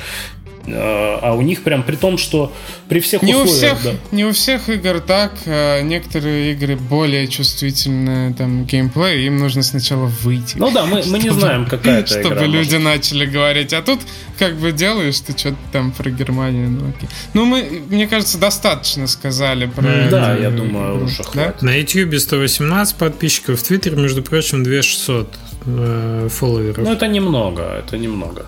А, 0.68 1.34
у 1.34 1.42
них 1.42 1.64
прям 1.64 1.84
при 1.84 1.96
том, 1.96 2.18
что 2.18 2.54
при 2.88 3.00
всех 3.00 3.22
не 3.22 3.36
условиях... 3.36 3.76
У 3.76 3.78
всех, 3.78 3.84
да. 3.84 4.16
Не 4.16 4.26
у 4.26 4.32
всех 4.32 4.70
игр 4.70 5.02
так. 5.02 5.34
А 5.46 5.82
некоторые 5.82 6.54
игры 6.54 6.76
более 6.76 7.28
чувствительны 7.28 8.34
там 8.34 8.66
геймплей, 8.66 9.26
им 9.26 9.38
нужно 9.38 9.64
сначала 9.64 10.06
выйти. 10.06 10.58
Ну 10.58 10.72
да, 10.72 10.86
мы, 10.86 11.04
мы 11.06 11.20
не 11.20 11.30
знаем, 11.30 11.66
какая 11.66 12.00
это 12.00 12.20
Чтобы 12.20 12.36
игра, 12.36 12.46
люди 12.46 12.76
может. 12.76 12.84
начали 12.84 13.26
говорить. 13.26 13.74
А 13.74 13.82
тут 13.82 14.00
как 14.40 14.56
бы 14.56 14.72
делаешь 14.72 15.20
ты 15.20 15.38
что-то 15.38 15.58
там 15.72 15.92
про 15.92 16.10
Германию. 16.10 16.70
Ну, 16.70 16.90
окей. 16.90 17.10
ну 17.34 17.46
мы, 17.46 17.84
мне 17.90 18.08
кажется, 18.08 18.38
достаточно 18.38 19.08
сказали 19.08 19.66
про... 19.66 19.84
Mm, 19.84 20.10
да, 20.10 20.36
я 20.36 20.50
думаю, 20.50 21.04
уже 21.04 21.24
хватит. 21.24 21.56
Да? 21.60 21.66
На 21.66 21.76
YouTube 21.76 22.20
118 22.20 22.96
подписчиков, 22.96 23.60
в 23.60 23.64
Твиттере, 23.64 23.98
между 23.98 24.24
прочим, 24.24 24.64
2600 24.64 25.34
э, 25.66 26.28
фолловеров. 26.32 26.86
Ну 26.86 26.92
это 26.94 27.08
немного, 27.08 27.64
это 27.64 27.98
немного. 27.98 28.46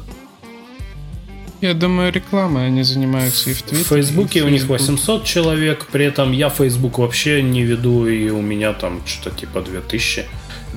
Я 1.66 1.74
думаю, 1.74 2.12
рекламой 2.12 2.68
они 2.68 2.84
занимаются 2.84 3.50
и 3.50 3.54
в 3.54 3.64
Твиттере. 3.64 3.84
В 3.84 3.88
Фейсбуке 3.88 4.44
у 4.44 4.50
них 4.50 4.68
800 4.68 5.24
человек, 5.24 5.88
при 5.92 6.06
этом 6.06 6.32
я 6.32 6.50
Facebook 6.50 7.00
вообще 7.00 7.42
не 7.42 7.64
веду, 7.64 8.08
и 8.08 8.30
у 8.30 8.42
меня 8.42 8.74
там 8.74 9.02
что-то 9.08 9.36
типа 9.36 9.62
2000. 9.62 10.26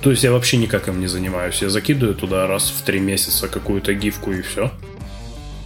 То 0.00 0.10
есть 0.10 0.24
я 0.24 0.32
вообще 0.32 0.56
никак 0.56 0.88
им 0.88 1.00
не 1.00 1.06
занимаюсь. 1.06 1.60
Я 1.60 1.68
закидываю 1.68 2.14
туда 2.14 2.46
раз 2.46 2.70
в 2.70 2.82
три 2.82 3.00
месяца 3.00 3.48
какую-то 3.48 3.92
гифку 3.92 4.32
и 4.32 4.40
все. 4.40 4.70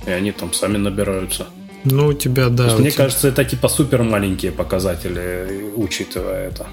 И 0.06 0.10
они 0.10 0.32
там 0.32 0.52
сами 0.52 0.76
набираются. 0.76 1.46
Ну, 1.84 2.08
у 2.08 2.12
тебя, 2.12 2.48
да. 2.48 2.74
у 2.74 2.78
мне 2.78 2.90
тебя... 2.90 3.04
кажется, 3.04 3.28
это 3.28 3.44
типа 3.44 3.68
супер 3.68 4.02
маленькие 4.02 4.50
показатели, 4.50 5.70
учитывая 5.76 6.48
это. 6.48 6.66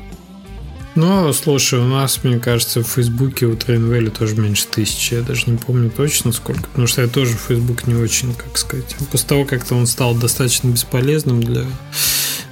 Ну, 1.00 1.32
слушай, 1.32 1.80
у 1.80 1.86
нас, 1.86 2.26
мне 2.26 2.40
кажется, 2.40 2.84
в 2.84 2.88
Фейсбуке 2.88 3.46
у 3.46 3.56
Train 3.56 3.80
Valley 3.80 4.10
тоже 4.10 4.36
меньше 4.36 4.68
тысячи. 4.68 5.14
Я 5.14 5.22
даже 5.22 5.50
не 5.50 5.58
помню 5.58 5.90
точно 5.90 6.34
сколько, 6.34 6.64
потому 6.64 6.88
что 6.88 7.02
я 7.02 7.08
тоже 7.08 7.38
в 7.38 7.42
Фейсбук 7.48 7.88
не 7.88 7.94
очень, 7.94 8.34
как 8.34 8.58
сказать. 8.58 8.98
После 9.10 9.30
того, 9.30 9.46
как-то 9.46 9.76
он 9.76 9.88
стал 9.88 10.14
достаточно 10.14 10.68
бесполезным 10.68 11.42
для... 11.42 11.64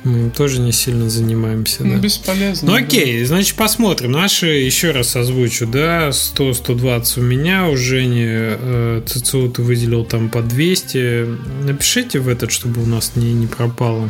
Мы 0.06 0.20
им 0.20 0.32
тоже 0.32 0.62
не 0.62 0.72
сильно 0.72 1.10
занимаемся, 1.10 1.84
да. 1.84 1.90
Ну, 1.90 2.00
бесполезно. 2.00 2.72
Ну, 2.72 2.78
окей, 2.78 3.20
да. 3.20 3.28
значит, 3.28 3.58
посмотрим. 3.58 4.14
Наши, 4.14 4.46
еще 4.46 4.92
раз 4.92 5.14
озвучу, 5.18 5.68
да, 5.68 6.10
100-120 6.10 7.20
у 7.20 7.24
меня, 7.24 7.68
у 7.68 7.76
Жени 7.76 8.28
э, 8.28 9.02
ЦЦУ 9.06 9.50
ты 9.50 9.62
выделил 9.62 10.06
там 10.06 10.30
по 10.30 10.42
200. 10.42 11.66
Напишите 11.66 12.20
в 12.20 12.30
этот, 12.30 12.54
чтобы 12.54 12.82
у 12.82 12.86
нас 12.86 13.18
не, 13.18 13.34
не 13.34 13.48
пропало. 13.48 14.10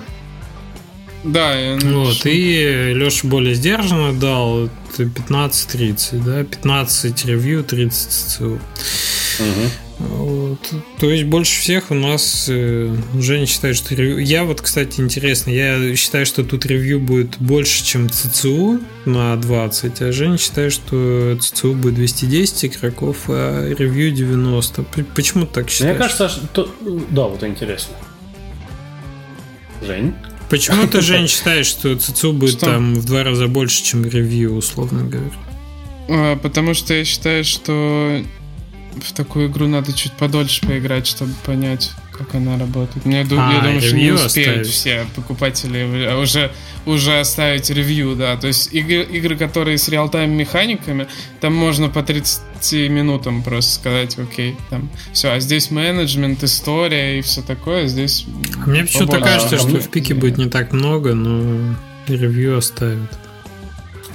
Да, 1.28 1.54
я 1.54 1.78
Вот, 1.78 2.26
и 2.26 2.94
Леша 2.94 3.28
более 3.28 3.54
сдержанно 3.54 4.18
дал 4.18 4.70
15-30, 4.98 6.24
да, 6.24 6.44
15 6.44 7.26
ревью, 7.26 7.64
30 7.64 8.12
ЦЦУ. 8.12 8.46
Угу. 8.46 8.60
Вот. 10.00 10.60
То 11.00 11.10
есть 11.10 11.24
больше 11.24 11.60
всех 11.60 11.90
у 11.90 11.96
нас 11.96 12.46
э, 12.50 12.96
Женя 13.20 13.48
считает, 13.48 13.76
что 13.76 13.96
ревью... 13.96 14.20
Я 14.20 14.44
вот, 14.44 14.62
кстати, 14.62 15.02
интересно, 15.02 15.50
я 15.50 15.96
считаю, 15.96 16.26
что 16.26 16.44
тут 16.44 16.66
ревью 16.68 17.00
будет 17.00 17.38
больше, 17.40 17.84
чем 17.84 18.10
ЦЦУ 18.10 18.80
на 19.06 19.36
20, 19.36 20.02
а 20.04 20.12
Женя 20.12 20.38
считает, 20.38 20.72
что 20.72 21.38
ЦЦУ 21.42 21.74
будет 21.74 21.96
210 21.96 22.66
игроков, 22.66 23.24
а 23.28 23.74
ревью 23.74 24.12
90. 24.12 24.84
Почему 25.16 25.46
ты 25.48 25.54
так 25.54 25.70
считаешь? 25.70 25.98
Мне 25.98 26.00
кажется, 26.00 26.30
что... 26.30 26.70
Да, 27.10 27.24
вот 27.24 27.44
интересно. 27.44 27.96
Жень? 29.82 30.14
Почему 30.50 30.88
ты, 30.88 31.02
Жень, 31.02 31.28
считаешь, 31.28 31.68
что 31.68 31.96
ЦЦУ 31.96 32.34
будет 32.34 32.58
что? 32.58 32.66
там 32.68 32.96
в 32.96 33.06
два 33.06 33.24
раза 33.24 33.48
больше, 33.48 33.84
чем 33.84 34.06
ревью, 34.06 34.56
условно 34.56 35.04
говоря? 35.04 35.32
А, 36.10 36.36
потому 36.38 36.74
что 36.74 36.94
я 36.94 37.04
считаю, 37.04 37.44
что 37.44 38.22
в 39.02 39.14
такую 39.14 39.50
игру 39.50 39.68
надо 39.68 39.94
чуть 39.94 40.14
подольше 40.14 40.66
поиграть, 40.66 41.08
чтобы 41.08 41.34
понять, 41.46 41.92
как 42.18 42.36
она 42.36 42.58
работает. 42.58 43.06
Мне, 43.06 43.18
а, 43.18 43.20
я 43.22 43.26
думаю, 43.26 43.82
что 43.82 43.96
не 43.96 44.12
успеют 44.12 44.50
оставить. 44.50 44.68
все 44.68 45.06
покупатели 45.16 46.14
уже, 46.14 46.52
уже 46.86 47.20
оставить 47.20 47.70
ревью, 47.70 48.16
да. 48.16 48.36
То 48.38 48.48
есть 48.48 48.74
игры, 48.74 49.04
игры 49.04 49.36
которые 49.36 49.78
с 49.78 49.88
реалтайм 49.90 50.32
механиками, 50.32 51.08
там 51.40 51.54
можно 51.54 51.90
по 51.90 52.04
30 52.04 52.90
минутам 52.90 53.44
просто 53.44 53.74
сказать, 53.74 54.18
окей, 54.18 54.56
там 54.70 54.90
все. 55.14 55.32
А 55.32 55.40
здесь 55.40 55.72
менеджмент, 55.72 56.44
история 56.44 57.20
и 57.20 57.22
все 57.22 57.42
такое, 57.42 57.88
здесь... 57.88 58.26
А 58.64 58.68
мне 58.68 58.84
почему-то 58.84 59.20
кажется, 59.20 59.56
а, 59.56 59.60
что 59.60 59.80
в 59.80 59.90
пике 59.90 60.14
будет 60.14 60.38
не 60.38 60.50
так 60.50 60.74
много, 60.74 61.14
но 61.14 61.76
ревью 62.08 62.58
оставят. 62.58 63.27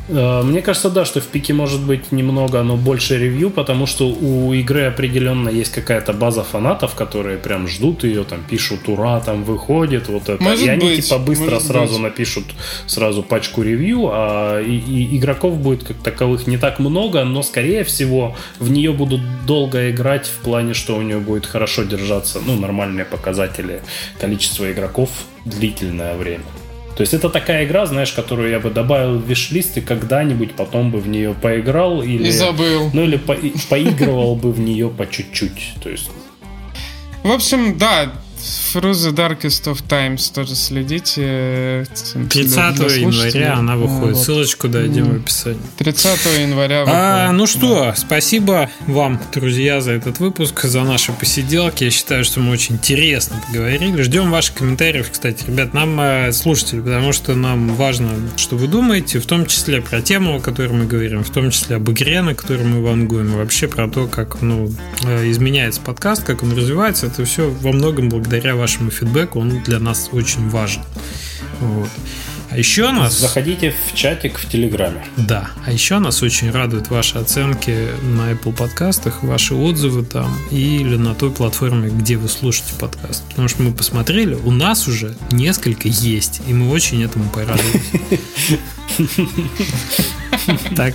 Мне 0.09 0.63
кажется, 0.63 0.91
да, 0.91 1.05
что 1.05 1.21
в 1.21 1.27
пике 1.27 1.53
может 1.55 1.81
быть 1.81 2.11
немного, 2.11 2.63
но 2.63 2.77
больше 2.77 3.19
ревью, 3.19 3.51
потому 3.51 3.87
что 3.87 4.09
у 4.09 4.53
игры 4.53 4.83
определенно 4.83 5.49
есть 5.49 5.73
какая-то 5.73 6.13
база 6.13 6.43
фанатов, 6.43 6.95
которые 6.95 7.39
прям 7.39 7.69
ждут 7.69 8.03
ее, 8.05 8.25
там 8.25 8.41
пишут 8.43 8.89
ура, 8.89 9.21
там 9.21 9.45
выходит, 9.45 10.09
вот 10.09 10.29
это. 10.29 10.43
Может 10.43 10.67
и 10.67 10.69
они 10.69 10.87
быть, 10.87 11.05
типа 11.05 11.19
быстро 11.19 11.61
сразу 11.61 11.95
быть. 11.95 12.03
напишут 12.03 12.45
сразу 12.87 13.23
пачку 13.23 13.63
ревью, 13.63 14.09
а 14.11 14.61
и, 14.61 14.77
и 14.77 15.17
игроков 15.17 15.59
будет 15.59 15.85
как 15.85 15.99
таковых 15.99 16.47
не 16.47 16.59
так 16.59 16.81
много, 16.81 17.25
но 17.25 17.43
скорее 17.43 17.85
всего 17.85 18.37
в 18.59 18.71
нее 18.71 18.93
будут 18.93 19.21
долго 19.47 19.91
играть 19.91 20.27
в 20.27 20.43
плане, 20.43 20.75
что 20.75 20.97
у 20.97 21.03
нее 21.03 21.19
будет 21.19 21.47
хорошо 21.47 21.85
держаться, 21.85 22.41
ну, 22.45 22.57
нормальные 22.57 23.05
показатели 23.05 23.83
количества 24.21 24.71
игроков 24.71 25.11
длительное 25.45 26.17
время. 26.17 26.45
То 27.03 27.05
есть 27.05 27.15
это 27.15 27.31
такая 27.31 27.65
игра, 27.65 27.85
знаешь, 27.85 28.13
которую 28.13 28.49
я 28.51 28.61
бы 28.61 28.71
добавил 28.71 29.19
в 29.19 29.27
виш-лист 29.27 29.77
и 29.77 29.81
когда-нибудь 29.81 30.55
потом 30.55 30.93
бы 30.93 31.01
в 31.01 31.09
нее 31.09 31.35
поиграл 31.35 32.01
или... 32.01 32.29
И 32.29 32.31
забыл. 32.31 32.91
Ну 32.93 33.03
или 33.03 33.17
по 33.17 33.35
поигрывал 33.69 34.37
бы 34.37 34.53
в 34.53 34.61
нее 34.61 34.89
по 34.89 35.05
чуть-чуть. 35.05 35.75
То 35.83 35.91
есть... 35.91 36.13
В 37.25 37.33
общем, 37.33 37.77
да, 37.77 38.13
Through 38.43 38.93
the 38.93 39.13
Darkest 39.13 39.67
of 39.67 39.87
Times 39.87 40.33
тоже 40.35 40.57
следите. 40.57 41.87
30 42.31 42.57
января 42.99 43.55
она 43.55 43.77
выходит. 43.77 44.17
Вот. 44.17 44.25
Ссылочку 44.25 44.69
дадим 44.69 45.13
в 45.13 45.17
описании. 45.21 45.61
30 45.79 46.41
января 46.41 46.85
А, 46.89 47.31
ну 47.31 47.47
что, 47.47 47.85
да. 47.85 47.95
спасибо 47.95 48.69
вам, 48.89 49.21
друзья, 49.33 49.81
за 49.81 49.93
этот 49.93 50.19
выпуск, 50.19 50.65
за 50.65 50.83
наши 50.83 51.13
посиделки. 51.13 51.85
Я 51.85 51.91
считаю, 51.91 52.25
что 52.25 52.41
мы 52.41 52.51
очень 52.51 52.77
интересно 52.77 53.41
поговорили. 53.47 54.03
Ждем 54.03 54.31
ваших 54.33 54.57
комментариев, 54.57 55.11
кстати, 55.13 55.45
ребят, 55.47 55.73
нам 55.73 56.01
э, 56.01 56.33
слушатели, 56.33 56.81
потому 56.81 57.13
что 57.13 57.35
нам 57.35 57.77
важно, 57.77 58.11
что 58.37 58.57
вы 58.57 58.67
думаете, 58.67 59.21
в 59.21 59.27
том 59.27 59.47
числе 59.47 59.81
про 59.83 60.03
тему, 60.03 60.37
о 60.37 60.41
которой 60.41 60.73
мы 60.73 60.87
говорим, 60.87 61.23
в 61.23 61.31
том 61.31 61.53
числе 61.53 61.77
об 61.77 61.89
игре, 61.91 62.23
на 62.23 62.35
которой 62.35 62.65
мы 62.65 62.83
вангуем, 62.83 63.35
и 63.35 63.37
вообще 63.37 63.69
про 63.69 63.87
то, 63.89 64.09
как 64.09 64.43
ну, 64.43 64.73
э, 65.05 65.31
изменяется 65.31 65.81
подкаст, 65.81 66.25
как 66.25 66.43
он 66.43 66.57
развивается. 66.57 67.07
Это 67.07 67.25
все 67.25 67.49
во 67.49 67.71
многом 67.73 68.09
благодаря 68.09 68.32
вашему 68.55 68.91
фидбэку, 68.91 69.41
он 69.41 69.63
для 69.63 69.79
нас 69.79 70.11
очень 70.13 70.49
важен. 70.49 70.83
Вот. 71.61 71.91
А 72.53 72.59
еще 72.59 72.91
нас... 72.93 73.19
Заходите 73.19 73.71
в 73.73 73.95
чатик 73.95 74.39
в 74.39 74.47
Телеграме. 74.47 75.03
Да. 75.17 75.51
А 75.65 75.73
еще 75.73 75.99
нас 75.99 76.23
очень 76.23 76.51
радуют 76.51 76.91
ваши 76.91 77.17
оценки 77.17 77.89
на 78.03 78.31
Apple 78.33 78.55
подкастах, 78.55 79.23
ваши 79.23 79.55
отзывы 79.55 80.05
там 80.05 80.37
или 80.51 80.97
на 80.97 81.15
той 81.15 81.31
платформе, 81.31 81.89
где 81.89 82.19
вы 82.19 82.29
слушаете 82.29 82.75
подкаст. 82.79 83.25
Потому 83.31 83.49
что 83.49 83.63
мы 83.63 83.73
посмотрели, 83.73 84.35
у 84.35 84.51
нас 84.51 84.87
уже 84.87 85.17
несколько 85.31 85.89
есть, 85.89 86.43
и 86.47 86.53
мы 86.53 86.71
очень 86.71 87.03
этому 87.03 87.31
порадовались. 87.31 87.81
Так, 90.75 90.95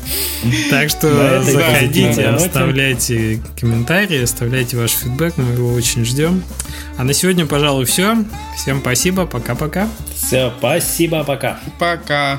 так 0.69 0.89
что 0.89 1.41
заходите, 1.41 2.27
оставляйте 2.27 3.41
комментарии, 3.59 4.21
оставляйте 4.21 4.77
ваш 4.77 4.91
фидбэк, 4.91 5.37
мы 5.37 5.53
его 5.53 5.73
очень 5.73 6.05
ждем. 6.05 6.43
А 6.97 7.03
на 7.03 7.13
сегодня, 7.13 7.45
пожалуй, 7.45 7.85
все. 7.85 8.25
Всем 8.57 8.81
спасибо, 8.81 9.25
пока-пока. 9.25 9.87
Все, 10.27 10.51
спасибо, 10.59 11.23
пока. 11.23 11.57
Пока. 11.79 12.37